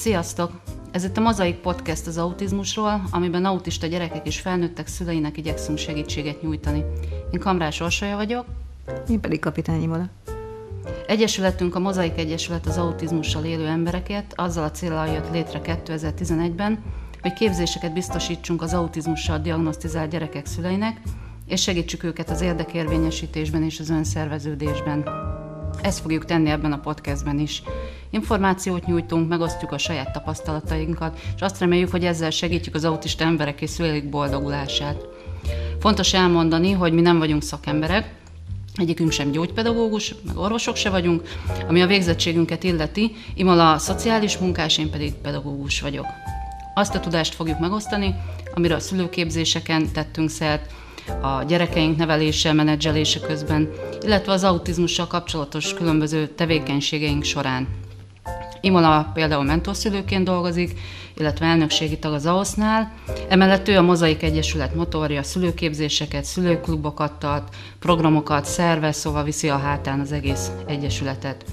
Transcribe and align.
Sziasztok! 0.00 0.50
Ez 0.90 1.04
itt 1.04 1.16
a 1.16 1.20
Mozaik 1.20 1.56
Podcast 1.56 2.06
az 2.06 2.18
autizmusról, 2.18 3.02
amiben 3.10 3.44
autista 3.44 3.86
gyerekek 3.86 4.26
és 4.26 4.40
felnőttek 4.40 4.86
szüleinek 4.86 5.36
igyekszünk 5.36 5.78
segítséget 5.78 6.42
nyújtani. 6.42 6.84
Én 7.30 7.40
Kamrás 7.40 7.80
Orsolya 7.80 8.16
vagyok. 8.16 8.46
Én 9.08 9.20
pedig 9.20 9.40
Kapitányi 9.40 9.86
Mola. 9.86 10.08
Egyesületünk 11.06 11.74
a 11.74 11.78
Mozaik 11.78 12.18
Egyesület 12.18 12.66
az 12.66 12.78
autizmussal 12.78 13.44
élő 13.44 13.66
emberekért, 13.66 14.32
azzal 14.36 14.64
a 14.64 14.70
célral 14.70 15.06
jött 15.06 15.30
létre 15.32 15.60
2011-ben, 15.64 16.82
hogy 17.22 17.32
képzéseket 17.32 17.92
biztosítsunk 17.92 18.62
az 18.62 18.74
autizmussal 18.74 19.38
diagnosztizált 19.38 20.10
gyerekek 20.10 20.46
szüleinek, 20.46 21.00
és 21.46 21.62
segítsük 21.62 22.02
őket 22.02 22.30
az 22.30 22.40
érdekérvényesítésben 22.40 23.62
és 23.62 23.80
az 23.80 23.90
önszerveződésben. 23.90 25.08
Ezt 25.82 26.00
fogjuk 26.00 26.24
tenni 26.24 26.50
ebben 26.50 26.72
a 26.72 26.80
podcastben 26.80 27.38
is. 27.38 27.62
Információt 28.10 28.86
nyújtunk, 28.86 29.28
megosztjuk 29.28 29.72
a 29.72 29.78
saját 29.78 30.12
tapasztalatainkat, 30.12 31.20
és 31.36 31.40
azt 31.40 31.58
reméljük, 31.58 31.90
hogy 31.90 32.04
ezzel 32.04 32.30
segítjük 32.30 32.74
az 32.74 32.84
autista 32.84 33.24
emberek 33.24 33.60
és 33.60 33.70
szüleik 33.70 34.08
boldogulását. 34.08 35.06
Fontos 35.80 36.14
elmondani, 36.14 36.72
hogy 36.72 36.92
mi 36.92 37.00
nem 37.00 37.18
vagyunk 37.18 37.42
szakemberek, 37.42 38.18
Egyikünk 38.74 39.10
sem 39.10 39.30
gyógypedagógus, 39.30 40.14
meg 40.26 40.36
orvosok 40.36 40.76
se 40.76 40.90
vagyunk. 40.90 41.22
Ami 41.68 41.82
a 41.82 41.86
végzettségünket 41.86 42.64
illeti, 42.64 43.12
Imola 43.34 43.78
szociális 43.78 44.38
munkás, 44.38 44.78
én 44.78 44.90
pedig 44.90 45.12
pedagógus 45.12 45.80
vagyok. 45.80 46.06
Azt 46.74 46.94
a 46.94 47.00
tudást 47.00 47.34
fogjuk 47.34 47.58
megosztani, 47.58 48.14
amiről 48.54 48.76
a 48.76 48.80
szülőképzéseken 48.80 49.92
tettünk 49.92 50.30
szert, 50.30 50.72
a 51.20 51.42
gyerekeink 51.42 51.96
nevelése, 51.96 52.52
menedzselése 52.52 53.20
közben, 53.20 53.70
illetve 54.00 54.32
az 54.32 54.44
autizmussal 54.44 55.06
kapcsolatos 55.06 55.74
különböző 55.74 56.26
tevékenységeink 56.26 57.24
során. 57.24 57.68
Imola 58.60 59.10
például 59.14 59.44
mentorszülőként 59.44 60.24
dolgozik, 60.24 60.80
illetve 61.16 61.46
elnökségi 61.46 61.98
tag 61.98 62.12
az 62.12 62.26
AOSZ-nál. 62.26 62.92
Emellett 63.28 63.68
ő 63.68 63.76
a 63.76 63.82
Mozaik 63.82 64.22
Egyesület 64.22 64.74
motorja, 64.74 65.22
szülőképzéseket, 65.22 66.24
szülőklubokat 66.24 67.12
tart, 67.12 67.54
programokat 67.78 68.44
szervez, 68.44 68.96
szóval 68.96 69.24
viszi 69.24 69.48
a 69.48 69.58
hátán 69.58 70.00
az 70.00 70.12
egész 70.12 70.50
egyesületet. 70.66 71.44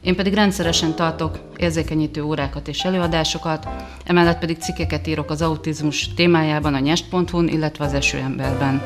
Én 0.00 0.16
pedig 0.16 0.34
rendszeresen 0.34 0.94
tartok 0.94 1.38
érzékenyítő 1.56 2.22
órákat 2.22 2.68
és 2.68 2.84
előadásokat, 2.84 3.68
emellett 4.04 4.38
pedig 4.38 4.58
cikkeket 4.58 5.06
írok 5.06 5.30
az 5.30 5.42
autizmus 5.42 6.14
témájában 6.14 6.74
a 6.74 6.78
nyest.hu-n, 6.78 7.48
illetve 7.48 7.84
az 7.84 7.94
esőemberben. 7.94 8.82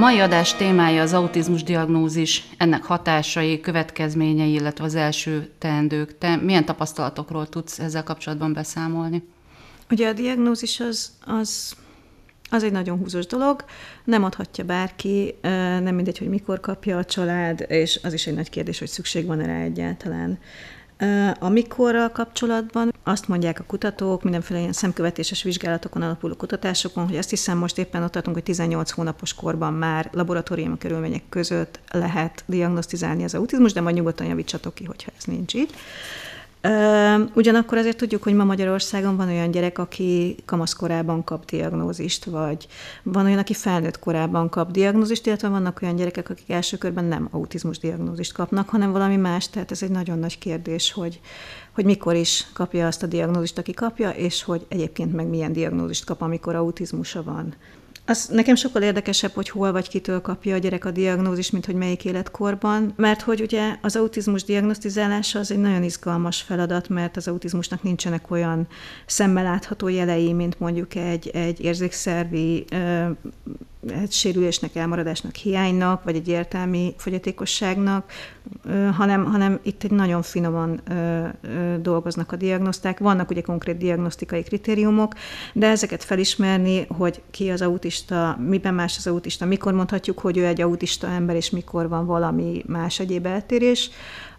Mai 0.00 0.20
adás 0.20 0.54
témája 0.54 1.02
az 1.02 1.12
autizmus 1.12 1.62
diagnózis, 1.62 2.48
ennek 2.56 2.82
hatásai, 2.84 3.60
következményei, 3.60 4.52
illetve 4.52 4.84
az 4.84 4.94
első 4.94 5.50
teendők. 5.58 6.18
Te 6.18 6.36
milyen 6.36 6.64
tapasztalatokról 6.64 7.48
tudsz 7.48 7.78
ezzel 7.78 8.02
kapcsolatban 8.02 8.52
beszámolni? 8.52 9.22
Ugye 9.90 10.08
a 10.08 10.12
diagnózis 10.12 10.80
az, 10.80 11.12
az, 11.26 11.76
az 12.50 12.62
egy 12.62 12.72
nagyon 12.72 12.98
húzós 12.98 13.26
dolog, 13.26 13.64
nem 14.04 14.24
adhatja 14.24 14.64
bárki, 14.64 15.34
nem 15.82 15.94
mindegy, 15.94 16.18
hogy 16.18 16.28
mikor 16.28 16.60
kapja 16.60 16.98
a 16.98 17.04
család, 17.04 17.64
és 17.68 18.00
az 18.02 18.12
is 18.12 18.26
egy 18.26 18.34
nagy 18.34 18.50
kérdés, 18.50 18.78
hogy 18.78 18.88
szükség 18.88 19.26
van 19.26 19.38
rá 19.42 19.60
egyáltalán. 19.60 20.38
Amikorral 21.38 22.10
kapcsolatban 22.10 22.94
azt 23.04 23.28
mondják 23.28 23.60
a 23.60 23.64
kutatók, 23.64 24.22
mindenféle 24.22 24.60
ilyen 24.60 24.72
szemkövetéses 24.72 25.42
vizsgálatokon 25.42 26.02
alapuló 26.02 26.34
kutatásokon, 26.34 27.06
hogy 27.06 27.16
azt 27.16 27.30
hiszem 27.30 27.58
most 27.58 27.78
éppen 27.78 28.02
ott 28.02 28.12
tartunk, 28.12 28.36
hogy 28.36 28.44
18 28.44 28.90
hónapos 28.90 29.34
korban 29.34 29.72
már 29.72 30.10
laboratóriumi 30.12 30.78
körülmények 30.78 31.22
között 31.28 31.80
lehet 31.92 32.44
diagnosztizálni 32.46 33.24
az 33.24 33.34
autizmus, 33.34 33.72
de 33.72 33.80
majd 33.80 33.94
nyugodtan 33.94 34.26
javítsatok 34.26 34.74
ki, 34.74 34.84
hogyha 34.84 35.10
ez 35.18 35.24
nincs 35.24 35.54
itt. 35.54 35.72
Ugyanakkor 37.34 37.78
azért 37.78 37.96
tudjuk, 37.96 38.22
hogy 38.22 38.34
ma 38.34 38.44
Magyarországon 38.44 39.16
van 39.16 39.28
olyan 39.28 39.50
gyerek, 39.50 39.78
aki 39.78 40.36
kamaszkorában 40.44 41.24
kap 41.24 41.44
diagnózist, 41.44 42.24
vagy 42.24 42.68
van 43.02 43.26
olyan, 43.26 43.38
aki 43.38 43.54
felnőtt 43.54 43.98
korában 43.98 44.48
kap 44.48 44.70
diagnózist, 44.70 45.26
illetve 45.26 45.48
vannak 45.48 45.78
olyan 45.82 45.96
gyerekek, 45.96 46.30
akik 46.30 46.50
első 46.50 46.76
körben 46.76 47.04
nem 47.04 47.28
autizmus 47.30 47.78
diagnózist 47.78 48.32
kapnak, 48.32 48.68
hanem 48.68 48.92
valami 48.92 49.16
más, 49.16 49.48
tehát 49.48 49.70
ez 49.70 49.82
egy 49.82 49.90
nagyon 49.90 50.18
nagy 50.18 50.38
kérdés, 50.38 50.92
hogy, 50.92 51.20
hogy 51.72 51.84
mikor 51.84 52.14
is 52.14 52.46
kapja 52.52 52.86
azt 52.86 53.02
a 53.02 53.06
diagnózist, 53.06 53.58
aki 53.58 53.72
kapja, 53.72 54.10
és 54.10 54.42
hogy 54.42 54.66
egyébként 54.68 55.14
meg 55.14 55.26
milyen 55.26 55.52
diagnózist 55.52 56.04
kap, 56.04 56.22
amikor 56.22 56.54
autizmusa 56.54 57.22
van. 57.22 57.54
Az 58.04 58.28
nekem 58.32 58.54
sokkal 58.54 58.82
érdekesebb, 58.82 59.32
hogy 59.32 59.48
hol 59.48 59.72
vagy 59.72 59.88
kitől 59.88 60.20
kapja 60.20 60.54
a 60.54 60.58
gyerek 60.58 60.84
a 60.84 60.90
diagnózis, 60.90 61.50
mint 61.50 61.66
hogy 61.66 61.74
melyik 61.74 62.04
életkorban, 62.04 62.92
mert 62.96 63.20
hogy 63.20 63.40
ugye 63.40 63.76
az 63.80 63.96
autizmus 63.96 64.44
diagnosztizálása 64.44 65.38
az 65.38 65.50
egy 65.50 65.58
nagyon 65.58 65.82
izgalmas 65.82 66.40
feladat, 66.40 66.88
mert 66.88 67.16
az 67.16 67.28
autizmusnak 67.28 67.82
nincsenek 67.82 68.30
olyan 68.30 68.66
szemmel 69.06 69.44
látható 69.44 69.88
jelei, 69.88 70.32
mint 70.32 70.60
mondjuk 70.60 70.94
egy, 70.94 71.28
egy 71.28 71.60
érzékszervi 71.60 72.64
egy 73.88 74.12
sérülésnek, 74.12 74.74
elmaradásnak, 74.74 75.34
hiánynak, 75.34 76.04
vagy 76.04 76.16
egy 76.16 76.28
értelmi 76.28 76.94
fogyatékosságnak, 76.96 78.12
hanem, 78.96 79.24
hanem 79.24 79.58
itt 79.62 79.82
egy 79.82 79.90
nagyon 79.90 80.22
finoman 80.22 80.80
dolgoznak 81.80 82.32
a 82.32 82.36
diagnoszták. 82.36 82.98
Vannak 82.98 83.30
ugye 83.30 83.40
konkrét 83.40 83.76
diagnosztikai 83.76 84.42
kritériumok, 84.42 85.14
de 85.52 85.66
ezeket 85.66 86.04
felismerni, 86.04 86.86
hogy 86.88 87.22
ki 87.30 87.50
az 87.50 87.62
autista, 87.62 88.38
miben 88.46 88.74
más 88.74 88.96
az 88.96 89.06
autista, 89.06 89.44
mikor 89.44 89.72
mondhatjuk, 89.72 90.18
hogy 90.18 90.36
ő 90.36 90.46
egy 90.46 90.60
autista 90.60 91.06
ember, 91.06 91.36
és 91.36 91.50
mikor 91.50 91.88
van 91.88 92.06
valami 92.06 92.62
más 92.66 93.00
egyéb 93.00 93.26
eltérés, 93.26 93.90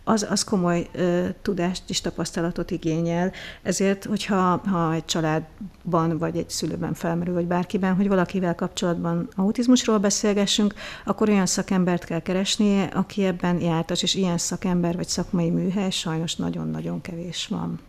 az, 0.04 0.28
az 0.30 0.44
komoly 0.44 0.88
ö, 0.92 1.26
tudást 1.42 1.84
és 1.88 2.02
tapasztalatot 2.02 2.72
igényel. 2.72 3.32
Ezért, 3.62 4.06
hogyha 4.06 4.62
ha 4.66 4.94
egy 4.94 5.06
családban, 5.06 6.18
vagy 6.18 6.38
egy 6.38 6.50
szülőben 6.50 6.94
felmerül, 6.94 7.34
vagy 7.34 7.46
bárkiben, 7.46 7.96
hogy 7.96 8.08
valakivel 8.08 8.56
kapcsolatban 8.56 9.30
autizmusról 9.36 9.98
beszélgessünk, 9.98 10.74
akkor 11.06 11.30
olyan 11.30 11.46
szakembert 11.46 12.04
kell 12.04 12.22
keresnie, 12.22 12.84
aki 12.84 13.24
ebben 13.24 13.62
jártas, 13.62 14.04
és 14.04 14.16
ilyen 14.16 14.38
szakember 14.38 14.96
vagy 14.96 15.08
szakmai 15.08 15.50
műhely 15.50 15.90
sajnos 15.90 16.36
nagyon-nagyon 16.36 17.02
kevés 17.02 17.48
van. 17.48 17.80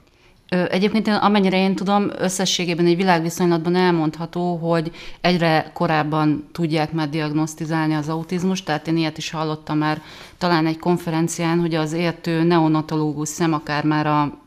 Egyébként 0.53 1.09
amennyire 1.09 1.57
én 1.57 1.75
tudom, 1.75 2.11
összességében 2.19 2.87
egy 2.87 2.97
világviszonylatban 2.97 3.75
elmondható, 3.75 4.57
hogy 4.57 4.91
egyre 5.21 5.71
korábban 5.75 6.49
tudják 6.53 6.93
már 6.93 7.09
diagnosztizálni 7.09 7.95
az 7.95 8.09
autizmust, 8.09 8.65
tehát 8.65 8.89
én 8.89 8.97
ilyet 8.97 9.19
is 9.19 9.31
hallottam 9.31 9.79
már 9.79 10.03
talán 10.39 10.67
egy 10.67 10.79
konferencián, 10.79 11.61
hogy 11.61 11.75
az 11.75 11.93
értő 11.93 12.43
neonatológus 12.43 13.29
szem 13.29 13.53
akár 13.53 13.85
már 13.85 14.07
a 14.07 14.39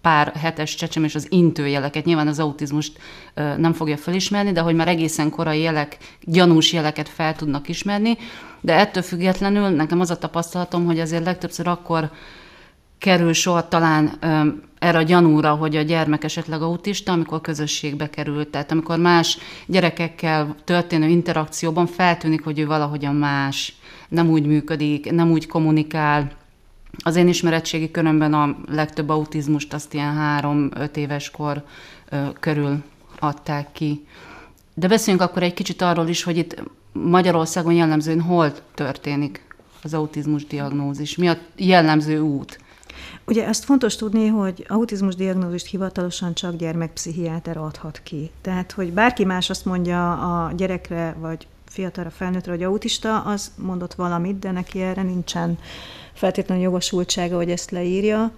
pár 0.00 0.32
hetes 0.34 0.74
csecsem 0.74 1.04
és 1.04 1.14
az 1.14 1.26
intőjeleket, 1.30 2.04
nyilván 2.04 2.28
az 2.28 2.38
autizmust 2.38 2.98
nem 3.34 3.72
fogja 3.72 3.96
felismerni, 3.96 4.52
de 4.52 4.60
hogy 4.60 4.74
már 4.74 4.88
egészen 4.88 5.30
korai 5.30 5.60
jelek, 5.60 5.96
gyanús 6.22 6.72
jeleket 6.72 7.08
fel 7.08 7.36
tudnak 7.36 7.68
ismerni, 7.68 8.18
de 8.60 8.74
ettől 8.74 9.02
függetlenül 9.02 9.68
nekem 9.68 10.00
az 10.00 10.10
a 10.10 10.18
tapasztalatom, 10.18 10.84
hogy 10.84 11.00
azért 11.00 11.24
legtöbbször 11.24 11.66
akkor 11.66 12.10
kerül 12.98 13.32
sor 13.32 13.68
talán 13.68 14.18
erre 14.80 14.98
a 14.98 15.02
gyanúra, 15.02 15.54
hogy 15.54 15.76
a 15.76 15.82
gyermek 15.82 16.24
esetleg 16.24 16.62
autista, 16.62 17.12
amikor 17.12 17.40
közösségbe 17.40 18.10
került. 18.10 18.48
Tehát 18.48 18.72
amikor 18.72 18.98
más 18.98 19.38
gyerekekkel 19.66 20.54
történő 20.64 21.08
interakcióban 21.08 21.86
feltűnik, 21.86 22.44
hogy 22.44 22.58
ő 22.58 22.66
valahogyan 22.66 23.14
más, 23.14 23.74
nem 24.08 24.30
úgy 24.30 24.46
működik, 24.46 25.10
nem 25.10 25.30
úgy 25.30 25.46
kommunikál. 25.46 26.30
Az 26.98 27.16
én 27.16 27.28
ismeretségi 27.28 27.90
körömben 27.90 28.34
a 28.34 28.56
legtöbb 28.68 29.08
autizmust 29.08 29.72
azt 29.74 29.94
ilyen 29.94 30.14
három-öt 30.14 30.96
éves 30.96 31.30
kor 31.30 31.64
ö, 32.08 32.16
körül 32.40 32.82
adták 33.18 33.72
ki. 33.72 34.06
De 34.74 34.88
beszéljünk 34.88 35.24
akkor 35.24 35.42
egy 35.42 35.54
kicsit 35.54 35.82
arról 35.82 36.08
is, 36.08 36.22
hogy 36.22 36.36
itt 36.36 36.62
Magyarországon 36.92 37.72
jellemzően 37.72 38.20
hol 38.20 38.52
történik 38.74 39.44
az 39.82 39.94
autizmus 39.94 40.46
diagnózis, 40.46 41.16
mi 41.16 41.28
a 41.28 41.38
jellemző 41.56 42.20
út. 42.20 42.58
Ugye 43.30 43.46
ezt 43.46 43.64
fontos 43.64 43.96
tudni, 43.96 44.26
hogy 44.26 44.64
autizmus 44.68 45.14
diagnózist 45.14 45.66
hivatalosan 45.66 46.34
csak 46.34 46.56
gyermekpszichiáter 46.56 47.56
adhat 47.56 48.00
ki. 48.02 48.30
Tehát, 48.40 48.72
hogy 48.72 48.92
bárki 48.92 49.24
más 49.24 49.50
azt 49.50 49.64
mondja 49.64 50.12
a 50.12 50.52
gyerekre, 50.52 51.16
vagy 51.18 51.46
fiatalra, 51.66 52.10
felnőttre, 52.10 52.52
hogy 52.52 52.62
autista, 52.62 53.20
az 53.20 53.52
mondott 53.56 53.94
valamit, 53.94 54.38
de 54.38 54.50
neki 54.50 54.80
erre 54.80 55.02
nincsen 55.02 55.58
feltétlenül 56.12 56.64
jogosultsága, 56.64 57.36
hogy 57.36 57.50
ezt 57.50 57.70
leírja. 57.70 58.32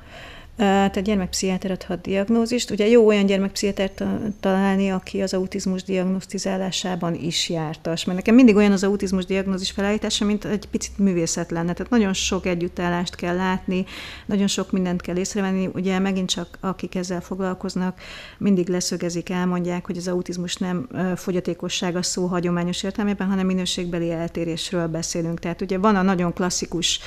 Tehát 0.57 1.03
gyermekpszichiáter 1.03 1.71
adhat 1.71 2.01
diagnózist. 2.01 2.71
Ugye 2.71 2.87
jó 2.87 3.07
olyan 3.07 3.27
gyermekpszichiátert 3.27 4.05
találni, 4.41 4.91
aki 4.91 5.23
az 5.23 5.35
autizmus 5.35 5.83
diagnosztizálásában 5.83 7.15
is 7.15 7.49
jártas. 7.49 8.05
Mert 8.05 8.19
nekem 8.19 8.35
mindig 8.35 8.57
olyan 8.57 8.73
az 8.73 8.85
autizmus 8.85 9.25
diagnózis 9.25 9.71
felállítása, 9.71 10.25
mint 10.25 10.45
egy 10.45 10.69
picit 10.71 10.99
művészet 10.99 11.51
lenne. 11.51 11.73
Tehát 11.73 11.91
nagyon 11.91 12.13
sok 12.13 12.47
együttállást 12.47 13.15
kell 13.15 13.37
látni, 13.37 13.85
nagyon 14.27 14.47
sok 14.47 14.71
mindent 14.71 15.01
kell 15.01 15.17
észrevenni. 15.17 15.69
Ugye 15.75 15.99
megint 15.99 16.29
csak 16.29 16.59
akik 16.61 16.95
ezzel 16.95 17.21
foglalkoznak, 17.21 18.01
mindig 18.39 18.69
leszögezik, 18.69 19.31
elmondják, 19.31 19.87
hogy 19.87 19.97
az 19.97 20.09
autizmus 20.09 20.57
nem 20.57 20.89
fogyatékosság 21.17 21.97
a 21.97 22.03
szó 22.03 22.27
hagyományos 22.27 22.83
értelmében, 22.83 23.29
hanem 23.29 23.47
minőségbeli 23.47 24.11
eltérésről 24.11 24.87
beszélünk. 24.87 25.39
Tehát 25.39 25.61
ugye 25.61 25.79
van 25.79 25.97
a 25.97 26.03
nagyon 26.03 26.33
klasszikus 26.33 27.01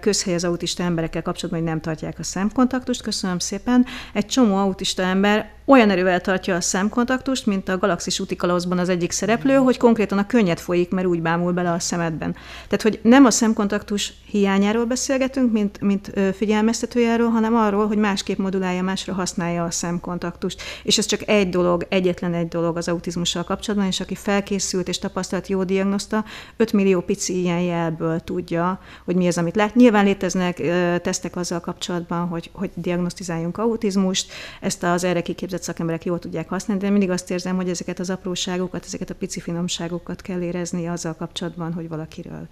közhely 0.00 0.34
az 0.34 0.44
autista 0.44 0.82
emberekkel 0.82 1.22
kapcsolatban, 1.22 1.62
hogy 1.62 1.70
nem 1.70 1.80
tartják 1.80 2.18
a 2.18 2.22
szemkontaktust, 2.62 3.02
köszönöm 3.02 3.38
szépen. 3.38 3.86
Egy 4.12 4.26
csomó 4.26 4.56
autista 4.56 5.02
ember 5.02 5.50
olyan 5.64 5.90
erővel 5.90 6.20
tartja 6.20 6.54
a 6.54 6.60
szemkontaktust, 6.60 7.46
mint 7.46 7.68
a 7.68 7.78
Galaxis 7.78 8.20
útikalauzban 8.20 8.78
az 8.78 8.88
egyik 8.88 9.10
szereplő, 9.10 9.54
hogy 9.54 9.76
konkrétan 9.76 10.18
a 10.18 10.26
könnyed 10.26 10.58
folyik, 10.58 10.90
mert 10.90 11.06
úgy 11.06 11.22
bámul 11.22 11.52
bele 11.52 11.72
a 11.72 11.78
szemedben. 11.78 12.32
Tehát, 12.68 12.82
hogy 12.82 13.00
nem 13.02 13.24
a 13.24 13.30
szemkontaktus 13.30 14.12
hiányáról 14.26 14.84
beszélgetünk, 14.84 15.52
mint, 15.52 15.80
mint 15.80 16.12
figyelmeztetőjáról, 16.34 17.28
hanem 17.28 17.54
arról, 17.54 17.86
hogy 17.86 17.98
másképp 17.98 18.38
modulálja, 18.38 18.82
másra 18.82 19.12
használja 19.12 19.64
a 19.64 19.70
szemkontaktust. 19.70 20.62
És 20.82 20.98
ez 20.98 21.06
csak 21.06 21.28
egy 21.28 21.48
dolog, 21.48 21.86
egyetlen 21.88 22.34
egy 22.34 22.48
dolog 22.48 22.76
az 22.76 22.88
autizmussal 22.88 23.44
kapcsolatban, 23.44 23.88
és 23.88 24.00
aki 24.00 24.14
felkészült 24.14 24.88
és 24.88 24.98
tapasztalt 24.98 25.48
jó 25.48 25.64
diagnoszta, 25.64 26.24
5 26.56 26.72
millió 26.72 27.00
pici 27.00 27.40
ilyen 27.40 27.60
jelből 27.60 28.20
tudja, 28.20 28.80
hogy 29.04 29.16
mi 29.16 29.26
az, 29.26 29.38
amit 29.38 29.56
lát. 29.56 29.74
Nyilván 29.74 30.04
léteznek 30.04 30.62
tesztek 31.02 31.36
azzal 31.36 31.60
kapcsolatban, 31.60 32.28
hogy, 32.28 32.50
hogy 32.52 32.70
diagnosztizáljunk 32.74 33.58
autizmust, 33.58 34.32
ezt 34.60 34.82
az 34.82 35.04
erre 35.04 35.22
szakemberek 35.60 36.04
jól 36.04 36.18
tudják 36.18 36.48
használni, 36.48 36.82
de 36.82 36.90
mindig 36.90 37.10
azt 37.10 37.30
érzem, 37.30 37.56
hogy 37.56 37.68
ezeket 37.68 37.98
az 37.98 38.10
apróságokat, 38.10 38.84
ezeket 38.84 39.10
a 39.10 39.14
pici 39.14 39.40
finomságokat 39.40 40.22
kell 40.22 40.40
érezni 40.40 40.88
azzal 40.88 41.14
kapcsolatban, 41.14 41.72
hogy 41.72 41.88
valakiről 41.88 42.48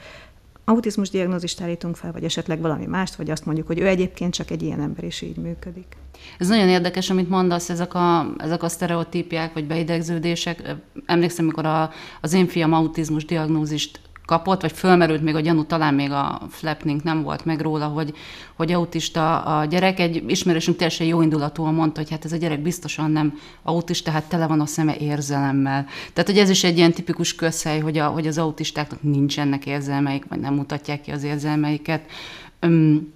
autizmus 0.65 1.11
diagnózist 1.11 1.61
állítunk 1.61 1.97
fel, 1.97 2.13
vagy 2.13 2.25
esetleg 2.25 2.61
valami 2.61 2.87
mást, 2.87 3.15
vagy 3.15 3.31
azt 3.31 3.45
mondjuk, 3.45 3.67
hogy 3.67 3.79
ő 3.79 3.87
egyébként 3.87 4.35
csak 4.35 4.51
egy 4.51 4.63
ilyen 4.63 4.81
ember, 4.81 5.05
és 5.05 5.21
így 5.21 5.37
működik. 5.37 5.97
Ez 6.39 6.49
nagyon 6.49 6.69
érdekes, 6.69 7.11
amit 7.11 7.29
mondasz, 7.29 7.71
ezek 7.71 7.95
a, 7.95 8.35
ezek 8.39 8.63
a 8.63 8.69
sztereotípiák, 8.69 9.53
vagy 9.53 9.67
beidegződések. 9.67 10.75
Emlékszem, 11.07 11.45
amikor 11.45 11.67
a, 11.67 11.91
az 12.21 12.33
én 12.33 12.47
fiam 12.47 12.73
autizmus 12.73 13.25
diagnózist 13.25 14.01
kapott, 14.31 14.61
vagy 14.61 14.73
fölmerült 14.73 15.23
még 15.23 15.35
a 15.35 15.41
gyanú, 15.41 15.65
talán 15.65 15.95
még 15.95 16.11
a 16.11 16.41
Flepning 16.49 17.01
nem 17.03 17.23
volt 17.23 17.45
meg 17.45 17.61
róla, 17.61 17.87
hogy, 17.87 18.15
hogy 18.55 18.73
autista 18.73 19.43
a 19.43 19.65
gyerek. 19.65 20.01
Egy 20.01 20.25
ismerősünk 20.27 20.77
teljesen 20.77 21.07
jó 21.07 21.23
indulatúan 21.23 21.75
mondta, 21.75 22.01
hogy 22.01 22.11
hát 22.11 22.25
ez 22.25 22.33
a 22.33 22.37
gyerek 22.37 22.61
biztosan 22.61 23.11
nem 23.11 23.39
autista, 23.63 24.11
hát 24.11 24.29
tele 24.29 24.47
van 24.47 24.61
a 24.61 24.67
szeme 24.67 24.97
érzelemmel. 24.97 25.87
Tehát, 26.13 26.31
hogy 26.31 26.39
ez 26.39 26.51
is 26.51 26.65
egy 26.65 26.77
ilyen 26.77 26.93
tipikus 26.93 27.35
közhely, 27.35 27.81
hogy, 27.81 27.99
a, 27.99 28.07
hogy 28.07 28.27
az 28.27 28.39
autistáknak 28.39 29.03
nincsenek 29.03 29.67
érzelmeik, 29.67 30.25
vagy 30.29 30.41
nem 30.41 30.55
mutatják 30.55 31.01
ki 31.01 31.11
az 31.11 31.23
érzelmeiket. 31.23 32.03
Öm, 32.61 33.13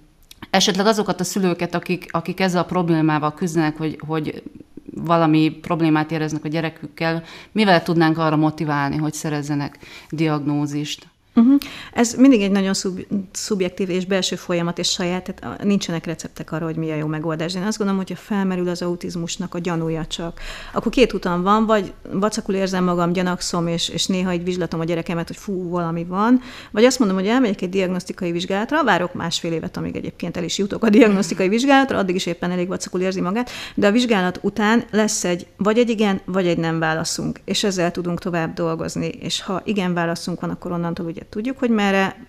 esetleg 0.49 0.85
azokat 0.85 1.19
a 1.19 1.23
szülőket, 1.23 1.75
akik, 1.75 2.05
akik 2.11 2.39
ezzel 2.39 2.61
a 2.61 2.65
problémával 2.65 3.33
küzdenek, 3.33 3.77
hogy, 3.77 3.99
hogy 4.07 4.43
valami 4.93 5.49
problémát 5.49 6.11
éreznek 6.11 6.43
a 6.43 6.47
gyerekükkel, 6.47 7.23
mivel 7.51 7.83
tudnánk 7.83 8.17
arra 8.17 8.35
motiválni, 8.35 8.95
hogy 8.97 9.13
szerezzenek 9.13 9.77
diagnózist? 10.09 11.07
Uh-huh. 11.37 11.57
Ez 11.93 12.13
mindig 12.13 12.41
egy 12.41 12.51
nagyon 12.51 12.73
szub, 12.73 12.99
szubjektív 13.31 13.89
és 13.89 14.05
belső 14.05 14.35
folyamat, 14.35 14.79
és 14.79 14.89
saját, 14.89 15.33
tehát 15.33 15.63
nincsenek 15.63 16.05
receptek 16.05 16.51
arra, 16.51 16.65
hogy 16.65 16.75
mi 16.75 16.91
a 16.91 16.95
jó 16.95 17.07
megoldás. 17.07 17.55
Én 17.55 17.63
azt 17.63 17.77
gondolom, 17.77 18.01
hogy 18.01 18.09
ha 18.09 18.23
felmerül 18.23 18.69
az 18.69 18.81
autizmusnak 18.81 19.53
a 19.53 19.59
gyanúja 19.59 20.05
csak, 20.05 20.39
akkor 20.73 20.91
két 20.91 21.13
utam 21.13 21.43
van, 21.43 21.65
vagy 21.65 21.93
vacakul 22.11 22.55
érzem 22.55 22.83
magam, 22.83 23.11
gyanakszom, 23.11 23.67
és, 23.67 23.89
és 23.89 24.05
néha 24.05 24.33
így 24.33 24.43
vizslatom 24.43 24.79
a 24.79 24.83
gyerekemet, 24.83 25.27
hogy 25.27 25.37
fú, 25.37 25.69
valami 25.69 26.03
van, 26.03 26.41
vagy 26.71 26.83
azt 26.83 26.99
mondom, 26.99 27.17
hogy 27.17 27.27
elmegyek 27.27 27.61
egy 27.61 27.69
diagnosztikai 27.69 28.31
vizsgálatra, 28.31 28.83
várok 28.83 29.13
másfél 29.13 29.51
évet, 29.51 29.77
amíg 29.77 29.95
egyébként 29.95 30.37
el 30.37 30.43
is 30.43 30.57
jutok 30.57 30.83
a 30.83 30.89
diagnosztikai 30.89 31.49
vizsgálatra, 31.49 31.97
addig 31.97 32.15
is 32.15 32.25
éppen 32.25 32.51
elég 32.51 32.67
vacakul 32.67 33.01
érzi 33.01 33.21
magát, 33.21 33.49
de 33.75 33.87
a 33.87 33.91
vizsgálat 33.91 34.39
után 34.41 34.83
lesz 34.91 35.23
egy 35.23 35.47
vagy 35.57 35.77
egy 35.77 35.89
igen, 35.89 36.21
vagy 36.25 36.47
egy 36.47 36.57
nem 36.57 36.79
válaszunk, 36.79 37.39
és 37.45 37.63
ezzel 37.63 37.91
tudunk 37.91 38.19
tovább 38.19 38.53
dolgozni, 38.53 39.07
és 39.07 39.41
ha 39.41 39.61
igen 39.65 39.93
válaszunk 39.93 40.41
van, 40.41 40.49
akkor 40.49 40.71
onnantól 40.71 41.05
ugye 41.05 41.23
tudjuk, 41.29 41.59
hogy 41.59 41.69
merre 41.69 42.25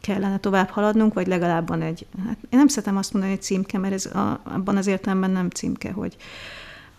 kellene 0.00 0.38
tovább 0.38 0.68
haladnunk, 0.68 1.14
vagy 1.14 1.26
legalább 1.26 1.68
van 1.68 1.82
egy, 1.82 2.06
hát 2.26 2.38
én 2.50 2.58
nem 2.58 2.68
szeretem 2.68 2.96
azt 2.96 3.12
mondani, 3.12 3.34
hogy 3.34 3.42
címke, 3.42 3.78
mert 3.78 3.94
ez 3.94 4.06
a, 4.06 4.40
abban 4.44 4.76
az 4.76 4.86
értelemben 4.86 5.30
nem 5.30 5.50
címke, 5.50 5.92
hogy, 5.92 6.16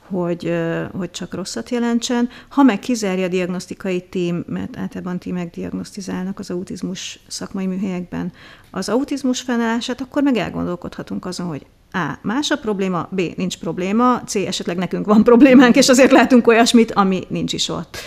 hogy, 0.08 0.54
hogy 0.98 1.12
csak 1.12 1.34
rosszat 1.34 1.70
jelentsen. 1.70 2.30
Ha 2.50 2.64
meg 2.64 2.80
kizárja 2.80 3.26
a 3.26 3.28
diagnosztikai 3.28 4.02
tím, 4.02 4.44
mert 4.48 4.78
általában 4.78 5.20
tímek 5.20 5.50
diagnosztizálnak 5.50 6.40
az 6.40 6.50
autizmus 6.50 7.20
szakmai 7.28 7.66
műhelyekben 7.66 8.32
az 8.72 8.90
autizmus 8.90 9.42
fennállását, 9.42 10.02
akkor 10.02 10.24
meg 10.24 10.36
elgondolkodhatunk 10.36 11.26
azon, 11.26 11.48
hogy 11.48 11.66
A. 11.92 12.18
Más 12.22 12.50
a 12.50 12.58
probléma, 12.58 13.08
B. 13.12 13.22
Nincs 13.36 13.58
probléma, 13.58 14.22
C. 14.26 14.36
Esetleg 14.36 14.78
nekünk 14.78 15.06
van 15.06 15.24
problémánk, 15.24 15.76
és 15.76 15.90
azért 15.90 16.12
látunk 16.12 16.48
olyasmit, 16.48 16.92
ami 16.92 17.24
nincs 17.30 17.54
is 17.54 17.70
ott 17.70 17.98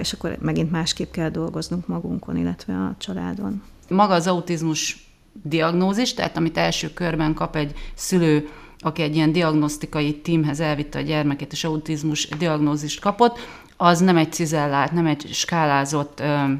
és 0.00 0.12
akkor 0.12 0.36
megint 0.40 0.70
másképp 0.70 1.12
kell 1.12 1.28
dolgoznunk 1.28 1.86
magunkon, 1.86 2.36
illetve 2.36 2.74
a 2.74 2.94
családon. 2.98 3.62
Maga 3.88 4.14
az 4.14 4.26
autizmus 4.26 5.06
diagnózis, 5.42 6.14
tehát 6.14 6.36
amit 6.36 6.58
első 6.58 6.92
körben 6.92 7.34
kap 7.34 7.56
egy 7.56 7.72
szülő, 7.94 8.48
aki 8.78 9.02
egy 9.02 9.14
ilyen 9.14 9.32
diagnosztikai 9.32 10.20
tímhez 10.20 10.60
elvitte 10.60 10.98
a 10.98 11.02
gyermekét, 11.02 11.52
és 11.52 11.64
autizmus 11.64 12.28
diagnózist 12.28 13.00
kapott, 13.00 13.38
az 13.76 14.00
nem 14.00 14.16
egy 14.16 14.32
cizellált, 14.32 14.92
nem 14.92 15.06
egy 15.06 15.28
skálázott 15.32 16.20
ö, 16.20 16.52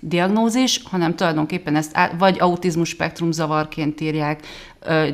diagnózis, 0.00 0.80
hanem 0.84 1.14
tulajdonképpen 1.14 1.76
ezt 1.76 1.96
vagy 2.18 2.36
autizmus 2.40 2.88
spektrum 2.88 3.32
zavarként 3.32 4.00
írják, 4.00 4.46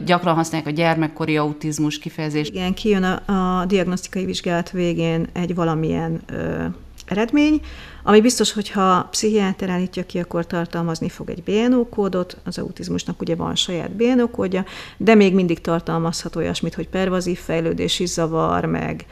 gyakran 0.04 0.34
használják 0.34 0.70
a 0.70 0.74
gyermekkori 0.74 1.36
autizmus 1.36 1.98
kifejezést. 1.98 2.50
Igen, 2.50 2.74
kijön 2.74 3.02
a, 3.02 3.32
a 3.60 3.64
diagnosztikai 3.64 4.24
vizsgálat 4.24 4.70
végén 4.70 5.26
egy 5.32 5.54
valamilyen 5.54 6.20
ö, 6.26 6.64
eredmény, 7.06 7.60
ami 8.02 8.20
biztos, 8.20 8.52
hogy 8.52 8.70
ha 8.70 9.08
pszichiáter 9.10 9.68
állítja 9.68 10.06
ki, 10.06 10.18
akkor 10.18 10.46
tartalmazni 10.46 11.08
fog 11.08 11.30
egy 11.30 11.42
BNO 11.42 11.88
kódot, 11.88 12.36
az 12.44 12.58
autizmusnak 12.58 13.20
ugye 13.20 13.34
van 13.34 13.54
saját 13.54 13.90
BNO 13.90 14.28
kódja, 14.28 14.64
de 14.96 15.14
még 15.14 15.34
mindig 15.34 15.60
tartalmazhat 15.60 16.36
olyasmit, 16.36 16.74
hogy 16.74 16.88
pervazív 16.88 17.38
fejlődési 17.38 18.06
zavar, 18.06 18.64
meg 18.64 19.06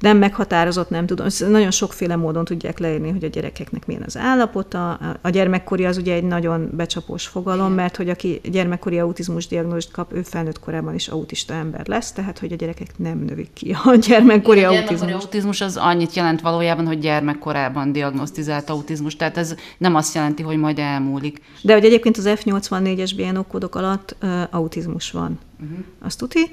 nem 0.00 0.18
meghatározott, 0.18 0.90
nem 0.90 1.06
tudom. 1.06 1.26
Ezt 1.26 1.48
nagyon 1.48 1.70
sokféle 1.70 2.16
módon 2.16 2.44
tudják 2.44 2.78
leírni, 2.78 3.10
hogy 3.10 3.24
a 3.24 3.28
gyerekeknek 3.28 3.86
milyen 3.86 4.02
az 4.06 4.16
állapota. 4.16 4.92
A 5.20 5.28
gyermekkori 5.28 5.84
az 5.84 5.96
ugye 5.96 6.14
egy 6.14 6.22
nagyon 6.22 6.70
becsapós 6.72 7.26
fogalom, 7.26 7.72
mert 7.72 7.96
hogy 7.96 8.08
aki 8.08 8.40
gyermekkori 8.44 8.98
autizmus 8.98 9.46
diagnózist 9.46 9.90
kap, 9.90 10.12
ő 10.12 10.22
felnőtt 10.22 10.60
korában 10.60 10.94
is 10.94 11.08
autista 11.08 11.54
ember 11.54 11.86
lesz, 11.86 12.12
tehát 12.12 12.38
hogy 12.38 12.52
a 12.52 12.56
gyerekek 12.56 12.98
nem 12.98 13.18
növik 13.18 13.52
ki 13.52 13.76
a 13.84 13.94
gyermekkori 14.08 14.58
Igen, 14.58 14.70
autizmus. 14.70 15.00
A 15.00 15.04
gyermekkori 15.04 15.24
autizmus 15.24 15.60
az 15.60 15.76
annyit 15.76 16.14
jelent 16.14 16.40
valójában, 16.40 16.86
hogy 16.86 16.98
gyermekkorában 16.98 17.92
diagnosztizált 17.92 18.70
autizmus, 18.70 19.16
tehát 19.16 19.36
ez 19.36 19.54
nem 19.78 19.94
azt 19.94 20.14
jelenti, 20.14 20.42
hogy 20.42 20.56
majd 20.56 20.78
elmúlik. 20.78 21.40
De 21.62 21.72
hogy 21.72 21.84
egyébként 21.84 22.16
az 22.16 22.28
F84-es 22.28 23.10
BNO 23.16 23.42
kódok 23.42 23.74
alatt 23.74 24.16
uh, 24.22 24.42
autizmus 24.50 25.10
van. 25.10 25.38
Uh-huh. 25.60 25.78
Azt 26.02 26.18
tuti 26.18 26.50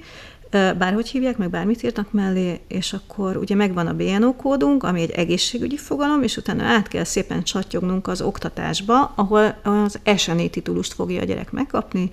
bárhogy 0.78 1.10
hívják, 1.10 1.38
meg 1.38 1.50
bármit 1.50 1.84
írnak 1.84 2.12
mellé, 2.12 2.60
és 2.68 2.94
akkor 2.94 3.38
ugye 3.38 3.56
megvan 3.56 3.88
a 3.88 3.94
BNO 3.94 4.36
kódunk, 4.36 4.84
ami 4.84 5.02
egy 5.02 5.12
egészségügyi 5.12 5.78
fogalom, 5.78 6.24
és 6.24 6.38
utána 6.38 6.64
át 6.64 6.88
kell 6.88 7.04
szépen 7.04 7.44
csatyognunk 7.44 8.08
az 8.08 8.22
oktatásba, 8.22 9.14
ahol 9.16 9.60
az 9.64 10.00
SNE 10.16 10.48
titulust 10.48 10.94
fogja 10.94 11.22
a 11.22 11.26
gyerek 11.26 11.52
megkapni, 11.52 12.12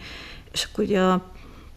és 0.52 0.68
akkor 0.70 0.84
ugye 0.84 1.00
a 1.00 1.30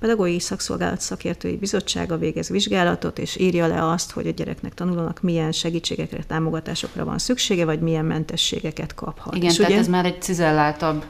pedagógiai 0.03 0.39
szakszolgálat 0.39 1.01
szakértői 1.01 1.57
bizottsága 1.57 2.17
végez 2.17 2.49
vizsgálatot, 2.49 3.19
és 3.19 3.35
írja 3.35 3.67
le 3.67 3.89
azt, 3.89 4.11
hogy 4.11 4.27
a 4.27 4.31
gyereknek 4.31 4.73
tanulónak 4.73 5.21
milyen 5.21 5.51
segítségekre, 5.51 6.23
támogatásokra 6.27 7.05
van 7.05 7.17
szüksége, 7.17 7.65
vagy 7.65 7.79
milyen 7.79 8.05
mentességeket 8.05 8.95
kaphat. 8.95 9.35
Igen, 9.35 9.49
és 9.49 9.55
tehát 9.55 9.71
ugye, 9.71 9.79
ez 9.79 9.87
már 9.87 10.05
egy 10.05 10.21
cizelláltabb 10.21 11.05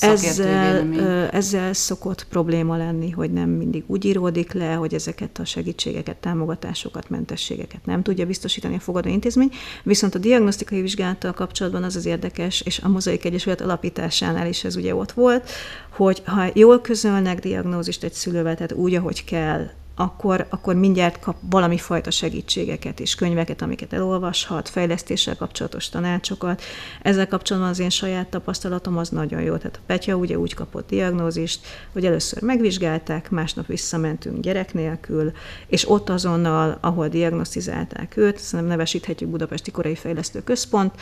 ezzel, 0.00 0.94
ezzel 1.30 1.72
szokott 1.72 2.26
probléma 2.28 2.76
lenni, 2.76 3.10
hogy 3.10 3.32
nem 3.32 3.50
mindig 3.50 3.84
úgy 3.86 4.04
íródik 4.04 4.52
le, 4.52 4.72
hogy 4.72 4.94
ezeket 4.94 5.38
a 5.38 5.44
segítségeket, 5.44 6.16
támogatásokat, 6.16 7.10
mentességeket 7.10 7.86
nem 7.86 8.02
tudja 8.02 8.26
biztosítani 8.26 8.74
a 8.74 8.80
fogadó 8.80 9.08
intézmény, 9.08 9.50
viszont 9.82 10.14
a 10.14 10.18
diagnosztikai 10.18 10.80
vizsgálattal 10.80 11.32
kapcsolatban 11.32 11.82
az 11.82 11.96
az 11.96 12.06
érdekes, 12.06 12.60
és 12.60 12.78
a 12.78 12.88
Mozaik 12.88 13.24
Egyesület 13.24 13.60
alapításánál 13.60 14.46
is 14.46 14.64
ez 14.64 14.76
ugye 14.76 14.94
ott 14.94 15.12
volt, 15.12 15.50
hogy 15.90 16.22
ha 16.24 16.44
jól 16.54 16.80
közölnek 16.80 17.40
diagnózist 17.40 18.04
egy 18.04 18.12
szülővel, 18.12 18.54
tehát 18.54 18.72
úgy, 18.72 18.94
ahogy 18.94 19.24
kell, 19.24 19.66
akkor, 19.96 20.46
akkor 20.50 20.74
mindjárt 20.74 21.20
kap 21.20 21.36
valami 21.50 21.78
fajta 21.78 22.10
segítségeket 22.10 23.00
és 23.00 23.14
könyveket, 23.14 23.62
amiket 23.62 23.92
elolvashat, 23.92 24.68
fejlesztéssel 24.68 25.36
kapcsolatos 25.36 25.88
tanácsokat. 25.88 26.62
Ezzel 27.02 27.28
kapcsolatban 27.28 27.70
az 27.70 27.78
én 27.78 27.90
saját 27.90 28.28
tapasztalatom 28.28 28.98
az 28.98 29.08
nagyon 29.08 29.40
jó. 29.40 29.56
Tehát 29.56 29.76
a 29.76 29.84
Petya 29.86 30.14
ugye 30.14 30.38
úgy 30.38 30.54
kapott 30.54 30.88
diagnózist, 30.88 31.66
hogy 31.92 32.06
először 32.06 32.42
megvizsgálták, 32.42 33.30
másnap 33.30 33.66
visszamentünk 33.66 34.40
gyerek 34.40 34.74
nélkül, 34.74 35.32
és 35.66 35.90
ott 35.90 36.08
azonnal, 36.08 36.78
ahol 36.80 37.08
diagnosztizálták 37.08 38.16
őt, 38.16 38.38
szerintem 38.38 38.76
nevesíthetjük 38.76 39.30
Budapesti 39.30 39.70
Korai 39.70 39.94
Fejlesztő 39.94 40.42
Központ, 40.42 40.94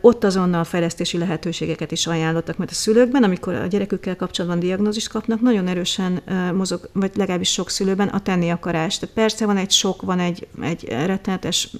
ott 0.00 0.24
azonnal 0.24 0.64
fejlesztési 0.64 1.18
lehetőségeket 1.18 1.92
is 1.92 2.06
ajánlottak, 2.06 2.56
mert 2.56 2.70
a 2.70 2.74
szülőkben, 2.74 3.22
amikor 3.22 3.54
a 3.54 3.66
gyerekükkel 3.66 4.16
kapcsolatban 4.16 4.60
diagnózist 4.60 5.08
kapnak, 5.08 5.40
nagyon 5.40 5.66
erősen 5.66 6.22
mozog, 6.54 6.88
vagy 6.92 7.10
legalábbis 7.14 7.52
sok 7.52 7.70
szülőben 7.70 8.08
a 8.08 8.20
tenni 8.20 8.50
akarás. 8.50 8.98
Tehát 8.98 9.14
persze 9.14 9.46
van 9.46 9.56
egy 9.56 9.70
sok, 9.70 10.02
van 10.02 10.18
egy, 10.18 10.46
egy 10.62 10.84
rettenetes 10.88 11.70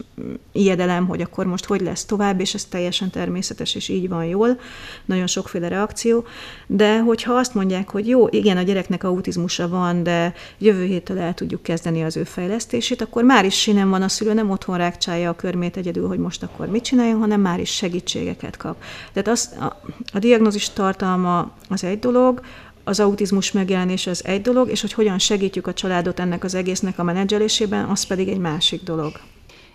ijedelem, 0.52 1.06
hogy 1.06 1.20
akkor 1.20 1.46
most 1.46 1.64
hogy 1.64 1.80
lesz 1.80 2.04
tovább, 2.04 2.40
és 2.40 2.54
ez 2.54 2.64
teljesen 2.64 3.10
természetes, 3.10 3.74
és 3.74 3.88
így 3.88 4.08
van 4.08 4.24
jól, 4.24 4.60
nagyon 5.04 5.26
sokféle 5.26 5.68
reakció, 5.68 6.24
de 6.66 7.00
hogyha 7.00 7.32
azt 7.32 7.54
mondják, 7.54 7.90
hogy 7.90 8.08
jó, 8.08 8.28
igen, 8.28 8.56
a 8.56 8.62
gyereknek 8.62 9.04
autizmusa 9.04 9.68
van, 9.68 10.02
de 10.02 10.34
jövő 10.58 10.84
héttől 10.84 11.18
el 11.18 11.34
tudjuk 11.34 11.62
kezdeni 11.62 12.04
az 12.04 12.16
ő 12.16 12.24
fejlesztését, 12.24 13.02
akkor 13.02 13.24
már 13.24 13.44
is 13.44 13.60
sinem 13.60 13.90
van 13.90 14.02
a 14.02 14.08
szülő, 14.08 14.32
nem 14.32 14.50
otthon 14.50 14.76
rákcsálja 14.76 15.30
a 15.30 15.36
körmét 15.36 15.76
egyedül, 15.76 16.08
hogy 16.08 16.18
most 16.18 16.42
akkor 16.42 16.66
mit 16.66 16.84
csináljon, 16.84 17.20
hanem 17.20 17.35
már 17.40 17.60
is 17.60 17.70
segítségeket 17.70 18.56
kap. 18.56 18.82
Tehát 19.12 19.28
az, 19.28 19.50
a, 19.60 19.64
a 20.12 20.18
diagnózis 20.18 20.70
tartalma 20.70 21.50
az 21.68 21.84
egy 21.84 21.98
dolog, 21.98 22.40
az 22.84 23.00
autizmus 23.00 23.52
megjelenés 23.52 24.06
az 24.06 24.24
egy 24.24 24.42
dolog, 24.42 24.70
és 24.70 24.80
hogy 24.80 24.92
hogyan 24.92 25.18
segítjük 25.18 25.66
a 25.66 25.72
családot 25.72 26.20
ennek 26.20 26.44
az 26.44 26.54
egésznek 26.54 26.98
a 26.98 27.02
menedzselésében, 27.02 27.84
az 27.84 28.04
pedig 28.04 28.28
egy 28.28 28.38
másik 28.38 28.82
dolog. 28.82 29.12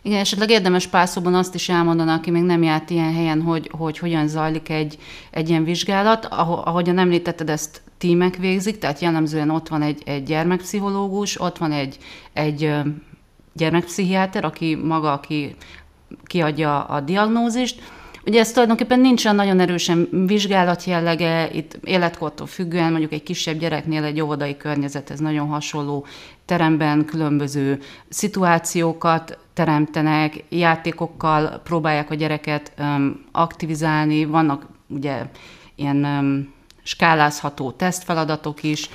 Igen, 0.03 0.19
esetleg 0.19 0.49
érdemes 0.49 0.87
pászóban 0.87 1.33
azt 1.33 1.55
is 1.55 1.69
elmondani, 1.69 2.11
aki 2.11 2.31
még 2.31 2.43
nem 2.43 2.63
járt 2.63 2.89
ilyen 2.89 3.13
helyen, 3.13 3.41
hogy, 3.41 3.69
hogy 3.77 3.97
hogyan 3.97 4.27
zajlik 4.27 4.69
egy, 4.69 4.97
egy 5.31 5.49
ilyen 5.49 5.63
vizsgálat. 5.63 6.25
Ahogyan 6.25 6.97
említetted, 6.97 7.49
ezt 7.49 7.81
tímek 7.97 8.35
végzik, 8.35 8.77
tehát 8.77 8.99
jellemzően 8.99 9.49
ott 9.49 9.67
van 9.67 9.81
egy, 9.81 10.01
egy 10.05 10.23
gyermekpszichológus, 10.23 11.41
ott 11.41 11.57
van 11.57 11.71
egy, 11.71 11.97
egy 12.33 12.73
gyermekpszichiáter, 13.53 14.45
aki 14.45 14.75
maga, 14.75 15.11
aki 15.11 15.55
kiadja 16.25 16.83
a 16.83 16.99
diagnózist. 16.99 17.81
Ugye 18.25 18.39
ez 18.39 18.51
tulajdonképpen 18.51 18.99
nincsen 18.99 19.35
nagyon 19.35 19.59
erősen 19.59 20.07
vizsgálat 20.27 20.83
jellege, 20.83 21.49
itt 21.51 21.77
életkortól 21.83 22.47
függően, 22.47 22.91
mondjuk 22.91 23.11
egy 23.11 23.23
kisebb 23.23 23.57
gyereknél 23.57 24.03
egy 24.03 24.21
óvodai 24.21 24.57
környezethez 24.57 25.19
nagyon 25.19 25.47
hasonló 25.47 26.05
teremben 26.45 27.05
különböző 27.05 27.79
szituációkat 28.09 29.37
teremtenek, 29.53 30.43
játékokkal 30.49 31.61
próbálják 31.63 32.11
a 32.11 32.15
gyereket 32.15 32.71
um, 32.79 33.25
aktivizálni, 33.31 34.25
vannak 34.25 34.65
ugye 34.87 35.25
ilyen 35.75 36.05
um, 36.05 36.53
skálázható 36.83 37.71
tesztfeladatok 37.71 38.63
is, 38.63 38.89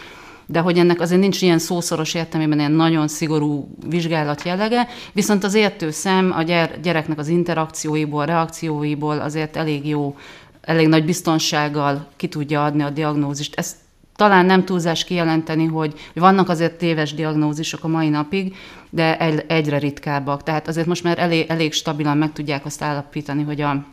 de 0.47 0.61
hogy 0.61 0.79
ennek 0.79 1.01
azért 1.01 1.21
nincs 1.21 1.43
ilyen 1.43 1.59
szószoros 1.59 2.15
értelmében 2.15 2.59
ilyen 2.59 2.73
nagyon 2.73 3.09
szigorú 3.09 3.69
vizsgálat 3.89 4.43
jellege, 4.43 4.89
viszont 5.13 5.45
az 5.45 5.55
értő 5.55 5.91
szem 5.91 6.33
a 6.37 6.43
gyereknek 6.83 7.19
az 7.19 7.29
interakcióiból, 7.29 8.27
reakcióiból 8.27 9.21
azért 9.21 9.57
elég 9.57 9.89
jó, 9.89 10.17
elég 10.61 10.89
nagy 10.89 11.05
biztonsággal 11.05 12.07
ki 12.17 12.29
tudja 12.29 12.65
adni 12.65 12.83
a 12.83 12.91
diagnózist. 12.91 13.55
Ezt 13.55 13.77
talán 14.17 14.47
nem 14.47 14.65
túlzás 14.65 15.05
kijelenteni, 15.05 15.67
hogy 15.67 15.95
vannak 16.15 16.49
azért 16.49 16.79
téves 16.79 17.15
diagnózisok 17.15 17.85
a 17.85 17.89
mai 17.89 18.09
napig, 18.09 18.57
de 18.91 19.19
egyre 19.47 19.79
ritkábbak. 19.79 20.43
Tehát 20.43 20.69
azért 20.69 20.87
most 20.87 21.03
már 21.03 21.19
elég, 21.19 21.47
elég 21.49 21.73
stabilan 21.73 22.17
meg 22.17 22.33
tudják 22.33 22.65
azt 22.65 22.83
állapítani, 22.83 23.43
hogy 23.43 23.61
a, 23.61 23.85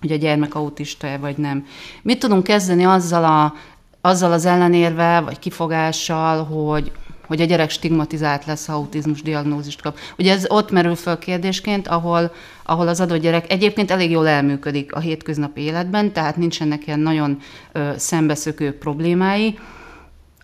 hogy 0.00 0.12
a 0.12 0.16
gyermek 0.16 0.54
autista-e 0.54 1.18
vagy 1.18 1.36
nem. 1.36 1.66
Mit 2.02 2.18
tudunk 2.18 2.44
kezdeni 2.44 2.84
azzal 2.84 3.24
a 3.24 3.54
azzal 4.04 4.32
az 4.32 4.44
ellenérve, 4.44 5.20
vagy 5.20 5.38
kifogással, 5.38 6.44
hogy, 6.44 6.92
hogy 7.26 7.40
a 7.40 7.44
gyerek 7.44 7.70
stigmatizált 7.70 8.44
lesz, 8.44 8.66
ha 8.66 8.72
autizmus 8.72 9.22
diagnózist 9.22 9.82
kap. 9.82 9.98
Ugye 10.18 10.32
ez 10.32 10.44
ott 10.48 10.70
merül 10.70 10.94
föl 10.94 11.18
kérdésként, 11.18 11.88
ahol, 11.88 12.32
ahol 12.62 12.88
az 12.88 13.00
adott 13.00 13.20
gyerek 13.20 13.52
egyébként 13.52 13.90
elég 13.90 14.10
jól 14.10 14.28
elműködik 14.28 14.94
a 14.94 14.98
hétköznapi 14.98 15.60
életben, 15.60 16.12
tehát 16.12 16.36
nincsenek 16.36 16.86
ilyen 16.86 17.00
nagyon 17.00 17.38
ö, 17.72 17.90
szembeszökő 17.96 18.78
problémái, 18.78 19.58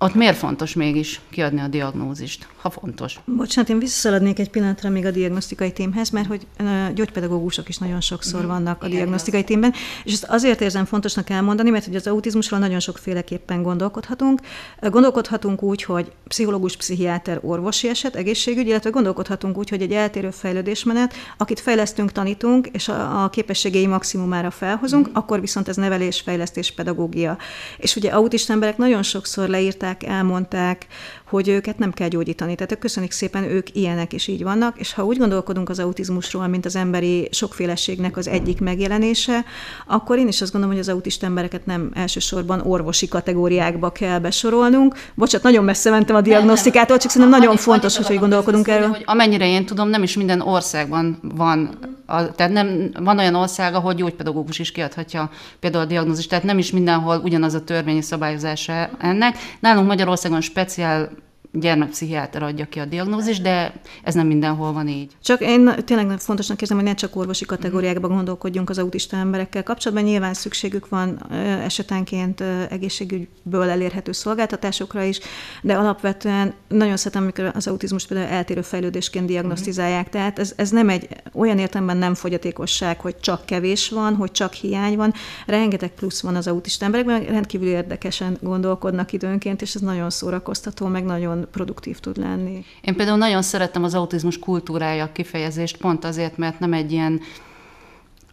ott 0.02 0.14
miért 0.14 0.36
fontos 0.36 0.74
mégis 0.74 1.20
kiadni 1.30 1.60
a 1.60 1.68
diagnózist, 1.68 2.46
ha 2.56 2.70
fontos? 2.70 3.20
Bocsánat, 3.24 3.70
én 3.70 3.78
visszaszaladnék 3.78 4.38
egy 4.38 4.50
pillanatra 4.50 4.90
még 4.90 5.06
a 5.06 5.10
diagnosztikai 5.10 5.72
témhez, 5.72 6.10
mert 6.10 6.26
hogy 6.26 6.46
gyógypedagógusok 6.94 7.68
is 7.68 7.78
nagyon 7.78 8.00
sokszor 8.00 8.40
mhm. 8.40 8.48
vannak 8.48 8.82
a 8.82 8.88
diagnosztikai 8.88 9.44
témben, 9.44 9.72
és 10.04 10.12
ezt 10.12 10.24
azért 10.24 10.60
érzem 10.60 10.84
fontosnak 10.84 11.30
elmondani, 11.30 11.70
mert 11.70 11.84
hogy 11.84 11.94
az 11.94 12.06
autizmusról 12.06 12.60
nagyon 12.60 12.80
sokféleképpen 12.80 13.62
gondolkodhatunk. 13.62 14.40
Gondolkodhatunk 14.80 15.62
úgy, 15.62 15.82
hogy 15.82 16.12
pszichológus, 16.28 16.76
pszichiáter, 16.76 17.38
orvosi 17.42 17.88
eset, 17.88 18.16
egészségügy, 18.16 18.66
illetve 18.66 18.90
gondolkodhatunk 18.90 19.58
úgy, 19.58 19.68
hogy 19.68 19.82
egy 19.82 19.92
eltérő 19.92 20.30
fejlődésmenet, 20.30 21.14
akit 21.36 21.60
fejlesztünk, 21.60 22.12
tanítunk, 22.12 22.66
és 22.66 22.88
a, 22.88 23.24
a 23.24 23.30
képességei 23.30 23.86
maximumára 23.86 24.50
felhozunk, 24.50 25.08
mm. 25.08 25.12
akkor 25.14 25.40
viszont 25.40 25.68
ez 25.68 25.76
nevelés, 25.76 26.20
fejlesztés, 26.20 26.72
pedagógia. 26.72 27.38
És 27.76 27.96
ugye 27.96 28.10
autista 28.10 28.52
emberek 28.52 28.76
nagyon 28.76 29.02
sokszor 29.02 29.48
leírták 29.48 29.88
mondták, 29.90 30.18
elmondták, 30.18 30.86
hogy 31.28 31.48
őket 31.48 31.78
nem 31.78 31.92
kell 31.92 32.08
gyógyítani. 32.08 32.54
Tehát 32.54 32.78
köszönjük 32.78 33.12
szépen, 33.12 33.44
ők 33.44 33.76
ilyenek 33.76 34.12
és 34.12 34.26
így 34.26 34.42
vannak, 34.42 34.78
és 34.78 34.92
ha 34.92 35.04
úgy 35.04 35.18
gondolkodunk 35.18 35.68
az 35.68 35.78
autizmusról, 35.78 36.46
mint 36.46 36.64
az 36.64 36.76
emberi 36.76 37.28
sokféleségnek 37.30 38.16
az 38.16 38.28
egyik 38.28 38.60
megjelenése, 38.60 39.44
akkor 39.86 40.18
én 40.18 40.28
is 40.28 40.40
azt 40.40 40.52
gondolom, 40.52 40.76
hogy 40.76 40.84
az 40.84 40.94
autista 40.94 41.26
embereket 41.26 41.66
nem 41.66 41.90
elsősorban 41.94 42.60
orvosi 42.60 43.08
kategóriákba 43.08 43.90
kell 43.90 44.18
besorolnunk. 44.18 44.94
Bocsát, 45.14 45.42
nagyon 45.42 45.64
messze 45.64 45.90
mentem 45.90 46.16
a 46.16 46.20
diagnosztikától, 46.20 46.98
csak 46.98 47.10
szerintem 47.10 47.40
nagyon 47.40 47.56
fontos, 47.56 47.96
hogy 47.96 48.06
hogy 48.06 48.18
gondolkodunk 48.18 48.68
erről. 48.68 48.88
Hogy 48.88 49.02
amennyire 49.04 49.46
én 49.46 49.66
tudom, 49.66 49.88
nem 49.88 50.02
is 50.02 50.16
minden 50.16 50.40
országban 50.40 51.18
van, 51.34 51.78
a, 52.06 52.30
tehát 52.30 52.52
nem, 52.52 52.90
van 53.00 53.18
olyan 53.18 53.34
ország, 53.34 53.74
ahol 53.74 53.94
gyógypedagógus 53.94 54.58
is 54.58 54.72
kiadhatja 54.72 55.30
például 55.60 55.84
a 55.84 55.86
diagnózist, 55.86 56.28
tehát 56.28 56.44
nem 56.44 56.58
is 56.58 56.70
mindenhol 56.70 57.20
ugyanaz 57.24 57.54
a 57.54 57.64
törvényi 57.64 58.02
szabályozása 58.02 58.90
ennek. 58.98 59.36
Nálunk 59.60 59.79
Magyarországon 59.86 60.40
speciál 60.40 61.10
gyermekpszichiáter 61.52 62.42
adja 62.42 62.68
ki 62.68 62.78
a 62.78 62.84
diagnózis, 62.84 63.40
de 63.40 63.72
ez 64.02 64.14
nem 64.14 64.26
mindenhol 64.26 64.72
van 64.72 64.88
így. 64.88 65.12
Csak 65.22 65.40
én 65.40 65.70
tényleg 65.84 66.18
fontosnak 66.18 66.60
érzem, 66.60 66.76
hogy 66.76 66.86
ne 66.86 66.94
csak 66.94 67.16
orvosi 67.16 67.44
kategóriákban 67.44 68.10
gondolkodjunk 68.10 68.70
az 68.70 68.78
autista 68.78 69.16
emberekkel 69.16 69.62
kapcsolatban. 69.62 70.06
Nyilván 70.06 70.34
szükségük 70.34 70.88
van 70.88 71.32
esetenként 71.64 72.40
egészségügyből 72.70 73.68
elérhető 73.68 74.12
szolgáltatásokra 74.12 75.02
is, 75.02 75.20
de 75.62 75.74
alapvetően 75.74 76.54
nagyon 76.68 76.96
szeretem, 76.96 77.22
amikor 77.22 77.50
az 77.54 77.66
autizmus 77.66 78.06
például 78.06 78.30
eltérő 78.30 78.62
fejlődésként 78.62 79.26
diagnosztizálják. 79.26 80.06
Mm. 80.08 80.10
Tehát 80.10 80.38
ez, 80.38 80.52
ez 80.56 80.70
nem 80.70 80.88
egy 80.88 81.08
olyan 81.32 81.58
értelemben 81.58 81.96
nem 81.96 82.14
fogyatékosság, 82.14 83.00
hogy 83.00 83.16
csak 83.20 83.46
kevés 83.46 83.88
van, 83.88 84.14
hogy 84.14 84.30
csak 84.30 84.52
hiány 84.52 84.96
van. 84.96 85.12
Rengeteg 85.46 85.90
plusz 85.90 86.20
van 86.20 86.36
az 86.36 86.46
autista 86.46 86.84
emberekben, 86.84 87.24
rendkívül 87.24 87.68
érdekesen 87.68 88.38
gondolkodnak 88.40 89.12
időnként, 89.12 89.62
és 89.62 89.74
ez 89.74 89.80
nagyon 89.80 90.10
szórakoztató, 90.10 90.86
meg 90.86 91.04
nagyon 91.04 91.39
produktív 91.46 91.98
tud 91.98 92.16
lenni. 92.16 92.64
Én 92.80 92.96
például 92.96 93.18
nagyon 93.18 93.42
szerettem 93.42 93.84
az 93.84 93.94
autizmus 93.94 94.38
kultúrája 94.38 95.12
kifejezést, 95.12 95.76
pont 95.76 96.04
azért, 96.04 96.36
mert 96.36 96.58
nem 96.58 96.72
egy 96.72 96.92
ilyen 96.92 97.20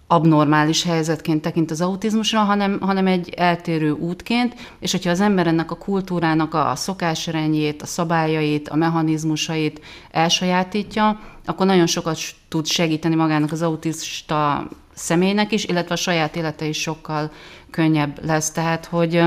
abnormális 0.08 0.84
helyzetként 0.84 1.42
tekint 1.42 1.72
az 1.72 1.82
autizmusra, 1.82 2.40
hanem, 2.40 2.80
hanem 2.82 3.08
egy 3.08 3.30
eltérő 3.30 3.92
útként, 3.92 4.56
és 4.80 4.92
hogyha 4.92 5.10
az 5.10 5.22
ember 5.22 5.48
ennek 5.48 5.72
a 5.72 5.78
kultúrának 5.78 6.54
a 6.54 6.76
szokásrendjét, 6.76 7.82
a 7.82 7.86
szabályait, 7.86 8.70
a 8.70 8.76
mechanizmusait 8.76 9.82
elsajátítja, 10.12 11.20
akkor 11.46 11.66
nagyon 11.66 11.88
sokat 11.88 12.20
tud 12.48 12.66
segíteni 12.66 13.16
magának 13.16 13.52
az 13.52 13.62
autista 13.62 14.68
személynek 14.98 15.52
is, 15.52 15.66
illetve 15.66 15.94
a 15.94 15.98
saját 15.98 16.36
élete 16.36 16.66
is 16.66 16.82
sokkal 16.82 17.32
könnyebb 17.72 18.26
lesz. 18.26 18.52
Tehát, 18.52 18.86
hogy 18.86 19.22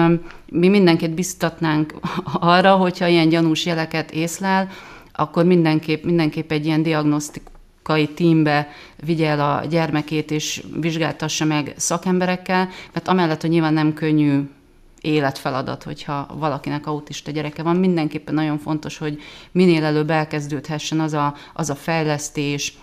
mi 0.47 0.69
mindenkit 0.69 1.15
biztatnánk 1.15 1.95
arra, 2.55 2.77
hogyha 2.77 3.07
ilyen 3.07 3.29
gyanús 3.29 3.67
jeleket 3.67 4.11
észlel, 4.11 4.69
akkor 5.13 5.45
mindenképp, 5.45 6.05
mindenképp 6.05 6.51
egy 6.51 6.67
ilyen 6.67 6.83
diagnosztikai 6.83 8.09
tímbe 8.15 8.69
vigye 9.05 9.29
el 9.29 9.41
a 9.41 9.65
gyermekét, 9.65 10.31
és 10.31 10.63
vizsgáltassa 10.81 11.45
meg 11.45 11.75
szakemberekkel, 11.77 12.69
mert 12.93 13.09
amellett, 13.09 13.41
hogy 13.41 13.51
nyilván 13.51 13.75
nem 13.75 13.95
könnyű 13.95 14.41
életfeladat, 15.01 15.83
hogyha 15.83 16.27
valakinek 16.39 16.87
autista 16.87 17.31
gyereke 17.31 17.63
van, 17.63 17.77
mindenképpen 17.77 18.35
nagyon 18.35 18.59
fontos, 18.59 18.99
hogy 18.99 19.23
minél 19.53 19.85
előbb 19.85 20.11
elkezdődhessen 20.11 21.01
az 21.01 21.13
a, 21.13 21.35
az 21.55 21.71
a 21.71 21.75
fejlesztés, 21.75 22.79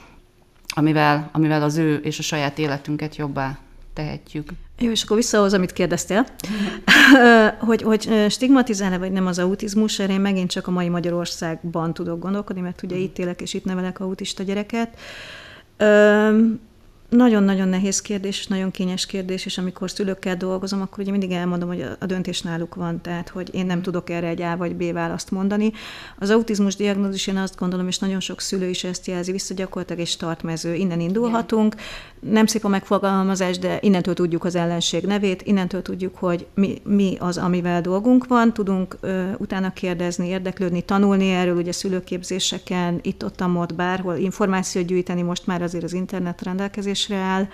amivel, 0.75 1.29
amivel 1.31 1.63
az 1.63 1.77
ő 1.77 1.95
és 1.95 2.19
a 2.19 2.21
saját 2.21 2.57
életünket 2.57 3.15
jobbá 3.15 3.57
tehetjük. 3.93 4.49
Jó, 4.79 4.91
és 4.91 5.03
akkor 5.03 5.17
visszahoz, 5.17 5.53
amit 5.53 5.73
kérdeztél, 5.73 6.25
hogy, 7.67 7.81
hogy 7.81 8.25
stigmatizál-e 8.29 8.97
vagy 8.97 9.11
nem 9.11 9.27
az 9.27 9.39
autizmus, 9.39 9.99
erre 9.99 10.13
én 10.13 10.21
megint 10.21 10.49
csak 10.49 10.67
a 10.67 10.71
mai 10.71 10.89
Magyarországban 10.89 11.93
tudok 11.93 12.19
gondolkodni, 12.19 12.61
mert 12.61 12.83
ugye 12.83 12.95
itt 12.95 13.17
élek 13.17 13.41
és 13.41 13.53
itt 13.53 13.65
nevelek 13.65 13.99
autista 13.99 14.43
gyereket. 14.43 14.97
Nagyon-nagyon 17.09 17.67
nehéz 17.67 18.01
kérdés, 18.01 18.39
és 18.39 18.47
nagyon 18.47 18.71
kényes 18.71 19.05
kérdés, 19.05 19.45
és 19.45 19.57
amikor 19.57 19.91
szülőkkel 19.91 20.37
dolgozom, 20.37 20.81
akkor 20.81 20.99
ugye 20.99 21.11
mindig 21.11 21.31
elmondom, 21.31 21.67
hogy 21.67 21.85
a 21.99 22.05
döntés 22.05 22.41
náluk 22.41 22.75
van, 22.75 23.01
tehát 23.01 23.29
hogy 23.29 23.49
én 23.53 23.65
nem 23.65 23.81
tudok 23.81 24.09
erre 24.09 24.27
egy 24.27 24.41
A 24.41 24.57
vagy 24.57 24.75
B 24.75 24.93
választ 24.93 25.31
mondani. 25.31 25.71
Az 26.19 26.29
autizmus 26.29 26.75
diagnózis, 26.75 27.27
én 27.27 27.37
azt 27.37 27.57
gondolom, 27.57 27.87
és 27.87 27.99
nagyon 27.99 28.19
sok 28.19 28.41
szülő 28.41 28.69
is 28.69 28.83
ezt 28.83 29.07
jelzi 29.07 29.31
vissza, 29.31 29.53
gyakorlatilag 29.53 30.01
egy 30.01 30.07
startmező. 30.07 30.73
Innen 30.73 30.99
indulhatunk, 30.99 31.75
nem 32.19 32.45
szép 32.45 32.65
a 32.65 32.67
megfogalmazás, 32.67 33.59
de 33.59 33.77
innentől 33.81 34.13
tudjuk 34.13 34.43
az 34.43 34.55
ellenség 34.55 35.03
nevét, 35.03 35.41
innentől 35.41 35.81
tudjuk, 35.81 36.15
hogy 36.15 36.47
mi, 36.53 36.81
mi 36.83 37.15
az, 37.19 37.37
amivel 37.37 37.81
dolgunk 37.81 38.27
van, 38.27 38.53
tudunk 38.53 38.97
ö, 38.99 39.31
utána 39.37 39.73
kérdezni, 39.73 40.27
érdeklődni, 40.27 40.81
tanulni 40.81 41.29
erről, 41.29 41.55
ugye 41.55 41.71
szülőképzéseken, 41.71 42.99
itt-ott, 43.01 43.43
ott, 43.55 43.75
bárhol 43.75 44.15
információt 44.15 44.85
gyűjteni, 44.85 45.21
most 45.21 45.47
már 45.47 45.61
azért 45.61 45.83
az 45.83 45.93
internet 45.93 46.41
rendelkezés 46.41 46.96
rendelkezésre 47.05 47.15
áll, 47.15 47.47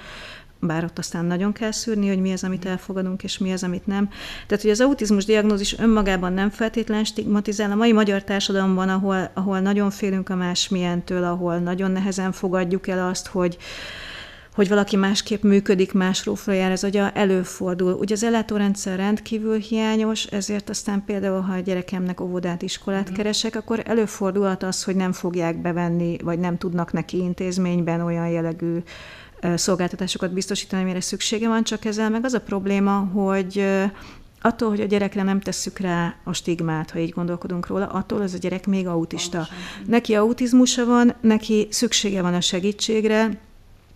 bár 0.59 0.83
ott 0.83 0.97
aztán 0.97 1.25
nagyon 1.25 1.51
kell 1.51 1.71
szűrni, 1.71 2.07
hogy 2.07 2.21
mi 2.21 2.31
az, 2.31 2.43
amit 2.43 2.65
elfogadunk, 2.65 3.23
és 3.23 3.37
mi 3.37 3.51
az, 3.51 3.63
amit 3.63 3.87
nem. 3.87 4.09
Tehát, 4.47 4.63
hogy 4.63 4.71
az 4.71 4.81
autizmus 4.81 5.25
diagnózis 5.25 5.77
önmagában 5.77 6.33
nem 6.33 6.49
feltétlen 6.49 7.03
stigmatizál. 7.03 7.71
A 7.71 7.75
mai 7.75 7.91
magyar 7.91 8.23
társadalomban, 8.23 8.89
ahol, 8.89 9.31
ahol 9.33 9.59
nagyon 9.59 9.89
félünk 9.89 10.29
a 10.29 10.35
másmilyentől, 10.35 11.23
ahol 11.23 11.57
nagyon 11.57 11.91
nehezen 11.91 12.31
fogadjuk 12.31 12.87
el 12.87 13.07
azt, 13.07 13.27
hogy, 13.27 13.57
hogy 14.55 14.69
valaki 14.69 14.95
másképp 14.95 15.43
működik, 15.43 15.93
más 15.93 16.25
rófra 16.25 16.53
jár 16.53 16.71
az 16.71 16.83
agya, 16.83 17.11
előfordul. 17.11 17.93
Ugye 17.93 18.13
az 18.13 18.23
ellátórendszer 18.23 18.97
rendkívül 18.97 19.57
hiányos, 19.57 20.25
ezért 20.25 20.69
aztán 20.69 21.03
például, 21.05 21.41
ha 21.41 21.53
a 21.53 21.59
gyerekemnek 21.59 22.21
óvodát, 22.21 22.61
iskolát 22.61 23.01
uh-huh. 23.01 23.17
keresek, 23.17 23.55
akkor 23.55 23.81
előfordulhat 23.85 24.63
az, 24.63 24.83
hogy 24.83 24.95
nem 24.95 25.11
fogják 25.11 25.61
bevenni, 25.61 26.17
vagy 26.23 26.39
nem 26.39 26.57
tudnak 26.57 26.91
neki 26.91 27.17
intézményben 27.17 28.01
olyan 28.01 28.27
jellegű 28.27 28.77
szolgáltatásokat 29.55 30.33
biztosítani, 30.33 30.81
amire 30.81 31.01
szüksége 31.01 31.47
van, 31.47 31.63
csak 31.63 31.85
ezzel 31.85 32.09
meg 32.09 32.25
az 32.25 32.33
a 32.33 32.41
probléma, 32.41 32.97
hogy 32.99 33.65
attól, 34.41 34.69
hogy 34.69 34.81
a 34.81 34.85
gyerekre 34.85 35.23
nem 35.23 35.39
tesszük 35.39 35.79
rá 35.79 36.15
a 36.23 36.33
stigmát, 36.33 36.91
ha 36.91 36.99
így 36.99 37.09
gondolkodunk 37.09 37.67
róla, 37.67 37.87
attól 37.87 38.21
az 38.21 38.33
a 38.33 38.37
gyerek 38.37 38.67
még 38.67 38.87
autista. 38.87 39.47
Neki 39.85 40.15
autizmusa 40.15 40.85
van, 40.85 41.13
neki 41.21 41.67
szüksége 41.69 42.21
van 42.21 42.33
a 42.33 42.41
segítségre, 42.41 43.39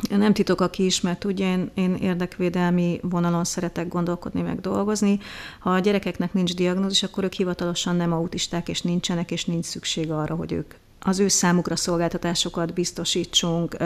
nem 0.09 0.33
titok, 0.33 0.61
aki 0.61 0.85
ismer 0.85 1.17
tudja, 1.17 1.45
én, 1.45 1.71
én 1.73 1.95
érdekvédelmi 1.95 2.99
vonalon 3.01 3.43
szeretek 3.43 3.87
gondolkodni, 3.87 4.41
meg 4.41 4.61
dolgozni. 4.61 5.19
Ha 5.59 5.69
a 5.69 5.79
gyerekeknek 5.79 6.33
nincs 6.33 6.55
diagnózis, 6.55 7.03
akkor 7.03 7.23
ők 7.23 7.33
hivatalosan 7.33 7.95
nem 7.95 8.13
autisták, 8.13 8.69
és 8.69 8.81
nincsenek, 8.81 9.31
és 9.31 9.45
nincs 9.45 9.65
szükség 9.65 10.11
arra, 10.11 10.35
hogy 10.35 10.51
ők 10.51 10.73
az 11.07 11.19
ő 11.19 11.27
számukra 11.27 11.75
szolgáltatásokat 11.75 12.73
biztosítsunk, 12.73 13.77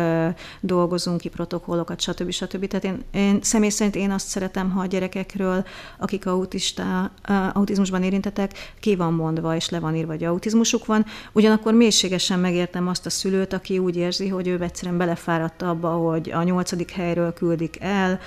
dolgozunk 0.60 1.20
ki 1.20 1.30
protokollokat, 1.30 2.02
stb. 2.02 2.32
stb. 2.32 2.68
Tehát 2.68 2.84
én, 2.84 3.04
én 3.12 3.40
személy 3.42 3.70
szerint 3.70 3.96
én 3.96 4.12
azt 4.12 4.28
szeretem, 4.28 4.72
ha 4.72 4.82
a 4.82 4.86
gyerekekről, 4.86 5.66
akik 6.00 6.26
autista, 6.26 7.12
autizmusban 7.54 8.04
érintettek, 8.04 8.52
ki 8.80 8.96
van 8.96 9.14
mondva, 9.14 9.56
és 9.56 9.70
le 9.70 9.80
van 9.80 9.96
írva, 9.96 10.12
hogy 10.12 10.24
autizmusuk 10.24 10.86
van. 10.86 11.06
Ugyanakkor 11.32 11.74
mélységesen 11.74 12.40
megértem 12.40 12.88
azt 12.88 13.06
a 13.06 13.10
szülőt, 13.10 13.54
aki 13.54 13.78
úgy 13.78 13.96
érzi, 13.96 14.28
hogy 14.28 14.48
ő 14.48 14.62
egyszerűen 14.62 14.98
belefáradt 14.98 15.62
abba, 15.62 15.90
hogy 15.90 16.32
a 16.32 16.44
nyolcadik 16.44 16.92
helyről 16.92 17.34
küldik 17.34 17.78
el, 17.80 18.20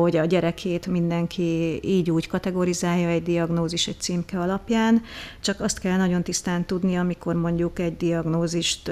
hogy 0.00 0.16
a 0.16 0.24
gyerekét 0.24 0.86
mindenki 0.86 1.80
így 1.82 2.10
úgy 2.10 2.26
kategorizálja 2.26 3.08
egy 3.08 3.22
diagnózis 3.22 3.88
egy 3.88 4.00
címke 4.00 4.38
alapján, 4.38 5.02
csak 5.40 5.60
azt 5.60 5.78
kell 5.78 5.96
nagyon 5.96 6.22
tisztán 6.22 6.66
tudni, 6.66 6.96
amikor 6.96 7.34
mondjuk 7.34 7.78
egy 7.78 7.96
diagnózist 7.96 8.90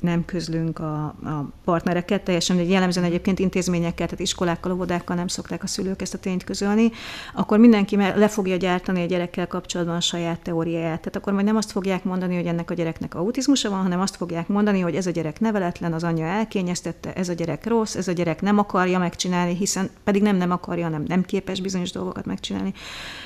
nem 0.00 0.24
közlünk 0.24 0.78
a, 0.78 1.04
a 1.04 1.50
partnereket, 1.64 2.22
teljesen 2.22 2.58
egy 2.58 2.70
jellemzően 2.70 3.06
egyébként 3.06 3.38
intézményekkel, 3.38 4.06
tehát 4.06 4.20
iskolákkal, 4.20 4.72
óvodákkal 4.72 5.16
nem 5.16 5.26
szokták 5.26 5.62
a 5.62 5.66
szülők 5.66 6.02
ezt 6.02 6.14
a 6.14 6.18
tényt 6.18 6.44
közölni, 6.44 6.90
akkor 7.34 7.58
mindenki 7.58 7.96
le 7.96 8.28
fogja 8.28 8.56
gyártani 8.56 9.02
a 9.02 9.06
gyerekkel 9.06 9.46
kapcsolatban 9.46 9.96
a 9.96 10.00
saját 10.00 10.40
teóriáját. 10.40 10.98
Tehát 10.98 11.16
akkor 11.16 11.32
majd 11.32 11.44
nem 11.44 11.56
azt 11.56 11.70
fogják 11.70 12.04
mondani, 12.04 12.34
hogy 12.34 12.46
ennek 12.46 12.70
a 12.70 12.74
gyereknek 12.74 13.14
autizmusa 13.14 13.70
van, 13.70 13.82
hanem 13.82 14.00
azt 14.00 14.16
fogják 14.16 14.48
mondani, 14.48 14.80
hogy 14.80 14.94
ez 14.94 15.06
a 15.06 15.10
gyerek 15.10 15.40
neveletlen, 15.40 15.92
az 15.92 16.04
anyja 16.04 16.26
elkényeztette, 16.26 17.12
ez 17.12 17.28
a 17.28 17.32
gyerek 17.32 17.66
rossz, 17.66 17.94
ez 17.94 18.08
a 18.08 18.12
gyerek 18.12 18.42
nem 18.42 18.58
akarja 18.58 18.98
megcsinálni, 18.98 19.54
hiszen 19.56 19.90
pedig 20.04 20.22
nem 20.22 20.36
nem 20.36 20.50
akarja, 20.50 20.84
hanem 20.84 21.02
nem 21.06 21.22
képes 21.22 21.60
bizonyos 21.60 21.92
dolgokat 21.92 22.26
megcsinálni. 22.26 22.72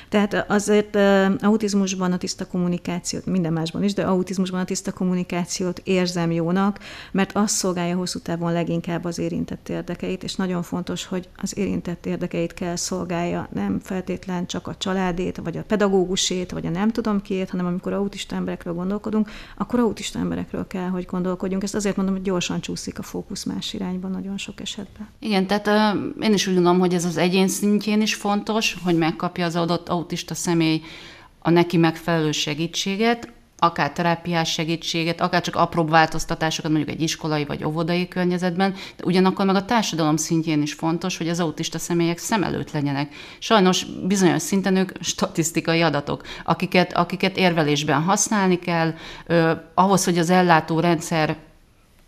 Tehát 0.09 0.45
azért 0.49 0.99
autizmusban 1.41 2.13
a 2.13 2.17
tiszta 2.17 2.47
kommunikációt, 2.47 3.27
minden 3.27 3.53
másban 3.53 3.85
is, 3.85 3.95
de 3.95 4.03
autizmusban 4.03 4.61
a 4.61 4.65
tiszta 4.65 4.93
kommunikációt 4.93 5.81
érzem 5.85 6.31
jónak, 6.31 6.70
mert 7.13 7.37
az 7.37 7.51
szolgálja 7.51 7.97
hosszú 7.97 8.19
távon 8.19 8.53
leginkább 8.53 9.05
az 9.05 9.19
érintett 9.19 9.69
érdekeit, 9.69 10.23
és 10.23 10.35
nagyon 10.35 10.63
fontos, 10.63 11.05
hogy 11.05 11.29
az 11.37 11.59
érintett 11.59 12.07
érdekeit 12.07 12.55
kell 12.55 12.77
szolgálja, 12.77 13.49
nem 13.53 13.81
feltétlen 13.83 14.47
csak 14.47 14.67
a 14.67 14.77
családét, 14.77 15.37
vagy 15.37 15.57
a 15.57 15.63
pedagógusét, 15.63 16.51
vagy 16.51 16.67
a 16.67 16.71
nem 16.71 16.91
tudom 16.91 17.23
kiét, 17.23 17.51
hanem 17.51 17.67
amikor 17.67 17.93
autista 17.93 18.37
emberekről 18.37 18.75
gondolkodunk, 18.75 19.31
akkor 19.57 19.79
autista 19.79 20.19
emberekről 20.19 20.67
kell, 20.67 20.89
hogy 20.89 21.05
gondolkodjunk. 21.05 21.63
Ezt 21.63 21.75
azért 21.75 21.97
mondom, 21.97 22.15
hogy 22.15 22.25
gyorsan 22.25 22.61
csúszik 22.61 22.99
a 22.99 23.03
fókusz 23.03 23.45
más 23.45 23.73
irányba 23.73 24.09
nagyon 24.09 24.39
sok 24.39 24.61
esetben. 24.61 25.09
Igen, 25.19 25.47
tehát 25.47 25.67
uh, 25.67 26.25
én 26.25 26.33
is 26.33 26.47
úgy 26.47 26.55
gondolom, 26.55 26.79
hogy 26.79 26.95
ez 26.95 27.05
az 27.05 27.17
egyén 27.17 27.49
szintjén 27.49 28.01
is 28.01 28.15
fontos, 28.15 28.77
hogy 28.85 28.97
megkapja 28.97 29.45
az 29.45 29.57
adott 29.57 29.89
autista 29.89 30.35
személy 30.35 30.83
a 31.39 31.51
neki 31.51 31.77
megfelelő 31.77 32.33
segítséget, 32.33 33.33
akár 33.61 33.93
terápiás 33.93 34.53
segítséget, 34.53 35.21
akár 35.21 35.41
csak 35.41 35.57
apróbb 35.57 35.91
változtatásokat 35.91 36.71
mondjuk 36.71 36.97
egy 36.97 37.03
iskolai 37.03 37.45
vagy 37.45 37.65
óvodai 37.65 38.09
környezetben, 38.09 38.75
de 38.97 39.05
ugyanakkor 39.05 39.47
meg 39.47 39.55
a 39.55 39.65
társadalom 39.65 40.17
szintjén 40.17 40.63
is 40.63 40.73
fontos, 40.73 41.17
hogy 41.17 41.29
az 41.29 41.41
autista 41.41 41.79
személyek 41.79 42.19
szem 42.19 42.43
előtt 42.43 42.71
legyenek. 42.71 43.15
Sajnos 43.39 43.85
bizonyos 43.85 44.43
szinten 44.43 44.77
ők 44.77 44.93
statisztikai 45.01 45.81
adatok, 45.81 46.23
akiket, 46.45 46.93
akiket 46.93 47.37
érvelésben 47.37 48.03
használni 48.03 48.59
kell, 48.59 48.95
ö, 49.27 49.53
ahhoz, 49.75 50.05
hogy 50.05 50.19
az 50.19 50.31
ellátó 50.31 50.81
rendszer 50.81 51.37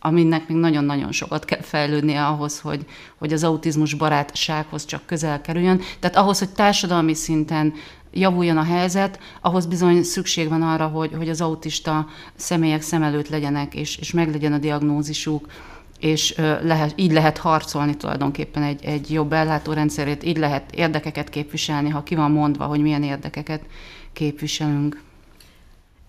aminek 0.04 0.48
még 0.48 0.56
nagyon-nagyon 0.56 1.12
sokat 1.12 1.44
kell 1.44 1.60
fejlődnie 1.60 2.26
ahhoz, 2.26 2.60
hogy, 2.60 2.86
hogy 3.18 3.32
az 3.32 3.44
autizmus 3.44 3.94
barátsághoz 3.94 4.84
csak 4.84 5.06
közel 5.06 5.40
kerüljön. 5.40 5.80
Tehát 6.00 6.16
ahhoz, 6.16 6.38
hogy 6.38 6.50
társadalmi 6.50 7.14
szinten 7.14 7.74
javuljon 8.12 8.56
a 8.56 8.62
helyzet, 8.62 9.18
ahhoz 9.40 9.66
bizony 9.66 10.02
szükség 10.02 10.48
van 10.48 10.62
arra, 10.62 10.86
hogy, 10.86 11.12
hogy 11.16 11.28
az 11.28 11.40
autista 11.40 12.06
személyek 12.34 12.82
szem 12.82 13.02
előtt 13.02 13.28
legyenek, 13.28 13.74
és, 13.74 13.96
és 13.96 14.12
meglegyen 14.12 14.52
a 14.52 14.58
diagnózisuk, 14.58 15.46
és 15.98 16.34
lehet, 16.62 16.92
így 16.96 17.12
lehet 17.12 17.38
harcolni 17.38 17.96
tulajdonképpen 17.96 18.62
egy, 18.62 18.84
egy 18.84 19.10
jobb 19.12 19.32
ellátórendszerét, 19.32 20.24
így 20.24 20.36
lehet 20.36 20.72
érdekeket 20.74 21.28
képviselni, 21.28 21.88
ha 21.88 22.02
ki 22.02 22.14
van 22.14 22.30
mondva, 22.30 22.64
hogy 22.64 22.80
milyen 22.80 23.02
érdekeket 23.02 23.62
képviselünk. 24.12 25.02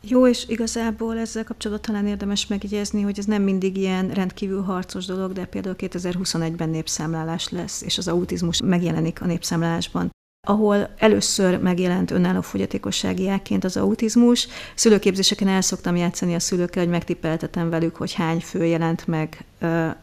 Jó, 0.01 0.27
és 0.27 0.45
igazából 0.47 1.17
ezzel 1.17 1.43
kapcsolatban 1.43 1.85
talán 1.85 2.07
érdemes 2.07 2.47
megjegyezni, 2.47 3.01
hogy 3.01 3.19
ez 3.19 3.25
nem 3.25 3.41
mindig 3.41 3.77
ilyen 3.77 4.09
rendkívül 4.09 4.61
harcos 4.61 5.05
dolog, 5.05 5.31
de 5.31 5.45
például 5.45 5.75
2021-ben 5.77 6.69
népszámlálás 6.69 7.49
lesz, 7.49 7.81
és 7.81 7.97
az 7.97 8.07
autizmus 8.07 8.61
megjelenik 8.61 9.21
a 9.21 9.25
népszámlálásban 9.25 10.11
ahol 10.47 10.89
először 10.97 11.60
megjelent 11.60 12.12
önálló 12.12 12.41
fogyatékossági 12.41 13.29
ágként 13.29 13.63
az 13.63 13.77
autizmus. 13.77 14.47
Szülőképzéseken 14.75 15.47
el 15.47 15.62
szoktam 15.62 15.95
játszani 15.95 16.36
a 16.36 16.39
szülőkkel, 16.39 16.84
hogy 16.84 16.91
megtippeltetem 16.91 17.69
velük, 17.69 17.95
hogy 17.95 18.13
hány 18.13 18.39
fő 18.39 18.65
jelent 18.65 19.08
meg 19.08 19.45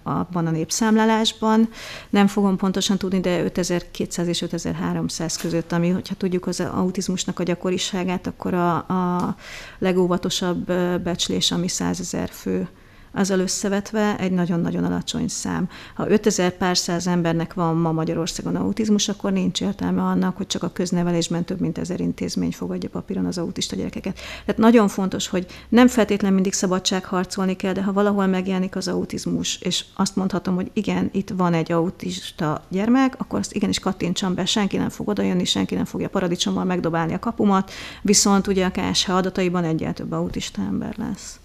abban 0.03 0.47
a 0.47 0.51
népszámlálásban. 0.51 1.69
Nem 2.11 2.27
fogom 2.27 2.57
pontosan 2.57 2.99
tudni, 2.99 3.21
de 3.21 3.43
5200 3.43 4.27
és 4.27 4.43
5300 4.43 5.37
között, 5.37 5.73
ami, 5.73 5.89
hogyha 5.89 6.15
tudjuk 6.15 6.47
az 6.47 6.61
autizmusnak 6.61 7.39
a 7.39 7.43
gyakoriságát, 7.43 8.27
akkor 8.27 8.55
a, 8.55 8.77
a 8.77 9.37
legóvatosabb 9.79 10.73
becslés, 11.03 11.51
ami 11.51 11.69
100 11.69 12.01
ezer 12.01 12.29
fő 12.29 12.69
azzal 13.13 13.39
összevetve 13.39 14.19
egy 14.19 14.33
nagyon-nagyon 14.33 14.85
alacsony 14.85 15.29
szám. 15.29 15.69
Ha 15.95 16.11
5000 16.11 16.51
pár 16.51 16.77
száz 16.77 17.07
embernek 17.07 17.55
van 17.55 17.77
ma 17.77 17.93
Magyarországon 17.93 18.57
autizmus, 18.57 19.09
akkor 19.09 19.33
nincs 19.33 19.61
értelme 19.61 20.03
annak, 20.03 20.37
hogy 20.37 20.47
csak 20.47 20.63
a 20.63 20.73
köznevelésben 20.73 21.45
több 21.45 21.61
mint 21.61 21.79
ezer 21.79 22.01
intézmény 22.01 22.53
fogadja 22.53 22.89
papíron 22.89 23.27
az 23.27 23.39
autista 23.39 23.77
gyerekeket. 23.77 24.15
Tehát 24.45 24.61
nagyon 24.61 24.89
fontos, 24.89 25.29
hogy 25.29 25.47
nem 25.69 25.89
feltétlenül 25.89 26.35
mindig 26.35 26.53
szabadság 26.53 27.05
harcolni 27.05 27.57
kell, 27.57 27.73
de 27.73 27.83
ha 27.83 27.93
valahol 27.93 28.27
megjelenik 28.27 28.77
az 28.77 28.89
autizmus, 28.89 29.61
és 29.61 29.85
azt 29.95 30.17
mondhatom, 30.17 30.55
hogy 30.55 30.71
igen, 30.73 31.09
itt 31.13 31.31
van 31.37 31.55
egy 31.55 31.73
autista 31.73 32.65
gyermek, 32.69 33.15
akkor 33.19 33.39
azt 33.39 33.55
igenis 33.55 33.79
kattintsam 33.79 34.35
be, 34.35 34.45
senki 34.45 34.77
nem 34.77 34.89
fog 34.89 35.09
odajönni, 35.09 35.45
senki 35.45 35.75
nem 35.75 35.85
fogja 35.85 36.09
paradicsommal 36.09 36.65
megdobálni 36.65 37.15
a 37.15 37.19
kapumat, 37.19 37.71
viszont 38.03 38.47
ugye 38.47 38.65
a 38.65 38.71
KSH 38.71 39.11
adataiban 39.11 39.65
egyáltalán 39.65 39.95
több 39.95 40.13
autista 40.13 40.63
ember 40.63 40.95
lesz. 40.99 41.41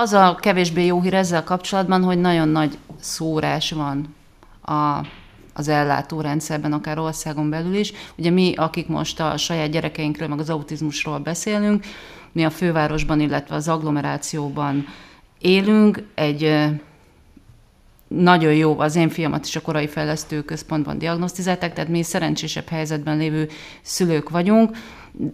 Az 0.00 0.12
a 0.12 0.34
kevésbé 0.40 0.86
jó 0.86 1.00
hír 1.00 1.14
ezzel 1.14 1.44
kapcsolatban, 1.44 2.02
hogy 2.02 2.18
nagyon 2.18 2.48
nagy 2.48 2.78
szórás 3.00 3.70
van 3.70 4.14
a, 4.62 5.06
az 5.54 5.68
ellátórendszerben, 5.68 6.72
akár 6.72 6.98
országon 6.98 7.50
belül 7.50 7.74
is. 7.74 7.92
Ugye 8.16 8.30
mi, 8.30 8.54
akik 8.56 8.88
most 8.88 9.20
a 9.20 9.36
saját 9.36 9.70
gyerekeinkről, 9.70 10.28
meg 10.28 10.38
az 10.38 10.50
autizmusról 10.50 11.18
beszélünk, 11.18 11.84
mi 12.32 12.44
a 12.44 12.50
fővárosban, 12.50 13.20
illetve 13.20 13.54
az 13.54 13.68
agglomerációban 13.68 14.86
élünk, 15.38 16.02
egy 16.14 16.68
nagyon 18.08 18.54
jó, 18.54 18.78
az 18.78 18.96
én 18.96 19.08
fiamat 19.08 19.46
is 19.46 19.56
a 19.56 19.60
korai 19.60 19.86
fejlesztő 19.86 20.42
központban 20.42 20.98
diagnosztizálták, 20.98 21.72
tehát 21.72 21.90
mi 21.90 22.02
szerencsésebb 22.02 22.68
helyzetben 22.68 23.16
lévő 23.16 23.48
szülők 23.82 24.30
vagyunk, 24.30 24.76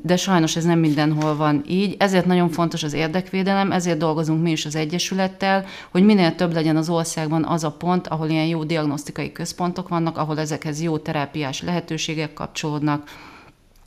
de 0.02 0.16
sajnos 0.16 0.56
ez 0.56 0.64
nem 0.64 0.78
mindenhol 0.78 1.36
van 1.36 1.64
így. 1.66 1.96
Ezért 1.98 2.26
nagyon 2.26 2.48
fontos 2.48 2.82
az 2.82 2.92
érdekvédelem, 2.92 3.72
ezért 3.72 3.98
dolgozunk 3.98 4.42
mi 4.42 4.50
is 4.50 4.66
az 4.66 4.76
Egyesülettel, 4.76 5.64
hogy 5.90 6.04
minél 6.04 6.34
több 6.34 6.52
legyen 6.52 6.76
az 6.76 6.88
országban 6.88 7.44
az 7.44 7.64
a 7.64 7.70
pont, 7.70 8.06
ahol 8.06 8.28
ilyen 8.28 8.46
jó 8.46 8.64
diagnosztikai 8.64 9.32
központok 9.32 9.88
vannak, 9.88 10.18
ahol 10.18 10.38
ezekhez 10.38 10.82
jó 10.82 10.98
terápiás 10.98 11.62
lehetőségek 11.62 12.32
kapcsolódnak, 12.32 13.08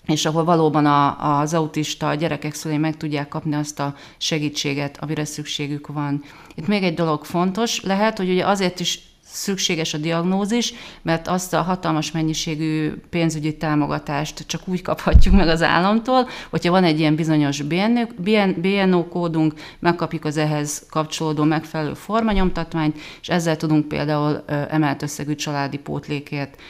és 0.08 0.26
ahol 0.26 0.44
valóban 0.44 0.86
a, 0.86 1.40
az 1.40 1.54
autista 1.54 2.16
gyerekek 2.16 2.54
szülei 2.54 2.78
meg 2.78 2.98
tudják 2.98 3.28
kapni 3.28 3.56
azt 3.56 3.80
a 3.80 3.96
segítséget, 4.18 4.98
amire 5.02 5.26
szükségük 5.26 5.88
van. 5.88 6.24
Itt 6.56 6.68
még 6.68 6.84
egy 6.84 6.94
dolog 6.94 7.26
fontos 7.26 7.82
lehet, 7.82 8.18
hogy 8.18 8.30
ugye 8.30 8.46
azért 8.46 8.80
is 8.80 9.00
szükséges 9.32 9.94
a 9.94 9.98
diagnózis, 9.98 10.74
mert 11.02 11.28
azt 11.28 11.54
a 11.54 11.62
hatalmas 11.62 12.12
mennyiségű 12.12 12.94
pénzügyi 13.10 13.58
támogatást 13.58 14.44
csak 14.48 14.62
úgy 14.66 14.82
kaphatjuk 14.82 15.36
meg 15.36 15.48
az 15.48 15.64
államtól, 15.64 16.28
hogyha 16.50 16.72
van 16.72 16.84
egy 16.84 17.00
ilyen 17.00 17.16
bizonyos 17.16 17.62
BNO 18.58 19.08
kódunk, 19.08 19.54
megkapjuk 19.80 20.26
az 20.26 20.38
ehhez 20.38 20.86
kapcsolódó 20.90 21.44
megfelelő 21.44 21.94
formanyomtatványt, 21.94 23.00
és 23.22 23.30
ezzel 23.30 23.58
tudunk 23.58 23.88
például 23.88 24.44
emelt 24.48 25.02
összegű 25.02 25.36
családi 25.36 25.78
pótlékért 25.78 26.62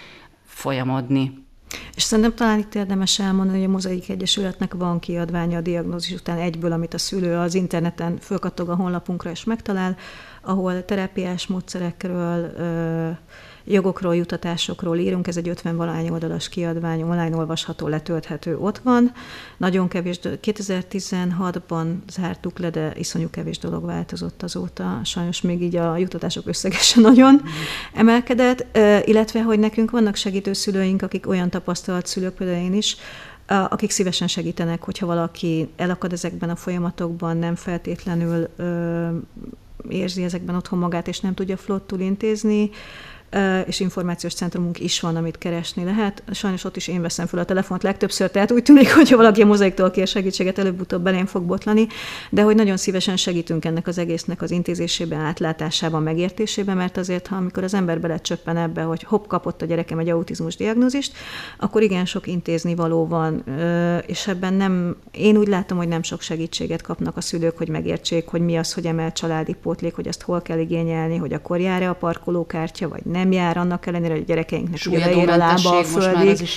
folyamodni. 0.46 1.47
És 1.96 2.04
szerintem 2.04 2.36
talán 2.36 2.60
itt 2.60 2.76
érdemes 2.76 3.20
elmondani, 3.20 3.58
hogy 3.58 3.68
a 3.68 3.72
Mozaik 3.72 4.10
Egyesületnek 4.10 4.74
van 4.74 5.00
kiadványa 5.00 5.58
a 5.58 5.62
diagnózis 5.62 6.14
után 6.14 6.38
egyből, 6.38 6.72
amit 6.72 6.94
a 6.94 6.98
szülő 6.98 7.36
az 7.38 7.54
interneten 7.54 8.18
fölkattog 8.18 8.70
a 8.70 8.76
honlapunkra 8.76 9.30
és 9.30 9.44
megtalál, 9.44 9.96
ahol 10.42 10.86
terápiás 10.86 11.48
módszerekről, 11.48 12.52
jogokról, 13.68 14.16
jutatásokról 14.16 14.98
írunk, 14.98 15.28
ez 15.28 15.38
egy 15.38 15.50
50 15.50 15.76
valány 15.76 16.10
oldalas 16.10 16.50
kiadvány, 16.50 17.02
online 17.02 17.36
olvasható, 17.36 17.88
letölthető, 17.88 18.58
ott 18.58 18.78
van. 18.78 19.12
Nagyon 19.58 19.88
kevés, 19.88 20.20
2016-ban 20.22 21.86
zártuk 22.10 22.60
le, 22.60 22.70
de 22.70 22.92
iszonyú 22.96 23.30
kevés 23.30 23.58
dolog 23.58 23.86
változott 23.86 24.44
azóta. 24.44 25.00
Sajnos 25.04 25.42
még 25.42 25.62
így 25.62 25.76
a 25.76 25.98
jutatások 25.98 26.48
összegesen 26.48 27.02
nagyon 27.02 27.42
emelkedett, 27.94 28.78
illetve, 29.06 29.42
hogy 29.42 29.60
nekünk 29.60 29.92
vannak 29.92 30.16
segítő 30.16 30.54
szülőink, 30.54 31.02
akik 31.02 31.28
olyan 31.28 31.50
tapasztalt 31.50 32.06
szülők, 32.06 32.34
például 32.34 32.64
én 32.64 32.74
is, 32.74 32.98
akik 33.48 33.92
szívesen 33.92 34.28
segítenek, 34.28 34.84
hogyha 34.84 35.06
valaki 35.06 35.70
elakad 35.76 36.14
ezekben 36.14 36.50
a 36.50 36.56
folyamatokban, 36.56 37.38
nem 37.38 37.56
feltétlenül 37.56 38.48
ö, 38.56 39.08
érzi 39.90 40.24
ezekben 40.24 40.56
otthon 40.56 40.80
magát, 40.80 41.08
és 41.08 41.20
nem 41.20 41.34
tudja 41.34 41.58
flottul 41.58 42.00
intézni, 42.00 42.70
és 43.66 43.80
információs 43.80 44.34
centrumunk 44.34 44.80
is 44.80 45.00
van, 45.00 45.16
amit 45.16 45.38
keresni 45.38 45.84
lehet. 45.84 46.24
Sajnos 46.32 46.64
ott 46.64 46.76
is 46.76 46.88
én 46.88 47.02
veszem 47.02 47.26
fel 47.26 47.40
a 47.40 47.46
telefont 47.46 47.84
legtöbbször, 47.84 48.30
tehát 48.30 48.52
úgy 48.52 48.64
tűnik, 48.64 48.94
hogy 48.94 49.10
ha 49.10 49.18
valaki 49.18 49.42
a 49.42 49.46
mozaiktól 49.46 49.92
kér 49.92 50.08
segítséget, 50.08 50.58
előbb-utóbb 50.58 51.04
belém 51.04 51.26
fog 51.26 51.44
botlani, 51.44 51.88
de 52.30 52.42
hogy 52.42 52.56
nagyon 52.56 52.78
szívesen 52.78 53.18
segítünk 53.18 53.66
ennek 53.66 53.88
az 53.88 53.98
egésznek 53.98 54.42
az 54.42 54.52
intézésében, 54.52 55.20
átlátásában, 55.20 56.04
megértésében, 56.04 56.78
mert 56.78 56.98
azért, 56.98 57.28
ha 57.28 57.36
amikor 57.36 57.64
az 57.64 57.74
ember 57.74 58.00
belecsöppen 58.00 58.58
ebbe, 58.58 58.82
hogy 58.82 59.04
hopp, 59.04 59.28
kapott 59.28 59.62
a 59.62 59.66
gyerekem 59.66 60.00
egy 60.00 60.10
autizmus 60.10 60.56
diagnózist, 60.56 61.14
akkor 61.58 61.82
igen 61.82 62.06
sok 62.06 62.28
intézni 62.28 62.76
való 62.76 63.08
van, 63.08 63.44
és 64.06 64.28
ebben 64.28 64.54
nem, 64.54 64.96
én 65.12 65.38
úgy 65.38 65.48
látom, 65.48 65.78
hogy 65.78 65.88
nem 65.88 66.04
sok 66.04 66.22
segítséget 66.22 66.82
kapnak 66.82 67.18
a 67.18 67.22
szülők, 67.22 67.58
hogy 67.58 67.70
megértsék, 67.70 68.28
hogy 68.28 68.42
mi 68.42 68.58
az, 68.58 68.74
hogy 68.74 68.86
emel 68.86 69.12
családi 69.12 69.54
pótlék, 69.54 69.96
hogy 69.96 70.08
ezt 70.08 70.22
hol 70.22 70.42
kell 70.42 70.60
igényelni, 70.60 71.18
hogy 71.18 71.34
akkor 71.34 71.60
jár-e 71.60 71.90
a 71.90 71.94
parkolókártya, 71.94 72.90
vagy 72.90 73.06
nem 73.06 73.27
jár, 73.32 73.58
annak 73.58 73.86
ellenére, 73.86 74.14
hogy 74.14 74.22
a 74.22 74.26
gyerekeinknek 74.26 74.80
ugye 74.88 75.32
a 75.32 75.38
lába 75.38 75.78
a 75.78 75.84
földig. 75.84 76.50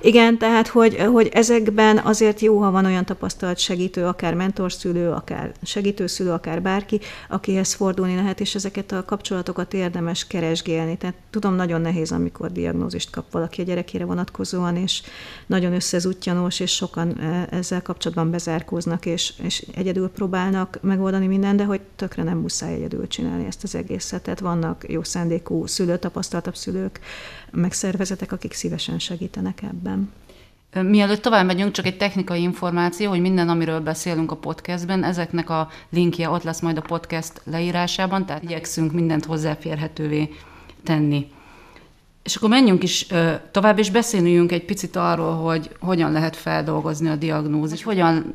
Igen, 0.00 0.38
tehát 0.38 0.66
hogy, 0.66 0.96
hogy 1.12 1.28
ezekben 1.32 1.98
azért 1.98 2.40
jó, 2.40 2.58
ha 2.58 2.70
van 2.70 2.84
olyan 2.84 3.04
tapasztalt 3.04 3.58
segítő, 3.58 4.04
akár 4.04 4.34
mentorszülő, 4.34 5.10
akár 5.10 5.52
segítőszülő, 5.62 6.30
akár 6.30 6.62
bárki, 6.62 7.00
akihez 7.28 7.74
fordulni 7.74 8.14
lehet, 8.14 8.40
és 8.40 8.54
ezeket 8.54 8.92
a 8.92 9.04
kapcsolatokat 9.04 9.74
érdemes 9.74 10.26
keresgélni. 10.26 10.96
Tehát 10.96 11.16
tudom, 11.30 11.54
nagyon 11.54 11.80
nehéz, 11.80 12.12
amikor 12.12 12.52
diagnózist 12.52 13.10
kap 13.10 13.24
valaki 13.30 13.60
a 13.60 13.64
gyerekére 13.64 14.04
vonatkozóan, 14.04 14.76
és 14.76 15.02
nagyon 15.46 15.72
összezutjanós, 15.72 16.60
és 16.60 16.74
sokan 16.74 17.18
e, 17.20 17.48
ezzel 17.50 17.82
kapcsolatban 17.82 18.30
bezárkóznak, 18.30 19.06
és, 19.06 19.32
és 19.42 19.66
egyedül 19.74 20.08
próbálnak 20.08 20.78
megoldani 20.82 21.26
minden, 21.26 21.56
de 21.56 21.64
hogy 21.64 21.80
tökre 21.96 22.22
nem 22.22 22.38
muszáj 22.38 22.74
egyedül 22.74 23.06
csinálni 23.06 23.46
ezt 23.46 23.62
az 23.62 23.74
egészet. 23.74 24.22
Tehát 24.22 24.40
vannak 24.40 24.84
jó 24.88 25.02
szándékú 25.02 25.66
szülőt, 25.66 26.04
tapasztaltabb 26.08 26.56
szülők, 26.56 27.00
meg 27.50 27.72
szervezetek, 27.72 28.32
akik 28.32 28.52
szívesen 28.52 28.98
segítenek 28.98 29.62
ebben. 29.62 30.12
Mielőtt 30.82 31.22
tovább 31.22 31.46
megyünk, 31.46 31.72
csak 31.72 31.86
egy 31.86 31.96
technikai 31.96 32.42
információ, 32.42 33.08
hogy 33.08 33.20
minden, 33.20 33.48
amiről 33.48 33.80
beszélünk 33.80 34.30
a 34.30 34.36
podcastben, 34.36 35.04
ezeknek 35.04 35.50
a 35.50 35.68
linkje 35.90 36.28
ott 36.28 36.42
lesz 36.42 36.60
majd 36.60 36.76
a 36.76 36.80
podcast 36.80 37.40
leírásában, 37.44 38.26
tehát 38.26 38.42
igyekszünk 38.42 38.92
mindent 38.92 39.24
hozzáférhetővé 39.24 40.28
tenni. 40.84 41.30
És 42.22 42.36
akkor 42.36 42.48
menjünk 42.48 42.82
is 42.82 43.06
tovább, 43.50 43.78
és 43.78 43.90
beszéljünk 43.90 44.52
egy 44.52 44.64
picit 44.64 44.96
arról, 44.96 45.34
hogy 45.34 45.70
hogyan 45.80 46.12
lehet 46.12 46.36
feldolgozni 46.36 47.08
a 47.08 47.16
diagnózist, 47.16 47.82
hogyan 47.82 48.34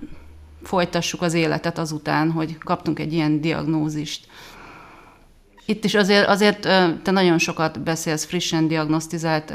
folytassuk 0.64 1.22
az 1.22 1.34
életet 1.34 1.78
azután, 1.78 2.32
hogy 2.32 2.58
kaptunk 2.58 3.00
egy 3.00 3.14
ilyen 3.14 3.42
diagnózist. 3.42 4.28
Itt 5.66 5.84
is 5.84 5.96
azért, 5.96 6.28
azért 6.28 6.62
te 7.04 7.12
nagyon 7.12 7.38
sokat 7.38 7.80
beszélsz 7.80 8.26
frissen 8.26 8.68
diagnosztizált 8.68 9.54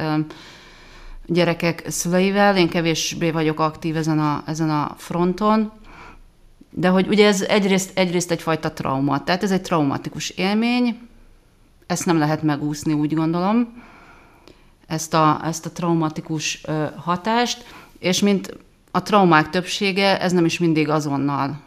gyerekek 1.27 1.85
szüleivel, 1.89 2.57
én 2.57 2.69
kevésbé 2.69 3.31
vagyok 3.31 3.61
aktív 3.61 3.97
ezen 3.97 4.19
a, 4.19 4.43
ezen 4.47 4.71
a 4.71 4.95
fronton, 4.97 5.73
de 6.71 6.89
hogy 6.89 7.09
ugye 7.09 7.27
ez 7.27 7.43
egyrészt, 7.43 7.99
egyrészt 7.99 8.31
egyfajta 8.31 8.73
trauma, 8.73 9.25
tehát 9.25 9.43
ez 9.43 9.51
egy 9.51 9.63
traumatikus 9.63 10.31
élmény, 10.31 10.99
ezt 11.87 12.07
nem 12.07 12.19
lehet 12.19 12.43
megúszni, 12.43 12.93
úgy 12.93 13.15
gondolom, 13.15 13.83
ezt 14.87 15.15
a, 15.15 15.41
ezt 15.45 15.67
a 15.67 15.71
traumatikus 15.71 16.63
hatást, 16.97 17.65
és 17.99 18.21
mint 18.21 18.57
a 18.91 19.03
traumák 19.03 19.51
többsége, 19.51 20.21
ez 20.21 20.33
nem 20.33 20.45
is 20.45 20.59
mindig 20.59 20.89
azonnal 20.89 21.61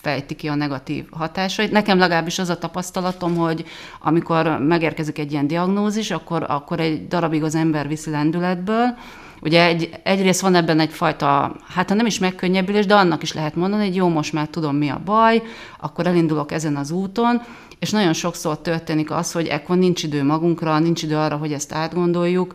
fejti 0.00 0.34
ki 0.34 0.48
a 0.48 0.54
negatív 0.54 1.04
hatásait. 1.10 1.70
Nekem 1.70 1.98
legalábbis 1.98 2.38
az 2.38 2.48
a 2.48 2.58
tapasztalatom, 2.58 3.36
hogy 3.36 3.64
amikor 4.00 4.58
megérkezik 4.58 5.18
egy 5.18 5.32
ilyen 5.32 5.46
diagnózis, 5.46 6.10
akkor, 6.10 6.44
akkor 6.48 6.80
egy 6.80 7.08
darabig 7.08 7.42
az 7.42 7.54
ember 7.54 7.88
viszi 7.88 8.10
lendületből, 8.10 8.96
Ugye 9.40 9.64
egy, 9.64 9.90
egyrészt 10.02 10.40
van 10.40 10.54
ebben 10.54 10.80
egyfajta, 10.80 11.56
hát 11.74 11.94
nem 11.94 12.06
is 12.06 12.18
megkönnyebbülés, 12.18 12.86
de 12.86 12.94
annak 12.94 13.22
is 13.22 13.32
lehet 13.32 13.54
mondani, 13.54 13.84
hogy 13.84 13.94
jó, 13.94 14.08
most 14.08 14.32
már 14.32 14.48
tudom, 14.48 14.76
mi 14.76 14.88
a 14.88 15.00
baj, 15.04 15.42
akkor 15.80 16.06
elindulok 16.06 16.52
ezen 16.52 16.76
az 16.76 16.90
úton, 16.90 17.42
és 17.78 17.90
nagyon 17.90 18.12
sokszor 18.12 18.58
történik 18.60 19.10
az, 19.10 19.32
hogy 19.32 19.46
ekkor 19.46 19.76
nincs 19.76 20.02
idő 20.02 20.24
magunkra, 20.24 20.78
nincs 20.78 21.02
idő 21.02 21.16
arra, 21.16 21.36
hogy 21.36 21.52
ezt 21.52 21.72
átgondoljuk, 21.72 22.54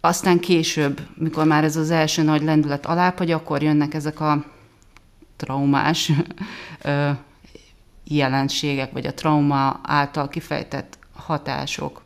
aztán 0.00 0.40
később, 0.40 1.00
mikor 1.14 1.44
már 1.44 1.64
ez 1.64 1.76
az 1.76 1.90
első 1.90 2.22
nagy 2.22 2.42
lendület 2.42 2.86
alább, 2.86 3.30
akkor 3.30 3.62
jönnek 3.62 3.94
ezek 3.94 4.20
a 4.20 4.44
traumás 5.42 6.12
jelenségek, 8.04 8.92
vagy 8.92 9.06
a 9.06 9.14
trauma 9.14 9.80
által 9.82 10.28
kifejtett 10.28 10.98
hatások. 11.14 12.02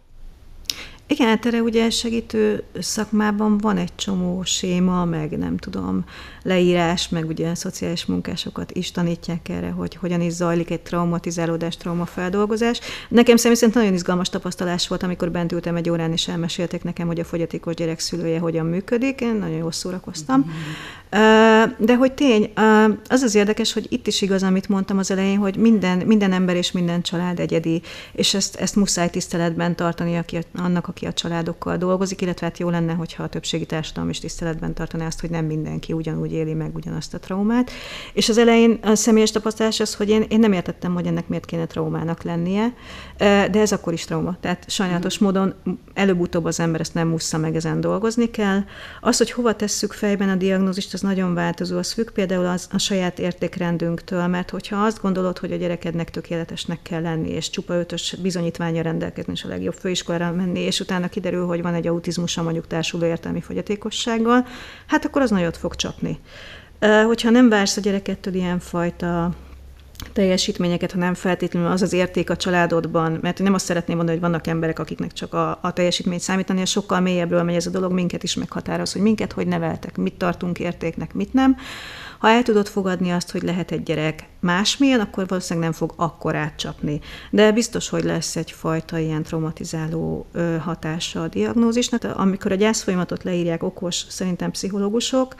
Igen, 1.07 1.29
hát 1.29 1.47
erre 1.47 1.63
ugye 1.63 1.91
segítő 1.91 2.65
szakmában 2.79 3.59
van 3.59 3.77
egy 3.77 3.95
csomó 3.95 4.43
séma, 4.43 5.05
meg 5.05 5.39
nem 5.39 5.57
tudom, 5.57 6.05
leírás, 6.47 7.09
meg 7.09 7.29
ugye 7.29 7.55
szociális 7.55 8.05
munkásokat 8.05 8.73
is 8.73 8.91
tanítják 8.91 9.49
erre, 9.49 9.71
hogy 9.71 9.95
hogyan 9.95 10.21
is 10.21 10.33
zajlik 10.33 10.71
egy 10.71 10.81
traumatizálódás, 10.81 11.77
traumafeldolgozás. 11.77 12.81
Nekem 13.09 13.37
személy 13.37 13.57
szerint 13.57 13.77
nagyon 13.77 13.95
izgalmas 13.95 14.29
tapasztalás 14.29 14.89
volt, 14.89 15.03
amikor 15.03 15.31
bent 15.31 15.53
ültem 15.53 15.77
egy 15.77 15.91
órán, 15.91 16.13
és 16.13 16.29
elmesélték 16.29 16.83
nekem, 16.83 17.07
hogy 17.07 17.21
a 17.21 17.25
fogyatékos 17.25 17.75
gyerek 17.75 17.99
szülője 17.99 18.39
hogyan 18.39 18.67
működik. 18.67 19.21
Én 19.21 19.35
nagyon 19.35 19.57
jól 19.57 19.73
szórakoztam. 19.73 20.39
Mm-hmm. 20.39 20.53
De 21.79 21.97
hogy 21.97 22.13
tény, 22.13 22.53
az 23.09 23.23
az 23.23 23.35
érdekes, 23.35 23.73
hogy 23.73 23.87
itt 23.89 24.07
is 24.07 24.23
igaz, 24.23 24.43
amit 24.43 24.69
mondtam 24.69 24.99
az 24.99 25.11
elején, 25.11 25.39
hogy 25.39 25.57
minden, 25.57 25.99
minden 25.99 26.33
ember 26.33 26.57
és 26.57 26.73
minden 26.73 27.03
család 27.03 27.41
egyedi, 27.41 27.83
és 28.13 28.35
ezt, 28.35 28.57
ezt 28.57 28.77
muszáj 28.77 29.11
tiszteletben 29.11 29.77
tartani 29.77 30.17
aki, 30.17 30.39
annak, 30.55 30.89
aki 30.89 31.07
a 31.07 31.13
családokkal 31.13 31.77
dolgozik, 31.77 32.21
illetve 32.21 32.47
hát 32.47 32.59
jó 32.59 32.71
lenne, 32.71 32.93
hogyha 32.93 33.23
a 33.23 33.29
többségi 33.29 33.67
társadalom 33.67 34.11
is 34.11 34.19
tiszteletben 34.19 34.75
tartaná 34.75 35.07
azt, 35.07 35.21
hogy 35.21 35.31
nem 35.31 35.45
mindenki 35.45 35.93
ugyanúgy 35.93 36.33
éli 36.37 36.55
meg 36.55 36.75
ugyanazt 36.75 37.15
a 37.15 37.19
traumát. 37.19 37.71
És 38.13 38.29
az 38.29 38.39
elején 38.39 38.79
a 38.83 38.95
személyes 38.95 39.31
tapasztalás 39.31 39.81
az, 39.81 39.95
hogy 39.95 40.09
én, 40.09 40.25
én 40.29 40.39
nem 40.39 40.53
értettem, 40.53 40.95
hogy 40.95 41.07
ennek 41.07 41.29
miért 41.29 41.45
kéne 41.45 41.67
traumának 41.67 42.23
lennie, 42.23 42.75
de 43.19 43.61
ez 43.61 43.73
akkor 43.73 43.93
is 43.93 44.05
trauma. 44.05 44.37
Tehát 44.41 44.71
sajnálatos 44.71 45.19
módon 45.19 45.55
előbb-utóbb 45.95 46.45
az 46.45 46.61
ember 46.61 46.81
ezt 46.81 46.95
nem 46.95 47.09
mussza 47.09 47.39
meg, 47.39 47.57
ezen 47.57 47.81
dolgozni 47.81 48.31
kell. 48.31 48.61
Az, 49.01 49.17
hogy 49.17 49.31
hova 49.31 49.57
tesszük 49.57 49.93
fejben 49.93 50.29
a 50.29 50.35
diagnózist, 50.35 50.95
az 50.95 51.01
nagyon 51.01 51.35
változó. 51.35 51.79
Az 51.79 51.93
függ 51.93 52.11
például 52.11 52.47
az, 52.47 52.69
a 52.73 52.79
saját 52.79 53.19
értékrendünktől, 53.19 54.27
mert 54.27 54.51
hogyha 54.51 54.85
azt 54.85 55.01
gondolod, 55.01 55.39
hogy 55.39 55.53
a 55.53 55.57
gyerekednek 55.57 56.11
tökéletesnek 56.11 56.83
kell 56.83 57.03
lenni, 57.03 57.31
és 57.31 57.51
csupa 57.51 57.75
ötös 57.75 58.17
bizonyítványa 58.23 58.83
rendelkezni, 58.83 59.33
és 59.33 59.45
a 59.45 59.49
legjobb 59.49 59.75
főiskolára 59.75 60.33
menni, 60.33 60.61
és 60.61 60.81
utána 60.81 61.09
kiderül, 61.09 61.47
hogy 61.47 61.63
van 61.63 61.75
egy 61.75 61.87
autizmusa 61.87 62.43
mondjuk 62.43 62.67
társuló 62.67 63.05
értelmi 63.05 63.41
fogyatékossággal, 63.41 64.47
hát 64.87 65.05
akkor 65.05 65.23
az 65.23 65.31
nagyot 65.31 65.57
fog 65.57 65.75
csapni. 65.75 66.19
Hogyha 67.07 67.31
nem 67.31 67.49
vársz 67.49 67.77
a 67.77 67.81
gyerekettől 67.81 68.35
ilyen 68.35 68.59
fajta 68.59 69.35
teljesítményeket, 70.13 70.93
ha 70.93 70.99
nem 70.99 71.15
feltétlenül 71.15 71.71
az 71.71 71.83
az 71.83 71.93
érték 71.93 72.31
a 72.31 72.37
családodban, 72.37 73.19
mert 73.23 73.39
nem 73.39 73.55
azt 73.55 73.65
szeretném 73.65 73.97
mondani, 73.97 74.19
hogy 74.19 74.29
vannak 74.29 74.47
emberek, 74.47 74.79
akiknek 74.79 75.13
csak 75.13 75.35
a, 75.35 75.59
a 75.63 75.73
teljesítmény 75.73 76.19
számítani, 76.19 76.61
és 76.61 76.71
sokkal 76.71 77.01
mélyebbről 77.01 77.43
megy 77.43 77.55
ez 77.55 77.67
a 77.67 77.71
dolog, 77.71 77.93
minket 77.93 78.23
is 78.23 78.35
meghatároz, 78.35 78.93
hogy 78.93 79.03
minket 79.03 79.33
hogy 79.33 79.47
neveltek, 79.47 79.97
mit 79.97 80.15
tartunk 80.15 80.59
értéknek, 80.59 81.15
mit 81.15 81.33
nem. 81.33 81.57
Ha 82.19 82.29
el 82.29 82.43
tudod 82.43 82.67
fogadni 82.67 83.11
azt, 83.11 83.31
hogy 83.31 83.43
lehet 83.43 83.71
egy 83.71 83.83
gyerek 83.83 84.29
másmilyen, 84.47 85.01
akkor 85.01 85.27
valószínűleg 85.27 85.69
nem 85.69 85.79
fog 85.79 85.93
akkor 85.97 86.35
átcsapni. 86.35 87.01
De 87.31 87.53
biztos, 87.53 87.89
hogy 87.89 88.05
lesz 88.05 88.37
egyfajta 88.37 88.99
ilyen 88.99 89.23
traumatizáló 89.23 90.27
hatása 90.61 91.23
a 91.23 91.29
diagnózisnak. 91.29 92.05
Amikor 92.15 92.53
a 92.53 92.55
gyászfolyamatot 92.55 93.25
leírják 93.25 93.63
okos, 93.63 94.05
szerintem 94.09 94.51
pszichológusok, 94.51 95.35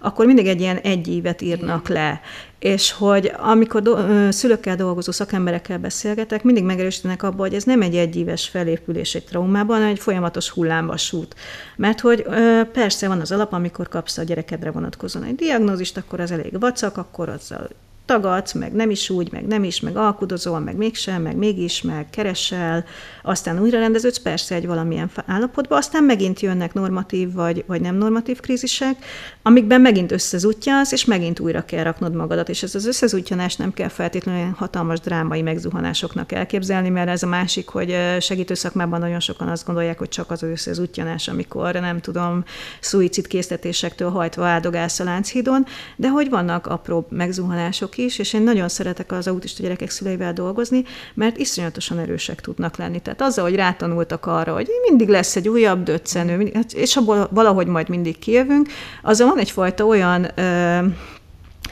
akkor 0.00 0.26
mindig 0.26 0.46
egy 0.46 0.60
ilyen 0.60 0.76
egy 0.76 1.08
évet 1.08 1.42
írnak 1.42 1.88
le. 1.88 2.20
És 2.58 2.92
hogy 2.92 3.32
amikor 3.38 3.82
do- 3.82 4.32
szülőkkel 4.32 4.76
dolgozó 4.76 5.12
szakemberekkel 5.12 5.78
beszélgetek, 5.78 6.42
mindig 6.42 6.64
megerősítenek 6.64 7.22
abba, 7.22 7.42
hogy 7.42 7.54
ez 7.54 7.64
nem 7.64 7.82
egy 7.82 7.96
egyéves 7.96 8.48
felépülés 8.48 9.14
egy 9.14 9.24
traumában, 9.24 9.76
hanem 9.76 9.90
egy 9.90 9.98
folyamatos 9.98 10.50
hullámvasút. 10.50 11.34
Mert 11.76 12.00
hogy 12.00 12.26
persze 12.72 13.08
van 13.08 13.20
az 13.20 13.32
alap, 13.32 13.52
amikor 13.52 13.88
kapsz 13.88 14.18
a 14.18 14.22
gyerekedre 14.22 14.70
vonatkozóan 14.70 15.24
egy 15.24 15.34
diagnózist, 15.34 15.96
akkor 15.96 16.20
az 16.20 16.30
elég 16.30 16.60
vacak, 16.60 16.96
akkor 16.96 17.28
azzal 17.28 17.68
tagadsz, 18.04 18.52
meg 18.52 18.72
nem 18.72 18.90
is 18.90 19.10
úgy, 19.10 19.32
meg 19.32 19.46
nem 19.46 19.64
is, 19.64 19.80
meg 19.80 19.96
alkudozol, 19.96 20.58
meg 20.58 20.76
mégsem, 20.76 21.22
meg 21.22 21.36
mégis, 21.36 21.82
meg 21.82 22.10
keresel, 22.10 22.84
aztán 23.22 23.60
újra 23.60 23.78
rendeződsz, 23.78 24.18
persze 24.18 24.54
egy 24.54 24.66
valamilyen 24.66 25.10
állapotba, 25.26 25.76
aztán 25.76 26.04
megint 26.04 26.40
jönnek 26.40 26.74
normatív 26.74 27.32
vagy, 27.32 27.64
vagy 27.66 27.80
nem 27.80 27.94
normatív 27.94 28.40
krízisek, 28.40 28.96
amikben 29.42 29.80
megint 29.80 30.12
összezutjansz, 30.12 30.92
és 30.92 31.04
megint 31.04 31.40
újra 31.40 31.64
kell 31.64 31.82
raknod 31.82 32.14
magadat, 32.14 32.48
és 32.48 32.62
ez 32.62 32.74
az 32.74 32.86
összezutjanás 32.86 33.56
nem 33.56 33.72
kell 33.72 33.88
feltétlenül 33.88 34.54
hatalmas 34.56 35.00
drámai 35.00 35.42
megzuhanásoknak 35.42 36.32
elképzelni, 36.32 36.88
mert 36.88 37.08
ez 37.08 37.22
a 37.22 37.26
másik, 37.26 37.68
hogy 37.68 37.96
segítő 38.20 38.54
szakmában 38.54 39.00
nagyon 39.00 39.20
sokan 39.20 39.48
azt 39.48 39.66
gondolják, 39.66 39.98
hogy 39.98 40.08
csak 40.08 40.30
az 40.30 40.42
összezutjanás, 40.42 41.28
amikor 41.28 41.74
nem 41.74 42.00
tudom, 42.00 42.44
szuicid 42.80 43.26
késztetésektől 43.26 44.10
hajtva 44.10 44.46
áldogálsz 44.46 45.00
a 45.00 45.04
Lánchídon, 45.04 45.66
de 45.96 46.08
hogy 46.08 46.30
vannak 46.30 46.66
apró 46.66 47.06
megzuhanások 47.10 47.91
is, 47.96 48.18
és 48.18 48.32
én 48.32 48.42
nagyon 48.42 48.68
szeretek 48.68 49.12
az 49.12 49.26
autista 49.26 49.62
gyerekek 49.62 49.90
szüleivel 49.90 50.32
dolgozni, 50.32 50.84
mert 51.14 51.38
iszonyatosan 51.38 51.98
erősek 51.98 52.40
tudnak 52.40 52.76
lenni. 52.76 53.00
Tehát 53.00 53.20
azzal, 53.20 53.44
hogy 53.44 53.54
rátanultak 53.54 54.26
arra, 54.26 54.54
hogy 54.54 54.68
mindig 54.88 55.08
lesz 55.08 55.36
egy 55.36 55.48
újabb 55.48 55.82
döccenő, 55.82 56.50
hát, 56.54 56.72
és 56.72 56.96
abból 56.96 57.28
valahogy 57.30 57.66
majd 57.66 57.88
mindig 57.88 58.18
kijövünk, 58.18 58.68
azzal 59.02 59.28
van 59.28 59.38
egyfajta 59.38 59.84
olyan 59.84 60.30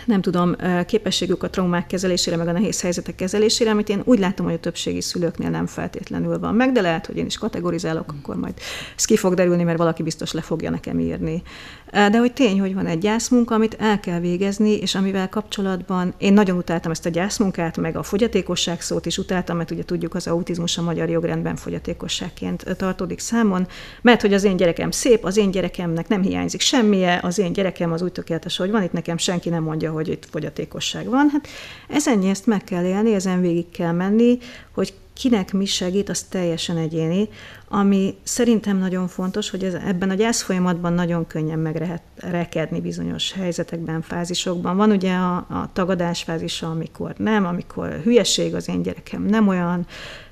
nem 0.05 0.21
tudom, 0.21 0.57
képességük 0.87 1.43
a 1.43 1.51
traumák 1.51 1.87
kezelésére, 1.87 2.37
meg 2.37 2.49
a 2.49 2.53
nehéz 2.53 2.81
helyzetek 2.81 3.15
kezelésére, 3.15 3.71
amit 3.71 3.89
én 3.89 4.03
úgy 4.05 4.19
látom, 4.19 4.47
hogy 4.47 4.55
a 4.55 4.61
többségi 4.61 5.01
szülőknél 5.01 5.51
nem 5.51 5.67
feltétlenül 5.67 6.39
van 6.39 6.55
meg, 6.55 6.73
de 6.73 6.81
lehet, 6.81 7.07
hogy 7.07 7.17
én 7.17 7.27
is 7.27 7.39
kategorizálok, 7.39 8.15
akkor 8.19 8.37
majd 8.37 8.55
ez 8.97 9.05
ki 9.05 9.17
fog 9.17 9.35
derülni, 9.35 9.63
mert 9.63 9.79
valaki 9.79 10.03
biztos 10.03 10.33
le 10.33 10.41
fogja 10.41 10.71
nekem 10.71 10.99
írni. 10.99 11.43
De 11.91 12.19
hogy 12.19 12.33
tény, 12.33 12.61
hogy 12.61 12.75
van 12.75 12.87
egy 12.87 12.99
gyászmunka, 12.99 13.55
amit 13.55 13.77
el 13.79 14.01
kell 14.01 14.21
végezni, 14.21 14.77
és 14.77 14.95
amivel 14.95 15.29
kapcsolatban 15.29 16.15
én 16.19 16.33
nagyon 16.33 16.57
utáltam 16.57 16.91
ezt 16.91 17.07
a 17.07 17.09
gyászmunkát, 17.09 17.77
meg 17.77 17.97
a 17.97 18.03
fogyatékosság 18.03 18.81
szót 18.81 19.07
is 19.07 19.19
utáltam, 19.19 19.57
mert 19.57 19.71
ugye 19.71 19.85
tudjuk, 19.85 20.15
az 20.15 20.27
autizmus 20.27 20.79
a 20.79 20.83
magyar 20.83 21.09
jogrendben 21.09 21.57
fogyatékosságként 21.57 22.77
tartódik 22.77 23.19
számon, 23.19 23.67
mert 24.03 24.21
hogy 24.21 24.35
az 24.35 24.45
én 24.45 24.57
gyerekem 24.57 24.91
szép, 24.91 25.25
az 25.25 25.37
én 25.37 25.51
gyerekemnek 25.51 26.09
nem 26.09 26.23
hiányzik 26.23 26.61
semmije, 26.61 27.21
az 27.23 27.39
én 27.39 27.53
gyerekem 27.53 27.93
az 27.93 28.03
úgy 28.03 28.13
tökéletes, 28.13 28.57
hogy 28.57 28.71
van, 28.71 28.83
itt 28.83 28.93
nekem 28.93 29.17
senki 29.17 29.49
nem 29.49 29.63
mondja, 29.63 29.93
hogy 29.93 30.09
itt 30.09 30.27
fogyatékosság 30.31 31.09
van. 31.09 31.29
Hát 31.33 31.49
ezen 31.89 32.23
ezt 32.23 32.47
meg 32.47 32.65
kell 32.65 32.85
élni, 32.85 33.15
ezen 33.15 33.41
végig 33.41 33.71
kell 33.71 33.93
menni, 33.93 34.39
hogy 34.75 34.95
kinek 35.21 35.53
mi 35.53 35.65
segít, 35.65 36.09
az 36.09 36.23
teljesen 36.23 36.77
egyéni, 36.77 37.29
ami 37.73 38.15
szerintem 38.23 38.79
nagyon 38.79 39.09
fontos, 39.09 39.51
hogy 39.51 39.65
ez, 39.65 39.75
ebben 39.75 40.11
a 40.11 40.15
gyász 40.15 40.43
folyamatban 40.43 40.93
nagyon 40.93 41.27
könnyen 41.27 41.59
megrekedni 41.59 42.81
bizonyos 42.81 43.33
helyzetekben, 43.33 44.03
fázisokban. 44.03 44.77
Van 44.77 44.91
ugye 44.91 45.15
a, 45.15 45.37
a 45.37 45.71
tagadás 45.73 46.23
fázisa, 46.23 46.71
amikor 46.71 47.15
nem, 47.17 47.47
amikor 47.47 48.01
hülyeség 48.05 48.55
az 48.55 48.69
én 48.69 48.83
gyerekem 48.83 49.23
nem 49.23 49.49
olyan, 49.49 49.87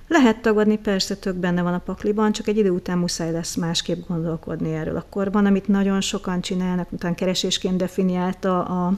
lehet 0.09 0.40
tagadni, 0.40 0.79
persze 0.79 1.16
tök 1.16 1.35
benne 1.35 1.62
van 1.62 1.74
a 1.74 1.79
pakliban, 1.79 2.33
csak 2.33 2.46
egy 2.46 2.57
idő 2.57 2.70
után 2.70 2.98
muszáj 2.98 3.33
lesz 3.33 3.55
másképp 3.55 4.07
gondolkodni 4.09 4.74
erről. 4.74 4.96
Akkor 4.96 5.33
van, 5.33 5.46
amit 5.46 5.68
nagyon 5.68 6.01
sokan 6.01 6.40
csinálnak, 6.40 6.92
utána 6.92 7.14
keresésként 7.14 7.77
definiálta 7.77 8.64
a, 8.64 8.92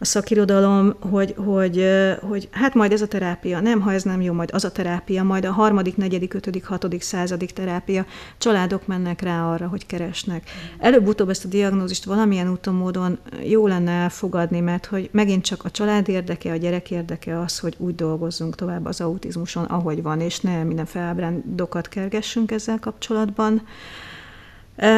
a 0.00 0.04
szakirodalom, 0.04 0.94
hogy, 1.10 1.34
hogy, 1.36 1.86
hogy 2.20 2.48
hát 2.50 2.74
majd 2.74 2.92
ez 2.92 3.02
a 3.02 3.06
terápia, 3.06 3.60
nem, 3.60 3.80
ha 3.80 3.92
ez 3.92 4.02
nem 4.02 4.20
jó, 4.20 4.32
majd 4.32 4.50
az 4.52 4.64
a 4.64 4.72
terápia, 4.72 5.22
majd 5.22 5.44
a 5.44 5.52
harmadik, 5.52 5.96
negyedik, 5.96 6.34
ötödik, 6.34 6.64
hatodik, 6.64 7.02
századik 7.02 7.50
terápia. 7.50 8.06
Családok 8.38 8.86
mennek 8.86 9.20
rá 9.20 9.52
arra, 9.52 9.68
hogy 9.68 9.86
keresnek. 9.86 10.50
Előbb-utóbb 10.78 11.28
ezt 11.28 11.44
a 11.44 11.48
diagnózist 11.48 12.04
valamilyen 12.04 12.50
úton, 12.50 12.74
módon 12.74 13.18
jó 13.42 13.66
lenne 13.66 13.90
elfogadni, 13.90 14.60
mert 14.60 14.86
hogy 14.86 15.08
megint 15.12 15.44
csak 15.44 15.64
a 15.64 15.70
család 15.70 16.08
érdeke, 16.08 16.52
a 16.52 16.56
gyerek 16.56 16.90
érdeke 16.90 17.40
az, 17.40 17.58
hogy 17.58 17.74
úgy 17.78 17.94
dolgozzunk 17.94 18.54
tovább 18.54 18.84
az 18.84 19.00
autizmuson, 19.00 19.64
ahogy 19.64 20.02
van, 20.02 20.20
és 20.20 20.40
ne 20.40 20.62
minden 20.62 20.86
felbrándokat 20.86 21.88
kergessünk 21.88 22.50
ezzel 22.50 22.78
kapcsolatban. 22.78 23.62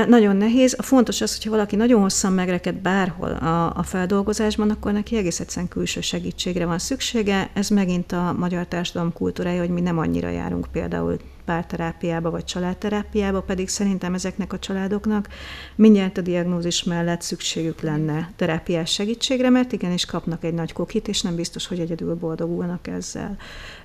Nagyon 0.07 0.37
nehéz. 0.37 0.75
A 0.79 0.83
fontos 0.83 1.21
az, 1.21 1.35
hogyha 1.37 1.51
valaki 1.51 1.77
nagyon 1.77 2.01
hosszan 2.01 2.33
megreked 2.33 2.75
bárhol 2.75 3.31
a, 3.31 3.77
a 3.77 3.83
feldolgozásban, 3.83 4.71
akkor 4.71 4.93
neki 4.93 5.17
egész 5.17 5.41
egyszerűen 5.41 5.69
külső 5.69 6.01
segítségre 6.01 6.67
van 6.67 6.79
szüksége. 6.79 7.51
Ez 7.53 7.69
megint 7.69 8.13
a 8.13 8.35
magyar 8.39 8.67
társadalom 8.67 9.13
kultúrája, 9.13 9.61
hogy 9.61 9.71
mi 9.71 9.81
nem 9.81 9.99
annyira 9.99 10.29
járunk 10.29 10.67
például 10.73 11.17
párterápiába 11.45 12.31
vagy 12.31 12.45
családterápiába, 12.45 13.41
pedig 13.41 13.69
szerintem 13.69 14.15
ezeknek 14.15 14.53
a 14.53 14.59
családoknak 14.59 15.29
mindjárt 15.77 16.19
a 16.19 16.21
diagnózis 16.21 16.83
mellett 16.83 17.23
szükségük 17.23 17.81
lenne 17.81 18.31
terápiás 18.37 18.91
segítségre, 18.93 19.51
mert 19.51 19.73
igenis 19.73 20.05
kapnak 20.05 20.45
egy 20.45 20.55
nagy 20.55 20.73
kokit, 20.73 21.09
és 21.09 21.23
nem 21.23 21.35
biztos, 21.35 21.67
hogy 21.67 21.81
egyedül 21.81 22.15
boldogulnak 22.15 22.87
ezzel. 22.87 23.37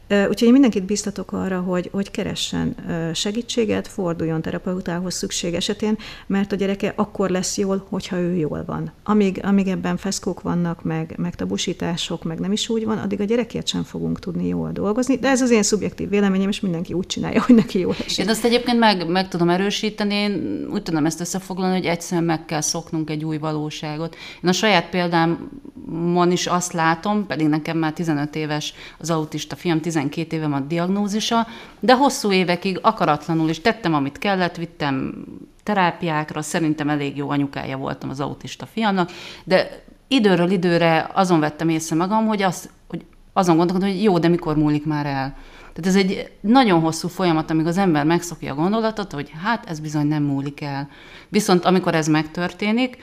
Úgyhogy 0.10 0.44
én 0.44 0.52
mindenkit 0.52 0.84
biztatok 0.84 1.32
arra, 1.32 1.60
hogy, 1.60 1.90
hogy 1.92 2.12
keressen 2.12 2.76
segítséget, 3.14 3.88
forduljon 3.88 4.42
terapeutához 4.42 5.14
szükség 5.14 5.54
esetén, 5.54 5.98
mert 6.28 6.52
a 6.52 6.56
gyereke 6.56 6.94
akkor 6.96 7.30
lesz 7.30 7.58
jól, 7.58 7.86
hogyha 7.90 8.18
ő 8.18 8.36
jól 8.36 8.64
van. 8.66 8.92
Amíg, 9.04 9.40
amíg 9.44 9.68
ebben 9.68 9.98
feszkók 9.98 10.42
vannak, 10.42 10.84
meg, 10.84 11.14
meg 11.18 11.36
tabusítások, 11.36 12.24
meg 12.24 12.40
nem 12.40 12.52
is 12.52 12.70
úgy 12.70 12.86
van, 12.86 12.98
addig 12.98 13.22
a 13.22 13.24
gyerekért 13.24 13.68
sem 13.68 13.84
fogunk 13.84 14.20
tudni 14.20 14.48
jól 14.48 14.72
dolgozni. 14.72 15.16
De 15.18 15.28
ez 15.28 15.42
az 15.42 15.52
én 15.52 15.64
szubjektív 15.64 16.10
véleményem, 16.10 16.50
és 16.50 16.60
mindenki 16.60 16.94
úgy 16.94 17.06
csinálja, 17.06 17.44
hogy 17.46 17.56
neki 17.56 17.80
jó 17.80 17.92
esik. 17.92 18.18
Én 18.18 18.30
azt 18.30 18.46
egyébként 18.46 18.80
meg, 18.80 19.10
meg 19.10 19.28
tudom 19.28 19.50
erősíteni, 19.50 20.14
én 20.14 20.66
úgy 20.72 20.84
tudom 20.84 21.06
ezt 21.06 21.20
összefoglalni, 21.20 21.76
hogy 21.76 21.86
egyszerűen 21.86 22.24
meg 22.26 22.46
kell 22.46 22.62
szoknunk 22.62 23.10
egy 23.10 23.24
új 23.24 23.38
valóságot. 23.38 24.16
Én 24.44 24.50
a 24.50 24.54
saját 24.54 24.90
példámon 24.90 26.32
is 26.32 26.48
azt 26.48 26.74
látom, 26.74 27.26
pedig 27.26 27.48
nekem 27.48 27.78
már 27.78 27.94
15 27.94 28.36
éves 28.36 28.74
az 28.98 29.10
autista 29.10 29.56
fiam, 29.56 29.82
12 29.98 30.36
éve 30.36 30.48
van 30.48 30.68
diagnózisa, 30.68 31.48
de 31.80 31.96
hosszú 31.96 32.32
évekig 32.32 32.80
akaratlanul 32.82 33.50
is 33.50 33.62
tettem, 33.62 33.94
amit 33.94 34.18
kellett, 34.18 34.56
vittem 34.56 35.26
terápiákra, 35.64 36.42
szerintem 36.42 36.90
elég 36.90 37.18
jó 37.18 37.30
anyukája 37.30 37.78
voltam 37.78 38.10
az 38.10 38.20
autista 38.20 38.66
fiamnak, 38.66 39.12
de 39.44 39.84
időről 40.08 40.50
időre 40.50 41.10
azon 41.14 41.40
vettem 41.40 41.70
észre 41.70 41.96
magam, 41.96 42.28
hogy, 42.28 42.42
az, 42.42 42.70
hogy 42.88 43.06
azon 43.34 43.58
gondolkodom, 43.58 43.94
hogy 43.94 44.04
jó, 44.04 44.20
de 44.20 44.28
mikor 44.28 44.56
múlik 44.56 44.86
már 44.86 45.06
el. 45.06 45.36
Tehát 45.74 45.96
ez 45.96 45.96
egy 45.96 46.32
nagyon 46.42 46.80
hosszú 46.80 47.08
folyamat, 47.08 47.50
amíg 47.50 47.66
az 47.66 47.78
ember 47.78 48.06
megszokja 48.06 48.52
a 48.52 48.56
gondolatot, 48.56 49.12
hogy 49.12 49.32
hát 49.44 49.70
ez 49.70 49.80
bizony 49.80 50.08
nem 50.08 50.24
múlik 50.24 50.62
el. 50.62 50.90
Viszont 51.30 51.66
amikor 51.66 51.96
ez 51.96 52.08
megtörténik, 52.08 52.98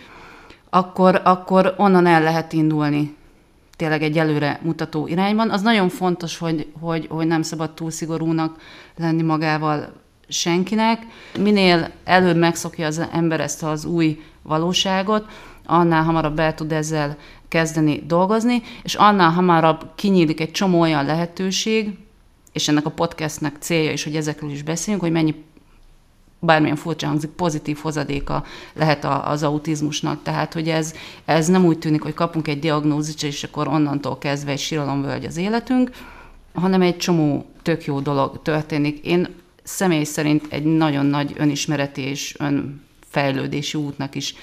akkor, 0.70 1.20
akkor 1.24 1.74
onnan 1.76 2.06
el 2.06 2.22
lehet 2.22 2.52
indulni 2.52 3.16
tényleg 3.76 4.02
egy 4.02 4.18
előre 4.18 4.60
mutató 4.62 5.06
irányban. 5.06 5.50
Az 5.50 5.62
nagyon 5.62 5.88
fontos, 5.88 6.38
hogy, 6.38 6.66
hogy, 6.80 7.06
hogy 7.10 7.26
nem 7.26 7.42
szabad 7.42 7.70
túl 7.74 7.90
szigorúnak 7.90 8.56
lenni 8.96 9.22
magával 9.22 9.92
senkinek. 10.28 11.06
Minél 11.38 11.90
előbb 12.04 12.36
megszokja 12.36 12.86
az 12.86 13.02
ember 13.12 13.40
ezt 13.40 13.62
az 13.62 13.84
új 13.84 14.20
valóságot, 14.42 15.24
annál 15.66 16.02
hamarabb 16.02 16.38
el 16.38 16.54
tud 16.54 16.72
ezzel 16.72 17.16
kezdeni 17.48 18.02
dolgozni, 18.06 18.62
és 18.82 18.94
annál 18.94 19.30
hamarabb 19.30 19.90
kinyílik 19.94 20.40
egy 20.40 20.50
csomó 20.50 20.80
olyan 20.80 21.04
lehetőség, 21.04 21.98
és 22.52 22.68
ennek 22.68 22.86
a 22.86 22.90
podcastnek 22.90 23.56
célja 23.58 23.92
is, 23.92 24.04
hogy 24.04 24.16
ezekről 24.16 24.50
is 24.50 24.62
beszéljünk, 24.62 25.04
hogy 25.04 25.14
mennyi 25.14 25.44
bármilyen 26.44 26.76
furcsa 26.76 27.06
hangzik, 27.06 27.30
pozitív 27.30 27.78
hozadéka 27.82 28.44
lehet 28.72 29.04
az 29.04 29.42
autizmusnak. 29.42 30.22
Tehát, 30.22 30.52
hogy 30.52 30.68
ez, 30.68 30.94
ez 31.24 31.46
nem 31.46 31.64
úgy 31.64 31.78
tűnik, 31.78 32.02
hogy 32.02 32.14
kapunk 32.14 32.48
egy 32.48 32.58
diagnózist, 32.58 33.22
és 33.22 33.44
akkor 33.44 33.68
onnantól 33.68 34.18
kezdve 34.18 34.50
egy 34.50 34.58
síralomvölgy 34.58 35.24
az 35.24 35.36
életünk, 35.36 35.90
hanem 36.54 36.82
egy 36.82 36.96
csomó 36.96 37.46
tök 37.62 37.84
jó 37.84 38.00
dolog 38.00 38.42
történik. 38.42 39.06
Én 39.06 39.28
személy 39.62 40.04
szerint 40.04 40.46
egy 40.48 40.64
nagyon 40.64 41.06
nagy 41.06 41.32
önismereti 41.36 42.02
és 42.02 42.36
önfejlődési 42.38 43.78
útnak 43.78 44.14
is 44.14 44.34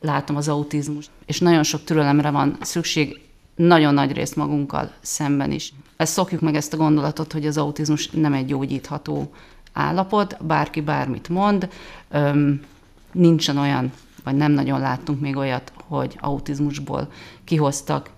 látom 0.00 0.36
az 0.36 0.48
autizmust. 0.48 1.10
És 1.26 1.38
nagyon 1.38 1.62
sok 1.62 1.84
türelemre 1.84 2.30
van 2.30 2.56
szükség, 2.60 3.20
nagyon 3.54 3.94
nagy 3.94 4.12
részt 4.12 4.36
magunkkal 4.36 4.92
szemben 5.00 5.52
is. 5.52 5.72
Ezt 5.96 6.12
szokjuk 6.12 6.40
meg 6.40 6.54
ezt 6.54 6.72
a 6.72 6.76
gondolatot, 6.76 7.32
hogy 7.32 7.46
az 7.46 7.58
autizmus 7.58 8.10
nem 8.10 8.32
egy 8.32 8.46
gyógyítható 8.46 9.32
állapot, 9.78 10.36
bárki 10.40 10.80
bármit 10.80 11.28
mond, 11.28 11.68
öm, 12.10 12.60
nincsen 13.12 13.58
olyan, 13.58 13.92
vagy 14.24 14.34
nem 14.34 14.52
nagyon 14.52 14.80
láttunk 14.80 15.20
még 15.20 15.36
olyat, 15.36 15.72
hogy 15.88 16.16
autizmusból 16.20 17.08
kihoztak 17.44 18.10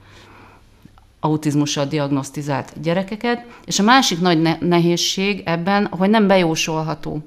autizmussal 1.21 1.87
diagnosztizált 1.87 2.81
gyerekeket, 2.81 3.47
és 3.65 3.79
a 3.79 3.83
másik 3.83 4.21
nagy 4.21 4.59
nehézség 4.61 5.43
ebben, 5.45 5.87
hogy 5.87 6.11
nem 6.11 6.27
bejósolható 6.27 7.23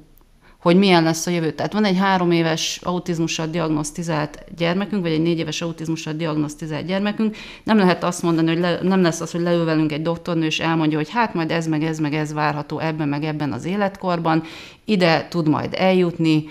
hogy 0.64 0.76
milyen 0.76 1.04
lesz 1.04 1.28
a 1.28 1.32
jövő. 1.32 1.52
Tehát 1.52 1.74
van 1.74 1.86
egy 1.86 1.98
három 1.98 2.32
éves 2.32 2.80
autizmussal 2.84 3.48
diagnosztizált 3.48 4.44
gyermekünk, 4.58 5.02
vagy 5.02 5.12
egy 5.12 5.22
négy 5.22 5.40
éves 5.40 5.62
autizmussal 5.62 6.14
diagnosztizált 6.14 6.86
gyermekünk, 6.86 7.36
nem 7.64 7.78
lehet 7.78 8.04
azt 8.04 8.22
mondani, 8.22 8.48
hogy 8.48 8.60
le, 8.60 8.80
nem 8.82 9.02
lesz 9.02 9.22
az, 9.22 9.32
hogy 9.32 9.42
leül 9.42 9.66
velünk 9.66 9.92
egy 9.92 10.02
doktornő, 10.02 10.46
és 10.46 10.60
elmondja, 10.60 10.98
hogy 10.98 11.10
hát 11.10 11.34
majd 11.34 11.52
ez, 11.52 11.68
meg 11.68 11.84
ez, 11.84 12.00
meg 12.00 12.14
ez 12.14 12.34
várható 12.34 12.80
ebben, 12.80 13.08
meg 13.08 13.24
ebben 13.24 13.52
az 13.52 13.66
életkorban, 13.66 14.44
ide 14.86 15.28
tud 15.30 15.48
majd 15.48 15.74
eljutni, 15.78 16.50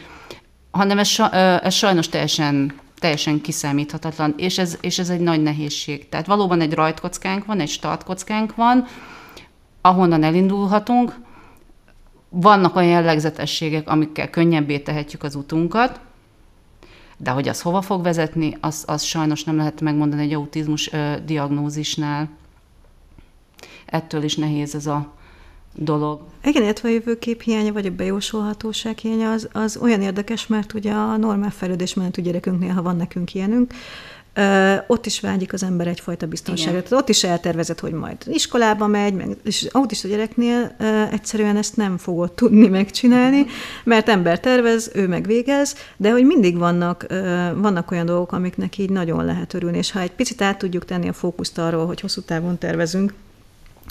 hanem 0.70 0.98
ez, 0.98 1.18
ez 1.62 1.75
sajnos 1.75 2.09
teljesen 2.09 2.81
teljesen 2.98 3.40
kiszámíthatatlan, 3.40 4.35
és 4.37 4.59
ez, 4.59 4.79
és 4.81 4.98
ez 4.98 5.09
egy 5.09 5.20
nagy 5.20 5.42
nehézség. 5.42 6.09
Tehát 6.09 6.27
valóban 6.27 6.61
egy 6.61 6.72
rajtkockánk 6.72 7.44
van, 7.44 7.61
egy 7.61 7.68
startkockánk 7.68 8.55
van, 8.55 8.87
ahonnan 9.81 10.22
elindulhatunk, 10.22 11.14
vannak 12.35 12.77
olyan 12.77 12.90
jellegzetességek, 12.90 13.88
amikkel 13.88 14.31
könnyebbé 14.31 14.79
tehetjük 14.79 15.23
az 15.23 15.35
utunkat, 15.35 16.01
de 17.16 17.31
hogy 17.31 17.49
az 17.49 17.61
hova 17.61 17.81
fog 17.81 18.03
vezetni, 18.03 18.57
az, 18.61 18.85
az 18.87 19.03
sajnos 19.03 19.45
nem 19.45 19.57
lehet 19.57 19.81
megmondani 19.81 20.23
egy 20.23 20.35
autizmus 20.35 20.92
ö, 20.92 21.14
diagnózisnál. 21.27 22.29
Ettől 23.87 24.23
is 24.23 24.37
nehéz 24.37 24.75
ez 24.75 24.87
a 24.87 25.12
dolog. 25.75 26.21
Igen, 26.45 26.62
illetve 26.62 26.88
a 26.88 26.92
jövőkép 26.92 27.42
hiánya, 27.42 27.73
vagy 27.73 27.87
a 27.87 27.90
bejósolhatóság 27.90 28.99
hiánya 28.99 29.31
az, 29.31 29.49
az 29.53 29.77
olyan 29.77 30.03
érdekes, 30.03 30.47
mert 30.47 30.75
ugye 30.75 30.92
a 30.92 31.16
normál 31.16 31.51
fejlődésmenetű 31.51 32.23
gyerekünknél, 32.23 32.73
ha 32.73 32.83
van 32.83 32.97
nekünk 32.97 33.35
ilyenünk, 33.35 33.73
ott 34.87 35.07
is 35.07 35.21
vágyik 35.21 35.53
az 35.53 35.62
ember 35.62 35.87
egyfajta 35.87 36.27
biztonságra. 36.27 36.83
Tehát 36.83 37.03
ott 37.03 37.09
is 37.09 37.25
eltervezett, 37.25 37.81
hogy 37.81 37.92
majd 37.92 38.16
iskolába 38.27 38.87
megy, 38.87 39.14
meg, 39.14 39.37
és 39.45 39.68
autista 39.71 40.09
gyereknél 40.09 40.77
egyszerűen 41.11 41.57
ezt 41.57 41.77
nem 41.77 41.99
fogod 41.99 42.33
tudni 42.33 42.68
megcsinálni, 42.68 43.47
mert 43.85 44.09
ember 44.09 44.40
tervez, 44.40 44.90
ő 44.95 45.09
meg 45.09 45.27
végez, 45.27 45.77
de 45.97 46.11
hogy 46.11 46.25
mindig 46.25 46.59
vannak, 46.59 47.07
vannak 47.55 47.90
olyan 47.90 48.07
dolgok, 48.07 48.33
amiknek 48.33 48.79
így 48.79 48.90
nagyon 48.90 49.25
lehet 49.25 49.55
örülni, 49.55 49.79
és 49.79 49.90
ha 49.90 50.01
egy 50.01 50.12
picit 50.12 50.42
át 50.42 50.59
tudjuk 50.59 50.85
tenni 50.85 51.09
a 51.09 51.12
fókuszt 51.12 51.59
arról, 51.59 51.87
hogy 51.87 52.01
hosszú 52.01 52.21
távon 52.21 52.59
tervezünk, 52.59 53.14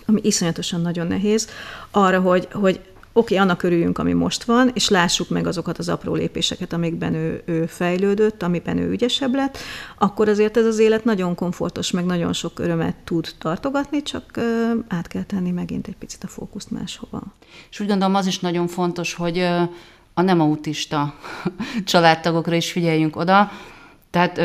ami 0.06 0.20
iszonyatosan 0.24 0.82
nagyon 0.82 1.08
nehéz, 1.08 1.48
arra, 1.92 2.20
hogy, 2.20 2.48
hogy 2.52 2.80
oké, 3.14 3.36
annak 3.36 3.64
örüljünk, 3.64 3.98
ami 3.98 4.14
most 4.14 4.44
van, 4.44 4.72
és 4.74 4.90
lássuk 4.90 5.30
meg 5.30 5.48
azokat 5.48 5.78
az 5.78 5.90
apró 5.90 6.14
lépéseket, 6.14 6.74
amikben 6.74 7.14
ő, 7.14 7.42
ő 7.46 7.66
fejlődött, 7.66 8.44
amiben 8.44 8.78
ő 8.78 8.90
ügyesebb 8.90 9.34
lett, 9.34 9.58
akkor 9.98 10.30
azért 10.30 10.58
ez 10.58 10.66
az 10.66 10.80
élet 10.80 11.04
nagyon 11.04 11.36
komfortos, 11.36 11.92
meg 11.92 12.06
nagyon 12.06 12.34
sok 12.34 12.60
örömet 12.60 12.96
tud 13.04 13.30
tartogatni, 13.38 14.02
csak 14.02 14.40
át 14.88 15.08
kell 15.08 15.24
tenni 15.24 15.52
megint 15.52 15.88
egy 15.88 15.98
picit 15.98 16.24
a 16.24 16.28
fókuszt 16.28 16.72
máshova. 16.72 17.24
És 17.70 17.80
úgy 17.80 17.88
gondolom 17.88 18.16
az 18.16 18.26
is 18.26 18.40
nagyon 18.40 18.68
fontos, 18.68 19.14
hogy 19.14 19.40
a 20.14 20.22
nem 20.22 20.42
autista 20.42 21.14
családtagokra 21.86 22.56
is 22.56 22.72
figyeljünk 22.72 23.16
oda. 23.16 23.52
Tehát 24.10 24.42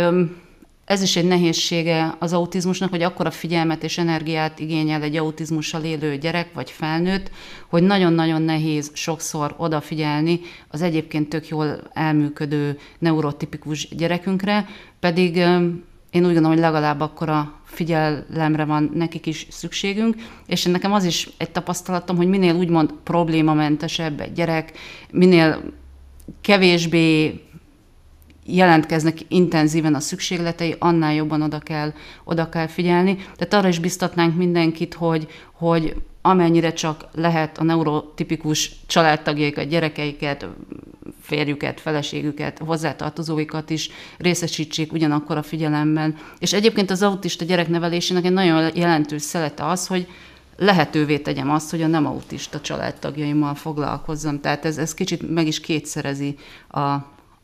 ez 0.87 1.03
is 1.03 1.17
egy 1.17 1.25
nehézsége 1.25 2.17
az 2.19 2.33
autizmusnak, 2.33 2.91
hogy 2.91 3.03
akkora 3.03 3.31
figyelmet 3.31 3.85
és 3.85 3.99
energiát 3.99 4.59
igényel 4.59 5.03
egy 5.03 5.17
autizmussal 5.17 5.85
élő 5.85 6.17
gyerek 6.17 6.53
vagy 6.55 6.71
felnőtt, 6.71 7.31
hogy 7.69 7.83
nagyon-nagyon 7.83 8.43
nehéz 8.43 8.91
sokszor 8.95 9.55
odafigyelni 9.57 10.41
az 10.69 10.83
egyébként 10.83 11.29
tök 11.29 11.49
jól 11.49 11.81
elműködő 11.93 12.79
neurotipikus 12.99 13.89
gyerekünkre, 13.89 14.67
pedig 15.01 15.37
én 15.37 16.25
úgy 16.25 16.33
gondolom, 16.33 16.51
hogy 16.51 16.59
legalább 16.59 17.01
akkora 17.01 17.61
figyelemre 17.65 18.65
van 18.65 18.91
nekik 18.95 19.27
is 19.27 19.47
szükségünk, 19.51 20.15
és 20.47 20.65
nekem 20.65 20.93
az 20.93 21.05
is 21.05 21.29
egy 21.37 21.51
tapasztalatom, 21.51 22.17
hogy 22.17 22.29
minél 22.29 22.55
úgymond 22.55 22.93
problémamentesebb 23.05 24.21
egy 24.21 24.33
gyerek, 24.33 24.73
minél 25.11 25.63
kevésbé 26.41 27.41
jelentkeznek 28.47 29.19
intenzíven 29.29 29.95
a 29.95 30.01
szükségletei, 30.01 30.75
annál 30.79 31.15
jobban 31.15 31.43
oda 31.43 31.59
kell, 31.59 31.93
oda 32.25 32.49
kell 32.49 32.67
figyelni. 32.67 33.15
Tehát 33.15 33.55
arra 33.55 33.69
is 33.69 33.79
biztatnánk 33.79 34.37
mindenkit, 34.37 34.95
hogy, 34.95 35.27
hogy 35.53 35.95
amennyire 36.23 36.73
csak 36.73 37.05
lehet 37.15 37.59
a 37.59 37.65
neurotipikus 37.65 38.71
családtagjaikat, 38.87 39.69
gyerekeiket, 39.69 40.47
férjüket, 41.21 41.81
feleségüket, 41.81 42.59
hozzátartozóikat 42.59 43.71
is 43.71 43.91
részesítsék 44.19 44.93
ugyanakkor 44.93 45.37
a 45.37 45.43
figyelemben. 45.43 46.17
És 46.39 46.53
egyébként 46.53 46.91
az 46.91 47.03
autista 47.03 47.45
gyereknevelésének 47.45 48.25
egy 48.25 48.33
nagyon 48.33 48.71
jelentős 48.75 49.23
szelete 49.23 49.67
az, 49.67 49.87
hogy 49.87 50.09
lehetővé 50.57 51.19
tegyem 51.19 51.51
azt, 51.51 51.71
hogy 51.71 51.83
a 51.83 51.87
nem 51.87 52.07
autista 52.07 52.61
családtagjaimmal 52.61 53.55
foglalkozzam. 53.55 54.41
Tehát 54.41 54.65
ez, 54.65 54.79
ez 54.79 54.95
kicsit 54.95 55.35
meg 55.35 55.47
is 55.47 55.61
kétszerezi 55.61 56.37
a, 56.69 56.95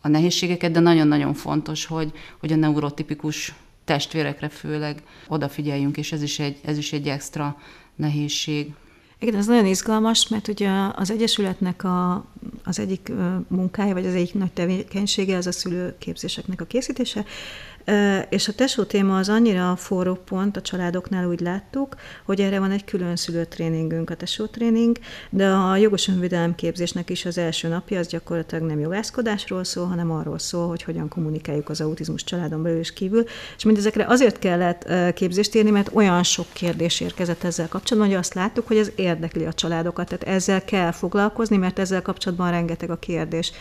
a 0.02 0.08
nehézségeket, 0.08 0.70
de 0.70 0.80
nagyon-nagyon 0.80 1.34
fontos, 1.34 1.84
hogy, 1.84 2.12
hogy 2.38 2.52
a 2.52 2.56
neurotipikus 2.56 3.54
testvérekre 3.84 4.48
főleg 4.48 5.02
odafigyeljünk, 5.28 5.96
és 5.96 6.12
ez 6.12 6.22
is 6.22 6.38
egy, 6.38 6.58
ez 6.64 6.78
is 6.78 6.92
egy 6.92 7.08
extra 7.08 7.56
nehézség. 7.96 8.72
Igen, 9.18 9.34
ez 9.34 9.46
nagyon 9.46 9.66
izgalmas, 9.66 10.28
mert 10.28 10.48
ugye 10.48 10.70
az 10.94 11.10
Egyesületnek 11.10 11.84
a, 11.84 12.24
az 12.64 12.78
egyik 12.78 13.12
munkája, 13.48 13.94
vagy 13.94 14.06
az 14.06 14.14
egyik 14.14 14.34
nagy 14.34 14.52
tevékenysége 14.52 15.36
az 15.36 15.46
a 15.46 15.52
szülőképzéseknek 15.52 16.60
a 16.60 16.64
készítése, 16.64 17.24
és 18.28 18.48
a 18.48 18.52
tesó 18.52 18.82
téma 18.82 19.18
az 19.18 19.28
annyira 19.28 19.76
forró 19.76 20.14
pont, 20.14 20.56
a 20.56 20.60
családoknál 20.60 21.26
úgy 21.26 21.40
láttuk, 21.40 21.94
hogy 22.24 22.40
erre 22.40 22.58
van 22.58 22.70
egy 22.70 22.84
külön 22.84 23.16
szülőtréningünk, 23.16 24.10
a 24.10 24.14
tesó 24.14 24.46
tréning, 24.46 24.98
de 25.30 25.48
a 25.48 25.76
jogos 25.76 26.08
önvédelem 26.08 26.54
képzésnek 26.54 27.10
is 27.10 27.24
az 27.24 27.38
első 27.38 27.68
napja 27.68 27.98
az 27.98 28.06
gyakorlatilag 28.06 28.64
nem 28.64 28.80
jogászkodásról 28.80 29.64
szól, 29.64 29.86
hanem 29.86 30.10
arról 30.10 30.38
szól, 30.38 30.68
hogy 30.68 30.82
hogyan 30.82 31.08
kommunikáljuk 31.08 31.68
az 31.68 31.80
autizmus 31.80 32.24
családon 32.24 32.62
belül 32.62 32.78
és 32.78 32.92
kívül. 32.92 33.24
És 33.56 33.64
mindezekre 33.64 34.06
azért 34.08 34.38
kellett 34.38 34.92
képzést 35.14 35.54
írni, 35.54 35.70
mert 35.70 35.90
olyan 35.92 36.22
sok 36.22 36.46
kérdés 36.52 37.00
érkezett 37.00 37.44
ezzel 37.44 37.68
kapcsolatban, 37.68 38.12
hogy 38.12 38.20
azt 38.20 38.34
láttuk, 38.34 38.66
hogy 38.66 38.76
ez 38.76 38.90
érdekli 38.96 39.44
a 39.44 39.52
családokat, 39.52 40.08
tehát 40.08 40.36
ezzel 40.36 40.64
kell 40.64 40.90
foglalkozni, 40.90 41.56
mert 41.56 41.78
ezzel 41.78 42.02
kapcsolatban 42.02 42.50
rengeteg 42.50 42.90
a 42.90 42.96
kérdés. 42.98 43.52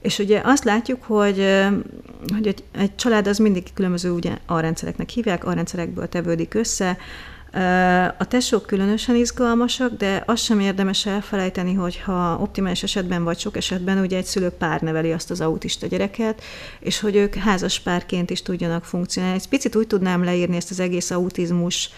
És 0.00 0.18
ugye 0.18 0.40
azt 0.44 0.64
látjuk, 0.64 1.02
hogy, 1.02 1.46
hogy 2.34 2.46
egy, 2.46 2.64
egy 2.72 2.96
család 2.96 3.26
az 3.26 3.38
mindig 3.38 3.72
különböző 3.74 4.10
ugye 4.10 4.36
rendszereknek 4.46 5.08
hívják, 5.08 5.44
a 5.44 5.52
rendszerekből 5.52 6.08
tevődik 6.08 6.54
össze, 6.54 6.96
a 8.18 8.24
tesók 8.28 8.66
különösen 8.66 9.14
izgalmasak, 9.14 9.96
de 9.96 10.22
azt 10.26 10.42
sem 10.42 10.60
érdemes 10.60 11.06
elfelejteni, 11.06 11.74
hogy 11.74 12.00
ha 12.00 12.38
optimális 12.40 12.82
esetben 12.82 13.24
vagy 13.24 13.38
sok 13.38 13.56
esetben 13.56 13.98
ugye 13.98 14.16
egy 14.16 14.24
szülő 14.24 14.48
pár 14.48 14.80
neveli 14.80 15.12
azt 15.12 15.30
az 15.30 15.40
autista 15.40 15.86
gyereket, 15.86 16.42
és 16.80 17.00
hogy 17.00 17.16
ők 17.16 17.34
házas 17.34 17.80
párként 17.80 18.30
is 18.30 18.42
tudjanak 18.42 18.84
funkcionálni. 18.84 19.36
Egy 19.36 19.48
picit 19.48 19.76
úgy 19.76 19.86
tudnám 19.86 20.24
leírni 20.24 20.56
ezt 20.56 20.70
az 20.70 20.80
egész 20.80 21.10
autizmus 21.10 21.90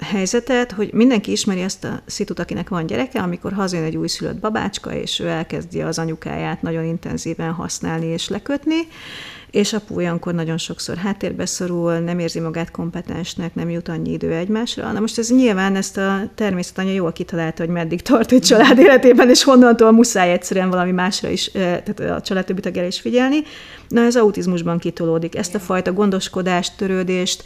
helyzetet, 0.00 0.72
hogy 0.72 0.92
mindenki 0.92 1.30
ismeri 1.30 1.60
ezt 1.60 1.84
a 1.84 2.00
szitut, 2.06 2.38
akinek 2.38 2.68
van 2.68 2.86
gyereke, 2.86 3.20
amikor 3.20 3.52
hazajön 3.52 3.86
egy 3.86 3.96
újszülött 3.96 4.38
babácska, 4.38 4.92
és 4.92 5.20
ő 5.20 5.28
elkezdi 5.28 5.82
az 5.82 5.98
anyukáját 5.98 6.62
nagyon 6.62 6.84
intenzíven 6.84 7.52
használni 7.52 8.06
és 8.06 8.28
lekötni, 8.28 8.76
és 9.54 9.72
apu 9.72 9.94
olyankor 9.96 10.34
nagyon 10.34 10.58
sokszor 10.58 10.96
háttérbe 10.96 11.46
szorul, 11.46 11.98
nem 11.98 12.18
érzi 12.18 12.40
magát 12.40 12.70
kompetensnek, 12.70 13.54
nem 13.54 13.70
jut 13.70 13.88
annyi 13.88 14.12
idő 14.12 14.32
egymásra. 14.32 14.92
Na 14.92 15.00
most 15.00 15.18
ez 15.18 15.30
nyilván 15.30 15.76
ezt 15.76 15.96
a 15.96 16.20
természetanya 16.34 16.92
jól 16.92 17.12
kitalálta, 17.12 17.62
hogy 17.62 17.72
meddig 17.72 18.02
tart 18.02 18.32
egy 18.32 18.42
család 18.42 18.78
életében, 18.78 19.28
és 19.28 19.42
honnantól 19.42 19.92
muszáj 19.92 20.32
egyszerűen 20.32 20.70
valami 20.70 20.90
másra 20.90 21.28
is, 21.28 21.50
tehát 21.52 22.00
a 22.00 22.20
család 22.20 22.44
többi 22.44 22.60
tagjára 22.60 22.88
is 22.88 23.00
figyelni. 23.00 23.36
Na 23.88 24.04
ez 24.04 24.16
autizmusban 24.16 24.78
kitolódik. 24.78 25.36
Ezt 25.36 25.54
a 25.54 25.58
fajta 25.58 25.92
gondoskodást, 25.92 26.76
törődést 26.76 27.44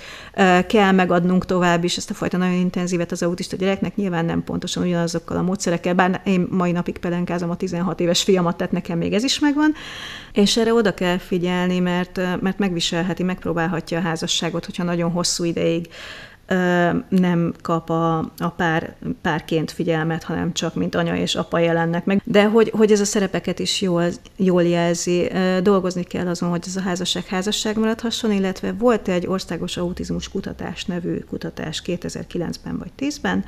kell 0.66 0.92
megadnunk 0.92 1.46
tovább 1.46 1.84
is, 1.84 1.96
ezt 1.96 2.11
a 2.11 2.14
fajta 2.14 2.36
nagyon 2.36 2.54
intenzívet 2.54 3.12
az 3.12 3.22
autista 3.22 3.56
gyereknek, 3.56 3.96
nyilván 3.96 4.24
nem 4.24 4.44
pontosan 4.44 4.82
ugyanazokkal 4.82 5.36
a 5.36 5.42
módszerekkel, 5.42 5.94
bár 5.94 6.20
én 6.24 6.46
mai 6.50 6.72
napig 6.72 6.98
pelenkázom 6.98 7.50
a 7.50 7.56
16 7.56 8.00
éves 8.00 8.22
fiamat, 8.22 8.56
tehát 8.56 8.72
nekem 8.72 8.98
még 8.98 9.12
ez 9.12 9.24
is 9.24 9.38
megvan, 9.38 9.74
és 10.32 10.56
erre 10.56 10.72
oda 10.72 10.94
kell 10.94 11.18
figyelni, 11.18 11.78
mert, 11.78 11.96
mert 12.40 12.59
megviselheti, 12.59 13.22
megpróbálhatja 13.22 13.99
a 13.99 14.03
házasságot, 14.03 14.64
hogyha 14.64 14.82
nagyon 14.82 15.11
hosszú 15.11 15.44
ideig 15.44 15.88
nem 17.09 17.55
kap 17.62 17.90
a, 17.90 18.18
a 18.18 18.49
pár, 18.57 18.94
párként 19.22 19.70
figyelmet, 19.70 20.22
hanem 20.22 20.53
csak 20.53 20.74
mint 20.74 20.94
anya 20.94 21.16
és 21.16 21.34
apa 21.34 21.59
jelennek 21.59 22.05
meg. 22.05 22.20
De 22.24 22.44
hogy, 22.44 22.70
hogy 22.76 22.92
ez 22.92 23.01
a 23.01 23.05
szerepeket 23.05 23.59
is 23.59 23.80
jól, 23.80 24.05
jól 24.36 24.62
jelzi, 24.62 25.30
dolgozni 25.62 26.03
kell 26.03 26.26
azon, 26.26 26.49
hogy 26.49 26.64
ez 26.66 26.76
a 26.76 26.80
házasság 26.80 27.26
házasság 27.26 27.78
maradhasson, 27.78 28.32
illetve 28.32 28.72
volt 28.72 29.09
egy 29.09 29.26
országos 29.26 29.76
autizmus 29.76 30.28
kutatás 30.28 30.84
nevű 30.84 31.18
kutatás 31.18 31.82
2009-ben 31.86 32.78
vagy 32.78 32.90
10-ben, 32.99 33.44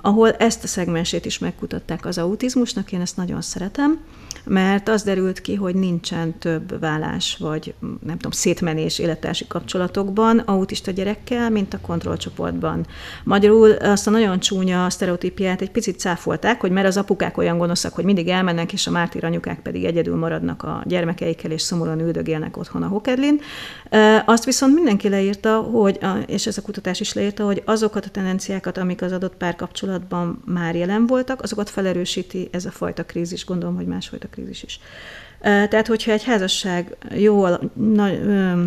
ahol 0.00 0.30
ezt 0.30 0.64
a 0.64 0.66
szegmensét 0.66 1.24
is 1.24 1.38
megkutatták 1.38 2.06
az 2.06 2.18
autizmusnak, 2.18 2.92
én 2.92 3.00
ezt 3.00 3.16
nagyon 3.16 3.42
szeretem, 3.42 4.00
mert 4.44 4.88
az 4.88 5.02
derült 5.02 5.40
ki, 5.40 5.54
hogy 5.54 5.74
nincsen 5.74 6.38
több 6.38 6.80
vállás 6.80 7.36
vagy 7.40 7.74
nem 7.80 8.16
tudom, 8.16 8.30
szétmenés 8.30 8.98
élettársi 8.98 9.46
kapcsolatokban 9.46 10.38
autista 10.38 10.90
gyerekkel, 10.90 11.50
mint 11.50 11.74
a 11.74 11.80
kontrollcsoportban. 11.80 12.86
Magyarul 13.24 13.70
azt 13.70 14.06
a 14.06 14.10
nagyon 14.10 14.40
csúnya 14.40 14.90
sztereotípiát 14.90 15.60
egy 15.60 15.70
picit 15.70 15.98
cáfolták, 15.98 16.60
hogy 16.60 16.70
mert 16.70 16.86
az 16.86 16.96
apukák 16.96 17.38
olyan 17.38 17.58
gonoszak, 17.58 17.94
hogy 17.94 18.04
mindig 18.04 18.28
elmennek, 18.28 18.72
és 18.72 18.86
a 18.86 18.90
mártír 18.90 19.24
anyukák 19.24 19.60
pedig 19.62 19.84
egyedül 19.84 20.16
maradnak 20.16 20.62
a 20.62 20.82
gyermekeikkel, 20.86 21.50
és 21.50 21.62
szomorúan 21.62 22.00
üldögélnek 22.00 22.56
otthon 22.56 22.82
a 22.82 22.86
hokedlin. 22.86 23.40
Azt 24.24 24.44
viszont 24.44 24.74
mindenki 24.74 25.08
leírta, 25.08 25.56
hogy, 25.56 25.98
és 26.26 26.46
ez 26.46 26.58
a 26.58 26.62
kutatás 26.62 27.00
is 27.00 27.12
leírta, 27.12 27.44
hogy 27.44 27.62
azokat 27.64 28.04
a 28.04 28.10
tendenciákat, 28.10 28.78
amik 28.78 29.02
az 29.02 29.12
adott 29.12 29.36
párkapcsolatban 29.36 30.42
már 30.44 30.74
jelen 30.74 31.06
voltak, 31.06 31.42
azokat 31.42 31.70
felerősíti 31.70 32.48
ez 32.50 32.64
a 32.64 32.70
fajta 32.70 33.04
krízis, 33.04 33.44
gondolom, 33.44 33.74
hogy 33.76 33.86
másfajta 34.22 34.28
krízis 34.28 34.62
is. 34.62 34.80
Tehát, 35.42 35.86
hogyha 35.86 36.12
egy 36.12 36.24
házasság 36.24 36.96
jó, 37.14 37.46
na, 37.74 38.08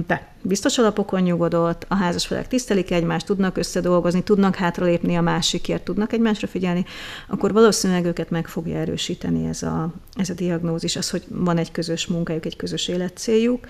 de 0.07 0.27
biztos 0.41 0.77
alapokon 0.77 1.21
nyugodott, 1.21 1.85
a 1.87 1.95
házasfelek 1.95 2.47
tisztelik 2.47 2.91
egymást, 2.91 3.25
tudnak 3.25 3.57
összedolgozni, 3.57 4.23
tudnak 4.23 4.55
hátralépni 4.55 5.15
a 5.15 5.21
másikért, 5.21 5.83
tudnak 5.83 6.13
egymásra 6.13 6.47
figyelni, 6.47 6.85
akkor 7.27 7.53
valószínűleg 7.53 8.05
őket 8.05 8.29
meg 8.29 8.47
fogja 8.47 8.77
erősíteni 8.77 9.47
ez 9.47 9.63
a, 9.63 9.93
ez 10.15 10.29
a 10.29 10.33
diagnózis, 10.33 10.95
az, 10.95 11.09
hogy 11.09 11.23
van 11.27 11.57
egy 11.57 11.71
közös 11.71 12.07
munkájuk, 12.07 12.45
egy 12.45 12.55
közös 12.55 12.87
életcéljuk 12.87 13.67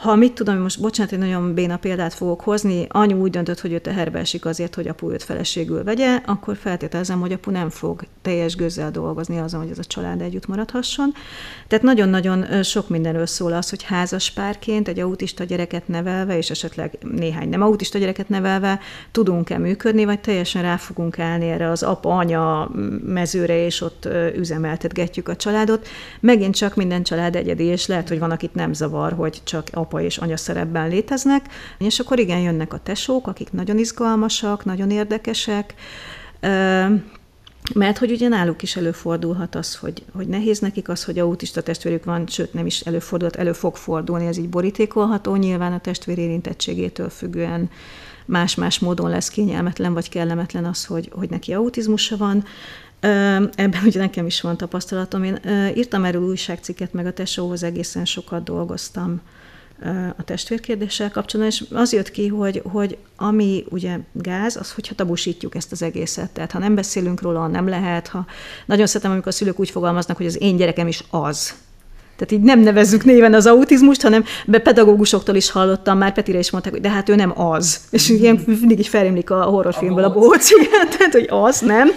ha 0.00 0.14
mit 0.14 0.32
tudom, 0.32 0.58
most 0.58 0.80
bocsánat, 0.80 1.12
egy 1.12 1.18
nagyon 1.18 1.54
béna 1.54 1.76
példát 1.76 2.14
fogok 2.14 2.40
hozni, 2.40 2.86
anyu 2.88 3.16
úgy 3.16 3.30
döntött, 3.30 3.60
hogy 3.60 3.72
ő 3.72 3.78
teherbe 3.78 4.18
esik 4.18 4.44
azért, 4.44 4.74
hogy 4.74 4.88
apu 4.88 5.10
őt 5.10 5.22
feleségül 5.22 5.84
vegye, 5.84 6.20
akkor 6.26 6.56
feltételezem, 6.56 7.20
hogy 7.20 7.32
apu 7.32 7.50
nem 7.50 7.70
fog 7.70 8.02
teljes 8.22 8.56
gőzzel 8.56 8.90
dolgozni 8.90 9.38
azon, 9.38 9.60
hogy 9.60 9.70
ez 9.70 9.78
a 9.78 9.84
család 9.84 10.20
együtt 10.20 10.46
maradhasson. 10.46 11.12
Tehát 11.68 11.84
nagyon-nagyon 11.84 12.62
sok 12.62 12.88
mindenről 12.88 13.26
szól 13.26 13.52
az, 13.52 13.70
hogy 13.70 13.82
házas 13.82 14.30
párként 14.30 14.88
egy 14.88 15.00
autista 15.00 15.44
gyereket 15.44 15.88
nevelve, 15.88 16.36
és 16.36 16.50
esetleg 16.50 16.98
néhány 17.00 17.48
nem 17.48 17.62
autista 17.62 17.98
gyereket 17.98 18.28
nevelve 18.28 18.80
tudunk-e 19.12 19.58
működni, 19.58 20.04
vagy 20.04 20.20
teljesen 20.20 20.62
rá 20.62 20.76
fogunk 20.76 21.18
állni 21.18 21.48
erre 21.48 21.70
az 21.70 21.82
apa-anya 21.82 22.70
mezőre, 23.06 23.64
és 23.64 23.80
ott 23.80 24.08
üzemeltetgetjük 24.36 25.28
a 25.28 25.36
családot. 25.36 25.86
Megint 26.20 26.56
csak 26.56 26.76
minden 26.76 27.02
család 27.02 27.36
egyedi, 27.36 27.64
és 27.64 27.86
lehet, 27.86 28.08
hogy 28.08 28.18
van, 28.18 28.30
akit 28.30 28.54
nem 28.54 28.72
zavar, 28.72 29.12
hogy 29.12 29.40
csak 29.44 29.68
apa 29.88 30.00
és 30.00 30.18
anya 30.18 30.36
szerepben 30.36 30.88
léteznek, 30.88 31.46
és 31.78 31.98
akkor 31.98 32.18
igen, 32.18 32.38
jönnek 32.38 32.72
a 32.72 32.80
tesók, 32.82 33.26
akik 33.26 33.52
nagyon 33.52 33.78
izgalmasak, 33.78 34.64
nagyon 34.64 34.90
érdekesek, 34.90 35.74
mert 37.74 37.98
hogy 37.98 38.10
ugye 38.10 38.28
náluk 38.28 38.62
is 38.62 38.76
előfordulhat 38.76 39.54
az, 39.54 39.76
hogy, 39.76 40.02
hogy 40.12 40.26
nehéz 40.28 40.58
nekik 40.58 40.88
az, 40.88 41.04
hogy 41.04 41.18
autista 41.18 41.62
testvérük 41.62 42.04
van, 42.04 42.26
sőt 42.26 42.54
nem 42.54 42.66
is 42.66 42.80
előfordult, 42.80 43.36
elő 43.36 43.52
fog 43.52 43.76
fordulni, 43.76 44.26
ez 44.26 44.36
így 44.36 44.48
borítékolható, 44.48 45.36
nyilván 45.36 45.72
a 45.72 45.80
testvér 45.80 46.18
érintettségétől 46.18 47.08
függően 47.08 47.70
más-más 48.24 48.78
módon 48.78 49.10
lesz 49.10 49.28
kényelmetlen 49.28 49.94
vagy 49.94 50.08
kellemetlen 50.08 50.64
az, 50.64 50.84
hogy, 50.84 51.10
hogy 51.12 51.30
neki 51.30 51.54
autizmusa 51.54 52.16
van. 52.16 52.44
Ebben 53.54 53.82
ugye 53.84 54.00
nekem 54.00 54.26
is 54.26 54.40
van 54.40 54.56
tapasztalatom. 54.56 55.24
Én 55.24 55.40
írtam 55.74 56.04
erről 56.04 56.22
újságcikket, 56.22 56.92
meg 56.92 57.06
a 57.06 57.12
tesóhoz 57.12 57.62
egészen 57.62 58.04
sokat 58.04 58.44
dolgoztam 58.44 59.20
a 60.16 60.24
testvérkérdéssel 60.24 61.10
kapcsolatban, 61.10 61.56
és 61.56 61.64
az 61.72 61.92
jött 61.92 62.10
ki, 62.10 62.28
hogy, 62.28 62.62
hogy 62.72 62.96
ami 63.16 63.64
ugye 63.68 63.98
gáz, 64.12 64.56
az, 64.56 64.72
hogyha 64.72 64.94
tabusítjuk 64.94 65.54
ezt 65.54 65.72
az 65.72 65.82
egészet. 65.82 66.30
Tehát 66.30 66.52
ha 66.52 66.58
nem 66.58 66.74
beszélünk 66.74 67.22
róla, 67.22 67.46
nem 67.46 67.68
lehet, 67.68 68.08
ha 68.08 68.26
nagyon 68.66 68.86
szeretem, 68.86 69.10
amikor 69.10 69.28
a 69.28 69.34
szülők 69.34 69.60
úgy 69.60 69.70
fogalmaznak, 69.70 70.16
hogy 70.16 70.26
az 70.26 70.42
én 70.42 70.56
gyerekem 70.56 70.88
is 70.88 71.04
az. 71.10 71.54
Tehát 72.18 72.32
így 72.32 72.40
nem 72.40 72.60
nevezzük 72.60 73.04
néven 73.04 73.34
az 73.34 73.46
autizmust, 73.46 74.02
hanem 74.02 74.24
be 74.46 74.58
pedagógusoktól 74.58 75.34
is 75.34 75.50
hallottam, 75.50 75.98
már 75.98 76.12
Petire 76.12 76.38
is 76.38 76.50
mondták, 76.50 76.72
hogy 76.72 76.82
de 76.82 76.90
hát 76.90 77.08
ő 77.08 77.14
nem 77.14 77.40
az. 77.40 77.80
És 77.90 78.08
ilyen 78.08 78.42
mindig 78.46 78.78
is 78.78 78.88
felémlik 78.88 79.30
a 79.30 79.42
horrorfilmből 79.42 80.04
a 80.04 80.12
bohóc, 80.12 80.48
tehát 80.98 81.12
hogy 81.12 81.26
az, 81.30 81.60
nem. 81.60 81.90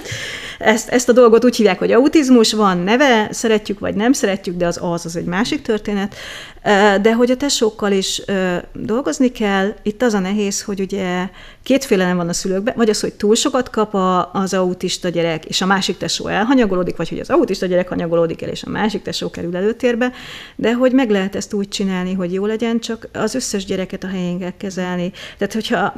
Ezt, 0.59 0.89
ezt 0.89 1.09
a 1.09 1.11
dolgot 1.11 1.45
úgy 1.45 1.55
hívják, 1.55 1.79
hogy 1.79 1.91
autizmus, 1.91 2.53
van 2.53 2.77
neve, 2.77 3.27
szeretjük 3.31 3.79
vagy 3.79 3.95
nem 3.95 4.13
szeretjük, 4.13 4.57
de 4.57 4.67
az 4.67 4.79
az, 4.81 5.05
az 5.05 5.15
egy 5.15 5.25
másik 5.25 5.61
történet. 5.61 6.15
De 7.01 7.13
hogy 7.13 7.31
a 7.31 7.37
tesókkal 7.37 7.91
is 7.91 8.21
dolgozni 8.73 9.31
kell, 9.31 9.73
itt 9.83 10.01
az 10.01 10.13
a 10.13 10.19
nehéz, 10.19 10.63
hogy 10.63 10.79
ugye 10.79 11.29
kétféle 11.63 12.05
nem 12.05 12.17
van 12.17 12.29
a 12.29 12.33
szülőkben, 12.33 12.73
vagy 12.77 12.89
az, 12.89 12.99
hogy 12.99 13.13
túl 13.13 13.35
sokat 13.35 13.69
kap 13.69 13.93
a, 13.93 14.31
az 14.33 14.53
autista 14.53 15.09
gyerek, 15.09 15.45
és 15.45 15.61
a 15.61 15.65
másik 15.65 15.97
tesó 15.97 16.27
elhanyagolódik, 16.27 16.95
vagy 16.95 17.09
hogy 17.09 17.19
az 17.19 17.29
autista 17.29 17.65
gyerek 17.65 17.87
hanyagolódik 17.87 18.41
el, 18.41 18.49
és 18.49 18.63
a 18.63 18.69
másik 18.69 19.01
tesó 19.01 19.29
kerül 19.29 19.55
előtérbe, 19.55 20.11
de 20.55 20.73
hogy 20.73 20.91
meg 20.91 21.09
lehet 21.09 21.35
ezt 21.35 21.53
úgy 21.53 21.67
csinálni, 21.67 22.13
hogy 22.13 22.33
jó 22.33 22.45
legyen, 22.45 22.79
csak 22.79 23.07
az 23.13 23.35
összes 23.35 23.65
gyereket 23.65 24.03
a 24.03 24.07
helyén 24.07 24.39
kell 24.39 24.53
kezelni. 24.57 25.11
Tehát, 25.37 25.53
hogyha 25.53 25.93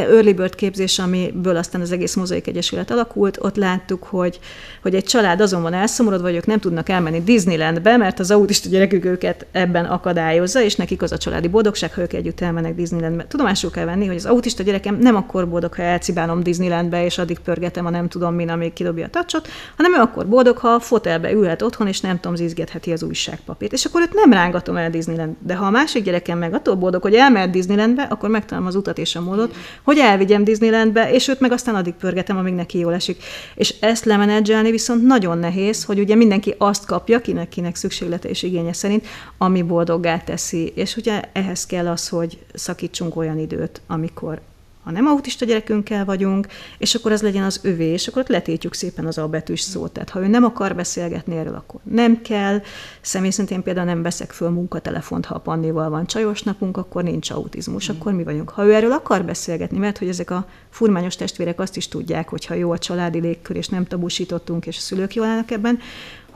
early 0.00 0.32
bird 0.32 0.54
képzés, 0.54 0.98
amiből 0.98 1.56
aztán 1.56 1.80
az 1.80 1.92
egész 1.92 2.14
mozaik 2.14 2.46
egyesület 2.46 2.90
alakult, 2.90 3.38
ott 3.40 3.56
láttuk, 3.56 4.04
hogy, 4.04 4.38
hogy 4.82 4.94
egy 4.94 5.04
család 5.04 5.40
azon 5.40 5.62
van 5.62 5.72
elszomorodva, 5.72 6.26
vagy 6.26 6.34
ők 6.34 6.46
nem 6.46 6.58
tudnak 6.58 6.88
elmenni 6.88 7.22
Disneylandbe, 7.22 7.96
mert 7.96 8.18
az 8.18 8.30
autista 8.30 8.68
gyerekük 8.68 9.04
őket 9.04 9.46
ebben 9.52 9.84
akadályozza, 9.84 10.62
és 10.62 10.74
nekik 10.74 11.02
az 11.02 11.12
a 11.12 11.18
családi 11.18 11.48
boldogság, 11.48 11.94
ha 11.94 12.00
ők 12.00 12.12
együtt 12.12 12.40
elmennek 12.40 12.74
Disneylandbe. 12.74 13.26
Tudomásul 13.26 13.70
kell 13.70 13.84
venni, 13.84 14.06
hogy 14.06 14.16
az 14.16 14.26
autista 14.26 14.62
gyerekem 14.62 14.98
nem 14.98 15.16
akkor 15.16 15.48
boldog, 15.48 15.74
ha 15.74 15.82
elcibálom 15.82 16.42
Disneylandbe, 16.42 17.04
és 17.04 17.18
addig 17.18 17.38
pörgetem 17.38 17.86
a 17.86 17.90
nem 17.90 18.08
tudom 18.08 18.34
min, 18.34 18.48
amíg 18.48 18.72
kidobja 18.72 19.06
a 19.06 19.10
tacsot, 19.10 19.48
hanem 19.76 19.94
ő 19.94 20.00
akkor 20.00 20.28
boldog, 20.28 20.56
ha 20.56 20.68
a 20.68 20.80
fotelbe 20.80 21.32
ülhet 21.32 21.62
otthon, 21.62 21.86
és 21.86 22.00
nem 22.00 22.20
tudom, 22.20 22.36
zizgetheti 22.36 22.92
az 22.92 23.02
újságpapírt. 23.02 23.72
És 23.72 23.84
akkor 23.84 24.00
őt 24.00 24.14
nem 24.14 24.32
rángatom 24.32 24.76
el 24.76 24.90
Disneyland. 24.90 25.34
De 25.46 25.54
ha 25.54 25.66
a 25.66 25.70
másik 25.70 26.04
gyerekem 26.04 26.38
meg 26.38 26.54
attól 26.54 26.74
boldog, 26.74 27.02
hogy 27.02 27.14
elmehet 27.14 27.50
Disneylandbe, 27.50 28.02
akkor 28.02 28.28
megtalálom 28.28 28.68
az 28.68 28.74
utat 28.74 28.98
és 28.98 29.16
a 29.16 29.20
módot, 29.20 29.54
hogy 29.86 29.98
elvigyem 29.98 30.44
Disneylandbe, 30.44 31.12
és 31.12 31.28
őt 31.28 31.40
meg 31.40 31.52
aztán 31.52 31.74
addig 31.74 31.94
pörgetem, 31.94 32.36
amíg 32.36 32.54
neki 32.54 32.78
jól 32.78 32.94
esik. 32.94 33.22
És 33.54 33.74
ezt 33.80 34.04
lemenedzselni 34.04 34.70
viszont 34.70 35.02
nagyon 35.02 35.38
nehéz, 35.38 35.84
hogy 35.84 35.98
ugye 35.98 36.14
mindenki 36.14 36.54
azt 36.58 36.86
kapja, 36.86 37.20
kinek, 37.20 37.48
kinek 37.48 37.76
szükséglete 37.76 38.28
és 38.28 38.42
igénye 38.42 38.72
szerint, 38.72 39.06
ami 39.38 39.62
boldoggá 39.62 40.18
teszi. 40.18 40.72
És 40.74 40.96
ugye 40.96 41.20
ehhez 41.32 41.66
kell 41.66 41.88
az, 41.88 42.08
hogy 42.08 42.38
szakítsunk 42.54 43.16
olyan 43.16 43.38
időt, 43.38 43.80
amikor 43.86 44.40
ha 44.86 44.92
nem 44.92 45.06
autista 45.06 45.44
gyerekünkkel 45.44 46.04
vagyunk, 46.04 46.46
és 46.78 46.94
akkor 46.94 47.12
az 47.12 47.22
legyen 47.22 47.42
az 47.42 47.60
övé, 47.62 47.86
és 47.86 48.06
akkor 48.06 48.22
ott 48.22 48.28
letétjük 48.28 48.74
szépen 48.74 49.06
az 49.06 49.18
albetűs 49.18 49.60
szót. 49.60 49.92
Tehát 49.92 50.10
ha 50.10 50.20
ő 50.20 50.26
nem 50.26 50.44
akar 50.44 50.74
beszélgetni 50.74 51.36
erről, 51.36 51.54
akkor 51.54 51.80
nem 51.82 52.22
kell. 52.22 52.62
Személy 53.00 53.30
szerint 53.30 53.50
én 53.50 53.62
például 53.62 53.86
nem 53.86 54.02
veszek 54.02 54.30
föl 54.30 54.50
munkatelefont, 54.50 55.26
ha 55.26 55.34
a 55.34 55.38
Pannival 55.38 55.90
van 55.90 56.06
csajos 56.06 56.42
napunk, 56.42 56.76
akkor 56.76 57.02
nincs 57.02 57.30
autizmus, 57.30 57.88
akkor 57.88 58.12
mi 58.12 58.22
vagyunk. 58.22 58.50
Ha 58.50 58.64
ő 58.64 58.74
erről 58.74 58.92
akar 58.92 59.24
beszélgetni, 59.24 59.78
mert 59.78 59.98
hogy 59.98 60.08
ezek 60.08 60.30
a 60.30 60.48
furmányos 60.70 61.16
testvérek 61.16 61.60
azt 61.60 61.76
is 61.76 61.88
tudják, 61.88 62.28
hogy 62.28 62.46
ha 62.46 62.54
jó 62.54 62.70
a 62.70 62.78
családi 62.78 63.20
légkör, 63.20 63.56
és 63.56 63.68
nem 63.68 63.84
tabusítottunk, 63.84 64.66
és 64.66 64.76
a 64.76 64.80
szülők 64.80 65.14
jól 65.14 65.26
állnak 65.26 65.50
ebben, 65.50 65.78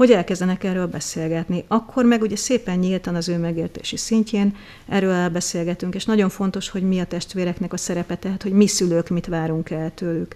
hogy 0.00 0.10
elkezdenek 0.10 0.64
erről 0.64 0.86
beszélgetni. 0.86 1.64
Akkor 1.68 2.04
meg 2.04 2.22
ugye 2.22 2.36
szépen 2.36 2.78
nyíltan 2.78 3.14
az 3.14 3.28
ő 3.28 3.38
megértési 3.38 3.96
szintjén 3.96 4.56
erről 4.88 5.10
elbeszélgetünk, 5.10 5.94
és 5.94 6.04
nagyon 6.04 6.28
fontos, 6.28 6.68
hogy 6.68 6.82
mi 6.82 7.00
a 7.00 7.04
testvéreknek 7.04 7.72
a 7.72 7.76
szerepe, 7.76 8.16
tehát 8.16 8.42
hogy 8.42 8.52
mi 8.52 8.66
szülők 8.66 9.08
mit 9.08 9.26
várunk 9.26 9.70
el 9.70 9.94
tőlük. 9.94 10.34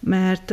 Mert 0.00 0.52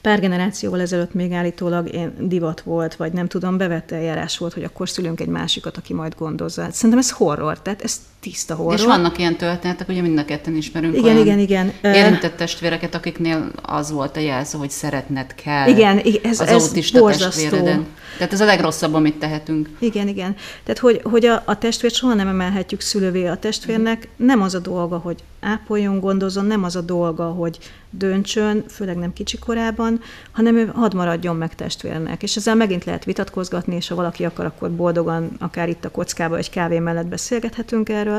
pár 0.00 0.20
generációval 0.20 0.80
ezelőtt 0.80 1.14
még 1.14 1.32
állítólag 1.32 1.94
én 1.94 2.14
divat 2.18 2.60
volt, 2.60 2.96
vagy 2.96 3.12
nem 3.12 3.26
tudom, 3.26 3.56
bevette 3.56 3.96
eljárás 3.96 4.38
volt, 4.38 4.52
hogy 4.52 4.64
akkor 4.64 4.88
szülünk 4.88 5.20
egy 5.20 5.28
másikat, 5.28 5.76
aki 5.76 5.94
majd 5.94 6.14
gondozza. 6.14 6.70
Szerintem 6.70 6.98
ez 6.98 7.10
horror, 7.10 7.60
tehát 7.60 7.82
ez 7.82 8.00
tiszta 8.22 8.54
horror. 8.54 8.74
És 8.74 8.84
vannak 8.84 9.18
ilyen 9.18 9.36
történetek, 9.36 9.88
ugye 9.88 10.00
mind 10.00 10.18
a 10.18 10.24
ketten 10.24 10.56
ismerünk 10.56 10.96
igen, 10.96 11.16
igen, 11.16 11.38
igen. 11.38 11.72
érintett 11.82 12.36
testvéreket, 12.36 12.94
akiknél 12.94 13.50
az 13.62 13.90
volt 13.90 14.16
a 14.16 14.20
jelző, 14.20 14.58
hogy 14.58 14.70
szeretned 14.70 15.34
kell 15.34 15.68
igen, 15.68 15.98
ez, 16.22 16.40
az 16.40 16.48
ez 16.48 16.62
autista 16.62 16.98
borzasztó. 16.98 17.40
testvéreden. 17.40 17.86
Tehát 18.16 18.32
ez 18.32 18.40
a 18.40 18.44
legrosszabb, 18.44 18.94
amit 18.94 19.18
tehetünk. 19.18 19.68
Igen, 19.78 20.08
igen. 20.08 20.36
Tehát, 20.64 20.80
hogy, 20.80 21.00
hogy 21.04 21.26
a, 21.26 21.42
a 21.46 21.58
testvért 21.58 21.94
soha 21.94 22.14
nem 22.14 22.28
emelhetjük 22.28 22.80
szülővé 22.80 23.26
a 23.26 23.36
testvérnek, 23.36 24.08
nem 24.16 24.42
az 24.42 24.54
a 24.54 24.58
dolga, 24.58 24.98
hogy 24.98 25.22
ápoljon, 25.40 26.00
gondozzon, 26.00 26.44
nem 26.44 26.64
az 26.64 26.76
a 26.76 26.80
dolga, 26.80 27.24
hogy 27.24 27.58
döntsön, 27.90 28.64
főleg 28.68 28.96
nem 28.96 29.12
kicsi 29.12 29.38
korában, 29.38 30.00
hanem 30.32 30.56
ő 30.56 30.66
hadd 30.74 30.96
maradjon 30.96 31.36
meg 31.36 31.54
testvérnek. 31.54 32.22
És 32.22 32.36
ezzel 32.36 32.54
megint 32.54 32.84
lehet 32.84 33.04
vitatkozgatni, 33.04 33.74
és 33.74 33.88
ha 33.88 33.94
valaki 33.94 34.24
akar, 34.24 34.44
akkor 34.44 34.70
boldogan, 34.70 35.30
akár 35.38 35.68
itt 35.68 35.84
a 35.84 35.90
kockába, 35.90 36.36
egy 36.36 36.50
kávé 36.50 36.78
mellett 36.78 37.06
beszélgethetünk 37.06 37.88
erről, 37.88 38.11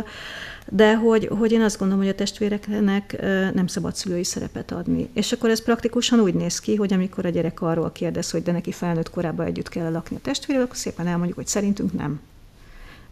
de 0.70 0.96
hogy, 0.96 1.30
hogy 1.38 1.52
én 1.52 1.62
azt 1.62 1.80
gondolom, 1.80 2.04
hogy 2.04 2.14
a 2.14 2.16
testvéreknek 2.16 3.22
nem 3.54 3.68
szabad 3.68 3.96
szülői 3.96 4.24
szerepet 4.24 4.72
adni. 4.72 5.10
És 5.14 5.32
akkor 5.32 5.50
ez 5.50 5.64
praktikusan 5.64 6.20
úgy 6.20 6.34
néz 6.34 6.60
ki, 6.60 6.76
hogy 6.76 6.94
amikor 6.94 7.26
a 7.26 7.30
gyerek 7.30 7.62
arról 7.62 7.92
kérdez, 7.92 8.32
hogy 8.32 8.44
de 8.44 8.52
neki 8.52 8.72
felnőtt 8.72 9.10
korában 9.10 9.46
együtt 9.46 9.70
kell 9.70 9.92
lakni 9.92 10.16
a 10.16 10.22
testvérrel, 10.22 10.64
akkor 10.64 10.78
szépen 10.78 11.08
elmondjuk, 11.08 11.38
hogy 11.38 11.48
szerintünk 11.48 11.94
nem 11.94 12.22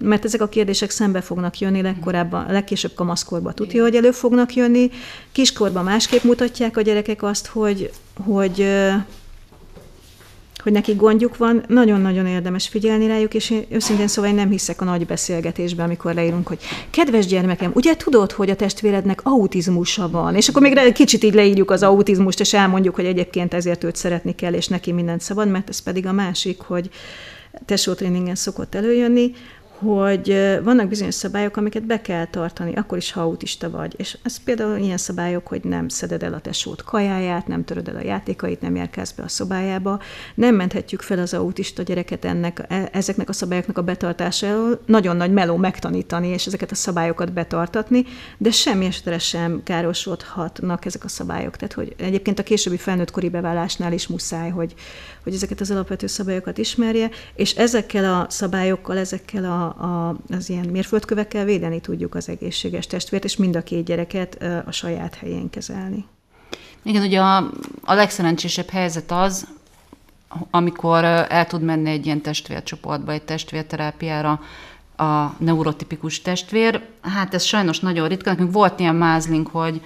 mert 0.04 0.26
ezek 0.26 0.42
a 0.42 0.48
kérdések 0.48 0.90
szembe 0.90 1.22
fognak 1.22 1.60
jönni 1.60 1.82
legkorábban, 1.82 2.52
legkésőbb 2.52 2.94
kamaszkorban 2.94 3.56
tudja, 3.56 3.82
hogy 3.82 3.96
elő 3.96 4.12
fognak 4.12 4.56
jönni. 4.56 4.92
Kiskorban 5.32 5.84
másképp 5.84 6.24
mutatják 6.24 6.78
a 6.78 6.82
gyerekek 6.82 7.24
azt, 7.24 7.48
hogy, 7.48 7.92
hogy 8.26 8.68
hogy 10.64 10.72
nekik 10.72 10.96
gondjuk 10.96 11.38
van, 11.38 11.64
nagyon-nagyon 11.68 12.26
érdemes 12.26 12.68
figyelni 12.68 13.08
rájuk, 13.08 13.34
és 13.34 13.50
én 13.50 13.66
őszintén 13.70 14.08
szóval 14.08 14.30
én 14.30 14.36
nem 14.36 14.50
hiszek 14.50 14.82
a 14.82 14.86
nagy 14.86 15.06
beszélgetésben, 15.06 15.86
amikor 15.86 16.14
leírunk, 16.14 16.48
hogy 16.48 16.60
kedves 16.90 17.26
gyermekem, 17.26 17.72
ugye 17.74 17.96
tudod, 17.96 18.32
hogy 18.32 18.50
a 18.50 18.56
testvérednek 18.56 19.20
autizmusa 19.24 20.10
van, 20.10 20.36
és 20.36 20.48
akkor 20.48 20.62
még 20.62 20.92
kicsit 20.92 21.24
így 21.24 21.34
leírjuk 21.34 21.72
az 21.72 21.84
autizmust, 21.84 22.40
és 22.40 22.54
elmondjuk, 22.54 22.96
hogy 22.96 23.06
egyébként 23.06 23.54
ezért 23.54 23.84
őt 23.84 23.96
szeretni 23.96 24.36
kell, 24.36 24.54
és 24.54 24.68
neki 24.68 24.92
mindent 24.92 25.22
szabad, 25.22 25.50
mert 25.50 25.70
ez 25.70 25.80
pedig 25.80 26.06
a 26.06 26.12
másik, 26.12 26.62
hogy 26.62 26.90
tesótréningen 27.66 28.36
szokott 28.36 28.76
előjönni, 28.76 29.32
hogy 29.84 30.60
vannak 30.64 30.88
bizonyos 30.88 31.14
szabályok, 31.14 31.58
amiket 31.58 31.86
be 31.86 32.02
kell 32.02 32.26
tartani, 32.26 32.74
akkor 32.76 32.98
is, 32.98 33.12
ha 33.12 33.22
autista 33.22 33.70
vagy. 33.70 33.94
És 33.98 34.18
ez 34.24 34.44
például 34.44 34.78
ilyen 34.78 34.98
szabályok, 34.98 35.48
hogy 35.48 35.64
nem 35.64 35.88
szeded 35.88 36.24
el 36.24 36.34
a 36.34 36.40
tesót 36.40 36.84
kajáját, 36.84 37.48
nem 37.48 37.64
töröd 37.64 37.88
el 37.88 37.96
a 37.96 38.04
játékait, 38.04 38.62
nem 38.62 38.76
járkálsz 38.76 39.12
be 39.12 39.24
a 39.24 39.28
szobájába. 39.28 40.00
Nem 40.36 40.56
menthetjük 40.56 41.02
fel 41.02 41.20
az 41.20 41.34
autista 41.34 41.84
gyereket 41.84 42.26
ennek, 42.26 42.66
e, 42.68 42.90
ezeknek 42.92 43.30
a 43.30 43.34
szabályoknak 43.34 43.78
a 43.78 43.82
betartásáról. 43.82 44.82
Nagyon 44.86 45.16
nagy 45.16 45.32
meló 45.32 45.56
megtanítani, 45.56 46.28
és 46.28 46.48
ezeket 46.48 46.72
a 46.72 46.76
szabályokat 46.76 47.34
betartatni, 47.34 48.04
de 48.38 48.52
semmi 48.52 48.86
esetre 48.86 49.20
sem 49.20 49.62
károsodhatnak 49.64 50.86
ezek 50.86 51.04
a 51.04 51.08
szabályok. 51.08 51.56
Tehát, 51.56 51.74
hogy 51.74 51.96
egyébként 51.98 52.40
a 52.40 52.44
későbbi 52.44 52.78
felnőttkori 52.78 53.30
beválásnál 53.30 53.94
is 53.94 54.08
muszáj, 54.08 54.50
hogy, 54.50 54.74
hogy 55.24 55.34
ezeket 55.34 55.60
az 55.62 55.72
alapvető 55.72 56.08
szabályokat 56.08 56.58
ismerje, 56.58 57.10
és 57.36 57.52
ezekkel 57.52 58.14
a 58.14 58.26
szabályokkal, 58.30 58.98
ezekkel 58.98 59.46
a, 59.46 59.64
a, 59.64 60.18
az 60.30 60.50
ilyen 60.50 60.66
mérföldkövekkel 60.66 61.46
védeni 61.46 61.80
tudjuk 61.80 62.16
az 62.16 62.30
egészséges 62.30 62.88
testvért, 62.88 63.24
és 63.24 63.38
mind 63.38 63.56
a 63.56 63.64
két 63.64 63.86
gyereket 63.86 64.44
a 64.66 64.72
saját 64.72 65.16
helyén 65.16 65.50
kezelni. 65.50 66.06
Igen, 66.84 67.04
ugye 67.04 67.20
a, 67.20 67.38
a 67.84 67.94
legszerencsésebb 67.94 68.70
helyzet 68.70 69.12
az, 69.12 69.48
amikor 70.50 71.04
el 71.04 71.48
tud 71.48 71.62
menni 71.62 71.90
egy 71.90 72.06
ilyen 72.06 72.22
testvércsoportba, 72.22 73.12
egy 73.12 73.22
testvérterápiára 73.22 74.40
a 74.98 75.36
neurotipikus 75.38 76.22
testvér. 76.22 76.82
Hát 77.02 77.34
ez 77.34 77.44
sajnos 77.44 77.80
nagyon 77.80 78.08
ritka. 78.08 78.30
Nekünk 78.30 78.54
volt 78.54 78.80
ilyen 78.80 78.96
mázlink, 78.96 79.48
hogy 79.48 79.82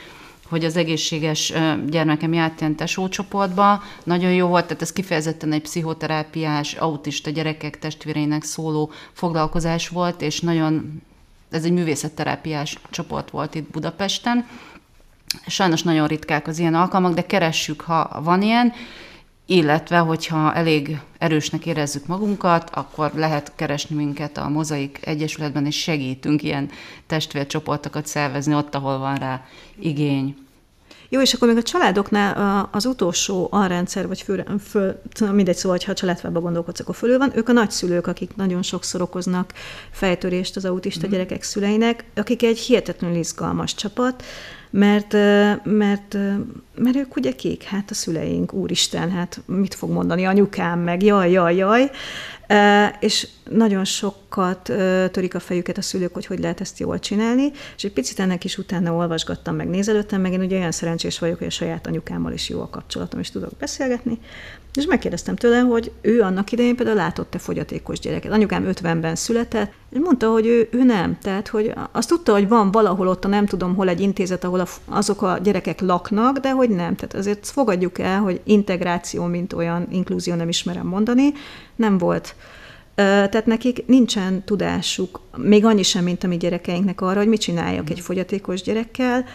hogy 0.49 0.65
az 0.65 0.75
egészséges 0.75 1.53
gyermekem 1.87 2.33
járt 2.33 2.59
ilyen 2.59 2.75
tesócsoportba. 2.75 3.83
Nagyon 4.03 4.31
jó 4.31 4.47
volt, 4.47 4.65
tehát 4.65 4.81
ez 4.81 4.93
kifejezetten 4.93 5.51
egy 5.51 5.61
pszichoterápiás, 5.61 6.73
autista 6.73 7.29
gyerekek 7.29 7.79
testvéreinek 7.79 8.43
szóló 8.43 8.91
foglalkozás 9.13 9.87
volt, 9.87 10.21
és 10.21 10.39
nagyon, 10.39 11.01
ez 11.51 11.63
egy 11.63 11.71
művészetterápiás 11.71 12.77
csoport 12.89 13.29
volt 13.29 13.55
itt 13.55 13.71
Budapesten. 13.71 14.47
Sajnos 15.47 15.83
nagyon 15.83 16.07
ritkák 16.07 16.47
az 16.47 16.59
ilyen 16.59 16.75
alkalmak, 16.75 17.13
de 17.13 17.25
keressük, 17.25 17.81
ha 17.81 18.21
van 18.23 18.41
ilyen, 18.41 18.73
illetve 19.45 19.97
hogyha 19.97 20.53
elég 20.53 20.99
erősnek 21.17 21.65
érezzük 21.65 22.07
magunkat, 22.07 22.69
akkor 22.73 23.11
lehet 23.15 23.51
keresni 23.55 23.95
minket 23.95 24.37
a 24.37 24.49
Mozaik 24.49 24.99
Egyesületben, 25.01 25.65
és 25.65 25.81
segítünk 25.81 26.43
ilyen 26.43 26.69
testvércsoportokat 27.07 28.05
szervezni 28.05 28.55
ott, 28.55 28.75
ahol 28.75 28.97
van 28.97 29.15
rá 29.15 29.45
igény. 29.79 30.45
Jó, 31.09 31.21
és 31.21 31.33
akkor 31.33 31.47
még 31.47 31.57
a 31.57 31.61
családoknál 31.61 32.69
az 32.71 32.85
utolsó 32.85 33.47
alrendszer, 33.51 34.07
vagy 34.07 34.21
föl, 34.21 34.43
föl 34.59 34.99
mindegy, 35.31 35.55
szóval, 35.55 35.77
ha 35.85 35.91
a 35.91 35.95
családfába 35.95 36.39
gondolkodsz, 36.39 36.79
akkor 36.79 36.95
fölül 36.95 37.17
van, 37.17 37.31
ők 37.35 37.49
a 37.49 37.51
nagyszülők, 37.51 38.07
akik 38.07 38.35
nagyon 38.35 38.61
sokszor 38.61 39.01
okoznak 39.01 39.53
fejtörést 39.91 40.55
az 40.55 40.65
autista 40.65 41.07
mm. 41.07 41.09
gyerekek 41.09 41.43
szüleinek, 41.43 42.03
akik 42.15 42.43
egy 42.43 42.57
hihetetlenül 42.59 43.17
izgalmas 43.17 43.75
csapat, 43.75 44.23
mert, 44.75 45.13
mert, 45.63 46.17
mert 46.75 46.95
ők 46.95 47.15
ugye 47.15 47.31
kék, 47.31 47.63
hát 47.63 47.91
a 47.91 47.93
szüleink, 47.93 48.53
úristen, 48.53 49.11
hát 49.11 49.41
mit 49.45 49.73
fog 49.73 49.89
mondani 49.89 50.25
anyukám, 50.25 50.79
meg 50.79 51.03
jaj, 51.03 51.31
jaj, 51.31 51.55
jaj, 51.55 51.91
és 52.99 53.27
nagyon 53.49 53.85
sokat 53.85 54.61
törik 55.11 55.35
a 55.35 55.39
fejüket 55.39 55.77
a 55.77 55.81
szülők, 55.81 56.13
hogy 56.13 56.25
hogy 56.25 56.39
lehet 56.39 56.61
ezt 56.61 56.79
jól 56.79 56.99
csinálni, 56.99 57.51
és 57.75 57.83
egy 57.83 57.93
picit 57.93 58.19
ennek 58.19 58.43
is 58.43 58.57
utána 58.57 58.93
olvasgattam, 58.93 59.55
meg 59.55 59.67
nézelődtem, 59.67 60.21
meg 60.21 60.33
én 60.33 60.41
ugye 60.41 60.57
olyan 60.57 60.71
szerencsés 60.71 61.19
vagyok, 61.19 61.37
hogy 61.37 61.47
a 61.47 61.49
saját 61.49 61.87
anyukámmal 61.87 62.33
is 62.33 62.49
jó 62.49 62.61
a 62.61 62.69
kapcsolatom, 62.69 63.19
és 63.19 63.31
tudok 63.31 63.51
beszélgetni, 63.59 64.19
és 64.77 64.85
megkérdeztem 64.85 65.35
tőle, 65.35 65.59
hogy 65.59 65.91
ő 66.01 66.21
annak 66.21 66.51
idején 66.51 66.75
például 66.75 66.97
látott-e 66.97 67.37
fogyatékos 67.37 67.99
gyereket. 67.99 68.31
Anyukám 68.31 68.69
50-ben 68.71 69.15
született, 69.15 69.73
és 69.89 69.97
mondta, 70.03 70.29
hogy 70.29 70.45
ő, 70.45 70.67
ő 70.71 70.83
nem. 70.83 71.17
Tehát, 71.21 71.47
hogy 71.47 71.73
azt 71.91 72.09
tudta, 72.09 72.31
hogy 72.31 72.47
van 72.47 72.71
valahol 72.71 73.07
ott, 73.07 73.25
a 73.25 73.27
nem 73.27 73.45
tudom 73.45 73.75
hol 73.75 73.89
egy 73.89 74.01
intézet, 74.01 74.43
ahol 74.43 74.59
a, 74.59 74.65
azok 74.85 75.21
a 75.21 75.37
gyerekek 75.43 75.81
laknak, 75.81 76.37
de 76.37 76.51
hogy 76.51 76.69
nem. 76.69 76.95
Tehát 76.95 77.13
azért 77.13 77.47
fogadjuk 77.47 77.99
el, 77.99 78.19
hogy 78.19 78.41
integráció, 78.43 79.25
mint 79.25 79.53
olyan, 79.53 79.87
inklúzió 79.89 80.35
nem 80.35 80.49
ismerem 80.49 80.87
mondani, 80.87 81.33
nem 81.75 81.97
volt. 81.97 82.35
Tehát 82.95 83.45
nekik 83.45 83.85
nincsen 83.87 84.43
tudásuk, 84.43 85.21
még 85.37 85.65
annyi 85.65 85.83
sem, 85.83 86.03
mint 86.03 86.23
a 86.23 86.27
mi 86.27 86.37
gyerekeinknek 86.37 87.01
arra, 87.01 87.19
hogy 87.19 87.27
mit 87.27 87.39
csináljak 87.39 87.89
egy 87.89 87.99
fogyatékos 87.99 88.61
gyerekkel, 88.61 89.25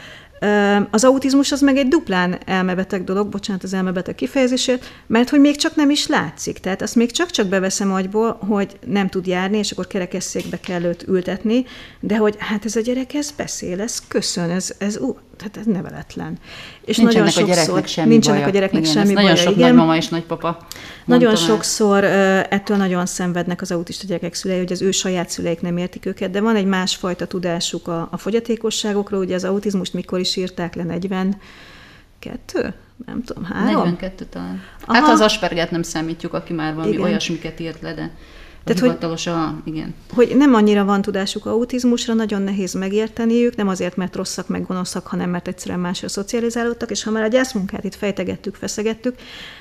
az 0.91 1.05
autizmus 1.05 1.53
az 1.53 1.61
meg 1.61 1.77
egy 1.77 1.89
duplán 1.89 2.39
elmebeteg 2.47 3.05
dolog, 3.05 3.29
bocsánat 3.29 3.63
az 3.63 3.75
elmebeteg 3.75 4.15
kifejezésért, 4.15 4.85
mert 5.07 5.31
hogy 5.31 5.41
még 5.41 5.57
csak 5.57 5.75
nem 5.75 5.91
is 5.91 6.07
látszik. 6.07 6.59
Tehát 6.59 6.83
azt 6.83 6.95
még 6.95 7.11
csak-csak 7.11 7.47
beveszem 7.47 7.93
agyból, 7.93 8.39
hogy 8.49 8.79
nem 8.87 9.09
tud 9.09 9.27
járni, 9.27 9.59
és 9.59 9.71
akkor 9.71 9.87
kerekesszékbe 9.87 10.61
kell 10.61 10.83
őt 10.83 11.05
ültetni, 11.09 11.65
de 12.01 12.17
hogy 12.17 12.35
hát 12.39 12.65
ez 12.65 12.77
a 12.77 12.81
gyerek, 12.81 13.15
ez 13.15 13.31
beszél, 13.31 13.81
ez 13.81 14.03
köszön, 14.09 14.51
ez, 14.51 14.75
ez 14.79 14.99
ú, 14.99 15.17
tehát 15.41 15.57
ez 15.57 15.65
neveletlen. 15.75 16.39
És 16.85 16.97
nincsenek 16.97 17.35
nagyon 17.35 17.47
sokszor, 17.47 17.53
a 17.53 17.55
gyereknek 17.55 17.87
semmi 17.87 18.09
nincsenek 18.09 18.39
baja. 18.39 18.51
a 18.51 18.55
gyereknek 18.55 18.83
igen, 18.83 18.93
semmi 18.93 19.13
nagyon 19.13 19.31
baja, 19.31 19.43
sok 19.43 19.53
igen. 19.53 19.69
nagymama 19.69 19.97
és 19.97 20.09
nagypapa 20.09 20.67
Nagyon 21.05 21.37
sokszor 21.37 22.05
el. 22.05 22.43
ettől 22.43 22.77
nagyon 22.77 23.07
szenvednek 23.07 23.61
az 23.61 23.71
autista 23.71 24.07
gyerekek 24.07 24.35
szülei, 24.35 24.59
hogy 24.59 24.73
az 24.73 24.83
ő 24.83 24.91
saját 24.91 25.31
szüleik 25.31 25.61
nem 25.61 25.77
értik 25.77 26.07
őket, 26.07 26.31
de 26.31 26.41
van 26.41 26.57
egy 26.57 26.67
másfajta 26.67 27.27
tudásuk 27.27 27.89
a, 27.89 28.09
a 28.11 28.17
fogyatékosságokról, 28.17 29.21
ugye 29.21 29.35
az 29.35 29.45
autizmust 29.45 29.95
mikor 29.95 30.21
is 30.21 30.30
írták 30.37 30.75
le, 30.75 30.83
42? 30.83 31.39
Nem 33.07 33.23
tudom, 33.23 33.45
három? 33.45 33.83
42 33.83 34.25
talán. 34.25 34.63
Aha. 34.81 34.95
Hát 34.95 35.09
az 35.09 35.21
Aspergert 35.21 35.71
nem 35.71 35.83
számítjuk, 35.83 36.35
aki 36.35 36.53
már 36.53 36.75
valami 36.75 36.93
Igen. 36.93 37.05
olyasmiket 37.05 37.61
írt 37.61 37.81
le, 37.81 37.95
de 37.95 38.11
tehát, 38.65 38.83
hivatalos 38.83 39.25
hogy, 39.25 39.33
a, 39.33 39.61
igen. 39.65 39.95
Hogy 40.15 40.37
nem 40.37 40.55
annyira 40.55 40.85
van 40.85 41.03
tudásuk 41.03 41.47
autizmusra, 41.47 42.15
nagyon 42.15 42.43
nehéz 42.43 42.75
megérteniük, 42.75 43.57
nem 43.57 43.69
azért, 43.69 43.97
mert 43.97 44.17
rosszak, 44.17 44.49
meg 44.49 44.67
gonoszak, 44.67 45.07
hanem 45.07 45.31
mert 45.31 45.49
egyszerűen 45.49 45.81
másra 45.81 46.09
szocializálódtak, 46.09 46.91
és 46.91 47.03
ha 47.03 47.11
már 47.11 47.23
a 47.23 47.27
gyászmunkát 47.27 47.85
itt 47.85 47.95
fejtegettük, 47.95 48.55
feszegettük, 48.55 49.15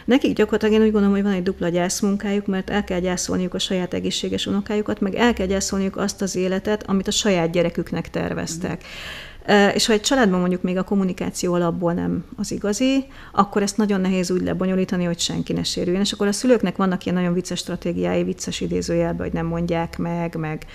nekik 0.05 0.35
gyakorlatilag 0.35 0.73
én 0.73 0.81
úgy 0.81 0.91
gondolom, 0.91 1.15
hogy 1.15 1.23
van 1.23 1.33
egy 1.33 1.43
dupla 1.43 1.69
gyászmunkájuk, 1.69 2.45
mert 2.45 2.69
el 2.69 2.83
kell 2.83 2.99
gyászolniuk 2.99 3.53
a 3.53 3.59
saját 3.59 3.93
egészséges 3.93 4.45
unokájukat, 4.45 4.99
meg 4.99 5.15
el 5.15 5.33
kell 5.33 5.47
gyászolniuk 5.47 5.97
azt 5.97 6.21
az 6.21 6.35
életet, 6.35 6.83
amit 6.87 7.07
a 7.07 7.11
saját 7.11 7.51
gyereküknek 7.51 8.09
terveztek. 8.09 8.83
Mm. 8.83 9.28
És 9.73 9.85
ha 9.85 9.93
egy 9.93 10.01
családban 10.01 10.39
mondjuk 10.39 10.61
még 10.61 10.77
a 10.77 10.83
kommunikáció 10.83 11.53
alapból 11.53 11.93
nem 11.93 12.25
az 12.37 12.51
igazi, 12.51 13.05
akkor 13.31 13.61
ezt 13.61 13.77
nagyon 13.77 14.01
nehéz 14.01 14.31
úgy 14.31 14.41
lebonyolítani, 14.41 15.03
hogy 15.03 15.19
senki 15.19 15.53
ne 15.53 15.63
sérüljön. 15.63 16.01
És 16.01 16.11
akkor 16.11 16.27
a 16.27 16.31
szülőknek 16.31 16.75
vannak 16.75 17.05
ilyen 17.05 17.17
nagyon 17.17 17.33
vicces 17.33 17.59
stratégiái, 17.59 18.23
vicces 18.23 18.61
idézőjelben, 18.61 19.25
hogy 19.25 19.33
nem 19.33 19.45
mondják 19.45 19.97
meg, 19.97 20.35
meg 20.35 20.65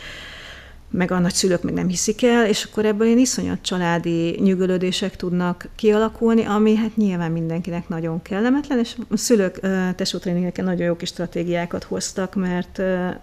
meg 0.91 1.11
a 1.11 1.19
nagyszülők 1.19 1.63
meg 1.63 1.75
nem 1.75 1.89
hiszik 1.89 2.25
el, 2.25 2.47
és 2.47 2.65
akkor 2.65 2.85
ebből 2.85 3.09
én 3.09 3.19
iszonyat 3.19 3.63
családi 3.63 4.39
nyűgölődések 4.41 5.17
tudnak 5.17 5.69
kialakulni, 5.77 6.45
ami 6.45 6.77
hát 6.77 6.97
nyilván 6.97 7.33
mindenkinek 7.33 7.89
nagyon 7.89 8.23
kellemetlen, 8.23 8.79
és 8.79 8.97
a 9.09 9.17
szülők 9.17 9.61
tesótréningeken 9.97 10.65
nagyon 10.65 10.87
jó 10.87 10.97
kis 10.97 11.09
stratégiákat 11.09 11.85
hoztak, 11.85 12.35
mert 12.35 12.83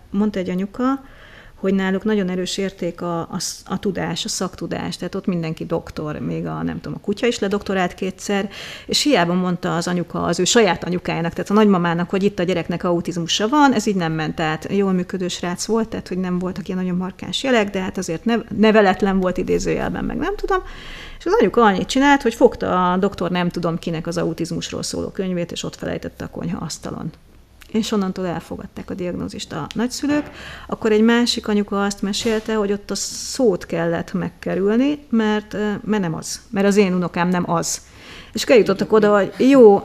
mondta 0.10 0.40
egy 0.40 0.50
anyuka, 0.50 1.04
hogy 1.62 1.74
náluk 1.74 2.04
nagyon 2.04 2.30
erős 2.30 2.58
érték 2.58 3.02
a, 3.02 3.20
a, 3.20 3.38
a 3.66 3.80
tudás, 3.80 4.26
a 4.26 4.30
szaktudás, 4.30 4.98
tehát 4.98 5.16
ott 5.16 5.26
mindenki 5.26 5.66
doktor, 5.66 6.20
még 6.20 6.46
a, 6.46 6.64
nem 6.64 6.82
tudom, 6.82 6.98
a 7.02 7.06
kutya 7.06 7.28
is 7.28 7.40
ledoktorált 7.40 7.94
kétszer, 7.94 8.50
és 8.86 9.02
hiába 9.02 9.34
mondta 9.34 9.76
az 9.76 9.88
anyuka 9.88 10.24
az 10.24 10.40
ő 10.40 10.44
saját 10.44 10.84
anyukájának, 10.84 11.34
tehát 11.34 11.50
a 11.50 11.54
nagymamának, 11.54 12.10
hogy 12.10 12.24
itt 12.24 12.40
a 12.40 12.44
gyereknek 12.44 12.84
autizmusa 12.84 13.48
van, 13.48 13.74
ez 13.74 13.86
így 13.86 13.96
nem 13.96 14.12
ment 14.12 14.40
át. 14.40 14.68
Jól 14.72 14.92
működő 14.92 15.28
srác 15.28 15.66
volt, 15.66 15.90
tehát 15.90 16.08
hogy 16.08 16.18
nem 16.18 16.40
voltak 16.40 16.68
ilyen 16.68 16.80
nagyon 16.80 16.98
markáns 16.98 17.44
jelek, 17.44 17.70
de 17.70 17.82
hát 17.82 17.98
azért 17.98 18.26
ne, 18.26 18.36
neveletlen 18.58 19.20
volt 19.20 19.38
idézőjelben, 19.38 20.04
meg 20.04 20.18
nem 20.18 20.36
tudom. 20.36 20.64
És 21.20 21.26
az 21.26 21.34
anyuka 21.40 21.62
annyit 21.64 21.88
csinált, 21.88 22.22
hogy 22.22 22.34
fogta 22.34 22.92
a 22.92 22.98
doktor 22.98 23.32
nem 23.32 23.50
tudom 23.50 23.80
kinek 23.80 24.08
az 24.08 24.18
autizmusról 24.18 24.84
szóló 24.84 25.10
könyvét, 25.10 25.52
és 25.52 25.64
ott 25.64 25.76
felejtette 25.76 26.24
a 26.24 26.30
konyha 26.30 26.66
asztalon 26.66 27.12
és 27.72 27.92
onnantól 27.92 28.26
elfogadták 28.26 28.90
a 28.90 28.94
diagnózist 28.94 29.54
a 29.54 29.68
nagyszülők, 29.76 30.30
akkor 30.68 30.92
egy 30.92 31.02
másik 31.02 31.48
anyuka 31.48 31.84
azt 31.84 32.02
mesélte, 32.02 32.56
hogy 32.56 32.72
ott 32.72 32.92
a 32.92 32.96
szót 32.96 33.66
kellett 33.66 34.14
megkerülni, 34.14 35.00
mert, 35.10 35.58
mert 35.84 36.02
nem 36.02 36.16
az, 36.16 36.42
mert 36.50 36.68
az 36.68 36.78
én 36.78 36.94
unokám 36.94 37.30
nem 37.30 37.52
az. 37.52 37.82
És 38.34 38.44
eljutottak 38.44 38.94
oda, 38.94 39.16
hogy 39.18 39.50
jó, 39.50 39.82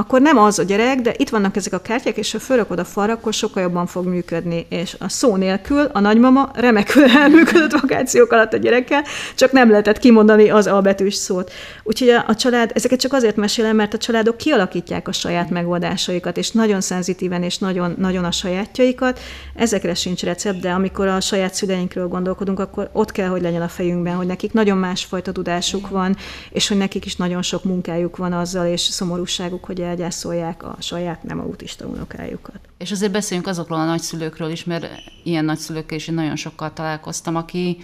akkor 0.00 0.20
nem 0.20 0.38
az 0.38 0.58
a 0.58 0.62
gyerek, 0.62 1.00
de 1.00 1.14
itt 1.16 1.28
vannak 1.28 1.56
ezek 1.56 1.72
a 1.72 1.78
kártyák, 1.78 2.16
és 2.16 2.32
ha 2.32 2.38
fölrakod 2.38 2.78
a 2.78 2.84
falra, 2.84 3.12
akkor 3.12 3.32
sokkal 3.32 3.62
jobban 3.62 3.86
fog 3.86 4.06
működni. 4.06 4.66
És 4.68 4.96
a 4.98 5.08
szó 5.08 5.36
nélkül 5.36 5.88
a 5.92 6.00
nagymama 6.00 6.50
remekül 6.54 7.04
elműködött 7.22 7.80
vakációk 7.80 8.32
alatt 8.32 8.52
a 8.52 8.56
gyerekkel, 8.56 9.04
csak 9.34 9.52
nem 9.52 9.70
lehetett 9.70 9.98
kimondani 9.98 10.50
az 10.50 10.66
a 10.66 10.80
betűs 10.80 11.14
szót. 11.14 11.52
Úgyhogy 11.82 12.08
a, 12.08 12.24
a 12.26 12.34
család, 12.34 12.70
ezeket 12.74 13.00
csak 13.00 13.12
azért 13.12 13.36
mesélem, 13.36 13.76
mert 13.76 13.94
a 13.94 13.98
családok 13.98 14.36
kialakítják 14.36 15.08
a 15.08 15.12
saját 15.12 15.50
megoldásaikat, 15.50 16.36
és 16.36 16.50
nagyon 16.50 16.80
szenzitíven, 16.80 17.42
és 17.42 17.58
nagyon, 17.58 17.94
nagyon 17.98 18.24
a 18.24 18.30
sajátjaikat. 18.30 19.20
Ezekre 19.54 19.94
sincs 19.94 20.22
recept, 20.22 20.60
de 20.60 20.70
amikor 20.70 21.06
a 21.06 21.20
saját 21.20 21.54
szüleinkről 21.54 22.08
gondolkodunk, 22.08 22.58
akkor 22.58 22.90
ott 22.92 23.12
kell, 23.12 23.28
hogy 23.28 23.42
legyen 23.42 23.62
a 23.62 23.68
fejünkben, 23.68 24.14
hogy 24.14 24.26
nekik 24.26 24.52
nagyon 24.52 24.78
másfajta 24.78 25.32
tudásuk 25.32 25.88
van, 25.88 26.16
és 26.50 26.68
hogy 26.68 26.76
nekik 26.76 27.04
is 27.04 27.16
nagyon 27.16 27.42
sok 27.42 27.64
munkájuk 27.64 28.16
van 28.16 28.32
azzal, 28.32 28.66
és 28.66 28.80
szomorúságuk, 28.80 29.64
hogy 29.64 29.80
elgyászolják 29.90 30.62
a 30.62 30.76
saját 30.80 31.22
nem 31.22 31.40
autista 31.40 31.86
unokájukat. 31.86 32.58
És 32.78 32.90
azért 32.90 33.12
beszéljünk 33.12 33.48
azokról 33.48 33.78
a 33.78 33.84
nagyszülőkről 33.84 34.50
is, 34.50 34.64
mert 34.64 34.86
ilyen 35.24 35.44
nagyszülőkkel 35.44 35.98
is 35.98 36.08
én 36.08 36.14
nagyon 36.14 36.36
sokkal 36.36 36.72
találkoztam, 36.72 37.36
aki 37.36 37.78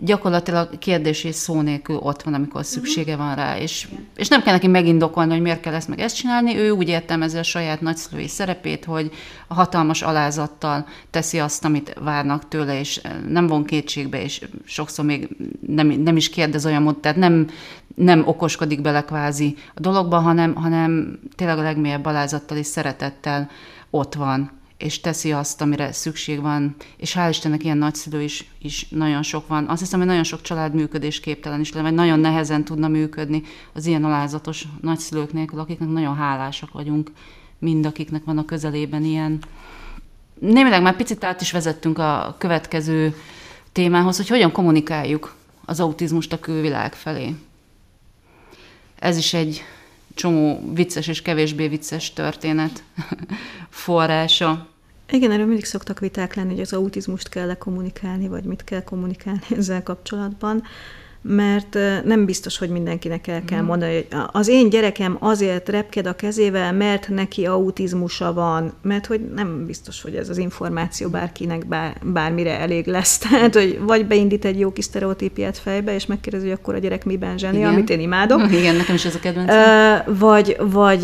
gyakorlatilag 0.00 0.78
kérdés 0.78 1.24
és 1.24 1.34
szó 1.34 1.60
nélkül 1.60 1.96
ott 1.96 2.22
van, 2.22 2.34
amikor 2.34 2.60
mhm. 2.60 2.70
szüksége 2.70 3.16
van 3.16 3.34
rá, 3.34 3.58
és, 3.58 3.88
és 4.16 4.28
nem 4.28 4.42
kell 4.42 4.52
neki 4.52 4.66
megindokolni, 4.66 5.32
hogy 5.32 5.40
miért 5.40 5.60
kell 5.60 5.74
ezt 5.74 5.88
meg 5.88 6.00
ezt 6.00 6.16
csinálni, 6.16 6.56
ő 6.56 6.70
úgy 6.70 6.88
értelmezi 6.88 7.38
a 7.38 7.42
saját 7.42 7.80
nagyszülői 7.80 8.28
szerepét, 8.28 8.84
hogy 8.84 9.10
a 9.46 9.54
hatalmas 9.54 10.02
alázattal 10.02 10.86
teszi 11.10 11.38
azt, 11.38 11.64
amit 11.64 11.94
várnak 12.00 12.48
tőle, 12.48 12.78
és 12.78 13.00
nem 13.28 13.46
von 13.46 13.64
kétségbe, 13.64 14.22
és 14.22 14.44
sokszor 14.64 15.04
még 15.04 15.28
nem, 15.66 15.86
nem 15.86 16.16
is 16.16 16.28
kérdez 16.28 16.66
olyan 16.66 16.82
mód, 16.82 16.98
tehát 16.98 17.16
nem, 17.16 17.48
nem 17.94 18.26
okoskodik 18.26 18.80
bele 18.80 19.04
kvázi 19.04 19.56
a 19.74 19.80
dologba, 19.80 20.18
hanem, 20.18 20.54
hanem 20.54 21.18
tényleg 21.36 21.58
a 21.58 21.62
legmélyebb 21.62 22.04
alázattal 22.04 22.56
és 22.56 22.66
szeretettel 22.66 23.50
ott 23.90 24.14
van 24.14 24.55
és 24.78 25.00
teszi 25.00 25.32
azt, 25.32 25.60
amire 25.60 25.92
szükség 25.92 26.40
van, 26.40 26.76
és 26.96 27.14
hál' 27.18 27.28
Istennek 27.30 27.64
ilyen 27.64 27.78
nagyszülő 27.78 28.22
is, 28.22 28.50
is 28.58 28.88
nagyon 28.88 29.22
sok 29.22 29.48
van. 29.48 29.68
Azt 29.68 29.80
hiszem, 29.80 29.98
hogy 29.98 30.08
nagyon 30.08 30.24
sok 30.24 30.40
család 30.40 30.74
működés 30.74 31.20
képtelen 31.20 31.60
is, 31.60 31.70
vagy 31.70 31.94
nagyon 31.94 32.20
nehezen 32.20 32.64
tudna 32.64 32.88
működni 32.88 33.42
az 33.72 33.86
ilyen 33.86 34.04
alázatos 34.04 34.64
nagyszülők 34.80 35.32
nélkül, 35.32 35.58
akiknek 35.58 35.88
nagyon 35.88 36.16
hálásak 36.16 36.72
vagyunk, 36.72 37.10
mind 37.58 37.86
akiknek 37.86 38.24
van 38.24 38.38
a 38.38 38.44
közelében 38.44 39.04
ilyen. 39.04 39.38
Némileg 40.38 40.82
már 40.82 40.96
picit 40.96 41.24
át 41.24 41.40
is 41.40 41.52
vezettünk 41.52 41.98
a 41.98 42.34
következő 42.38 43.14
témához, 43.72 44.16
hogy 44.16 44.28
hogyan 44.28 44.52
kommunikáljuk 44.52 45.34
az 45.64 45.80
autizmust 45.80 46.32
a 46.32 46.40
külvilág 46.40 46.94
felé. 46.94 47.34
Ez 48.98 49.16
is 49.16 49.34
egy 49.34 49.62
csomó 50.16 50.72
vicces 50.74 51.06
és 51.06 51.22
kevésbé 51.22 51.68
vicces 51.68 52.12
történet 52.12 52.82
forrása. 53.70 54.66
Igen, 55.10 55.30
erről 55.30 55.46
mindig 55.46 55.64
szoktak 55.64 55.98
viták 55.98 56.34
lenni, 56.34 56.50
hogy 56.50 56.60
az 56.60 56.72
autizmust 56.72 57.28
kell 57.28 57.54
kommunikálni, 57.54 58.28
vagy 58.28 58.44
mit 58.44 58.64
kell 58.64 58.82
kommunikálni 58.82 59.40
ezzel 59.56 59.82
kapcsolatban 59.82 60.62
mert 61.28 61.78
nem 62.04 62.24
biztos, 62.24 62.58
hogy 62.58 62.68
mindenkinek 62.68 63.26
el 63.26 63.44
kell 63.44 63.58
mhm. 63.58 63.66
mondani, 63.66 63.94
hogy 63.94 64.06
az 64.32 64.48
én 64.48 64.68
gyerekem 64.68 65.16
azért 65.20 65.68
repked 65.68 66.06
a 66.06 66.12
kezével, 66.12 66.72
mert 66.72 67.08
neki 67.08 67.46
autizmusa 67.46 68.32
van, 68.32 68.72
mert 68.82 69.06
hogy 69.06 69.20
nem 69.34 69.66
biztos, 69.66 70.02
hogy 70.02 70.14
ez 70.14 70.28
az 70.28 70.38
információ 70.38 71.08
bárkinek 71.08 71.66
bár, 71.66 71.96
bármire 72.04 72.58
elég 72.58 72.86
lesz. 72.86 73.18
Tehát, 73.28 73.54
hogy 73.54 73.78
vagy 73.80 74.06
beindít 74.06 74.44
egy 74.44 74.58
jó 74.58 74.72
kis 74.72 74.84
sztereotípiát 74.84 75.58
fejbe, 75.58 75.94
és 75.94 76.06
megkérdezi, 76.06 76.44
hogy 76.44 76.58
akkor 76.60 76.74
a 76.74 76.78
gyerek 76.78 77.04
miben 77.04 77.38
zseni, 77.38 77.56
Igen. 77.56 77.72
amit 77.72 77.90
én 77.90 78.00
imádok. 78.00 78.52
Igen, 78.60 78.76
nekem 78.76 78.94
is 78.94 79.04
ez 79.04 79.14
a 79.14 79.18
kedvenc. 79.18 79.52
Vagy, 80.18 80.56
vagy 80.60 81.02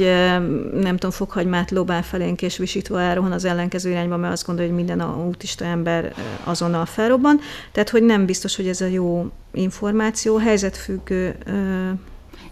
nem 0.73 0.97
tudom, 0.97 1.11
fokhagymát 1.11 1.71
lobál 1.71 2.03
felénk, 2.03 2.43
és 2.43 2.57
visítva 2.57 3.01
elrohan 3.01 3.33
az 3.33 3.45
ellenkező 3.45 3.91
irányba, 3.91 4.17
mert 4.17 4.33
azt 4.33 4.47
gondolja, 4.47 4.71
hogy 4.71 4.85
minden 4.85 5.01
autista 5.01 5.65
ember 5.65 6.15
azonnal 6.45 6.87
felrobban. 6.87 7.41
Tehát, 7.73 7.91
hogy 7.91 8.03
nem 8.03 8.27
biztos, 8.27 8.57
hogy 8.57 8.69
ez 8.69 8.81
a 8.81 8.87
jó 8.87 9.31
információ, 9.53 10.37
helyzetfüggő. 10.37 11.37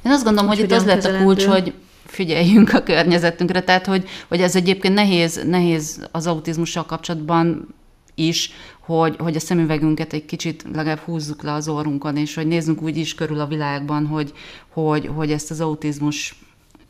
Én 0.05 0.13
azt 0.13 0.25
gondolom, 0.25 0.49
hogy 0.49 0.59
itt 0.59 0.73
az 0.73 0.85
lett 0.85 1.05
a 1.05 1.23
kulcs, 1.23 1.45
hogy 1.45 1.73
figyeljünk 2.07 2.73
a 2.73 2.83
környezetünkre, 2.83 3.63
tehát 3.63 3.87
hogy, 3.87 4.09
hogy 4.29 4.41
ez 4.41 4.57
egyébként 4.57 4.95
nehéz, 4.95 5.43
nehéz 5.47 6.09
az 6.11 6.27
autizmussal 6.27 6.87
kapcsolatban 6.87 7.75
is, 8.15 8.53
hogy, 8.81 9.17
hogy 9.19 9.37
a 9.37 9.41
szemüvegünket 9.41 10.13
egy 10.13 10.25
kicsit 10.25 10.65
legalább 10.75 10.99
húzzuk 10.99 11.43
le 11.43 11.53
az 11.53 11.69
orrunkon, 11.69 12.17
és 12.17 12.35
hogy 12.35 12.47
nézzünk 12.47 12.83
úgy 12.83 12.97
is 12.97 13.15
körül 13.15 13.41
a 13.41 13.47
világban, 13.47 14.07
hogy, 14.07 14.33
hogy, 14.69 15.11
hogy 15.15 15.33
ezt 15.33 15.51
az 15.51 15.61
autizmus 15.61 16.39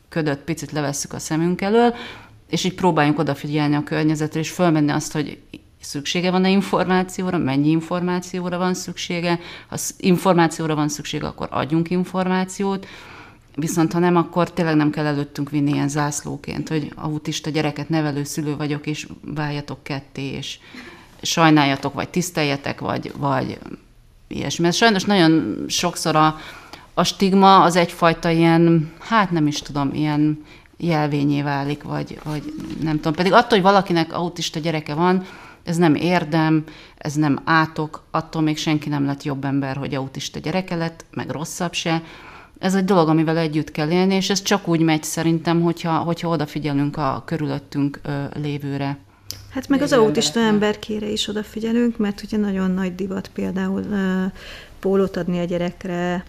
ködöt 0.09 0.39
picit 0.39 0.71
levesszük 0.71 1.13
a 1.13 1.19
szemünk 1.19 1.61
elől, 1.61 1.95
és 2.49 2.63
így 2.63 2.75
próbáljunk 2.75 3.19
odafigyelni 3.19 3.75
a 3.75 3.83
környezetre, 3.83 4.39
és 4.39 4.49
fölmenni 4.49 4.91
azt, 4.91 5.13
hogy 5.13 5.37
szüksége 5.81 6.31
van-e 6.31 6.49
információra, 6.49 7.37
mennyi 7.37 7.69
információra 7.69 8.57
van 8.57 8.73
szüksége. 8.73 9.39
Ha 9.69 9.75
információra 9.97 10.75
van 10.75 10.89
szüksége, 10.89 11.27
akkor 11.27 11.47
adjunk 11.51 11.89
információt, 11.89 12.87
viszont 13.55 13.93
ha 13.93 13.99
nem, 13.99 14.15
akkor 14.15 14.51
tényleg 14.51 14.75
nem 14.75 14.89
kell 14.89 15.05
előttünk 15.05 15.49
vinni 15.49 15.71
ilyen 15.71 15.89
zászlóként, 15.89 16.69
hogy 16.69 16.91
autista 16.95 17.49
gyereket 17.49 17.89
nevelő 17.89 18.23
szülő 18.23 18.55
vagyok, 18.55 18.87
és 18.87 19.07
váljatok 19.21 19.83
ketté, 19.83 20.21
és 20.21 20.59
sajnáljatok, 21.21 21.93
vagy 21.93 22.09
tiszteljetek, 22.09 22.79
vagy, 22.79 23.11
vagy 23.17 23.59
ilyesmi. 24.27 24.67
Ez 24.67 24.75
sajnos 24.75 25.03
nagyon 25.03 25.65
sokszor 25.67 26.15
a, 26.15 26.37
a 26.93 27.03
stigma 27.03 27.61
az 27.61 27.75
egyfajta 27.75 28.29
ilyen, 28.29 28.91
hát 28.99 29.31
nem 29.31 29.47
is 29.47 29.61
tudom, 29.61 29.93
ilyen 29.93 30.43
jelvényé 30.77 31.41
válik, 31.41 31.83
vagy, 31.83 32.19
vagy 32.23 32.53
nem 32.81 32.95
tudom. 32.95 33.13
Pedig 33.13 33.33
attól, 33.33 33.49
hogy 33.49 33.61
valakinek 33.61 34.13
autista 34.13 34.59
gyereke 34.59 34.93
van, 34.93 35.25
ez 35.63 35.77
nem 35.77 35.95
érdem, 35.95 36.63
ez 36.97 37.13
nem 37.13 37.41
átok, 37.43 38.03
attól 38.11 38.41
még 38.41 38.57
senki 38.57 38.89
nem 38.89 39.05
lett 39.05 39.23
jobb 39.23 39.45
ember, 39.45 39.77
hogy 39.77 39.95
autista 39.95 40.39
gyereke 40.39 40.75
lett, 40.75 41.05
meg 41.11 41.29
rosszabb 41.29 41.73
se. 41.73 42.01
Ez 42.59 42.75
egy 42.75 42.85
dolog, 42.85 43.07
amivel 43.07 43.37
együtt 43.37 43.71
kell 43.71 43.91
élni, 43.91 44.15
és 44.15 44.29
ez 44.29 44.41
csak 44.41 44.67
úgy 44.67 44.81
megy 44.81 45.03
szerintem, 45.03 45.61
hogyha, 45.61 45.97
hogyha 45.97 46.29
odafigyelünk 46.29 46.97
a 46.97 47.23
körülöttünk 47.25 47.99
ö, 48.03 48.23
lévőre. 48.33 48.97
Hát 49.49 49.67
meg 49.67 49.81
az 49.81 49.93
autista 49.93 50.39
emberkére 50.39 51.07
is 51.07 51.27
odafigyelünk, 51.27 51.97
mert 51.97 52.23
ugye 52.23 52.37
nagyon 52.37 52.71
nagy 52.71 52.95
divat 52.95 53.27
például 53.33 53.83
pólót 54.81 55.17
adni 55.17 55.39
a 55.39 55.43
gyerekre, 55.43 56.23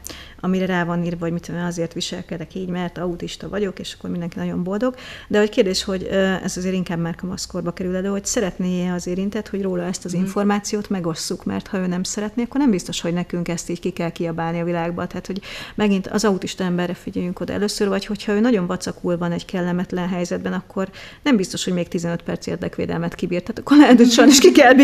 amire 0.44 0.66
rá 0.66 0.84
van 0.84 1.04
írva, 1.04 1.18
hogy 1.24 1.32
mit 1.32 1.42
tudom, 1.42 1.64
azért 1.64 1.92
viselkedek 1.92 2.54
így, 2.54 2.68
mert 2.68 2.98
autista 2.98 3.48
vagyok, 3.48 3.78
és 3.78 3.94
akkor 3.98 4.10
mindenki 4.10 4.38
nagyon 4.38 4.62
boldog. 4.62 4.94
De 5.28 5.38
hogy 5.38 5.48
kérdés, 5.48 5.84
hogy 5.84 6.02
ez 6.42 6.56
azért 6.56 6.74
inkább 6.74 6.98
már 6.98 7.14
kamaszkorba 7.14 7.72
kerül, 7.72 8.00
de 8.00 8.08
hogy 8.08 8.24
szeretné 8.24 8.88
az 8.88 9.06
érintett, 9.06 9.48
hogy 9.48 9.62
róla 9.62 9.82
ezt 9.82 10.04
az 10.04 10.12
mhm. 10.12 10.22
információt 10.22 10.90
megosszuk, 10.90 11.44
mert 11.44 11.66
ha 11.66 11.78
ő 11.78 11.86
nem 11.86 12.02
szeretné, 12.02 12.42
akkor 12.42 12.60
nem 12.60 12.70
biztos, 12.70 13.00
hogy 13.00 13.12
nekünk 13.12 13.48
ezt 13.48 13.70
így 13.70 13.80
ki 13.80 13.90
kell 13.90 14.10
kiabálni 14.10 14.60
a 14.60 14.64
világba. 14.64 15.06
Tehát, 15.06 15.26
hogy 15.26 15.40
megint 15.74 16.06
az 16.06 16.24
autista 16.24 16.64
emberre 16.64 16.94
figyeljünk 16.94 17.40
oda 17.40 17.52
először, 17.52 17.88
vagy 17.88 18.06
hogyha 18.06 18.32
ő 18.32 18.40
nagyon 18.40 18.66
vacakul 18.66 19.18
van 19.18 19.32
egy 19.32 19.44
kellemetlen 19.44 20.08
helyzetben, 20.08 20.52
akkor 20.52 20.88
nem 21.22 21.36
biztos, 21.36 21.64
hogy 21.64 21.72
még 21.72 21.88
15 21.88 22.22
perc 22.22 22.46
érdekvédelmet 22.46 23.14
kibírt. 23.14 23.42
Tehát 23.42 23.58
akkor 23.58 23.76
lehet, 23.76 23.96
hogy 23.96 24.10
sajnos 24.10 24.38
ki 24.38 24.52
kell, 24.52 24.74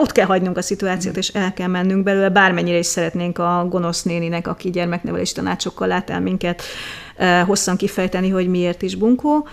ott 0.00 0.12
kell 0.12 0.26
hagynunk 0.26 0.56
a 0.56 0.62
szituációt, 0.62 1.16
és 1.16 1.28
el 1.28 1.52
kell 1.52 1.68
mennünk 1.68 2.02
belőle, 2.02 2.28
bármennyire 2.28 2.78
is 2.78 2.86
szeretnénk 3.14 3.38
a 3.38 3.66
gonosz 3.68 4.02
néninek, 4.02 4.46
aki 4.46 4.70
gyermek 4.70 4.88
gyereknevelési 4.88 5.34
tanácsokkal 5.34 5.88
lát 5.88 6.10
el 6.10 6.20
minket 6.20 6.62
hosszan 7.46 7.76
kifejteni, 7.76 8.28
hogy 8.28 8.48
miért 8.48 8.82
is 8.82 8.94
bunkó. 8.94 9.48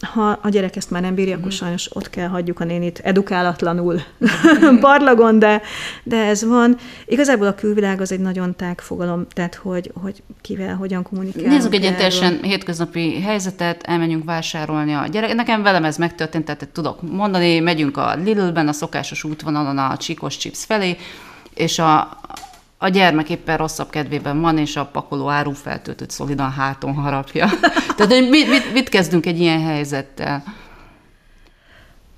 ha 0.00 0.38
a 0.42 0.48
gyerek 0.48 0.76
ezt 0.76 0.90
már 0.90 1.02
nem 1.02 1.14
bírja, 1.14 1.36
akkor 1.36 1.52
sajnos 1.52 1.96
ott 1.96 2.10
kell 2.10 2.28
hagyjuk 2.28 2.60
a 2.60 2.64
nénit 2.64 2.98
edukálatlanul 2.98 4.00
parlagon, 4.80 5.38
de, 5.38 5.62
de 6.02 6.16
ez 6.16 6.44
van. 6.44 6.76
Igazából 7.06 7.46
a 7.46 7.54
külvilág 7.54 8.00
az 8.00 8.12
egy 8.12 8.20
nagyon 8.20 8.56
tág 8.56 8.80
fogalom, 8.80 9.26
tehát 9.32 9.54
hogy, 9.54 9.92
hogy 10.02 10.22
kivel, 10.40 10.74
hogyan 10.74 11.02
kommunikálunk. 11.02 11.52
Nézzük 11.52 11.74
egy 11.74 11.80
teljesen 11.80 12.38
hétköznapi 12.42 13.20
helyzetet, 13.20 13.82
elmenjünk 13.82 14.24
vásárolni 14.24 14.92
a 14.92 15.06
gyerek. 15.06 15.34
Nekem 15.34 15.62
velem 15.62 15.84
ez 15.84 15.96
megtörtént, 15.96 16.44
tehát 16.44 16.68
tudok 16.72 17.02
mondani, 17.02 17.60
megyünk 17.60 17.96
a 17.96 18.14
Lidl-ben, 18.24 18.68
a 18.68 18.72
szokásos 18.72 19.24
útvonalon 19.24 19.78
a 19.78 19.96
Csikos 19.96 20.36
Chips 20.36 20.64
felé, 20.64 20.96
és 21.54 21.78
a, 21.78 22.18
a 22.84 22.88
gyermek 22.88 23.30
éppen 23.30 23.56
rosszabb 23.56 23.90
kedvében 23.90 24.40
van, 24.40 24.58
és 24.58 24.76
a 24.76 24.84
pakoló 24.84 25.28
árufeltöltőt 25.28 26.10
szolidan 26.10 26.50
háton 26.50 26.94
harapja. 26.94 27.50
Tehát 27.96 28.12
hogy 28.12 28.28
mit, 28.28 28.48
mit, 28.48 28.72
mit 28.72 28.88
kezdünk 28.88 29.26
egy 29.26 29.40
ilyen 29.40 29.62
helyzettel? 29.62 30.42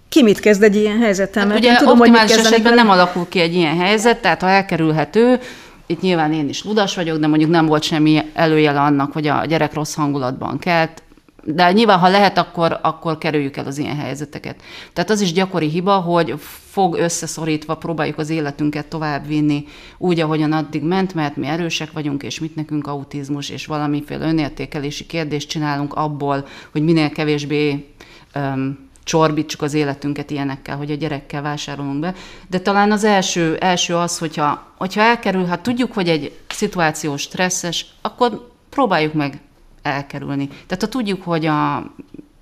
Ki 0.08 0.22
mit 0.22 0.40
kezd 0.40 0.62
egy 0.62 0.76
ilyen 0.76 0.98
helyzettel? 0.98 1.42
Hát 1.42 1.52
mert 1.52 1.64
ugye 1.64 1.76
tudom, 1.76 1.98
optimális 1.98 2.34
hogy 2.34 2.44
esetben 2.44 2.74
nem 2.74 2.90
alakul 2.90 3.28
ki 3.28 3.40
egy 3.40 3.54
ilyen 3.54 3.76
helyzet, 3.76 4.20
tehát 4.20 4.40
ha 4.40 4.48
elkerülhető, 4.48 5.40
itt 5.86 6.00
nyilván 6.00 6.32
én 6.32 6.48
is 6.48 6.64
ludas 6.64 6.94
vagyok, 6.94 7.18
de 7.18 7.26
mondjuk 7.26 7.50
nem 7.50 7.66
volt 7.66 7.82
semmi 7.82 8.22
előjele 8.34 8.80
annak, 8.80 9.12
hogy 9.12 9.26
a 9.26 9.44
gyerek 9.44 9.74
rossz 9.74 9.94
hangulatban 9.94 10.58
kelt, 10.58 11.02
de 11.48 11.72
nyilván, 11.72 11.98
ha 11.98 12.08
lehet, 12.08 12.38
akkor, 12.38 12.78
akkor 12.82 13.18
kerüljük 13.18 13.56
el 13.56 13.66
az 13.66 13.78
ilyen 13.78 13.96
helyzeteket. 13.96 14.62
Tehát 14.92 15.10
az 15.10 15.20
is 15.20 15.32
gyakori 15.32 15.68
hiba, 15.68 15.96
hogy 15.96 16.34
fog 16.70 16.96
összeszorítva 16.96 17.74
próbáljuk 17.74 18.18
az 18.18 18.30
életünket 18.30 18.86
továbbvinni 18.86 19.64
úgy, 19.98 20.20
ahogyan 20.20 20.52
addig 20.52 20.82
ment, 20.82 21.14
mert 21.14 21.36
mi 21.36 21.46
erősek 21.46 21.92
vagyunk, 21.92 22.22
és 22.22 22.40
mit 22.40 22.56
nekünk 22.56 22.86
autizmus, 22.86 23.50
és 23.50 23.66
valamiféle 23.66 24.26
önértékelési 24.26 25.06
kérdést 25.06 25.48
csinálunk 25.48 25.94
abból, 25.94 26.46
hogy 26.72 26.82
minél 26.82 27.10
kevésbé 27.10 27.94
um, 28.34 28.88
csorbítsuk 29.04 29.62
az 29.62 29.74
életünket 29.74 30.30
ilyenekkel, 30.30 30.76
hogy 30.76 30.90
a 30.90 30.94
gyerekkel 30.94 31.42
vásárolunk 31.42 32.00
be. 32.00 32.14
De 32.50 32.60
talán 32.60 32.92
az 32.92 33.04
első, 33.04 33.56
első 33.56 33.96
az, 33.96 34.18
hogyha, 34.18 34.72
hogyha 34.76 35.00
elkerül, 35.00 35.44
ha 35.44 35.60
tudjuk, 35.60 35.92
hogy 35.92 36.08
egy 36.08 36.38
szituáció 36.48 37.16
stresszes, 37.16 37.86
akkor 38.02 38.50
próbáljuk 38.70 39.12
meg 39.12 39.40
elkerülni. 39.86 40.48
Tehát 40.48 40.82
ha 40.82 40.88
tudjuk, 40.88 41.22
hogy 41.22 41.46
a 41.46 41.90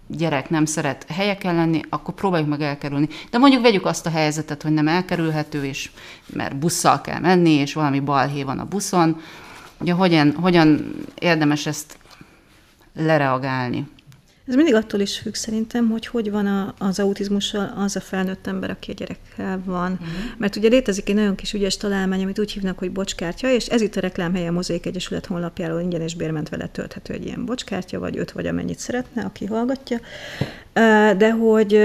gyerek 0.07 0.51
nem 0.51 0.65
szeret 0.65 1.07
helyeken 1.09 1.55
lenni, 1.55 1.81
akkor 1.89 2.15
próbáljuk 2.15 2.49
meg 2.49 2.61
elkerülni. 2.61 3.09
De 3.31 3.39
mondjuk 3.39 3.63
vegyük 3.63 3.87
azt 3.87 4.07
a 4.07 4.11
helyzetet, 4.11 4.63
hogy 4.63 4.73
nem 4.73 4.89
elkerülhető, 4.89 5.65
és 5.65 5.91
mert 6.27 6.57
busszal 6.57 7.01
kell 7.01 7.21
menni, 7.21 7.51
és 7.51 7.75
valami 7.75 8.01
balhé 8.01 8.43
van 8.43 8.59
a 8.59 8.65
buszon. 8.65 9.21
Ugye 9.79 9.93
hogyan, 9.93 10.35
hogyan 10.41 10.95
érdemes 11.19 11.67
ezt 11.67 11.99
lereagálni? 12.97 13.87
Ez 14.47 14.55
mindig 14.55 14.75
attól 14.75 15.01
is 15.01 15.19
függ 15.19 15.35
szerintem, 15.35 15.91
hogy 15.91 16.07
hogy 16.07 16.31
van 16.31 16.47
a, 16.47 16.75
az 16.79 16.99
autizmussal 16.99 17.73
az 17.77 17.97
a 17.97 18.01
felnőtt 18.01 18.47
ember, 18.47 18.71
aki 18.71 18.91
a 18.91 18.95
gyerekkel 18.95 19.63
van. 19.65 19.93
Uh-huh. 19.93 20.09
Mert 20.39 20.57
ugye 20.57 20.69
létezik 20.69 21.09
egy 21.09 21.15
nagyon 21.15 21.35
kis 21.35 21.53
ügyes 21.53 21.77
találmány, 21.77 22.23
amit 22.23 22.39
úgy 22.39 22.53
hívnak, 22.53 22.79
hogy 22.79 22.93
bocskártya, 22.93 23.51
és 23.51 23.67
ez 23.67 23.81
itt 23.81 23.97
a 23.97 24.01
reklámhelye 24.01 24.49
a 24.49 24.53
Mozaik 24.53 24.87
Egyesület 24.87 25.27
honlapjáról 25.27 25.81
ingyen 25.81 26.01
és 26.01 26.15
bérment 26.15 26.49
vele 26.49 26.67
tölthető 26.67 27.13
egy 27.13 27.25
ilyen 27.25 27.45
bocskártya, 27.45 27.99
vagy 27.99 28.19
öt, 28.19 28.33
vagy 28.33 28.47
amennyit 28.47 28.79
szeretne, 28.79 29.23
aki 29.23 29.47
hallgatja. 29.47 30.01
De 31.17 31.31
hogy 31.31 31.81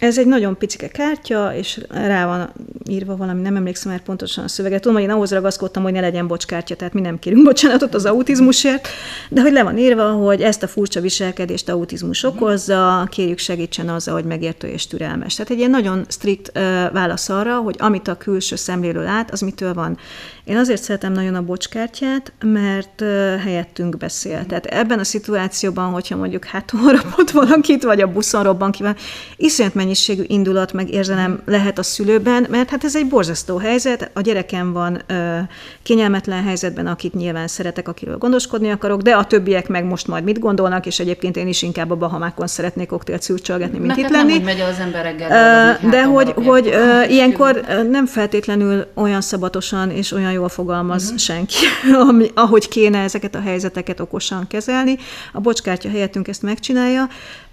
ez 0.00 0.18
egy 0.18 0.26
nagyon 0.26 0.58
picike 0.58 0.88
kártya, 0.88 1.54
és 1.54 1.80
rá 1.90 2.26
van 2.26 2.52
írva 2.88 3.16
valami, 3.16 3.42
nem 3.42 3.56
emlékszem 3.56 3.92
már 3.92 4.02
pontosan 4.02 4.44
a 4.44 4.48
szöveget. 4.48 4.80
Tudom, 4.80 4.96
hogy 4.96 5.06
én 5.06 5.12
ahhoz 5.12 5.32
ragaszkodtam, 5.32 5.82
hogy 5.82 5.92
ne 5.92 6.00
legyen 6.00 6.26
bocskártya, 6.26 6.76
tehát 6.76 6.94
mi 6.94 7.00
nem 7.00 7.18
kérünk 7.18 7.44
bocsánatot 7.44 7.94
az 7.94 8.04
autizmusért, 8.04 8.88
de 9.28 9.40
hogy 9.40 9.52
le 9.52 9.62
van 9.62 9.78
írva, 9.78 10.10
hogy 10.10 10.42
ezt 10.42 10.62
a 10.62 10.68
furcsa 10.68 11.00
viselkedést 11.00 11.68
autizmus 11.68 12.24
okozza, 12.24 13.06
kérjük 13.10 13.38
segítsen 13.38 13.88
azzal, 13.88 14.14
hogy 14.14 14.24
megértő 14.24 14.68
és 14.68 14.86
türelmes. 14.86 15.34
Tehát 15.34 15.50
egy 15.50 15.58
ilyen 15.58 15.70
nagyon 15.70 16.04
strikt 16.08 16.52
válasz 16.92 17.28
arra, 17.28 17.56
hogy 17.56 17.76
amit 17.78 18.08
a 18.08 18.16
külső 18.16 18.56
szemlélő 18.56 19.02
lát, 19.02 19.30
az 19.30 19.40
mitől 19.40 19.74
van. 19.74 19.98
Én 20.46 20.56
azért 20.56 20.82
szeretem 20.82 21.12
nagyon 21.12 21.34
a 21.34 21.42
bocskártyát, 21.42 22.32
mert 22.44 23.00
helyettünk 23.42 23.96
beszél. 23.96 24.46
Tehát 24.46 24.66
ebben 24.66 24.98
a 24.98 25.04
szituációban, 25.04 25.90
hogyha 25.90 26.16
mondjuk 26.16 26.44
hát 26.44 26.72
harapott 26.76 27.30
valakit, 27.30 27.82
vagy 27.82 28.00
a 28.00 28.06
buszon 28.06 28.42
robban 28.42 28.70
ki 28.70 28.84
iszonyat 29.36 29.74
mennyiségű 29.74 30.22
indulat, 30.26 30.72
meg 30.72 30.90
érzelem 30.90 31.42
lehet 31.44 31.78
a 31.78 31.82
szülőben, 31.82 32.46
mert 32.50 32.70
hát 32.70 32.84
ez 32.84 32.96
egy 32.96 33.06
borzasztó 33.06 33.56
helyzet, 33.56 34.10
a 34.14 34.20
gyerekem 34.20 34.72
van 34.72 35.02
ö, 35.06 35.38
kényelmetlen 35.82 36.42
helyzetben, 36.42 36.86
akit 36.86 37.14
nyilván 37.14 37.48
szeretek, 37.48 37.88
akiről 37.88 38.18
gondoskodni 38.18 38.70
akarok, 38.70 39.00
de 39.00 39.14
a 39.14 39.24
többiek 39.24 39.68
meg 39.68 39.84
most 39.84 40.06
majd 40.06 40.24
mit 40.24 40.38
gondolnak, 40.38 40.86
és 40.86 40.98
egyébként 40.98 41.36
én 41.36 41.48
is 41.48 41.62
inkább 41.62 41.90
a 41.90 41.96
Bahamákon 41.96 42.46
szeretnék 42.46 42.88
koktélt 42.88 43.22
szülcsölgetni, 43.22 43.78
mint 43.78 43.96
itt 43.96 44.08
lenni. 44.08 44.32
Nem, 44.32 44.42
megy 44.42 44.60
az 44.60 44.78
ember 44.78 45.02
reggel, 45.02 45.78
de 45.90 46.04
hogy, 46.04 46.32
hogy 46.32 46.74
ilyenkor 47.08 47.60
nem 47.90 48.06
feltétlenül 48.06 48.86
olyan 48.94 49.20
szabatosan 49.20 49.90
és 49.90 50.12
olyan 50.12 50.34
jól 50.36 50.48
fogalmaz 50.48 51.04
uh-huh. 51.04 51.18
senki, 51.18 51.54
ami, 52.08 52.30
ahogy 52.34 52.68
kéne 52.68 52.98
ezeket 52.98 53.34
a 53.34 53.40
helyzeteket 53.40 54.00
okosan 54.00 54.46
kezelni. 54.46 54.98
A 55.32 55.40
bocskártya 55.40 55.88
helyettünk 55.88 56.28
ezt 56.28 56.42
megcsinálja, 56.42 57.08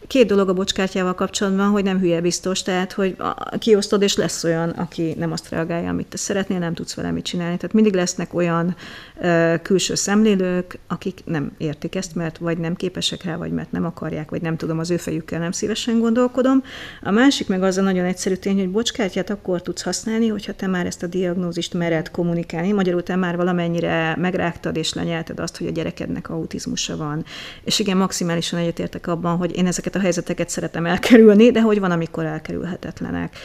Két 0.08 0.28
dolog 0.28 0.50
a 0.50 0.54
bocskártyával 0.54 1.14
kapcsolatban, 1.14 1.70
hogy 1.70 1.84
nem 1.84 2.00
hülye 2.00 2.22
biztos, 2.22 2.62
tehát 2.62 2.92
hogy 2.92 3.16
kiosztod, 3.58 4.02
és 4.02 4.16
lesz 4.16 4.44
olyan, 4.44 4.70
aki 4.70 5.14
nem 5.18 5.32
azt 5.32 5.50
reagálja, 5.50 5.90
amit 5.90 6.08
te 6.08 6.18
szeretnél, 6.18 6.60
nem 6.60 6.74
tudsz 6.74 6.94
vele 6.94 7.12
mit 7.12 7.24
csinálni. 7.24 7.58
Tehát 7.58 7.74
mindig 7.74 7.94
lesznek 7.94 8.34
olyan 8.34 8.76
uh, 9.18 9.62
külső 9.62 9.96
szemlélők, 9.96 10.80
akik 10.88 11.22
nem 11.26 11.52
értik 11.58 11.96
ezt, 11.96 12.16
mert 12.16 12.38
vagy 12.38 12.58
nem 12.58 12.76
képesek 12.76 13.24
rá, 13.24 13.36
vagy 13.36 13.52
mert 13.52 13.72
nem 13.72 13.86
akarják, 13.86 14.30
vagy 14.30 14.42
nem 14.42 14.58
tudom, 14.58 14.80
az 14.80 14.92
ő 14.92 14.98
fejükkel 14.98 15.40
nem 15.40 15.52
szívesen 15.52 16.00
gondolkodom. 16.00 16.64
A 17.02 17.12
másik 17.12 17.48
meg 17.48 17.64
az 17.64 17.78
a 17.78 17.82
nagyon 17.82 18.06
egyszerű 18.06 18.36
tény, 18.36 18.58
hogy 18.58 18.70
bocskártyát 18.70 19.30
akkor 19.30 19.62
tudsz 19.62 19.82
használni, 19.82 20.28
hogyha 20.28 20.54
te 20.54 20.68
már 20.68 20.86
ezt 20.86 21.04
a 21.04 21.08
diagnózist 21.08 21.74
mered 21.74 22.12
kommunikálni. 22.12 22.72
Magyarul 22.72 23.04
te 23.04 23.16
már 23.16 23.36
valamennyire 23.36 24.16
megrágtad 24.20 24.78
és 24.78 24.94
lenyelted 24.94 25.40
azt, 25.40 25.58
hogy 25.58 25.68
a 25.68 25.72
gyerekednek 25.72 26.30
autizmusa 26.30 26.98
van. 26.98 27.26
És 27.64 27.80
igen, 27.80 27.98
maximálisan 27.98 28.60
egyetértek 28.60 29.08
abban, 29.08 29.38
hogy 29.38 29.58
én 29.58 29.68
ezeket 29.68 29.93
a 29.96 30.00
helyzeteket 30.00 30.50
szeretem 30.50 30.86
elkerülni, 30.86 31.52
de 31.52 31.62
hogy 31.62 31.80
van, 31.80 31.92
amikor 31.92 32.26
elkerülhetetlenek. 32.26 33.38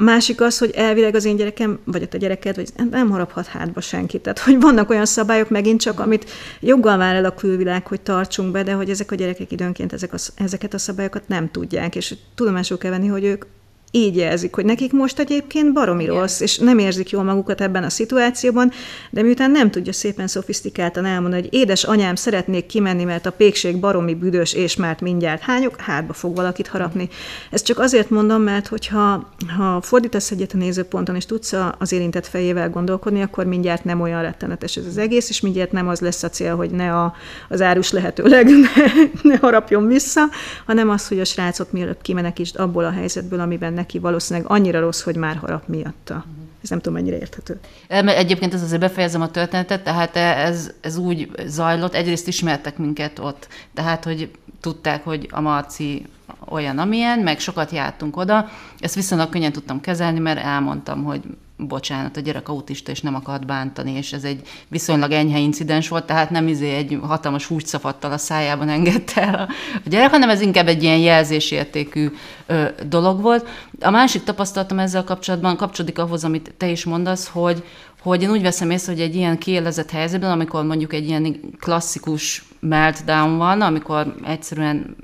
A 0.00 0.02
másik 0.02 0.40
az, 0.40 0.58
hogy 0.58 0.70
elvileg 0.70 1.14
az 1.14 1.24
én 1.24 1.36
gyerekem, 1.36 1.78
vagy 1.84 2.02
a 2.02 2.06
te 2.06 2.18
gyereked, 2.18 2.56
vagy 2.56 2.68
nem 2.90 3.10
haraphat 3.10 3.46
hátba 3.46 3.80
senkit. 3.80 4.22
Tehát, 4.22 4.38
hogy 4.38 4.60
vannak 4.60 4.90
olyan 4.90 5.06
szabályok 5.06 5.50
megint 5.50 5.80
csak, 5.80 6.00
amit 6.00 6.30
joggal 6.60 6.96
vár 6.96 7.14
el 7.14 7.24
a 7.24 7.34
külvilág, 7.34 7.86
hogy 7.86 8.00
tartsunk 8.00 8.52
be, 8.52 8.62
de 8.62 8.72
hogy 8.72 8.90
ezek 8.90 9.10
a 9.10 9.14
gyerekek 9.14 9.52
időnként 9.52 9.92
ezek 9.92 10.12
a, 10.12 10.16
ezeket 10.34 10.74
a 10.74 10.78
szabályokat 10.78 11.28
nem 11.28 11.50
tudják, 11.50 11.96
és 11.96 12.14
tudomásul 12.34 12.78
kell 12.78 12.90
venni, 12.90 13.06
hogy 13.06 13.24
ők 13.24 13.44
így 13.90 14.16
jelzik, 14.16 14.54
hogy 14.54 14.64
nekik 14.64 14.92
most 14.92 15.18
egyébként 15.18 15.72
baromi 15.72 16.02
Igen. 16.02 16.14
rossz, 16.14 16.40
és 16.40 16.58
nem 16.58 16.78
érzik 16.78 17.10
jól 17.10 17.22
magukat 17.22 17.60
ebben 17.60 17.84
a 17.84 17.88
szituációban, 17.88 18.70
de 19.10 19.22
miután 19.22 19.50
nem 19.50 19.70
tudja 19.70 19.92
szépen 19.92 20.26
szofisztikáltan 20.26 21.04
elmondani, 21.04 21.42
hogy 21.42 21.54
édes 21.54 21.84
anyám, 21.84 22.14
szeretnék 22.14 22.66
kimenni, 22.66 23.04
mert 23.04 23.26
a 23.26 23.30
pékség 23.30 23.80
baromi 23.80 24.14
büdös, 24.14 24.52
és 24.52 24.76
már 24.76 24.96
mindjárt 25.00 25.42
hányok, 25.42 25.80
hátba 25.80 26.12
fog 26.12 26.36
valakit 26.36 26.66
harapni. 26.66 27.08
Ezt 27.50 27.64
csak 27.64 27.78
azért 27.78 28.10
mondom, 28.10 28.42
mert 28.42 28.66
hogyha 28.66 29.28
ha 29.56 29.80
fordítasz 29.80 30.30
egyet 30.30 30.52
a 30.52 30.56
nézőponton, 30.56 31.16
és 31.16 31.26
tudsz 31.26 31.54
az 31.78 31.92
érintett 31.92 32.26
fejével 32.26 32.70
gondolkodni, 32.70 33.22
akkor 33.22 33.44
mindjárt 33.46 33.84
nem 33.84 34.00
olyan 34.00 34.22
rettenetes 34.22 34.76
ez 34.76 34.86
az 34.86 34.98
egész, 34.98 35.28
és 35.28 35.40
mindjárt 35.40 35.72
nem 35.72 35.88
az 35.88 36.00
lesz 36.00 36.22
a 36.22 36.28
cél, 36.28 36.56
hogy 36.56 36.70
ne 36.70 36.94
a, 36.94 37.14
az 37.48 37.60
árus 37.60 37.90
lehetőleg 37.90 38.46
ne, 38.64 38.92
ne 39.22 39.36
harapjon 39.36 39.86
vissza, 39.86 40.22
hanem 40.66 40.90
az, 40.90 41.08
hogy 41.08 41.20
a 41.20 41.24
srácot 41.24 41.72
mielőbb 41.72 42.02
kimenekítsd 42.02 42.58
abból 42.58 42.84
a 42.84 42.90
helyzetből, 42.90 43.40
amiben 43.40 43.72
neki 43.78 43.98
valószínűleg 43.98 44.50
annyira 44.50 44.80
rossz, 44.80 45.02
hogy 45.02 45.16
már 45.16 45.36
harap 45.36 45.68
miatta. 45.68 46.24
Ez 46.62 46.68
nem 46.68 46.78
tudom, 46.78 46.94
mennyire 46.94 47.18
érthető. 47.18 47.60
Egyébként 47.88 48.54
ez 48.54 48.62
azért 48.62 48.80
befejezem 48.80 49.20
a 49.20 49.30
történetet, 49.30 49.84
tehát 49.84 50.16
ez, 50.16 50.70
ez 50.80 50.96
úgy 50.96 51.30
zajlott, 51.46 51.94
egyrészt 51.94 52.28
ismertek 52.28 52.78
minket 52.78 53.18
ott, 53.18 53.48
tehát 53.74 54.04
hogy 54.04 54.30
tudták, 54.60 55.04
hogy 55.04 55.28
a 55.30 55.40
Marci 55.40 56.06
olyan, 56.48 56.78
amilyen, 56.78 57.18
meg 57.18 57.38
sokat 57.38 57.70
jártunk 57.70 58.16
oda. 58.16 58.48
Ezt 58.78 58.94
viszonylag 58.94 59.28
könnyen 59.28 59.52
tudtam 59.52 59.80
kezelni, 59.80 60.18
mert 60.18 60.44
elmondtam, 60.44 61.04
hogy 61.04 61.22
bocsánat, 61.58 62.16
a 62.16 62.20
gyerek 62.20 62.48
autista, 62.48 62.90
és 62.90 63.00
nem 63.00 63.14
akart 63.14 63.46
bántani, 63.46 63.92
és 63.92 64.12
ez 64.12 64.24
egy 64.24 64.40
viszonylag 64.68 65.10
enyhe 65.10 65.38
incidens 65.38 65.88
volt, 65.88 66.04
tehát 66.04 66.30
nem 66.30 66.48
izé 66.48 66.74
egy 66.74 66.98
hatalmas 67.02 67.46
húscafattal 67.46 68.12
a 68.12 68.18
szájában 68.18 68.68
engedte 68.68 69.22
el 69.22 69.34
a, 69.34 69.48
gyerek, 69.88 70.10
hanem 70.10 70.28
ez 70.28 70.40
inkább 70.40 70.68
egy 70.68 70.82
ilyen 70.82 70.98
jelzésértékű 70.98 72.10
ö, 72.46 72.64
dolog 72.88 73.20
volt. 73.20 73.48
A 73.80 73.90
másik 73.90 74.24
tapasztalatom 74.24 74.78
ezzel 74.78 75.04
kapcsolatban 75.04 75.56
kapcsolódik 75.56 75.98
ahhoz, 75.98 76.24
amit 76.24 76.54
te 76.56 76.68
is 76.68 76.84
mondasz, 76.84 77.28
hogy, 77.28 77.64
hogy 78.02 78.22
én 78.22 78.30
úgy 78.30 78.42
veszem 78.42 78.70
észre, 78.70 78.92
hogy 78.92 79.02
egy 79.02 79.14
ilyen 79.14 79.38
kiélezett 79.38 79.90
helyzetben, 79.90 80.30
amikor 80.30 80.64
mondjuk 80.64 80.92
egy 80.92 81.08
ilyen 81.08 81.40
klasszikus 81.60 82.44
meltdown 82.60 83.36
van, 83.36 83.60
amikor 83.60 84.14
egyszerűen 84.24 84.96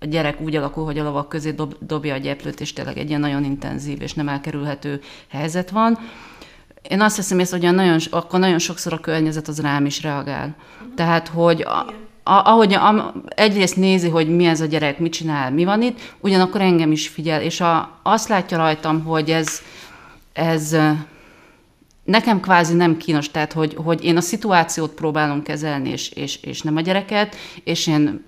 a 0.00 0.06
gyerek 0.06 0.40
úgy 0.40 0.56
alakul, 0.56 0.84
hogy 0.84 0.98
a 0.98 1.02
lovak 1.02 1.28
közé 1.28 1.50
dob, 1.50 1.74
dobja 1.80 2.14
a 2.14 2.18
gyeplőt, 2.18 2.60
és 2.60 2.72
tényleg 2.72 2.98
egy 2.98 3.08
ilyen 3.08 3.20
nagyon 3.20 3.44
intenzív 3.44 4.02
és 4.02 4.14
nem 4.14 4.28
elkerülhető 4.28 5.00
helyzet 5.28 5.70
van. 5.70 5.98
Én 6.88 7.00
azt 7.00 7.16
hiszem 7.16 7.38
hogy 7.50 7.74
nagyon, 7.74 7.98
akkor 8.10 8.40
nagyon 8.40 8.58
sokszor 8.58 8.92
a 8.92 8.98
környezet 8.98 9.48
az 9.48 9.60
rám 9.60 9.86
is 9.86 10.02
reagál. 10.02 10.56
Tehát, 10.94 11.28
hogy 11.28 11.62
a, 12.22 12.50
ahogy 12.50 12.74
a, 12.74 13.14
egyrészt 13.28 13.76
nézi, 13.76 14.08
hogy 14.08 14.36
mi 14.36 14.44
ez 14.44 14.60
a 14.60 14.66
gyerek, 14.66 14.98
mit 14.98 15.12
csinál, 15.12 15.50
mi 15.50 15.64
van 15.64 15.82
itt, 15.82 16.00
ugyanakkor 16.20 16.60
engem 16.60 16.92
is 16.92 17.08
figyel, 17.08 17.42
és 17.42 17.60
a, 17.60 17.98
azt 18.02 18.28
látja 18.28 18.56
rajtam, 18.56 19.04
hogy 19.04 19.30
ez, 19.30 19.60
ez 20.32 20.76
nekem 22.04 22.40
kvázi 22.40 22.74
nem 22.74 22.96
kínos, 22.96 23.30
tehát 23.30 23.52
hogy, 23.52 23.74
hogy 23.84 24.04
én 24.04 24.16
a 24.16 24.20
szituációt 24.20 24.90
próbálom 24.90 25.42
kezelni, 25.42 25.90
és, 25.90 26.10
és, 26.10 26.42
és 26.42 26.62
nem 26.62 26.76
a 26.76 26.80
gyereket, 26.80 27.36
és 27.64 27.86
én 27.86 28.24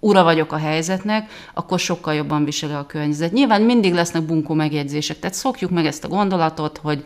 ura 0.00 0.22
vagyok 0.22 0.52
a 0.52 0.56
helyzetnek, 0.56 1.30
akkor 1.54 1.78
sokkal 1.78 2.14
jobban 2.14 2.44
viseli 2.44 2.72
a 2.72 2.86
környezet. 2.86 3.32
Nyilván 3.32 3.62
mindig 3.62 3.94
lesznek 3.94 4.22
bunkó 4.22 4.54
megjegyzések, 4.54 5.18
tehát 5.18 5.36
szokjuk 5.36 5.70
meg 5.70 5.86
ezt 5.86 6.04
a 6.04 6.08
gondolatot, 6.08 6.78
hogy 6.78 7.04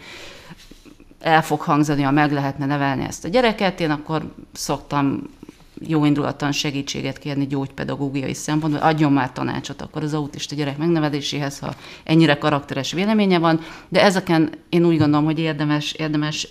el 1.20 1.42
fog 1.42 1.60
hangzani, 1.60 2.02
ha 2.02 2.10
meg 2.10 2.32
lehetne 2.32 2.66
nevelni 2.66 3.04
ezt 3.04 3.24
a 3.24 3.28
gyereket, 3.28 3.80
én 3.80 3.90
akkor 3.90 4.34
szoktam 4.52 5.22
jó 5.86 6.04
indulatan 6.04 6.52
segítséget 6.52 7.18
kérni 7.18 7.46
gyógypedagógiai 7.46 8.34
szempontból, 8.34 8.82
adjon 8.82 9.12
már 9.12 9.32
tanácsot 9.32 9.82
akkor 9.82 10.02
az 10.02 10.14
autista 10.14 10.54
gyerek 10.54 10.78
megneveléséhez, 10.78 11.58
ha 11.58 11.74
ennyire 12.04 12.38
karakteres 12.38 12.92
véleménye 12.92 13.38
van, 13.38 13.60
de 13.88 14.02
ezeken 14.02 14.50
én 14.68 14.84
úgy 14.84 14.98
gondolom, 14.98 15.24
hogy 15.24 15.38
érdemes, 15.38 15.92
érdemes 15.92 16.46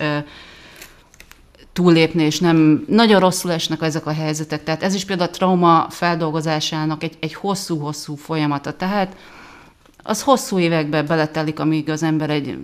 túllépni, 1.72 2.22
és 2.22 2.38
nem 2.38 2.84
nagyon 2.88 3.20
rosszul 3.20 3.52
esnek 3.52 3.82
ezek 3.82 4.06
a 4.06 4.12
helyzetek. 4.12 4.64
Tehát 4.64 4.82
ez 4.82 4.94
is 4.94 5.04
például 5.04 5.28
a 5.28 5.32
trauma 5.32 5.86
feldolgozásának 5.90 7.02
egy, 7.02 7.16
egy 7.20 7.34
hosszú-hosszú 7.34 8.14
folyamata. 8.14 8.72
Tehát 8.72 9.16
az 10.02 10.22
hosszú 10.22 10.58
évekbe 10.58 11.02
beletelik, 11.02 11.58
amíg 11.58 11.90
az 11.90 12.02
ember 12.02 12.30
egy 12.30 12.58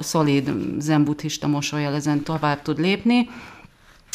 szolid 0.00 0.52
zenbuddhista 0.78 1.46
mosolyjal 1.46 1.94
ezen 1.94 2.22
tovább 2.22 2.62
tud 2.62 2.78
lépni, 2.78 3.28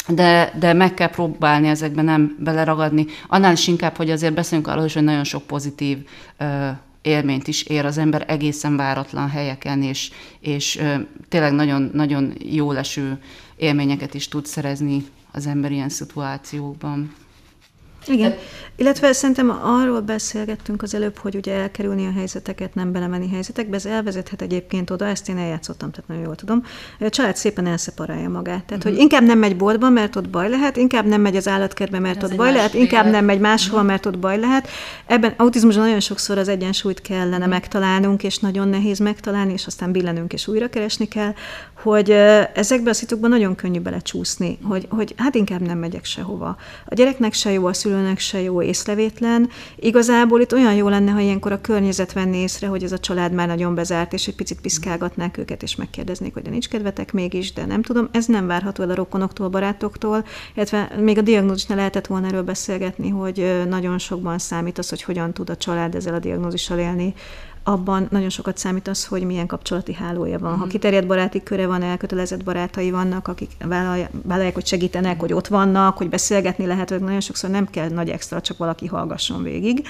de, 0.08 0.52
de 0.58 0.72
meg 0.72 0.94
kell 0.94 1.10
próbálni 1.10 1.68
ezekbe 1.68 2.02
nem 2.02 2.36
beleragadni. 2.38 3.06
Annál 3.26 3.52
is 3.52 3.66
inkább, 3.66 3.96
hogy 3.96 4.10
azért 4.10 4.34
beszélünk 4.34 4.66
arról 4.66 4.84
is, 4.84 4.94
hogy 4.94 5.02
nagyon 5.02 5.24
sok 5.24 5.42
pozitív 5.42 5.98
ö, 6.36 6.68
élményt 7.02 7.48
is 7.48 7.62
ér 7.62 7.84
az 7.84 7.98
ember 7.98 8.24
egészen 8.26 8.76
váratlan 8.76 9.28
helyeken, 9.28 9.82
és, 9.82 10.10
és 10.40 10.76
ö, 10.76 10.94
tényleg 11.28 11.52
nagyon, 11.52 11.90
nagyon 11.92 12.32
jó 12.38 12.72
leső 12.72 13.18
élményeket 13.58 14.14
is 14.14 14.28
tud 14.28 14.46
szerezni 14.46 15.04
az 15.32 15.46
ember 15.46 15.72
ilyen 15.72 15.88
szituációkban. 15.88 17.14
Igen, 18.06 18.34
illetve 18.76 19.12
szerintem 19.12 19.50
arról 19.62 20.00
beszélgettünk 20.00 20.82
az 20.82 20.94
előbb, 20.94 21.16
hogy 21.16 21.34
ugye 21.34 21.54
elkerülni 21.54 22.06
a 22.06 22.12
helyzeteket, 22.12 22.74
nem 22.74 22.92
belemenni 22.92 23.30
helyzetekbe, 23.30 23.76
ez 23.76 23.86
elvezethet 23.86 24.42
egyébként 24.42 24.90
oda, 24.90 25.06
ezt 25.06 25.28
én 25.28 25.38
eljátszottam, 25.38 25.90
tehát 25.90 26.08
nagyon 26.08 26.24
jól 26.24 26.34
tudom, 26.34 26.64
a 27.00 27.08
család 27.08 27.36
szépen 27.36 27.66
elszeparálja 27.66 28.28
magát. 28.28 28.64
Tehát, 28.64 28.70
uh-huh. 28.70 28.82
hogy 28.82 28.92
mhm. 28.92 29.02
inkább 29.02 29.22
nem 29.22 29.38
megy 29.38 29.56
boltba, 29.56 29.88
mert 29.88 30.16
ott 30.16 30.28
baj 30.28 30.48
lehet, 30.48 30.76
inkább 30.76 31.06
nem 31.06 31.20
megy 31.20 31.36
az 31.36 31.48
állatkertbe, 31.48 31.98
mert 31.98 32.22
ez 32.22 32.30
ott 32.30 32.36
baj 32.36 32.52
lehet, 32.52 32.74
inkább 32.74 33.10
nem 33.10 33.24
megy 33.24 33.40
máshol, 33.40 33.74
uh-huh. 33.74 33.88
mert 33.88 34.06
ott 34.06 34.18
baj 34.18 34.38
lehet. 34.38 34.68
Ebben 35.06 35.34
autizmusban 35.36 35.84
nagyon 35.84 36.00
sokszor 36.00 36.38
az 36.38 36.48
egyensúlyt 36.48 37.00
kellene 37.00 37.36
uh-huh. 37.36 37.50
megtalálnunk, 37.50 38.22
és 38.22 38.38
nagyon 38.38 38.68
nehéz 38.68 38.98
megtalálni, 38.98 39.52
és 39.52 39.66
aztán 39.66 39.92
billenünk 39.92 40.32
és 40.32 40.46
újra 40.48 40.68
keresni 40.68 41.08
kell, 41.08 41.34
hogy 41.82 42.10
ezekben 42.54 42.92
a 42.92 42.96
szitukban 42.96 43.30
nagyon 43.30 43.54
könnyű 43.54 43.80
belecsúszni, 43.80 44.58
hogy, 44.62 44.86
hogy 44.90 45.14
hát 45.16 45.34
inkább 45.34 45.60
nem 45.60 45.78
megyek 45.78 46.04
sehova. 46.04 46.56
A 46.84 46.94
gyereknek 46.94 47.32
se 47.32 47.50
jó, 47.50 47.66
a 47.66 47.72
szülőnek 47.88 48.18
se 48.18 48.40
jó, 48.40 48.62
észrevétlen. 48.62 49.48
Igazából 49.76 50.40
itt 50.40 50.52
olyan 50.52 50.74
jó 50.74 50.88
lenne, 50.88 51.10
ha 51.10 51.20
ilyenkor 51.20 51.52
a 51.52 51.60
környezet 51.60 52.12
venné 52.12 52.40
észre, 52.40 52.66
hogy 52.66 52.82
ez 52.84 52.92
a 52.92 52.98
család 52.98 53.32
már 53.32 53.46
nagyon 53.46 53.74
bezárt, 53.74 54.12
és 54.12 54.26
egy 54.26 54.34
picit 54.34 54.60
piszkálgatnák 54.60 55.38
őket, 55.38 55.62
és 55.62 55.76
megkérdeznék, 55.76 56.32
hogy 56.34 56.42
de 56.42 56.50
nincs 56.50 56.68
kedvetek 56.68 57.12
mégis, 57.12 57.52
de 57.52 57.66
nem 57.66 57.82
tudom. 57.82 58.08
Ez 58.12 58.26
nem 58.26 58.46
várható 58.46 58.82
el 58.82 58.90
a 58.90 58.94
rokonoktól, 58.94 59.48
barátoktól, 59.48 60.24
illetve 60.54 60.90
még 61.00 61.18
a 61.18 61.22
diagnózisnál 61.22 61.76
lehetett 61.76 62.06
volna 62.06 62.26
erről 62.26 62.42
beszélgetni, 62.42 63.08
hogy 63.08 63.64
nagyon 63.68 63.98
sokban 63.98 64.38
számít 64.38 64.78
az, 64.78 64.88
hogy 64.88 65.02
hogyan 65.02 65.32
tud 65.32 65.50
a 65.50 65.56
család 65.56 65.94
ezzel 65.94 66.14
a 66.14 66.18
diagnózissal 66.18 66.78
élni 66.78 67.14
abban 67.68 68.06
nagyon 68.10 68.28
sokat 68.28 68.58
számít 68.58 68.88
az, 68.88 69.06
hogy 69.06 69.22
milyen 69.22 69.46
kapcsolati 69.46 69.92
hálója 69.92 70.38
van. 70.38 70.50
Ha 70.50 70.56
mhm. 70.56 70.68
kiterjedt 70.68 71.06
baráti 71.06 71.42
köre 71.42 71.66
van, 71.66 71.82
elkötelezett 71.82 72.44
barátai 72.44 72.90
vannak, 72.90 73.28
akik 73.28 73.50
vállalják, 74.24 74.54
hogy 74.54 74.66
segítenek, 74.66 75.20
hogy 75.20 75.32
ott 75.32 75.46
vannak, 75.46 75.96
hogy 75.96 76.08
beszélgetni 76.08 76.66
lehet, 76.66 77.00
nagyon 77.00 77.20
sokszor 77.20 77.50
nem 77.50 77.66
kell 77.70 77.88
nagy 77.88 78.08
extra, 78.08 78.40
csak 78.40 78.58
valaki 78.58 78.86
hallgasson 78.86 79.42
végig. 79.42 79.86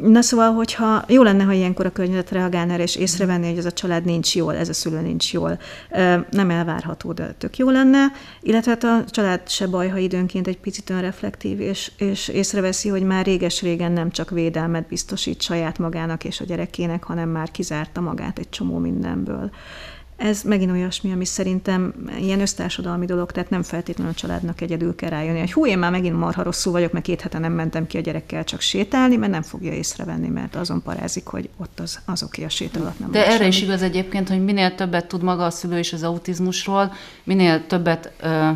Na 0.00 0.20
szóval, 0.20 0.52
hogyha 0.52 1.04
jó 1.08 1.22
lenne, 1.22 1.44
ha 1.44 1.52
ilyenkor 1.52 1.86
a 1.86 1.90
környezet 1.90 2.30
reagálna 2.30 2.78
és 2.78 2.96
észrevenni, 2.96 3.48
hogy 3.48 3.58
ez 3.58 3.64
a 3.64 3.72
család 3.72 4.04
nincs 4.04 4.36
jól, 4.36 4.56
ez 4.56 4.68
a 4.68 4.72
szülő 4.72 5.00
nincs 5.00 5.32
jól. 5.32 5.58
Nem 6.30 6.50
elvárható, 6.50 7.12
de 7.12 7.34
tök 7.38 7.56
jó 7.56 7.70
lenne. 7.70 8.06
Illetve 8.40 8.70
hát 8.70 8.84
a 8.84 9.04
család 9.10 9.48
se 9.48 9.66
baj, 9.66 9.88
ha 9.88 9.98
időnként 9.98 10.46
egy 10.46 10.58
picit 10.58 10.90
önreflektív, 10.90 11.60
és, 11.60 11.92
és 11.98 12.28
észreveszi, 12.28 12.88
hogy 12.88 13.02
már 13.02 13.24
réges-régen 13.24 13.92
nem 13.92 14.10
csak 14.10 14.30
védelmet 14.30 14.86
biztosít 14.86 15.42
saját 15.42 15.78
magának 15.78 16.24
és 16.24 16.40
a 16.40 16.44
gyerekének, 16.44 17.04
hanem 17.04 17.28
már 17.28 17.50
kizárta 17.50 18.00
magát 18.00 18.38
egy 18.38 18.48
csomó 18.48 18.78
mindenből. 18.78 19.50
Ez 20.20 20.42
megint 20.42 20.70
olyasmi, 20.70 21.12
ami 21.12 21.24
szerintem 21.24 21.94
ilyen 22.18 22.40
össztársadalmi 22.40 23.06
dolog, 23.06 23.30
tehát 23.32 23.50
nem 23.50 23.62
feltétlenül 23.62 24.12
a 24.12 24.16
családnak 24.16 24.60
egyedül 24.60 24.94
kell 24.94 25.10
rájönni, 25.10 25.38
hogy 25.38 25.52
hú, 25.52 25.66
én 25.66 25.78
már 25.78 25.90
megint 25.90 26.18
marha 26.18 26.42
rosszul 26.42 26.72
vagyok, 26.72 26.92
mert 26.92 27.04
két 27.04 27.20
hete 27.20 27.38
nem 27.38 27.52
mentem 27.52 27.86
ki 27.86 27.96
a 27.96 28.00
gyerekkel 28.00 28.44
csak 28.44 28.60
sétálni, 28.60 29.16
mert 29.16 29.32
nem 29.32 29.42
fogja 29.42 29.72
észrevenni, 29.72 30.28
mert 30.28 30.56
azon 30.56 30.82
parázik, 30.82 31.26
hogy 31.26 31.48
ott 31.56 31.80
az, 31.80 32.00
az 32.06 32.22
oké, 32.22 32.44
a 32.44 32.48
sétálat 32.48 32.98
nem. 32.98 33.10
De 33.10 33.26
erre 33.26 33.36
semmi. 33.36 33.48
is 33.48 33.62
igaz 33.62 33.82
egyébként, 33.82 34.28
hogy 34.28 34.44
minél 34.44 34.74
többet 34.74 35.06
tud 35.06 35.22
maga 35.22 35.44
a 35.44 35.50
szülő 35.50 35.78
is 35.78 35.92
az 35.92 36.02
autizmusról, 36.02 36.92
minél 37.24 37.66
többet 37.66 38.12
ö, 38.20 38.50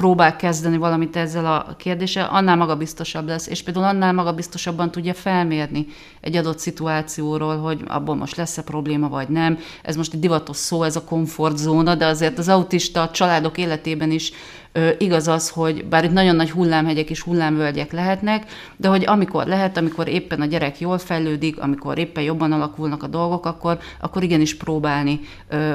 próbál 0.00 0.36
kezdeni 0.36 0.76
valamit 0.76 1.16
ezzel 1.16 1.46
a 1.46 1.74
kérdéssel, 1.76 2.28
annál 2.32 2.56
magabiztosabb 2.56 3.26
lesz, 3.26 3.46
és 3.46 3.62
például 3.62 3.84
annál 3.84 4.12
magabiztosabban 4.12 4.90
tudja 4.90 5.14
felmérni 5.14 5.86
egy 6.20 6.36
adott 6.36 6.58
szituációról, 6.58 7.56
hogy 7.56 7.80
abból 7.86 8.14
most 8.14 8.36
lesz-e 8.36 8.62
probléma, 8.62 9.08
vagy 9.08 9.28
nem. 9.28 9.58
Ez 9.82 9.96
most 9.96 10.14
egy 10.14 10.20
divatos 10.20 10.56
szó, 10.56 10.82
ez 10.82 10.96
a 10.96 11.04
komfortzóna, 11.04 11.94
de 11.94 12.06
azért 12.06 12.38
az 12.38 12.48
autista 12.48 13.10
családok 13.10 13.58
életében 13.58 14.10
is 14.10 14.32
ö, 14.72 14.90
igaz 14.98 15.28
az, 15.28 15.50
hogy 15.50 15.84
bár 15.84 16.04
itt 16.04 16.12
nagyon 16.12 16.36
nagy 16.36 16.50
hullámhegyek 16.50 17.10
és 17.10 17.20
hullámvölgyek 17.20 17.92
lehetnek, 17.92 18.50
de 18.76 18.88
hogy 18.88 19.04
amikor 19.06 19.46
lehet, 19.46 19.76
amikor 19.76 20.08
éppen 20.08 20.40
a 20.40 20.46
gyerek 20.46 20.80
jól 20.80 20.98
fejlődik, 20.98 21.60
amikor 21.60 21.98
éppen 21.98 22.22
jobban 22.22 22.52
alakulnak 22.52 23.02
a 23.02 23.06
dolgok, 23.06 23.46
akkor, 23.46 23.78
akkor 24.00 24.22
igenis 24.22 24.56
próbálni 24.56 25.20
ö, 25.48 25.74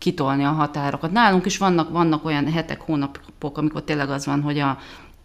kitolni 0.00 0.44
a 0.44 0.50
határokat. 0.50 1.12
Nálunk 1.12 1.46
is 1.46 1.58
vannak, 1.58 1.90
vannak 1.90 2.24
olyan 2.24 2.52
hetek, 2.52 2.80
hónapok, 2.80 3.58
amikor 3.58 3.82
tényleg 3.82 4.10
az 4.10 4.26
van, 4.26 4.42
hogy 4.42 4.58
a 4.58 4.78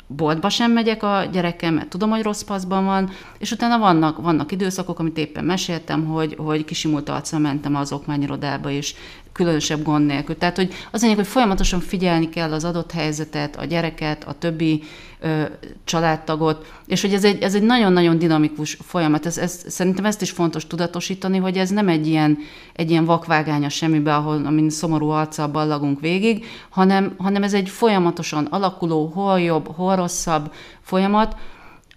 boltba 0.07 0.49
sem 0.49 0.71
megyek 0.71 1.03
a 1.03 1.25
gyerekem, 1.31 1.73
mert 1.73 1.87
tudom, 1.87 2.09
hogy 2.09 2.21
rossz 2.21 2.41
paszban 2.41 2.85
van, 2.85 3.09
és 3.37 3.51
utána 3.51 3.77
vannak, 3.77 4.21
vannak 4.21 4.51
időszakok, 4.51 4.99
amit 4.99 5.17
éppen 5.17 5.43
meséltem, 5.43 6.05
hogy, 6.05 6.35
hogy 6.37 6.65
kisimult 6.65 7.09
arccal 7.09 7.39
mentem 7.39 7.75
az 7.75 7.91
okmányirodába, 7.91 8.69
és 8.69 8.95
különösebb 9.35 9.83
gond 9.83 10.05
nélkül. 10.05 10.37
Tehát, 10.37 10.55
hogy 10.55 10.73
az 10.91 11.01
lényeg, 11.01 11.17
hogy 11.17 11.27
folyamatosan 11.27 11.79
figyelni 11.79 12.29
kell 12.29 12.51
az 12.51 12.63
adott 12.63 12.91
helyzetet, 12.91 13.55
a 13.55 13.65
gyereket, 13.65 14.23
a 14.23 14.33
többi 14.33 14.83
ö, 15.19 15.43
családtagot, 15.83 16.71
és 16.85 17.01
hogy 17.01 17.13
ez 17.13 17.23
egy, 17.23 17.41
ez 17.43 17.55
egy 17.55 17.61
nagyon-nagyon 17.63 18.17
dinamikus 18.17 18.77
folyamat. 18.81 19.25
Ez, 19.25 19.37
ez, 19.37 19.63
szerintem 19.67 20.05
ezt 20.05 20.21
is 20.21 20.31
fontos 20.31 20.67
tudatosítani, 20.67 21.37
hogy 21.37 21.57
ez 21.57 21.69
nem 21.69 21.87
egy 21.87 22.07
ilyen, 22.07 22.37
egy 22.73 22.89
ilyen 22.89 23.05
vakvágány 23.05 23.65
a 23.65 23.69
semmibe, 23.69 24.15
ahol 24.15 24.45
amin 24.45 24.69
szomorú 24.69 25.09
arccal 25.09 25.47
ballagunk 25.47 25.99
végig, 25.99 26.45
hanem, 26.69 27.15
hanem 27.17 27.43
ez 27.43 27.53
egy 27.53 27.69
folyamatosan 27.69 28.45
alakuló, 28.45 29.11
hol 29.13 29.41
jobb, 29.41 29.75
hol 29.75 29.95
rosszabb 29.95 30.53
folyamat, 30.81 31.35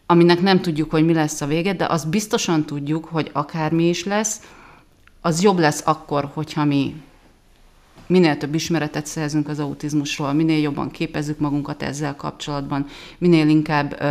aminek 0.07 0.41
nem 0.41 0.61
tudjuk, 0.61 0.91
hogy 0.91 1.05
mi 1.05 1.13
lesz 1.13 1.41
a 1.41 1.47
vége, 1.47 1.73
de 1.73 1.87
azt 1.87 2.09
biztosan 2.09 2.65
tudjuk, 2.65 3.05
hogy 3.05 3.31
akármi 3.33 3.89
is 3.89 4.05
lesz, 4.05 4.41
az 5.21 5.43
jobb 5.43 5.59
lesz 5.59 5.83
akkor, 5.85 6.31
hogyha 6.35 6.65
mi 6.65 6.95
minél 8.09 8.37
több 8.37 8.55
ismeretet 8.55 9.07
szerzünk 9.07 9.49
az 9.49 9.59
autizmusról, 9.59 10.33
minél 10.33 10.61
jobban 10.61 10.91
képezzük 10.91 11.39
magunkat 11.39 11.83
ezzel 11.83 12.17
kapcsolatban, 12.17 12.87
minél 13.19 13.49
inkább 13.49 14.03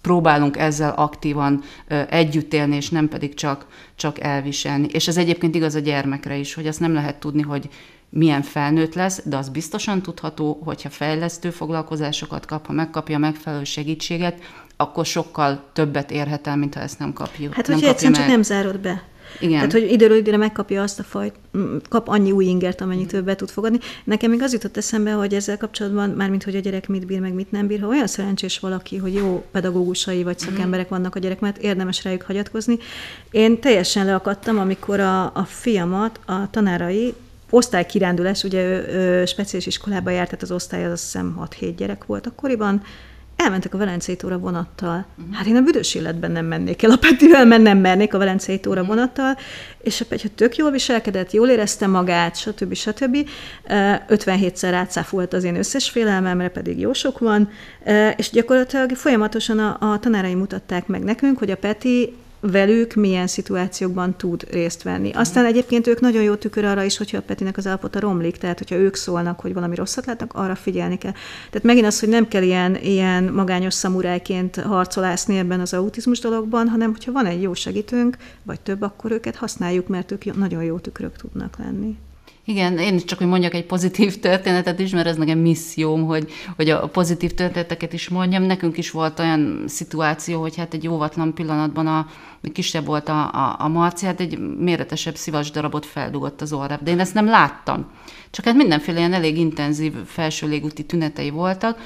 próbálunk 0.00 0.56
ezzel 0.56 0.90
aktívan 0.90 1.62
együtt 2.08 2.52
élni, 2.52 2.76
és 2.76 2.88
nem 2.88 3.08
pedig 3.08 3.34
csak, 3.34 3.66
csak 3.94 4.20
elviselni. 4.20 4.86
És 4.90 5.08
ez 5.08 5.16
egyébként 5.16 5.54
igaz 5.54 5.74
a 5.74 5.78
gyermekre 5.78 6.36
is, 6.36 6.54
hogy 6.54 6.66
azt 6.66 6.80
nem 6.80 6.94
lehet 6.94 7.20
tudni, 7.20 7.42
hogy 7.42 7.68
milyen 8.08 8.42
felnőtt 8.42 8.94
lesz, 8.94 9.22
de 9.24 9.36
az 9.36 9.48
biztosan 9.48 10.02
tudható, 10.02 10.60
hogyha 10.64 10.90
fejlesztő 10.90 11.50
foglalkozásokat 11.50 12.46
kap, 12.46 12.66
ha 12.66 12.72
megkapja 12.72 13.18
megfelelő 13.18 13.64
segítséget, 13.64 14.40
akkor 14.76 15.06
sokkal 15.06 15.64
többet 15.72 16.10
érhet 16.10 16.46
el, 16.46 16.56
mint 16.56 16.74
ha 16.74 16.80
ezt 16.80 16.98
nem 16.98 17.12
kapja. 17.12 17.50
Hát, 17.52 17.66
hogyha 17.66 17.88
egyszerűen 17.88 18.18
csak 18.18 18.26
nem 18.26 18.42
zárod 18.42 18.78
be. 18.78 19.02
Igen. 19.40 19.54
Tehát, 19.54 19.72
hogy 19.72 19.92
időről 19.92 20.16
időre 20.16 20.36
megkapja 20.36 20.82
azt 20.82 20.98
a 20.98 21.02
fajt, 21.02 21.34
kap 21.88 22.08
annyi 22.08 22.32
új 22.32 22.44
ingert, 22.44 22.80
amennyit 22.80 23.12
ő 23.12 23.22
be 23.22 23.36
tud 23.36 23.50
fogadni. 23.50 23.78
Nekem 24.04 24.30
még 24.30 24.42
az 24.42 24.52
jutott 24.52 24.76
eszembe, 24.76 25.12
hogy 25.12 25.34
ezzel 25.34 25.56
kapcsolatban, 25.56 26.10
mármint 26.10 26.44
hogy 26.44 26.56
a 26.56 26.60
gyerek 26.60 26.88
mit 26.88 27.06
bír, 27.06 27.20
meg 27.20 27.32
mit 27.32 27.50
nem 27.50 27.66
bír, 27.66 27.80
ha 27.80 27.86
olyan 27.86 28.06
szerencsés 28.06 28.58
valaki, 28.58 28.96
hogy 28.96 29.14
jó 29.14 29.44
pedagógusai 29.50 30.22
vagy 30.22 30.36
mhm. 30.40 30.50
szakemberek 30.50 30.88
vannak 30.88 31.14
a 31.14 31.18
gyerek, 31.18 31.40
mert 31.40 31.58
érdemes 31.58 32.04
rájuk 32.04 32.22
hagyatkozni. 32.22 32.78
Én 33.30 33.60
teljesen 33.60 34.06
leakadtam, 34.06 34.58
amikor 34.58 35.00
a, 35.00 35.24
a 35.24 35.44
fiamat 35.48 36.20
a 36.26 36.50
tanárai 36.50 37.14
osztálykirándulás, 37.50 38.44
ugye 38.44 38.62
ő, 38.62 38.86
ő 38.88 39.24
speciális 39.24 39.66
iskolába 39.66 40.10
járt, 40.10 40.28
tehát 40.28 40.42
az 40.42 40.50
osztály 40.50 40.84
az 40.84 40.92
azt 40.92 41.02
hiszem 41.02 41.46
6-7 41.60 41.72
gyerek 41.76 42.04
volt 42.04 42.26
akkoriban, 42.26 42.82
elmentek 43.36 43.74
a 43.74 43.78
Velencei 43.78 44.16
tóra 44.16 44.38
vonattal. 44.38 45.06
Uh-huh. 45.18 45.34
Hát 45.34 45.46
én 45.46 45.56
a 45.56 45.60
büdös 45.60 45.94
életben 45.94 46.30
nem 46.30 46.46
mennék 46.46 46.82
el 46.82 46.90
a 46.90 46.96
Petivel, 46.96 47.44
mert 47.44 47.62
nem 47.62 47.78
mernék 47.78 48.14
a 48.14 48.18
Velencei 48.18 48.60
tóra 48.60 48.80
uh-huh. 48.80 48.96
vonattal, 48.96 49.36
és 49.82 50.00
a 50.00 50.04
Petya 50.04 50.28
tök 50.34 50.56
jól 50.56 50.70
viselkedett, 50.70 51.32
jól 51.32 51.48
érezte 51.48 51.86
magát, 51.86 52.36
stb. 52.36 52.74
stb. 52.74 53.28
57-szer 54.08 54.70
átszáfolt 54.74 55.32
az 55.32 55.44
én 55.44 55.56
összes 55.56 55.90
félelmemre, 55.90 56.48
pedig 56.48 56.78
jó 56.78 56.92
sok 56.92 57.18
van, 57.18 57.50
és 58.16 58.30
gyakorlatilag 58.30 58.90
folyamatosan 58.90 59.58
a, 59.58 59.76
a 59.92 59.98
tanárai 59.98 60.34
mutatták 60.34 60.86
meg 60.86 61.02
nekünk, 61.02 61.38
hogy 61.38 61.50
a 61.50 61.56
Peti 61.56 62.14
velük 62.50 62.94
milyen 62.94 63.26
szituációkban 63.26 64.16
tud 64.16 64.46
részt 64.50 64.82
venni. 64.82 65.10
Aztán 65.12 65.44
egyébként 65.44 65.86
ők 65.86 66.00
nagyon 66.00 66.22
jó 66.22 66.34
tükör 66.34 66.64
arra 66.64 66.82
is, 66.82 66.96
hogyha 66.96 67.16
a 67.16 67.22
Petinek 67.22 67.56
az 67.56 67.66
állapota 67.66 68.00
romlik, 68.00 68.36
tehát 68.36 68.58
hogyha 68.58 68.76
ők 68.76 68.94
szólnak, 68.94 69.40
hogy 69.40 69.54
valami 69.54 69.74
rosszat 69.74 70.06
látnak, 70.06 70.32
arra 70.34 70.54
figyelni 70.54 70.98
kell. 70.98 71.12
Tehát 71.50 71.62
megint 71.62 71.86
az, 71.86 72.00
hogy 72.00 72.08
nem 72.08 72.28
kell 72.28 72.42
ilyen, 72.42 72.76
ilyen 72.76 73.24
magányos 73.24 73.74
szamurájként 73.74 74.56
harcolászni 74.56 75.38
ebben 75.38 75.60
az 75.60 75.74
autizmus 75.74 76.18
dologban, 76.18 76.68
hanem 76.68 76.90
hogyha 76.90 77.12
van 77.12 77.26
egy 77.26 77.42
jó 77.42 77.54
segítőnk, 77.54 78.16
vagy 78.42 78.60
több, 78.60 78.82
akkor 78.82 79.10
őket 79.10 79.36
használjuk, 79.36 79.88
mert 79.88 80.10
ők 80.10 80.36
nagyon 80.36 80.64
jó 80.64 80.78
tükrök 80.78 81.16
tudnak 81.16 81.58
lenni. 81.58 81.96
Igen, 82.46 82.78
én 82.78 82.98
csak, 82.98 83.18
hogy 83.18 83.26
mondjak 83.26 83.54
egy 83.54 83.66
pozitív 83.66 84.20
történetet 84.20 84.78
is, 84.78 84.90
mert 84.90 85.06
ez 85.06 85.16
nekem 85.16 85.38
misszióm, 85.38 86.04
hogy, 86.04 86.30
hogy 86.56 86.70
a 86.70 86.88
pozitív 86.88 87.34
történeteket 87.34 87.92
is 87.92 88.08
mondjam. 88.08 88.42
Nekünk 88.42 88.78
is 88.78 88.90
volt 88.90 89.18
olyan 89.18 89.64
szituáció, 89.66 90.40
hogy 90.40 90.56
hát 90.56 90.74
egy 90.74 90.88
óvatlan 90.88 91.34
pillanatban 91.34 91.86
a 91.86 92.06
kisebb 92.52 92.84
volt 92.84 93.08
a, 93.08 93.32
a, 93.32 93.56
a 93.58 93.68
Marci, 93.68 94.06
hát 94.06 94.20
egy 94.20 94.38
méretesebb 94.38 95.16
szivacs 95.16 95.52
darabot 95.52 95.86
feldugott 95.86 96.40
az 96.40 96.52
orrába. 96.52 96.84
De 96.84 96.90
én 96.90 97.00
ezt 97.00 97.14
nem 97.14 97.26
láttam. 97.26 97.90
Csak 98.30 98.44
hát 98.44 98.54
mindenféle 98.54 98.98
ilyen 98.98 99.12
elég 99.12 99.38
intenzív 99.38 99.94
felső 100.06 100.48
légúti 100.48 100.84
tünetei 100.84 101.30
voltak, 101.30 101.78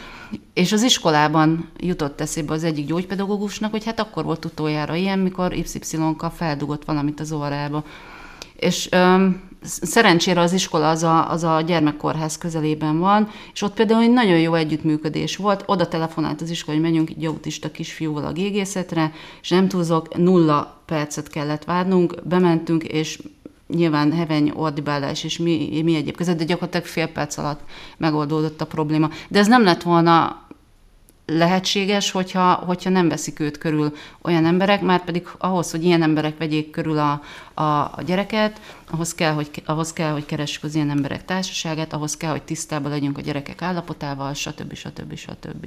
és 0.55 0.73
az 0.73 0.83
iskolában 0.83 1.69
jutott 1.77 2.21
eszébe 2.21 2.53
az 2.53 2.65
egyik 2.65 2.87
gyógypedagógusnak, 2.87 3.71
hogy 3.71 3.85
hát 3.85 4.01
akkor 4.01 4.25
volt 4.25 4.45
utoljára 4.45 4.95
ilyen, 4.95 5.19
mikor 5.19 5.53
Y-ka 5.53 6.31
feldugott 6.31 6.85
valamit 6.85 7.21
az 7.21 7.33
orrába. 7.33 7.85
És 8.57 8.89
öm, 8.91 9.48
szerencsére 9.63 10.41
az 10.41 10.53
iskola 10.53 10.91
az 10.91 11.03
a, 11.03 11.31
az 11.31 11.45
a 11.45 11.61
gyermekkórház 11.61 12.39
közelében 12.39 12.99
van, 12.99 13.29
és 13.53 13.63
ott 13.63 13.75
például 13.75 14.03
egy 14.03 14.13
nagyon 14.13 14.39
jó 14.39 14.55
együttműködés 14.55 15.37
volt. 15.37 15.63
Oda 15.67 15.89
telefonált 15.89 16.41
az 16.41 16.51
iskola, 16.51 16.77
hogy 16.77 16.87
menjünk 16.87 17.11
egy 17.11 17.25
autista 17.25 17.71
kisfiúval 17.71 18.25
a 18.25 18.33
gégészetre, 18.33 19.13
és 19.43 19.49
nem 19.49 19.69
túlzok, 19.69 20.17
nulla 20.17 20.83
percet 20.87 21.29
kellett 21.29 21.65
várnunk, 21.65 22.15
bementünk, 22.25 22.85
és 22.85 23.23
nyilván 23.67 24.13
heveny 24.13 24.53
ordibálás 24.55 25.25
és 25.25 25.39
mi, 25.39 25.81
mi 25.85 25.95
egyéb 25.95 26.17
között, 26.17 26.39
de 26.39 26.45
gyakorlatilag 26.45 26.87
fél 26.87 27.07
perc 27.07 27.39
alatt 27.39 27.61
megoldódott 27.97 28.61
a 28.61 28.67
probléma. 28.67 29.11
De 29.29 29.39
ez 29.39 29.47
nem 29.47 29.65
lett 29.65 29.83
volna 29.83 30.47
lehetséges, 31.31 32.11
hogyha, 32.11 32.53
hogyha 32.53 32.91
nem 32.91 33.09
veszik 33.09 33.41
őt 33.41 33.59
körül 33.59 33.97
olyan 34.23 34.45
emberek, 34.45 34.81
már 34.81 35.05
pedig 35.05 35.29
ahhoz, 35.39 35.71
hogy 35.71 35.85
ilyen 35.85 36.03
emberek 36.03 36.39
vegyék 36.39 36.71
körül 36.71 36.99
a, 36.99 37.23
a, 37.55 37.63
a 37.63 38.03
gyereket, 38.07 38.61
ahhoz 38.91 39.15
kell, 39.15 39.33
hogy, 39.33 39.51
ahhoz 39.65 39.93
kell, 39.93 40.13
hogy 40.13 40.27
keressük 40.27 40.65
az 40.65 40.75
ilyen 40.75 40.91
emberek 40.91 41.25
társaságát, 41.25 41.93
ahhoz 41.93 42.17
kell, 42.17 42.31
hogy 42.31 42.43
tisztában 42.43 42.91
legyünk 42.91 43.19
a 43.19 43.21
gyerekek 43.21 43.63
állapotával, 43.63 44.35
stb. 44.35 44.75
stb. 44.75 45.15
stb. 45.15 45.17
stb. 45.17 45.67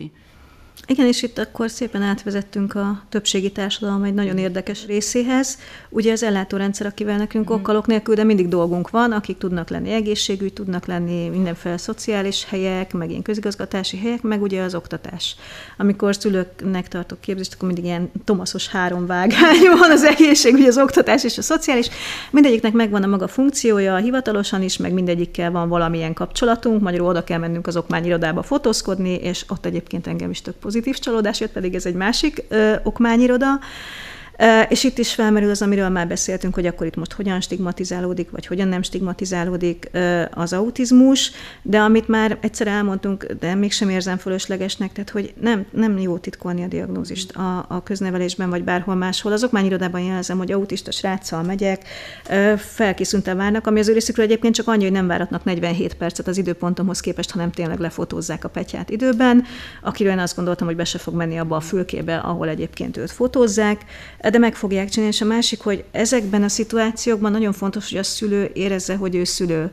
Igen, 0.92 1.08
és 1.08 1.24
itt 1.24 1.38
akkor 1.38 1.70
szépen 1.70 2.02
átvezettünk 2.02 2.76
a 2.76 3.04
többségi 3.10 3.52
társadalom 3.52 4.04
egy 4.04 4.14
nagyon 4.14 4.38
érdekes 4.38 4.86
részéhez. 4.86 5.58
Ugye 5.90 6.12
az 6.12 6.24
ellátórendszer, 6.24 6.88
akivel 6.88 7.18
nekünk 7.18 7.52
mm. 7.52 7.54
okkalok 7.54 7.88
nélkül, 7.88 8.16
de 8.16 8.24
mindig 8.24 8.48
dolgunk 8.48 8.90
van, 8.90 9.12
akik 9.12 9.38
tudnak 9.38 9.70
lenni 9.70 9.92
egészségügy, 9.92 10.54
tudnak 10.54 10.86
lenni 10.86 11.30
mindenféle 11.30 11.78
szociális 11.78 12.46
helyek, 12.50 12.94
meg 12.94 13.10
ilyen 13.10 13.22
közigazgatási 13.22 13.98
helyek, 13.98 14.22
meg 14.22 14.42
ugye 14.42 14.62
az 14.62 14.76
oktatás. 14.76 15.36
Amikor 15.78 16.16
szülőknek 16.16 16.88
tartok 16.88 17.22
képzést, 17.22 17.54
akkor 17.54 17.68
mindig 17.68 17.86
ilyen 17.86 18.12
tomaszos 18.24 18.68
három 18.68 19.06
vágány 19.06 19.60
van 19.80 19.92
az 19.92 20.04
egészségügy, 20.04 20.68
az 20.68 20.78
oktatás 20.78 21.24
és 21.24 21.38
a 21.38 21.42
szociális. 21.42 21.90
Mindegyiknek 22.32 22.74
megvan 22.74 23.04
a 23.04 23.08
maga 23.08 23.28
funkciója, 23.28 23.96
hivatalosan 23.96 24.62
is, 24.62 24.78
meg 24.78 24.94
mindegyikkel 24.94 25.52
van 25.52 25.70
valamilyen 25.70 26.14
kapcsolatunk, 26.14 26.82
magyarul 26.82 27.08
oda 27.08 27.24
kell 27.24 27.40
mennünk 27.40 27.68
az 27.68 27.78
okmányirodába 27.78 28.44
fotózkodni, 28.44 29.14
és 29.14 29.46
ott 29.50 29.66
egyébként 29.66 30.08
engem 30.08 30.30
is 30.30 30.42
tök 30.42 30.56
pozitív 30.56 30.80
csalódás 31.00 31.40
jött, 31.40 31.52
pedig 31.52 31.76
ez 31.76 31.86
egy 31.86 31.94
másik 31.94 32.44
ö, 32.48 32.74
okmányiroda. 32.84 33.60
És 34.70 34.84
itt 34.84 34.98
is 34.98 35.14
felmerül 35.14 35.50
az, 35.50 35.62
amiről 35.62 35.90
már 35.90 36.08
beszéltünk, 36.08 36.54
hogy 36.54 36.66
akkor 36.66 36.88
itt 36.88 36.96
most 36.96 37.14
hogyan 37.14 37.42
stigmatizálódik, 37.42 38.30
vagy 38.30 38.46
hogyan 38.46 38.68
nem 38.68 38.82
stigmatizálódik 38.82 39.90
az 40.32 40.54
autizmus, 40.54 41.32
de 41.62 41.80
amit 41.80 42.08
már 42.08 42.38
egyszer 42.42 42.68
elmondtunk, 42.68 43.26
de 43.40 43.56
mégsem 43.56 43.90
érzem 43.90 44.18
fölöslegesnek, 44.18 44.92
tehát 44.92 45.10
hogy 45.10 45.34
nem, 45.42 45.66
nem 45.72 45.98
jó 45.98 46.18
titkolni 46.18 46.64
a 46.64 46.68
diagnózist 46.68 47.32
a, 47.32 47.66
a 47.68 47.84
köznevelésben, 47.84 48.50
vagy 48.50 48.64
bárhol 48.64 48.96
máshol. 48.96 49.32
Az 49.32 49.44
okmányirodában 49.44 50.02
jelzem, 50.02 50.38
hogy 50.38 50.52
autista 50.52 50.92
sráccal 50.92 51.44
megyek, 51.44 51.88
felkészülten 52.58 53.38
várnak, 53.38 53.68
ami 53.68 53.80
az 53.80 53.88
ő 53.88 53.94
részükről 53.94 54.26
egyébként 54.26 54.56
csak 54.56 54.68
annyi, 54.68 54.84
hogy 54.84 54.92
nem 54.92 55.08
váratnak 55.08 55.44
47 55.44 55.94
percet 55.94 56.28
az 56.28 56.38
időpontomhoz 56.38 57.00
képest, 57.00 57.32
hanem 57.32 57.52
tényleg 57.52 57.80
lefotózzák 57.80 58.44
a 58.44 58.50
petyát 58.50 58.90
időben, 58.90 59.44
akiről 59.82 60.12
én 60.12 60.20
azt 60.20 60.36
gondoltam, 60.36 60.68
hogy 60.68 60.76
be 60.76 60.84
se 60.84 60.98
fog 60.98 61.14
menni 61.14 61.38
abba 61.38 61.56
a 61.56 61.60
fülkébe, 61.60 62.16
ahol 62.18 62.48
egyébként 62.48 62.98
őt 62.98 63.12
fotózzák 63.12 63.82
de 64.32 64.38
meg 64.38 64.56
fogják 64.56 64.90
csinálni. 64.90 65.14
És 65.14 65.22
a 65.22 65.26
másik, 65.26 65.62
hogy 65.62 65.84
ezekben 65.92 66.44
a 66.44 66.48
szituációkban 66.48 67.32
nagyon 67.32 67.54
fontos, 67.54 67.90
hogy 67.90 67.98
a 67.98 68.04
szülő 68.04 68.50
érezze, 68.54 68.96
hogy 68.96 69.16
ő 69.16 69.24
szülő. 69.24 69.72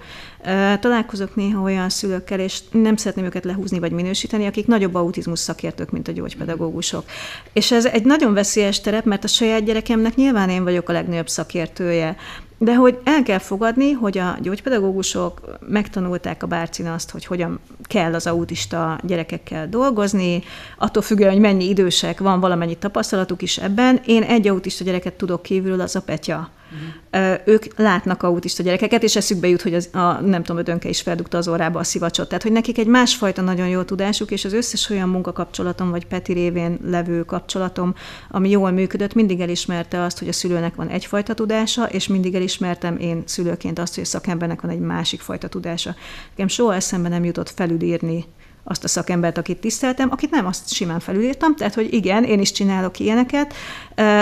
Találkozok 0.81 1.37
néha 1.37 1.63
olyan 1.63 1.89
szülőkkel, 1.89 2.41
és 2.41 2.59
nem 2.71 2.97
szeretném 2.97 3.25
őket 3.25 3.45
lehúzni 3.45 3.79
vagy 3.79 3.93
minősíteni, 3.93 4.47
akik 4.47 4.67
nagyobb 4.67 4.95
autizmus 4.95 5.39
szakértők, 5.39 5.91
mint 5.91 6.09
a 6.09 6.13
gyógypedagógusok. 6.13 7.05
És 7.53 7.73
ez 7.73 7.87
egy 7.87 8.05
nagyon 8.05 8.35
veszélyes 8.35 8.81
terep, 8.81 9.05
mert 9.05 9.25
a 9.25 9.29
saját 9.29 9.65
gyerekemnek 9.65 10.15
nyilván 10.15 10.49
én 10.49 10.65
vagyok 10.65 10.89
a 10.89 10.93
legnagyobb 10.93 11.29
szakértője. 11.29 12.17
De 12.61 12.75
hogy 12.75 12.99
el 13.05 13.23
kell 13.23 13.39
fogadni, 13.39 13.91
hogy 13.93 14.19
a 14.19 14.37
gyógypedagógusok 14.41 15.41
megtanulták 15.69 16.43
a 16.43 16.47
bárcin 16.47 16.87
azt, 16.87 17.11
hogy 17.11 17.25
hogyan 17.25 17.61
kell 17.83 18.15
az 18.15 18.27
autista 18.27 18.99
gyerekekkel 19.03 19.69
dolgozni, 19.69 20.43
attól 20.79 21.03
függően, 21.03 21.31
hogy 21.31 21.41
mennyi 21.41 21.69
idősek, 21.69 22.21
van 22.21 22.41
valamennyi 22.41 22.75
tapasztalatuk 22.75 23.43
is 23.43 23.59
ebben. 23.59 24.01
Én 24.07 24.23
egy 24.23 24.49
autista 24.49 24.85
gyereket 24.85 25.15
tudok 25.15 25.43
kívül, 25.43 25.81
az 25.81 25.97
a 25.97 26.03
Petya. 26.03 26.51
Uh-huh. 26.73 27.39
Ők 27.45 27.65
látnak 27.77 28.23
autista 28.23 28.63
gyerekeket, 28.63 29.03
és 29.03 29.17
eszükbe 29.17 29.49
jut, 29.49 29.63
hogy 29.63 29.75
az, 29.75 29.89
a, 29.93 30.21
nem 30.21 30.43
tudom, 30.43 30.61
ödönke 30.61 30.89
is 30.89 31.01
feldugta 31.01 31.39
az 31.39 31.49
órába 31.49 31.79
a 31.79 31.85
szivacsot. 31.85 32.29
Tehát, 32.29 32.43
hogy 32.43 32.53
nekik 32.53 32.79
egy 32.79 32.87
másfajta 32.87 33.43
nagyon 33.43 33.69
jó 33.69 33.83
tudásuk, 33.83 34.31
és 34.31 34.45
az 34.45 34.53
összes 34.53 34.91
olyan 34.91 35.09
munkakapcsolatom, 35.09 35.91
vagy 35.91 36.07
Peti 36.07 36.33
révén 36.33 36.79
levő 36.85 37.25
kapcsolatom, 37.25 37.95
ami 38.31 38.51
jól 38.51 38.71
működött, 38.71 39.15
mindig 39.15 39.41
elismerte 39.41 40.03
azt, 40.03 40.19
hogy 40.19 40.29
a 40.29 40.33
szülőnek 40.33 40.75
van 40.75 40.89
egyfajta 40.89 41.35
tudása, 41.35 41.85
és 41.85 42.07
mindig 42.07 42.35
elismertem 42.35 42.97
én 42.99 43.23
szülőként 43.27 43.79
azt, 43.79 43.95
hogy 43.95 44.05
a 44.05 44.07
szakembernek 44.07 44.61
van 44.61 44.71
egy 44.71 44.81
másik 44.81 45.21
fajta 45.21 45.49
tudása. 45.49 45.95
Nekem 46.31 46.49
soha 46.49 46.75
eszembe 46.75 47.09
nem 47.09 47.25
jutott 47.25 47.51
felülírni 47.51 48.25
azt 48.69 48.85
a 48.85 48.89
szakembert, 48.89 49.39
akit 49.39 49.59
tiszteltem, 49.59 50.11
akit 50.11 50.31
nem, 50.31 50.47
azt 50.47 50.73
simán 50.73 51.01
felülírtam, 51.01 51.57
tehát, 51.57 51.75
hogy 51.75 51.93
igen, 51.93 52.25
én 52.25 52.41
is 52.41 52.53
csinálok 52.53 52.99
ilyeneket, 52.99 53.55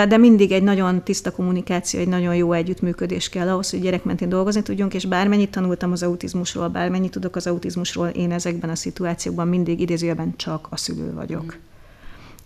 de 0.07 0.17
mindig 0.17 0.51
egy 0.51 0.63
nagyon 0.63 1.03
tiszta 1.03 1.31
kommunikáció, 1.31 1.99
egy 1.99 2.07
nagyon 2.07 2.35
jó 2.35 2.51
együttműködés 2.51 3.29
kell 3.29 3.49
ahhoz, 3.49 3.69
hogy 3.69 3.81
gyerekmentén 3.81 4.29
dolgozni 4.29 4.61
tudjunk, 4.61 4.93
és 4.93 5.05
bármennyit 5.05 5.51
tanultam 5.51 5.91
az 5.91 6.03
autizmusról, 6.03 6.67
bármennyit 6.67 7.11
tudok 7.11 7.35
az 7.35 7.47
autizmusról, 7.47 8.07
én 8.07 8.31
ezekben 8.31 8.69
a 8.69 8.75
szituációkban 8.75 9.47
mindig 9.47 9.79
idézőjelben 9.79 10.33
csak 10.35 10.67
a 10.69 10.77
szülő 10.77 11.13
vagyok. 11.13 11.43
Mm. 11.43 11.76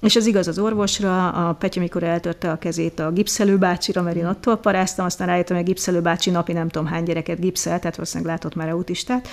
És 0.01 0.15
ez 0.15 0.25
igaz 0.25 0.47
az 0.47 0.59
orvosra, 0.59 1.29
a 1.29 1.53
Petya, 1.53 1.79
mikor 1.79 2.03
eltörte 2.03 2.51
a 2.51 2.57
kezét 2.57 2.99
a 2.99 3.11
gipszelő 3.11 3.57
bácsira, 3.57 4.01
mert 4.01 4.15
én 4.15 4.25
attól 4.25 4.57
paráztam, 4.57 5.05
aztán 5.05 5.27
rájöttem, 5.27 5.55
hogy 5.55 5.65
a 5.65 5.67
gipszelő 5.67 6.01
bácsi 6.01 6.29
napi 6.29 6.53
nem 6.53 6.69
tudom 6.69 6.87
hány 6.87 7.03
gyereket 7.03 7.39
gipszel, 7.39 7.79
tehát 7.79 7.95
valószínűleg 7.95 8.33
látott 8.33 8.55
már 8.55 8.69
autistát. 8.69 9.27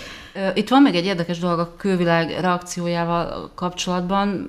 Itt 0.54 0.68
van 0.68 0.82
még 0.82 0.94
egy 0.94 1.04
érdekes 1.04 1.38
dolog 1.38 1.58
a 1.58 1.74
külvilág 1.76 2.30
reakciójával 2.40 3.50
kapcsolatban, 3.54 4.48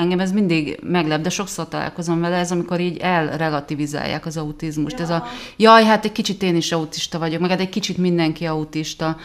engem 0.00 0.20
ez 0.20 0.32
mindig 0.32 0.80
meglep, 0.82 1.20
de 1.20 1.28
sokszor 1.28 1.68
találkozom 1.68 2.20
vele, 2.20 2.36
ez 2.36 2.50
amikor 2.50 2.80
így 2.80 2.98
elrelativizálják 2.98 4.26
az 4.26 4.36
autizmust. 4.36 4.98
Ja. 4.98 5.04
Ez 5.04 5.10
a, 5.10 5.24
jaj, 5.56 5.84
hát 5.84 6.04
egy 6.04 6.12
kicsit 6.12 6.42
én 6.42 6.56
is 6.56 6.72
autista 6.72 7.18
vagyok, 7.18 7.40
meg 7.40 7.50
hát 7.50 7.60
egy 7.60 7.68
kicsit 7.68 7.96
mindenki 7.96 8.46
autista 8.46 9.16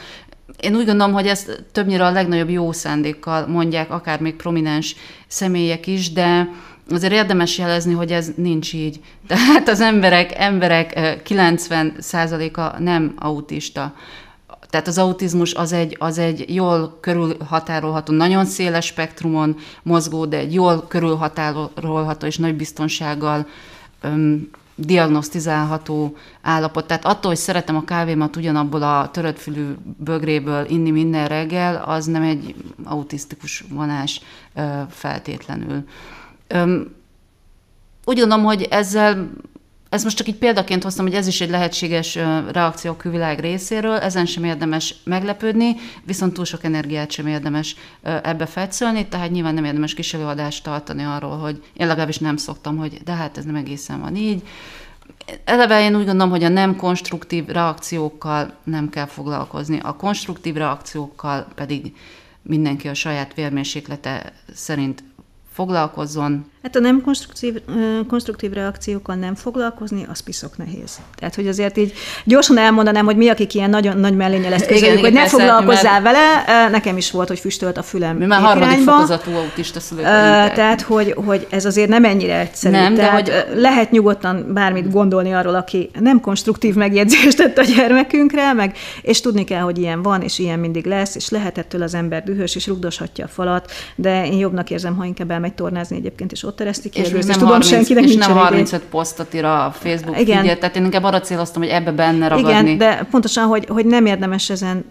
én 0.59 0.75
úgy 0.75 0.85
gondolom, 0.85 1.13
hogy 1.13 1.27
ezt 1.27 1.63
többnyire 1.71 2.05
a 2.05 2.11
legnagyobb 2.11 2.49
jó 2.49 2.71
szándékkal 2.71 3.47
mondják, 3.47 3.91
akár 3.91 4.19
még 4.19 4.35
prominens 4.35 4.95
személyek 5.27 5.87
is, 5.87 6.11
de 6.11 6.49
azért 6.89 7.13
érdemes 7.13 7.57
jelezni, 7.57 7.93
hogy 7.93 8.11
ez 8.11 8.31
nincs 8.35 8.73
így. 8.73 8.99
Tehát 9.27 9.69
az 9.69 9.81
emberek, 9.81 10.39
emberek 10.39 10.93
90%-a 11.27 12.81
nem 12.81 13.13
autista. 13.15 13.93
Tehát 14.69 14.87
az 14.87 14.97
autizmus 14.97 15.53
az 15.53 15.73
egy, 15.73 15.95
az 15.99 16.17
egy 16.17 16.55
jól 16.55 16.97
körülhatárolható, 17.01 18.13
nagyon 18.13 18.45
széles 18.45 18.85
spektrumon 18.85 19.57
mozgó, 19.83 20.25
de 20.25 20.37
egy 20.37 20.53
jól 20.53 20.85
körülhatárolható 20.87 22.25
és 22.25 22.37
nagy 22.37 22.55
biztonsággal 22.55 23.47
öm, 24.01 24.49
diagnosztizálható 24.75 26.15
állapot. 26.41 26.87
Tehát 26.87 27.05
attól, 27.05 27.31
hogy 27.31 27.39
szeretem 27.39 27.75
a 27.75 27.83
kávémat 27.83 28.35
ugyanabból 28.35 28.81
a 28.83 29.09
töröttfülű 29.11 29.73
bögréből 29.97 30.65
inni 30.69 30.91
minden 30.91 31.27
reggel, 31.27 31.83
az 31.85 32.05
nem 32.05 32.21
egy 32.21 32.55
autisztikus 32.83 33.63
vonás 33.69 34.21
feltétlenül. 34.89 35.83
Úgy 38.05 38.19
gondolom, 38.19 38.43
hogy 38.43 38.61
ezzel 38.61 39.29
ez 39.95 40.03
most 40.03 40.17
csak 40.17 40.27
így 40.27 40.35
példaként 40.35 40.83
hoztam, 40.83 41.05
hogy 41.05 41.15
ez 41.15 41.27
is 41.27 41.41
egy 41.41 41.49
lehetséges 41.49 42.15
reakció 42.51 42.91
a 42.91 42.97
külvilág 42.97 43.39
részéről, 43.39 43.97
ezen 43.97 44.25
sem 44.25 44.43
érdemes 44.43 44.95
meglepődni, 45.03 45.75
viszont 46.03 46.33
túl 46.33 46.45
sok 46.45 46.63
energiát 46.63 47.11
sem 47.11 47.27
érdemes 47.27 47.75
ebbe 48.01 48.45
fetszölni, 48.45 49.07
tehát 49.07 49.31
nyilván 49.31 49.53
nem 49.53 49.65
érdemes 49.65 49.93
kis 49.93 50.13
előadást 50.13 50.63
tartani 50.63 51.03
arról, 51.03 51.37
hogy 51.37 51.63
én 51.73 51.87
legalábbis 51.87 52.17
nem 52.17 52.37
szoktam, 52.37 52.77
hogy 52.77 53.01
de 53.03 53.11
hát 53.11 53.37
ez 53.37 53.43
nem 53.43 53.55
egészen 53.55 54.01
van 54.01 54.15
így. 54.15 54.43
Eleve 55.43 55.81
én 55.81 55.95
úgy 55.95 56.05
gondolom, 56.05 56.29
hogy 56.29 56.43
a 56.43 56.49
nem 56.49 56.75
konstruktív 56.75 57.45
reakciókkal 57.45 58.53
nem 58.63 58.89
kell 58.89 59.05
foglalkozni. 59.05 59.79
A 59.83 59.95
konstruktív 59.95 60.55
reakciókkal 60.55 61.47
pedig 61.55 61.93
mindenki 62.41 62.87
a 62.87 62.93
saját 62.93 63.33
vérmérséklete 63.33 64.33
szerint 64.53 65.03
foglalkozzon. 65.51 66.45
Hát 66.65 66.75
a 66.75 66.79
nem 66.79 67.01
konstruktív, 67.01 67.61
konstruktív 68.07 68.51
reakciókkal 68.51 69.15
nem 69.15 69.35
foglalkozni, 69.35 70.05
az 70.11 70.19
piszok 70.19 70.57
nehéz. 70.57 70.99
Tehát, 71.15 71.35
hogy 71.35 71.47
azért 71.47 71.77
így 71.77 71.93
gyorsan 72.23 72.57
elmondanám, 72.57 73.05
hogy 73.05 73.17
mi, 73.17 73.29
akik 73.29 73.53
ilyen 73.53 73.69
nagyon 73.69 73.97
nagy 73.97 74.15
mellénye 74.15 74.49
lesz 74.49 74.65
közöljük, 74.65 74.99
hogy 74.99 75.13
ne 75.13 75.27
foglalkozzál 75.27 76.01
mert... 76.01 76.15
vele, 76.15 76.69
nekem 76.69 76.97
is 76.97 77.11
volt, 77.11 77.27
hogy 77.27 77.39
füstölt 77.39 77.77
a 77.77 77.81
fülem. 77.81 78.17
Mi 78.17 78.25
már 78.25 78.41
harmadik 78.41 78.79
fokozatú 78.79 79.31
autista 79.31 79.79
szülők. 79.79 80.03
Tehát, 80.03 80.81
hogy, 80.81 81.13
hogy 81.25 81.47
ez 81.49 81.65
azért 81.65 81.89
nem 81.89 82.05
ennyire 82.05 82.39
egyszerű. 82.39 82.75
Nem, 82.75 82.95
tehát 82.95 83.23
de 83.23 83.45
hogy... 83.47 83.59
lehet 83.61 83.91
nyugodtan 83.91 84.53
bármit 84.53 84.91
gondolni 84.91 85.33
arról, 85.33 85.55
aki 85.55 85.89
nem 85.99 86.19
konstruktív 86.19 86.75
megjegyzést 86.75 87.37
tett 87.37 87.57
a 87.57 87.63
gyermekünkre, 87.63 88.53
meg, 88.53 88.77
és 89.01 89.21
tudni 89.21 89.43
kell, 89.43 89.61
hogy 89.61 89.77
ilyen 89.77 90.01
van, 90.01 90.21
és 90.21 90.39
ilyen 90.39 90.59
mindig 90.59 90.85
lesz, 90.85 91.15
és 91.15 91.29
lehet 91.29 91.57
ettől 91.57 91.81
az 91.81 91.93
ember 91.93 92.23
dühös, 92.23 92.55
és 92.55 92.67
rugdoshatja 92.67 93.25
a 93.25 93.27
falat, 93.27 93.71
de 93.95 94.25
én 94.25 94.37
jobbnak 94.37 94.69
érzem, 94.69 94.95
ha 94.95 95.05
inkább 95.05 95.31
elmegy 95.31 95.53
tornázni 95.53 95.95
egyébként, 95.95 96.31
és 96.31 96.43
ott 96.43 96.54
ereszti 96.61 96.89
ki, 96.89 96.99
és, 96.99 97.09
tudom, 97.09 97.47
30, 97.47 97.67
senkinek 97.67 98.03
és 98.03 98.15
nem 98.15 98.31
35 98.31 98.81
posztot 98.81 99.33
ír 99.33 99.45
a 99.45 99.73
Facebook 99.75 100.19
Igen. 100.19 100.39
Figyel, 100.39 100.57
tehát 100.57 100.75
én 100.75 100.83
inkább 100.83 101.03
arra 101.03 101.19
céloztam, 101.19 101.61
hogy 101.61 101.71
ebbe 101.71 101.91
benne 101.91 102.27
ragadni. 102.27 102.49
Igen, 102.49 102.77
de 102.77 103.07
pontosan, 103.11 103.45
hogy, 103.47 103.65
hogy 103.67 103.85
nem 103.85 104.05
érdemes 104.05 104.49
ezen, 104.49 104.85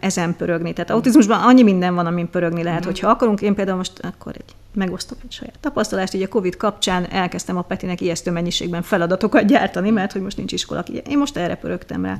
ezen 0.00 0.36
pörögni. 0.36 0.72
Tehát 0.72 0.90
autizmusban 0.90 1.40
annyi 1.40 1.62
minden 1.62 1.94
van, 1.94 2.06
amin 2.06 2.30
pörögni 2.30 2.62
lehet, 2.62 2.82
mm. 2.82 2.86
hogyha 2.86 3.08
akarunk, 3.08 3.40
én 3.40 3.54
például 3.54 3.76
most 3.76 3.92
akkor 4.02 4.32
egy 4.36 4.54
megosztok 4.74 5.18
egy 5.24 5.32
saját 5.32 5.58
tapasztalást, 5.60 6.14
így 6.14 6.22
a 6.22 6.28
Covid 6.28 6.56
kapcsán 6.56 7.10
elkezdtem 7.10 7.56
a 7.56 7.62
Petinek 7.62 8.00
ijesztő 8.00 8.30
mennyiségben 8.30 8.82
feladatokat 8.82 9.46
gyártani, 9.46 9.90
mert 9.90 10.12
hogy 10.12 10.22
most 10.22 10.36
nincs 10.36 10.52
iskola. 10.52 10.84
Én 11.08 11.18
most 11.18 11.36
erre 11.36 11.54
pörögtem 11.54 12.04
rá. 12.04 12.16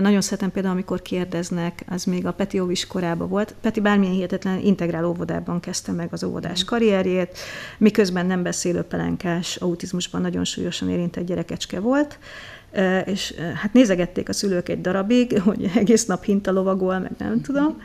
Nagyon 0.00 0.20
szeretem 0.20 0.50
például, 0.50 0.74
amikor 0.74 1.02
kérdeznek, 1.02 1.84
az 1.88 2.04
még 2.04 2.26
a 2.26 2.32
Peti 2.32 2.58
óvis 2.58 2.86
korában 2.86 3.28
volt. 3.28 3.54
Peti 3.60 3.80
bármilyen 3.80 4.14
hihetetlen 4.14 4.58
integrál 4.58 5.04
óvodában 5.04 5.60
kezdte 5.60 5.92
meg 5.92 6.08
az 6.10 6.24
óvodás 6.24 6.64
karrierjét, 6.64 7.38
miközben 7.78 8.26
nem 8.26 8.42
beszélő 8.42 8.82
pelenkás, 8.82 9.56
autizmusban 9.56 10.20
nagyon 10.20 10.44
súlyosan 10.44 10.90
érintett 10.90 11.26
gyerekecske 11.26 11.80
volt 11.80 12.18
és 13.04 13.34
hát 13.54 13.72
nézegették 13.72 14.28
a 14.28 14.32
szülők 14.32 14.68
egy 14.68 14.80
darabig, 14.80 15.40
hogy 15.40 15.70
egész 15.74 16.06
nap 16.06 16.24
hinta 16.24 16.50
lovagol, 16.50 16.98
meg 16.98 17.12
nem 17.18 17.40
tudom, 17.40 17.80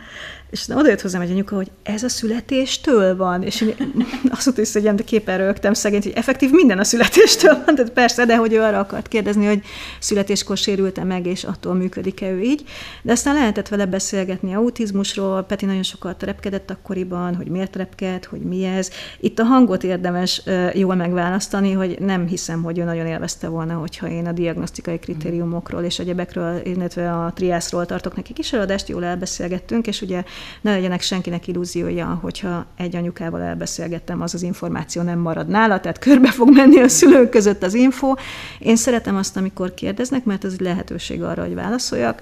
és 0.50 0.68
oda 0.70 0.90
jött 0.90 1.02
hozzám 1.02 1.22
egy 1.22 1.32
anyuka, 1.32 1.56
hogy 1.56 1.72
ez 1.84 2.04
a 2.04 2.10
születéstől 2.10 3.16
van, 3.16 3.44
és 3.44 3.62
én 3.62 4.06
azt 4.30 4.46
mondta, 4.46 4.64
hogy 4.74 4.82
ilyen 4.82 4.96
képen 4.96 5.38
rögtem 5.38 5.74
szegényt, 5.74 6.04
hogy 6.04 6.14
effektív 6.16 6.52
minden 6.52 6.80
a 6.80 6.84
születéstől 6.84 7.64
van, 7.66 7.76
tehát 7.76 7.92
persze, 7.92 8.26
de 8.26 8.36
hogy 8.36 8.54
ő 8.54 8.62
arra 8.62 8.80
akart 8.80 9.08
kérdezni, 9.08 9.46
hogy 9.46 9.62
születéskor 10.00 10.58
sérülte 10.58 11.04
meg, 11.04 11.26
és 11.26 11.44
attól 11.44 11.74
működik-e 11.74 12.30
ő 12.30 12.42
így. 12.42 12.64
De 13.02 13.12
aztán 13.12 13.34
lehetett 13.34 13.68
vele 13.68 13.86
beszélgetni 13.86 14.54
autizmusról, 14.54 15.44
Peti 15.44 15.66
nagyon 15.66 15.84
sokat 15.84 16.24
repkedett 16.24 16.72
akkoriban, 16.72 17.36
hogy 17.36 17.48
miért 17.48 17.76
repked, 17.76 18.26
hogy 18.26 18.42
mi 18.42 18.64
ez. 18.64 18.90
Itt 19.20 19.40
a 19.40 19.44
hangot 19.44 19.84
érdemes 19.84 20.44
jól 20.74 20.96
megválasztani, 20.96 21.72
hogy 21.72 21.98
nem 22.00 22.28
hiszem, 22.28 22.64
hogy 22.64 22.80
ő 22.80 22.84
nagyon 22.84 23.06
élvezte 23.06 23.48
volna, 23.48 23.74
hogyha 23.74 24.10
én 24.10 24.28
a 24.28 24.32
diagnosztikai 24.32 25.00
kritériumokról 25.00 25.84
és 25.84 26.00
egyebekről, 26.00 26.62
illetve 26.64 27.12
a 27.12 27.32
triászról 27.36 27.86
tartok 27.86 28.16
neki 28.16 28.34
kis 28.34 28.54
eladást, 28.54 28.90
jól 28.90 29.04
elbeszélgettünk, 29.04 29.88
és 29.88 30.02
ugye 30.02 30.24
ne 30.62 30.72
legyenek 30.72 31.02
senkinek 31.02 31.48
illúziója, 31.48 32.20
hogyha 32.22 32.66
egy 32.78 32.96
anyukával 32.96 33.42
elbeszélgettem, 33.42 34.22
az 34.22 34.34
az 34.34 34.42
információ 34.42 35.02
nem 35.02 35.20
marad 35.20 35.48
nála, 35.48 35.80
tehát 35.80 36.00
körbe 36.00 36.32
fog 36.32 36.54
menni 36.54 36.80
a 36.80 36.88
szülők 36.88 37.30
között 37.30 37.64
az 37.64 37.74
info. 37.74 38.14
Én 38.60 38.76
szeretem 38.76 39.16
azt, 39.16 39.38
amikor 39.38 39.74
kérdeznek, 39.74 40.24
mert 40.24 40.46
ez 40.46 40.52
egy 40.54 40.60
lehetőség 40.60 41.24
arra, 41.24 41.44
hogy 41.44 41.56
válaszoljak 41.56 42.22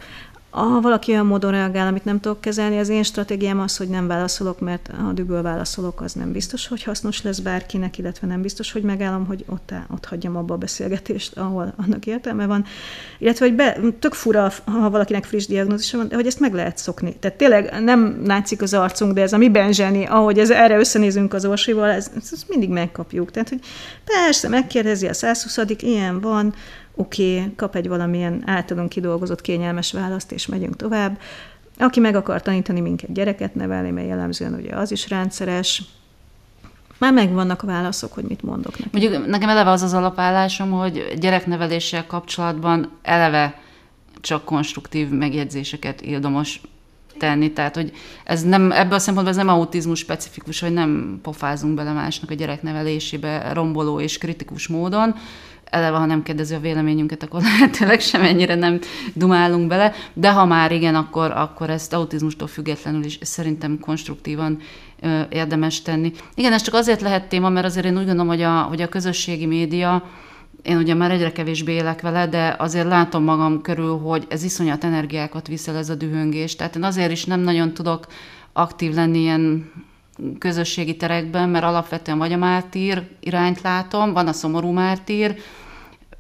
ha 0.56 0.82
valaki 0.82 1.12
olyan 1.12 1.26
módon 1.26 1.52
reagál, 1.52 1.88
amit 1.88 2.06
nem 2.06 2.20
tudok 2.20 2.42
kezelni, 2.42 2.80
az 2.80 2.90
én 2.90 3.04
stratégiám 3.04 3.60
az, 3.60 3.78
hogy 3.78 3.88
nem 3.88 4.08
válaszolok, 4.08 4.60
mert 4.60 4.90
ha 5.04 5.12
düböl 5.12 5.42
válaszolok, 5.42 6.02
az 6.02 6.14
nem 6.14 6.32
biztos, 6.32 6.68
hogy 6.68 6.84
hasznos 6.84 7.22
lesz 7.22 7.40
bárkinek, 7.40 7.98
illetve 7.98 8.28
nem 8.28 8.42
biztos, 8.42 8.72
hogy 8.72 8.82
megállom, 8.82 9.26
hogy 9.26 9.46
ott, 9.48 9.74
ott 9.94 10.06
hagyjam 10.06 10.36
abba 10.36 10.54
a 10.54 10.58
beszélgetést, 10.58 11.38
ahol 11.38 11.74
annak 11.86 12.06
értelme 12.06 12.46
van. 12.46 12.66
Illetve, 13.20 13.46
hogy 13.46 13.56
be, 13.56 13.78
tök 14.00 14.14
fura, 14.14 14.52
ha 14.66 14.90
valakinek 14.90 15.24
friss 15.24 15.46
diagnózisa 15.46 15.98
van, 15.98 16.08
de 16.08 16.16
hogy 16.16 16.28
ezt 16.28 16.40
meg 16.40 16.54
lehet 16.54 16.78
szokni. 16.78 17.16
Tehát 17.20 17.38
tényleg 17.38 17.84
nem 17.84 18.22
látszik 18.26 18.62
az 18.62 18.74
arcunk, 18.74 19.14
de 19.14 19.22
ez 19.22 19.34
a 19.34 19.38
mi 19.38 19.50
benzseni, 19.50 20.06
ahogy 20.06 20.40
ez, 20.40 20.50
erre 20.50 20.78
összenézünk 20.78 21.34
az 21.34 21.46
orsival, 21.46 21.90
ezt, 21.90 22.12
ezt 22.16 22.50
mindig 22.50 22.70
megkapjuk. 22.70 23.32
Tehát, 23.32 23.50
hogy 23.50 23.60
persze, 24.06 24.48
megkérdezi 24.48 25.08
a 25.08 25.14
120 25.14 25.58
ilyen 25.78 26.20
van, 26.20 26.54
oké, 26.96 27.38
okay, 27.38 27.54
kap 27.56 27.76
egy 27.76 27.88
valamilyen 27.88 28.44
általunk 28.46 28.90
kidolgozott 28.90 29.42
kényelmes 29.42 29.92
választ, 29.92 30.32
és 30.32 30.46
megyünk 30.46 30.76
tovább. 30.76 31.20
Aki 31.78 32.00
meg 32.00 32.16
akar 32.16 32.42
tanítani 32.42 32.80
minket 32.80 33.14
gyereket 33.14 33.56
nevelni, 33.56 33.92
mert 33.92 34.08
jellemzően 34.08 34.54
ugye 34.54 34.76
az 34.76 34.92
is 34.92 35.10
rendszeres, 35.10 35.84
már 36.98 37.14
megvannak 37.14 37.64
a 37.64 37.68
válaszok, 37.68 38.14
hogy 38.14 38.24
mit 38.24 38.42
mondok 38.42 38.80
neki. 38.80 38.90
Mondjuk 38.92 39.28
nekem 39.28 39.50
eleve 39.50 39.70
az 39.70 39.82
az 39.82 39.94
alapállásom, 39.94 40.72
hogy 40.72 41.14
gyerekneveléssel 41.20 42.06
kapcsolatban 42.06 42.92
eleve 43.02 43.60
csak 44.22 44.46
konstruktív 44.46 45.10
megjegyzéseket 45.10 46.02
érdemes 46.02 46.62
tenni. 47.18 47.52
Tehát, 47.52 47.76
hogy 47.76 47.92
ez 48.24 48.44
nem, 48.44 48.72
ebből 48.72 48.94
a 48.94 49.00
szempontból 49.00 49.38
ez 49.38 49.46
nem 49.46 49.56
autizmus 49.56 50.00
specifikus, 50.00 50.60
hogy 50.60 50.74
nem 50.74 51.20
pofázunk 51.22 51.76
bele 51.76 51.92
másnak 51.92 52.30
a 52.30 52.34
gyereknevelésébe 52.34 53.54
romboló 53.54 54.00
és 54.00 54.18
kritikus 54.18 54.68
módon, 54.68 55.16
eleve, 55.76 55.98
ha 55.98 56.06
nem 56.06 56.24
kérdezi 56.24 56.54
a 56.54 56.60
véleményünket, 56.60 57.24
akkor 57.24 57.42
lehetőleg 57.52 58.00
sem 58.00 58.22
ennyire 58.22 58.56
nem 58.56 58.80
dumálunk 59.14 59.68
bele, 59.68 59.94
de 60.14 60.32
ha 60.32 60.46
már 60.46 60.72
igen, 60.72 60.96
akkor, 60.96 61.32
akkor 61.32 61.70
ezt 61.70 61.94
autizmustól 61.94 62.48
függetlenül 62.48 63.04
is 63.04 63.20
szerintem 63.22 63.80
konstruktívan 63.80 64.60
ö, 65.02 65.22
érdemes 65.30 65.82
tenni. 65.82 66.12
Igen, 66.36 66.54
ez 66.54 66.62
csak 66.62 66.74
azért 66.74 67.02
lehet 67.02 67.30
téma, 67.30 67.50
mert 67.50 67.66
azért 67.66 67.86
én 67.86 67.98
úgy 67.98 68.06
gondolom, 68.06 68.28
hogy 68.28 68.42
a, 68.42 68.62
hogy 68.62 68.82
a 68.82 68.90
közösségi 68.90 69.46
média, 69.46 70.04
én 70.66 70.78
ugye 70.78 70.94
már 70.94 71.12
egyre 71.12 71.32
kevésbé 71.32 71.74
élek 71.74 72.02
vele, 72.02 72.28
de 72.28 72.56
azért 72.60 72.88
látom 72.88 73.24
magam 73.24 73.62
körül, 73.62 73.98
hogy 73.98 74.26
ez 74.30 74.44
iszonyat 74.44 74.84
energiákat 74.84 75.48
viszel 75.48 75.76
ez 75.76 75.90
a 75.90 75.96
dühöngés. 75.96 76.56
Tehát 76.56 76.76
én 76.76 76.84
azért 76.84 77.12
is 77.12 77.26
nem 77.26 77.40
nagyon 77.40 77.74
tudok 77.74 78.08
aktív 78.54 78.94
lenni 78.94 79.20
ilyen 79.20 79.72
közösségi 80.40 80.96
terekben, 80.96 81.50
mert 81.50 81.66
alapvetően 81.66 82.18
vagy 82.18 82.34
a 82.34 82.38
mártír 82.38 83.08
irányt 83.20 83.62
látom, 83.62 84.14
van 84.14 84.28
a 84.28 84.34
szomorú 84.34 84.72
mártír, 84.72 85.36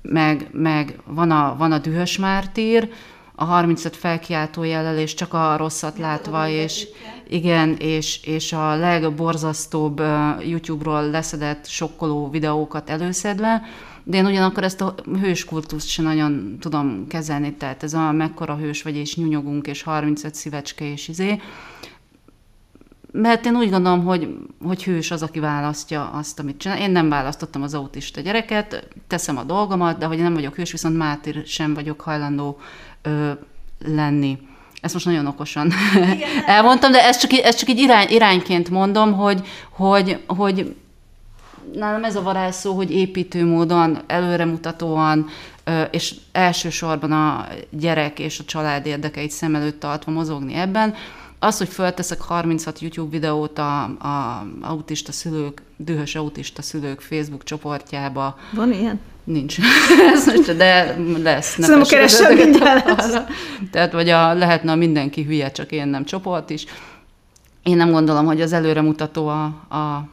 meg, 0.01 0.47
meg 0.51 0.99
van, 1.05 1.31
a, 1.31 1.55
van 1.57 1.71
a 1.71 1.77
dühös 1.77 2.17
mártír, 2.17 2.89
a 3.35 3.43
35 3.43 3.95
felkiáltó 3.95 4.63
jellel, 4.63 4.97
és 4.97 5.13
csak 5.13 5.33
a 5.33 5.57
rosszat 5.57 5.97
látva, 5.97 6.47
és 6.47 6.87
igen, 7.27 7.75
és, 7.75 8.23
és 8.23 8.53
a 8.53 8.75
legborzasztóbb 8.75 10.01
YouTube-ról 10.39 11.09
leszedett 11.09 11.65
sokkoló 11.67 12.29
videókat 12.29 12.89
előszedve, 12.89 13.61
de 14.07 14.17
én 14.17 14.25
ugyanakkor 14.25 14.63
ezt 14.63 14.81
a 14.81 14.95
hőskultuszt 15.21 15.87
sem 15.87 16.05
nagyon 16.05 16.57
tudom 16.59 17.07
kezelni, 17.07 17.53
tehát 17.53 17.83
ez 17.83 17.93
a 17.93 18.11
mekkora 18.11 18.55
hős 18.55 18.81
vagy, 18.81 18.95
és 18.95 19.15
nyúnyogunk, 19.15 19.67
és 19.67 19.83
35 19.83 20.35
szívecske, 20.35 20.91
és 20.91 21.07
izé. 21.07 21.41
Mert 23.11 23.45
én 23.45 23.55
úgy 23.55 23.69
gondolom, 23.69 24.03
hogy, 24.03 24.37
hogy 24.63 24.83
hős 24.83 25.11
az, 25.11 25.21
aki 25.21 25.39
választja 25.39 26.09
azt, 26.09 26.39
amit 26.39 26.57
csinál. 26.57 26.79
Én 26.79 26.91
nem 26.91 27.09
választottam 27.09 27.61
az 27.61 27.73
autista 27.73 28.21
gyereket, 28.21 28.87
teszem 29.07 29.37
a 29.37 29.43
dolgomat, 29.43 29.97
de 29.97 30.05
hogy 30.05 30.17
nem 30.17 30.33
vagyok 30.33 30.55
hős, 30.55 30.71
viszont 30.71 30.97
mátir 30.97 31.43
sem 31.45 31.73
vagyok 31.73 32.01
hajlandó 32.01 32.59
ö, 33.01 33.31
lenni. 33.85 34.37
Ezt 34.81 34.93
most 34.93 35.05
nagyon 35.05 35.25
okosan 35.25 35.71
Igen. 35.95 36.19
elmondtam, 36.55 36.91
de 36.91 37.03
ezt 37.03 37.19
csak, 37.19 37.31
ezt 37.31 37.57
csak 37.59 37.69
így 37.69 37.79
irány, 37.79 38.07
irányként 38.09 38.69
mondom, 38.69 39.13
hogy, 39.13 39.47
hogy, 39.69 40.19
hogy 40.27 40.75
nálam 41.73 42.03
ez 42.03 42.15
a 42.15 42.21
varázsszó, 42.21 42.73
hogy 42.73 42.91
építő 42.91 43.45
módon, 43.45 43.97
előremutatóan, 44.07 45.27
és 45.91 46.15
elsősorban 46.31 47.11
a 47.11 47.47
gyerek 47.69 48.19
és 48.19 48.39
a 48.39 48.43
család 48.43 48.85
érdekeit 48.85 49.31
szem 49.31 49.55
előtt 49.55 49.79
tartva 49.79 50.11
mozogni 50.11 50.53
ebben, 50.53 50.93
az, 51.39 51.57
hogy 51.57 51.67
fölteszek 51.67 52.21
36 52.21 52.79
YouTube 52.79 53.09
videót 53.09 53.59
a, 53.59 53.83
a 53.83 54.45
autista 54.61 55.11
szülők, 55.11 55.61
dühös 55.77 56.15
autista 56.15 56.61
szülők 56.61 57.01
Facebook 57.01 57.43
csoportjába. 57.43 58.37
Van 58.53 58.73
ilyen? 58.73 58.99
Nincs. 59.23 59.57
de 60.57 60.97
lesz. 61.23 61.49
Szerintem 61.49 61.81
a 61.81 61.85
keresem 61.85 62.51
lesz. 62.85 63.17
Tehát, 63.71 63.91
vagy 63.91 64.09
a, 64.09 64.33
lehetne 64.33 64.71
a 64.71 64.75
mindenki 64.75 65.23
hülye, 65.23 65.51
csak 65.51 65.71
én 65.71 65.87
nem 65.87 66.05
csoport 66.05 66.49
is. 66.49 66.65
Én 67.63 67.75
nem 67.75 67.91
gondolom, 67.91 68.25
hogy 68.25 68.41
az 68.41 68.53
előremutató 68.53 69.27
a, 69.27 69.43
a 69.75 70.07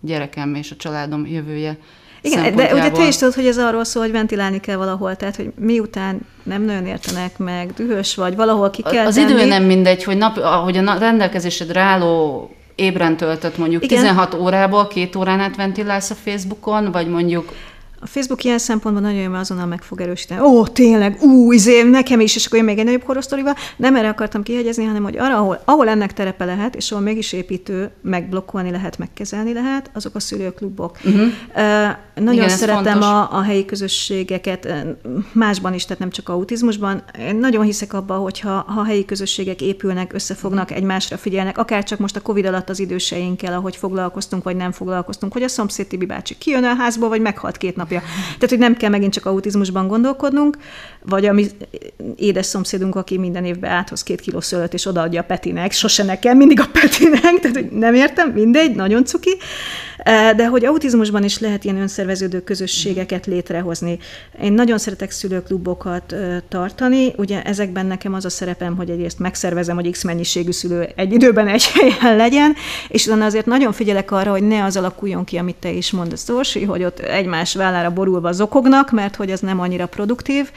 gyerekem 0.00 0.54
és 0.54 0.70
a 0.70 0.76
családom 0.76 1.26
jövője. 1.26 1.76
Igen, 2.22 2.56
de 2.56 2.74
ugye 2.74 2.90
te 2.90 3.06
is 3.06 3.16
tudod, 3.16 3.34
hogy 3.34 3.46
ez 3.46 3.58
arról 3.58 3.84
szól, 3.84 4.02
hogy 4.02 4.12
ventilálni 4.12 4.60
kell 4.60 4.76
valahol, 4.76 5.16
tehát 5.16 5.36
hogy 5.36 5.52
miután 5.58 6.20
nem 6.42 6.62
nagyon 6.62 6.86
értenek 6.86 7.38
meg, 7.38 7.72
dühös 7.72 8.14
vagy, 8.14 8.36
valahol 8.36 8.70
ki 8.70 8.82
kell 8.82 9.06
Az 9.06 9.14
tenni. 9.14 9.32
idő 9.32 9.44
nem 9.44 9.64
mindegy, 9.64 10.04
hogy, 10.04 10.16
nap, 10.16 10.38
hogy 10.38 10.76
a 10.76 10.98
rendelkezésedre 10.98 11.80
álló 11.80 12.50
ébren 12.74 13.16
töltött 13.16 13.58
mondjuk 13.58 13.84
Igen. 13.84 13.98
16 13.98 14.34
órából 14.34 14.88
két 14.88 15.16
órán 15.16 15.40
át 15.40 15.56
ventilálsz 15.56 16.10
a 16.10 16.14
Facebookon, 16.14 16.92
vagy 16.92 17.08
mondjuk 17.08 17.52
a 18.02 18.06
Facebook 18.06 18.44
ilyen 18.44 18.58
szempontból 18.58 19.02
nagyon 19.02 19.20
jó, 19.20 19.28
mert 19.28 19.42
azonnal 19.42 19.66
meg 19.66 19.82
fog 19.82 20.00
erősíteni. 20.00 20.40
Ó, 20.40 20.66
tényleg, 20.66 21.16
ú, 21.20 21.52
izé, 21.52 21.82
nekem 21.82 22.20
is, 22.20 22.36
és 22.36 22.46
akkor 22.46 22.58
én 22.58 22.64
még 22.64 22.78
egy 22.78 22.84
nagyobb 22.84 23.02
horosztorival. 23.02 23.54
Nem 23.76 23.96
erre 23.96 24.08
akartam 24.08 24.42
kihegyezni, 24.42 24.84
hanem 24.84 25.02
hogy 25.02 25.18
arra, 25.18 25.36
ahol, 25.36 25.62
ahol 25.64 25.88
ennek 25.88 26.12
terepe 26.12 26.44
lehet, 26.44 26.76
és 26.76 26.90
ahol 26.90 27.04
mégis 27.04 27.32
építő, 27.32 27.90
megblokkolni 28.02 28.70
lehet, 28.70 28.98
megkezelni 28.98 29.52
lehet, 29.52 29.90
azok 29.94 30.14
a 30.14 30.20
szülőklubok. 30.20 30.98
Uh-huh. 31.04 31.20
Uh, 31.20 31.96
nagyon 32.14 32.34
Igen, 32.34 32.48
szeretem 32.48 33.02
a, 33.02 33.36
a 33.36 33.42
helyi 33.42 33.64
közösségeket, 33.64 34.74
másban 35.32 35.74
is, 35.74 35.84
tehát 35.84 35.98
nem 35.98 36.10
csak 36.10 36.28
autizmusban. 36.28 37.02
Én 37.18 37.36
nagyon 37.36 37.64
hiszek 37.64 37.92
abba, 37.92 38.14
hogy 38.14 38.40
ha, 38.40 38.84
helyi 38.86 39.04
közösségek 39.04 39.60
épülnek, 39.60 40.12
összefognak, 40.12 40.70
egymásra 40.70 41.16
figyelnek, 41.16 41.58
akár 41.58 41.84
csak 41.84 41.98
most 41.98 42.16
a 42.16 42.20
Covid 42.20 42.46
alatt 42.46 42.68
az 42.68 42.78
időseinkkel, 42.78 43.52
ahogy 43.52 43.76
foglalkoztunk, 43.76 44.42
vagy 44.42 44.56
nem 44.56 44.72
foglalkoztunk, 44.72 45.32
hogy 45.32 45.42
a 45.42 45.48
szomszéd 45.48 45.86
Tibi 45.86 46.06
bácsi 46.06 46.38
kijön 46.38 46.64
a 46.64 46.74
házból, 46.74 47.08
vagy 47.08 47.20
meghalt 47.20 47.56
két 47.56 47.76
nap 47.76 47.89
napja. 47.90 48.08
Tehát, 48.24 48.48
hogy 48.48 48.58
nem 48.58 48.76
kell 48.76 48.90
megint 48.90 49.12
csak 49.12 49.26
autizmusban 49.26 49.88
gondolkodnunk, 49.88 50.56
vagy 51.02 51.26
a 51.26 51.32
mi 51.32 51.46
édes 52.16 52.46
szomszédunk, 52.46 52.94
aki 52.94 53.18
minden 53.18 53.44
évben 53.44 53.70
áthoz 53.70 54.02
két 54.02 54.20
kiló 54.20 54.40
szőlőt, 54.40 54.74
és 54.74 54.86
odaadja 54.86 55.20
a 55.20 55.24
Petinek, 55.24 55.72
sose 55.72 56.04
nekem, 56.04 56.36
mindig 56.36 56.60
a 56.60 56.68
Petinek, 56.72 57.40
tehát 57.40 57.56
hogy 57.56 57.70
nem 57.70 57.94
értem, 57.94 58.30
mindegy, 58.30 58.74
nagyon 58.74 59.04
cuki. 59.04 59.36
De 60.36 60.46
hogy 60.46 60.64
autizmusban 60.64 61.24
is 61.24 61.38
lehet 61.38 61.64
ilyen 61.64 61.76
önszerveződő 61.76 62.40
közösségeket 62.40 63.26
létrehozni. 63.26 63.98
Én 64.42 64.52
nagyon 64.52 64.78
szeretek 64.78 65.10
szülőklubokat 65.10 66.14
tartani, 66.48 67.12
ugye 67.16 67.42
ezekben 67.42 67.86
nekem 67.86 68.14
az 68.14 68.24
a 68.24 68.30
szerepem, 68.30 68.76
hogy 68.76 68.90
egyrészt 68.90 69.18
megszervezem, 69.18 69.74
hogy 69.74 69.90
x 69.90 70.02
mennyiségű 70.02 70.50
szülő 70.50 70.88
egy 70.96 71.12
időben 71.12 71.48
egy 71.48 71.64
helyen 71.64 72.16
legyen, 72.16 72.54
és 72.88 73.06
utána 73.06 73.24
azért 73.24 73.46
nagyon 73.46 73.72
figyelek 73.72 74.10
arra, 74.10 74.30
hogy 74.30 74.42
ne 74.42 74.64
az 74.64 74.76
alakuljon 74.76 75.24
ki, 75.24 75.36
amit 75.36 75.56
te 75.56 75.70
is 75.70 75.90
mondasz, 75.90 76.28
Orsi, 76.28 76.64
hogy 76.64 76.84
ott 76.84 76.98
egymás 76.98 77.54
vállára 77.80 77.94
borulva 77.94 78.32
zokognak, 78.32 78.90
mert 78.90 79.16
hogy 79.16 79.30
ez 79.30 79.40
nem 79.40 79.60
annyira 79.60 79.86
produktív. 79.86 80.50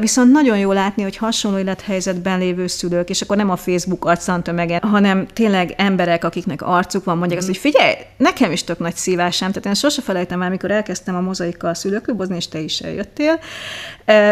Viszont 0.00 0.32
nagyon 0.32 0.58
jó 0.58 0.72
látni, 0.72 1.02
hogy 1.02 1.16
hasonló 1.16 1.58
élethelyzetben 1.58 2.38
lévő 2.38 2.66
szülők, 2.66 3.10
és 3.10 3.20
akkor 3.20 3.36
nem 3.36 3.50
a 3.50 3.56
Facebook 3.56 4.04
arccantömege, 4.04 4.80
hanem 4.82 5.26
tényleg 5.32 5.74
emberek, 5.76 6.24
akiknek 6.24 6.62
arcuk 6.62 7.04
van, 7.04 7.18
mondják 7.18 7.38
azt, 7.38 7.48
hogy 7.48 7.58
figyelj, 7.58 7.94
nekem 8.16 8.52
is 8.52 8.64
tök 8.64 8.78
nagy 8.78 8.94
szívásám. 8.94 9.48
Tehát 9.48 9.66
én 9.66 9.74
sose 9.74 10.02
felejtem 10.02 10.42
el, 10.42 10.50
mikor 10.50 10.70
elkezdtem 10.70 11.14
a 11.14 11.20
mozaikkal 11.20 11.74
szülőklubozni, 11.74 12.36
és 12.36 12.48
te 12.48 12.58
is 12.58 12.80
eljöttél. 12.80 13.38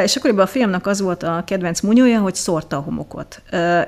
És 0.05 0.17
akkoriban 0.17 0.45
a 0.45 0.47
filmnek 0.47 0.87
az 0.87 1.01
volt 1.01 1.23
a 1.23 1.43
kedvenc 1.47 1.81
munyója, 1.81 2.21
hogy 2.21 2.35
szórta 2.35 2.77
a 2.77 2.81
homokot. 2.81 3.43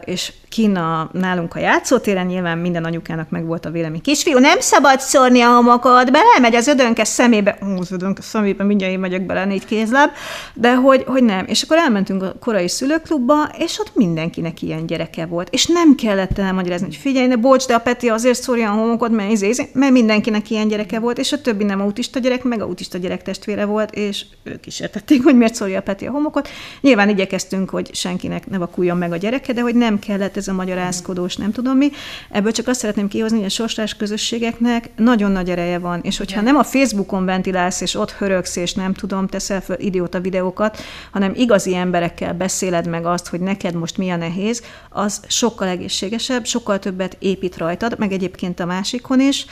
És 0.04 0.32
Kína 0.48 1.10
nálunk 1.12 1.54
a 1.54 1.58
játszótéren, 1.58 2.26
nyilván 2.26 2.58
minden 2.58 2.84
anyukának 2.84 3.30
meg 3.30 3.44
volt 3.44 3.66
a 3.66 3.70
vélemény. 3.70 4.00
Kisfiú, 4.00 4.38
nem 4.38 4.60
szabad 4.60 5.00
szórni 5.00 5.40
a 5.40 5.54
homokot, 5.54 6.12
belemegy 6.12 6.54
az 6.54 6.66
ödönke 6.66 7.04
szemébe. 7.04 7.58
Ó, 7.62 7.80
az 7.80 7.92
ödönke 7.92 8.19
szemébe, 8.20 8.64
mindjárt 8.64 8.92
én 8.92 8.98
megyek 8.98 9.26
bele 9.26 9.44
négy 9.44 9.64
kézláb, 9.64 10.10
de 10.54 10.74
hogy, 10.74 11.04
hogy 11.06 11.22
nem. 11.22 11.44
És 11.46 11.62
akkor 11.62 11.76
elmentünk 11.76 12.22
a 12.22 12.34
korai 12.40 12.68
szülőklubba, 12.68 13.50
és 13.58 13.78
ott 13.78 13.94
mindenkinek 13.94 14.62
ilyen 14.62 14.86
gyereke 14.86 15.26
volt. 15.26 15.48
És 15.50 15.66
nem 15.66 15.94
kellett 15.94 16.38
elmagyarázni, 16.38 16.86
hogy 16.86 16.96
figyelj, 16.96 17.26
ne 17.26 17.36
bocs, 17.36 17.66
de 17.66 17.74
a 17.74 17.78
Peti 17.78 18.08
azért 18.08 18.42
szórja 18.42 18.70
a 18.70 18.74
homokot, 18.74 19.10
mert, 19.10 19.30
izé, 19.30 19.48
izé, 19.48 19.70
mert 19.72 19.92
mindenkinek 19.92 20.50
ilyen 20.50 20.68
gyereke 20.68 20.98
volt, 20.98 21.18
és 21.18 21.32
a 21.32 21.40
többi 21.40 21.64
nem 21.64 21.80
autista 21.80 22.18
gyerek, 22.18 22.44
meg 22.44 22.60
autista 22.60 22.98
gyerek 22.98 23.22
testvére 23.22 23.64
volt, 23.64 23.94
és 23.94 24.24
ők 24.42 24.66
is 24.66 24.80
értették, 24.80 25.22
hogy 25.22 25.36
miért 25.36 25.54
szórja 25.54 25.78
a 25.78 25.82
Peti 25.82 26.06
a 26.06 26.10
homokot. 26.10 26.48
Nyilván 26.80 27.08
igyekeztünk, 27.08 27.70
hogy 27.70 27.94
senkinek 27.94 28.50
ne 28.50 28.58
vakuljon 28.58 28.96
meg 28.96 29.12
a 29.12 29.16
gyereke, 29.16 29.52
de 29.52 29.60
hogy 29.60 29.74
nem 29.74 29.98
kellett 29.98 30.36
ez 30.36 30.48
a 30.48 30.52
magyarázkodós, 30.52 31.36
nem 31.36 31.52
tudom 31.52 31.76
mi. 31.76 31.90
Ebből 32.30 32.52
csak 32.52 32.68
azt 32.68 32.80
szeretném 32.80 33.08
kihozni, 33.08 33.36
hogy 33.36 33.46
a 33.46 33.50
sorstás 33.50 33.96
közösségeknek 33.96 34.90
nagyon 34.96 35.30
nagy 35.30 35.50
ereje 35.50 35.78
van, 35.78 36.00
és 36.02 36.18
hogyha 36.18 36.40
nem 36.40 36.56
a 36.56 36.64
Facebookon 36.64 37.24
ventilálsz, 37.24 37.80
és 37.80 37.94
ott 37.94 38.09
hörögsz, 38.10 38.56
és 38.56 38.74
nem 38.74 38.94
tudom, 38.94 39.26
teszel 39.26 39.60
fel 39.60 39.78
idióta 39.78 40.20
videókat, 40.20 40.78
hanem 41.10 41.32
igazi 41.34 41.74
emberekkel 41.74 42.34
beszéled 42.34 42.88
meg 42.88 43.06
azt, 43.06 43.28
hogy 43.28 43.40
neked 43.40 43.74
most 43.74 43.96
mi 43.96 44.10
a 44.10 44.16
nehéz, 44.16 44.62
az 44.90 45.20
sokkal 45.28 45.68
egészségesebb, 45.68 46.44
sokkal 46.44 46.78
többet 46.78 47.16
épít 47.18 47.56
rajtad, 47.56 47.98
meg 47.98 48.12
egyébként 48.12 48.60
a 48.60 48.64
másikon 48.64 49.20
is, 49.20 49.46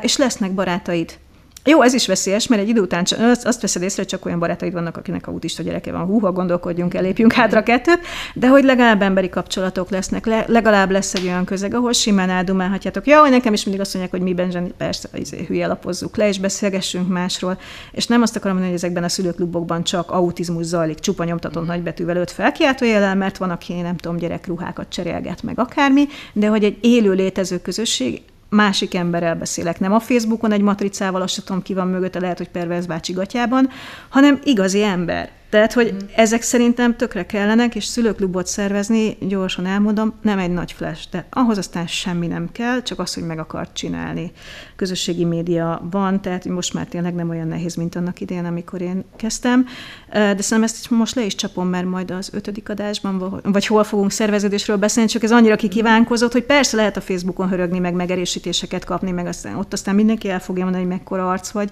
és 0.00 0.16
lesznek 0.16 0.52
barátaid. 0.52 1.18
Jó, 1.64 1.82
ez 1.82 1.94
is 1.94 2.06
veszélyes, 2.06 2.46
mert 2.46 2.62
egy 2.62 2.68
idő 2.68 2.80
után 2.80 3.04
azt 3.44 3.60
veszed 3.60 3.82
észre, 3.82 4.02
hogy 4.02 4.10
csak 4.10 4.24
olyan 4.24 4.38
barátaid 4.38 4.72
vannak, 4.72 4.96
akinek 4.96 5.26
autista 5.26 5.62
gyereke 5.62 5.92
van. 5.92 6.04
Húha, 6.04 6.32
gondolkodjunk, 6.32 6.94
elépjünk 6.94 7.32
hátra 7.32 7.62
kettőt, 7.62 8.00
de 8.34 8.48
hogy 8.48 8.64
legalább 8.64 9.02
emberi 9.02 9.28
kapcsolatok 9.28 9.90
lesznek, 9.90 10.26
le, 10.26 10.44
legalább 10.48 10.90
lesz 10.90 11.14
egy 11.14 11.24
olyan 11.24 11.44
közeg, 11.44 11.74
ahol 11.74 11.92
simán 11.92 12.30
eldumálhatjátok. 12.30 13.06
Ja, 13.06 13.20
hogy 13.20 13.30
nekem 13.30 13.52
is 13.52 13.64
mindig 13.64 13.80
azt 13.80 13.94
mondják, 13.94 14.14
hogy 14.14 14.24
mi 14.24 14.34
Benjamin, 14.34 14.72
persze, 14.76 15.08
izé, 15.14 15.44
hülye 15.48 15.66
lapozzuk 15.66 16.16
le, 16.16 16.28
és 16.28 16.38
beszélgessünk 16.38 17.08
másról. 17.08 17.58
És 17.92 18.06
nem 18.06 18.22
azt 18.22 18.36
akarom 18.36 18.56
mondani, 18.56 18.74
hogy 18.74 18.82
ezekben 18.84 19.04
a 19.04 19.08
szülőklubokban 19.08 19.84
csak 19.84 20.10
autizmus 20.10 20.64
zajlik, 20.64 20.98
csupa 20.98 21.24
nyomtatott 21.24 21.66
nagybetűvel 21.66 22.16
öt 22.16 22.30
felkiáltó 22.30 22.84
jelen, 22.84 23.16
mert 23.16 23.36
van, 23.36 23.50
aki 23.50 23.80
nem 23.80 23.96
tudom, 23.96 24.16
gyerekruhákat 24.16 24.88
cserélget 24.88 25.42
meg 25.42 25.58
akármi, 25.58 26.06
de 26.32 26.46
hogy 26.46 26.64
egy 26.64 26.78
élő 26.80 27.12
létező 27.12 27.58
közösség, 27.58 28.22
másik 28.52 28.94
emberrel 28.94 29.34
beszélek. 29.34 29.80
Nem 29.80 29.92
a 29.92 30.00
Facebookon 30.00 30.52
egy 30.52 30.60
matricával, 30.60 31.22
azt 31.22 31.44
tudom, 31.44 31.62
ki 31.62 31.74
van 31.74 31.88
mögötte, 31.88 32.20
lehet, 32.20 32.38
hogy 32.38 32.48
pervers 32.48 32.86
bácsi 32.86 33.12
gatyában, 33.12 33.68
hanem 34.08 34.40
igazi 34.44 34.82
ember. 34.82 35.30
Tehát, 35.52 35.72
hogy 35.72 35.92
mm. 35.92 36.06
ezek 36.16 36.42
szerintem 36.42 36.96
tökre 36.96 37.26
kellenek, 37.26 37.74
és 37.74 37.84
szülőklubot 37.84 38.46
szervezni, 38.46 39.16
gyorsan 39.20 39.66
elmondom, 39.66 40.14
nem 40.22 40.38
egy 40.38 40.50
nagy 40.50 40.72
flash, 40.72 41.10
de 41.10 41.26
ahhoz 41.30 41.58
aztán 41.58 41.86
semmi 41.86 42.26
nem 42.26 42.48
kell, 42.52 42.82
csak 42.82 42.98
az, 42.98 43.14
hogy 43.14 43.22
meg 43.22 43.38
akart 43.38 43.74
csinálni. 43.74 44.32
Közösségi 44.76 45.24
média 45.24 45.88
van, 45.90 46.20
tehát 46.20 46.44
most 46.44 46.74
már 46.74 46.86
tényleg 46.86 47.14
nem 47.14 47.28
olyan 47.28 47.48
nehéz, 47.48 47.74
mint 47.74 47.96
annak 47.96 48.20
idején, 48.20 48.44
amikor 48.44 48.80
én 48.80 49.04
kezdtem. 49.16 49.66
De 50.10 50.18
szerintem 50.18 50.62
ezt 50.62 50.90
most 50.90 51.14
le 51.14 51.24
is 51.24 51.34
csapom, 51.34 51.68
mert 51.68 51.86
majd 51.86 52.10
az 52.10 52.30
ötödik 52.32 52.68
adásban, 52.68 53.40
vagy 53.42 53.66
hol 53.66 53.84
fogunk 53.84 54.10
szerveződésről 54.10 54.76
beszélni, 54.76 55.08
csak 55.08 55.22
ez 55.22 55.32
annyira 55.32 55.56
kikívánkozott, 55.56 56.32
hogy 56.32 56.44
persze 56.44 56.76
lehet 56.76 56.96
a 56.96 57.00
Facebookon 57.00 57.48
hörögni, 57.48 57.78
meg 57.78 57.94
megerősítéseket 57.94 58.84
kapni, 58.84 59.10
meg 59.10 59.26
aztán 59.26 59.56
ott 59.56 59.72
aztán 59.72 59.94
mindenki 59.94 60.28
el 60.28 60.40
fogja 60.40 60.64
mondani, 60.64 60.84
hogy 60.84 60.92
mekkora 60.92 61.30
arc 61.30 61.50
vagy, 61.50 61.70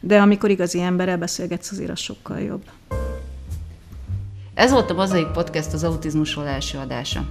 de 0.00 0.20
amikor 0.20 0.50
igazi 0.50 0.80
emberrel 0.80 1.18
beszélgetsz, 1.18 1.70
azért 1.70 1.90
az 1.90 1.98
sokkal 1.98 2.40
jobb. 2.40 2.62
Ez 4.54 4.70
volt 4.70 4.90
a 4.90 4.94
Bazaik 4.94 5.26
Podcast 5.26 5.72
az 5.72 5.84
autizmusról 5.84 6.46
első 6.46 6.78
adása. 6.78 7.24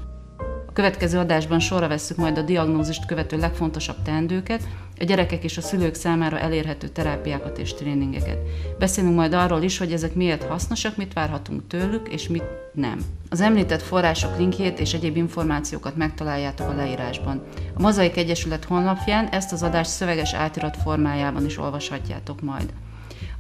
A 0.68 0.72
következő 0.74 1.18
adásban 1.18 1.60
sorra 1.60 1.88
vesszük 1.88 2.18
majd 2.18 2.38
a 2.38 2.42
diagnózist 2.42 3.06
követő 3.06 3.38
legfontosabb 3.38 4.02
teendőket, 4.04 4.68
a 5.00 5.04
gyerekek 5.04 5.44
és 5.44 5.58
a 5.58 5.62
szülők 5.62 5.94
számára 5.94 6.40
elérhető 6.40 6.88
terápiákat 6.88 7.58
és 7.58 7.74
tréningeket. 7.74 8.38
Beszélünk 8.80 9.16
majd 9.16 9.34
arról 9.34 9.62
is, 9.62 9.78
hogy 9.78 9.92
ezek 9.92 10.14
miért 10.14 10.44
hasznosak, 10.44 10.98
mit 10.98 11.14
várhatunk 11.14 11.68
tőlük, 11.68 12.08
és 12.08 12.28
mit 12.28 12.44
nem. 12.74 13.00
Az 13.30 13.42
említett 13.42 13.82
források 13.82 14.38
linkjét 14.38 14.80
és 14.80 14.94
egyéb 14.94 15.16
információkat 15.16 15.96
megtaláljátok 15.96 16.70
a 16.70 16.76
leírásban. 16.76 17.44
A 17.74 17.82
Mozaik 17.82 18.18
Egyesület 18.18 18.66
honlapján 18.66 19.28
ezt 19.28 19.52
az 19.52 19.64
adást 19.64 19.90
szöveges 19.90 20.34
átirat 20.34 20.78
formájában 20.84 21.46
is 21.46 21.58
olvashatjátok 21.58 22.42
majd. 22.42 22.74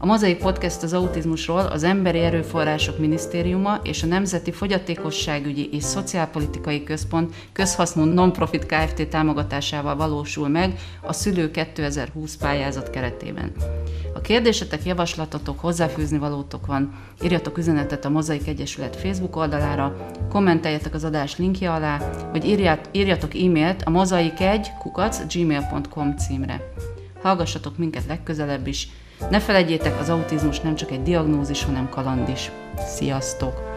A 0.01 0.05
Mozaik 0.05 0.37
Podcast 0.37 0.83
az 0.83 0.93
autizmusról 0.93 1.59
az 1.59 1.83
Emberi 1.83 2.19
Erőforrások 2.19 2.99
Minisztériuma 2.99 3.79
és 3.83 4.03
a 4.03 4.07
Nemzeti 4.07 4.51
Fogyatékosságügyi 4.51 5.69
és 5.71 5.83
Szociálpolitikai 5.83 6.83
Központ 6.83 7.35
közhasznú 7.51 8.03
non-profit 8.03 8.65
Kft. 8.65 9.07
támogatásával 9.07 9.95
valósul 9.95 10.47
meg 10.47 10.79
a 11.01 11.13
Szülő 11.13 11.51
2020 11.51 12.35
pályázat 12.35 12.89
keretében. 12.89 13.51
Ha 14.13 14.21
kérdésetek, 14.21 14.85
javaslatotok, 14.85 15.59
hozzáfűzni 15.59 16.17
valótok 16.17 16.65
van, 16.65 16.93
írjatok 17.23 17.57
üzenetet 17.57 18.05
a 18.05 18.09
Mozaik 18.09 18.47
Egyesület 18.47 18.95
Facebook 18.95 19.35
oldalára, 19.35 19.95
kommenteljetek 20.29 20.93
az 20.93 21.03
adás 21.03 21.37
linkje 21.37 21.71
alá, 21.71 21.97
vagy 22.31 22.45
írjatok 22.91 23.35
e-mailt 23.35 23.81
a 23.81 23.91
mozaik1 23.91 24.67
kukac 24.79 25.33
gmail.com 25.33 26.15
címre. 26.17 26.73
Hallgassatok 27.21 27.77
minket 27.77 28.05
legközelebb 28.07 28.67
is, 28.67 28.87
ne 29.29 29.39
felejtjétek, 29.39 29.99
az 29.99 30.09
autizmus 30.09 30.59
nem 30.59 30.75
csak 30.75 30.91
egy 30.91 31.03
diagnózis, 31.03 31.63
hanem 31.63 31.89
kaland 31.89 32.29
is. 32.29 32.51
Sziasztok! 32.77 33.68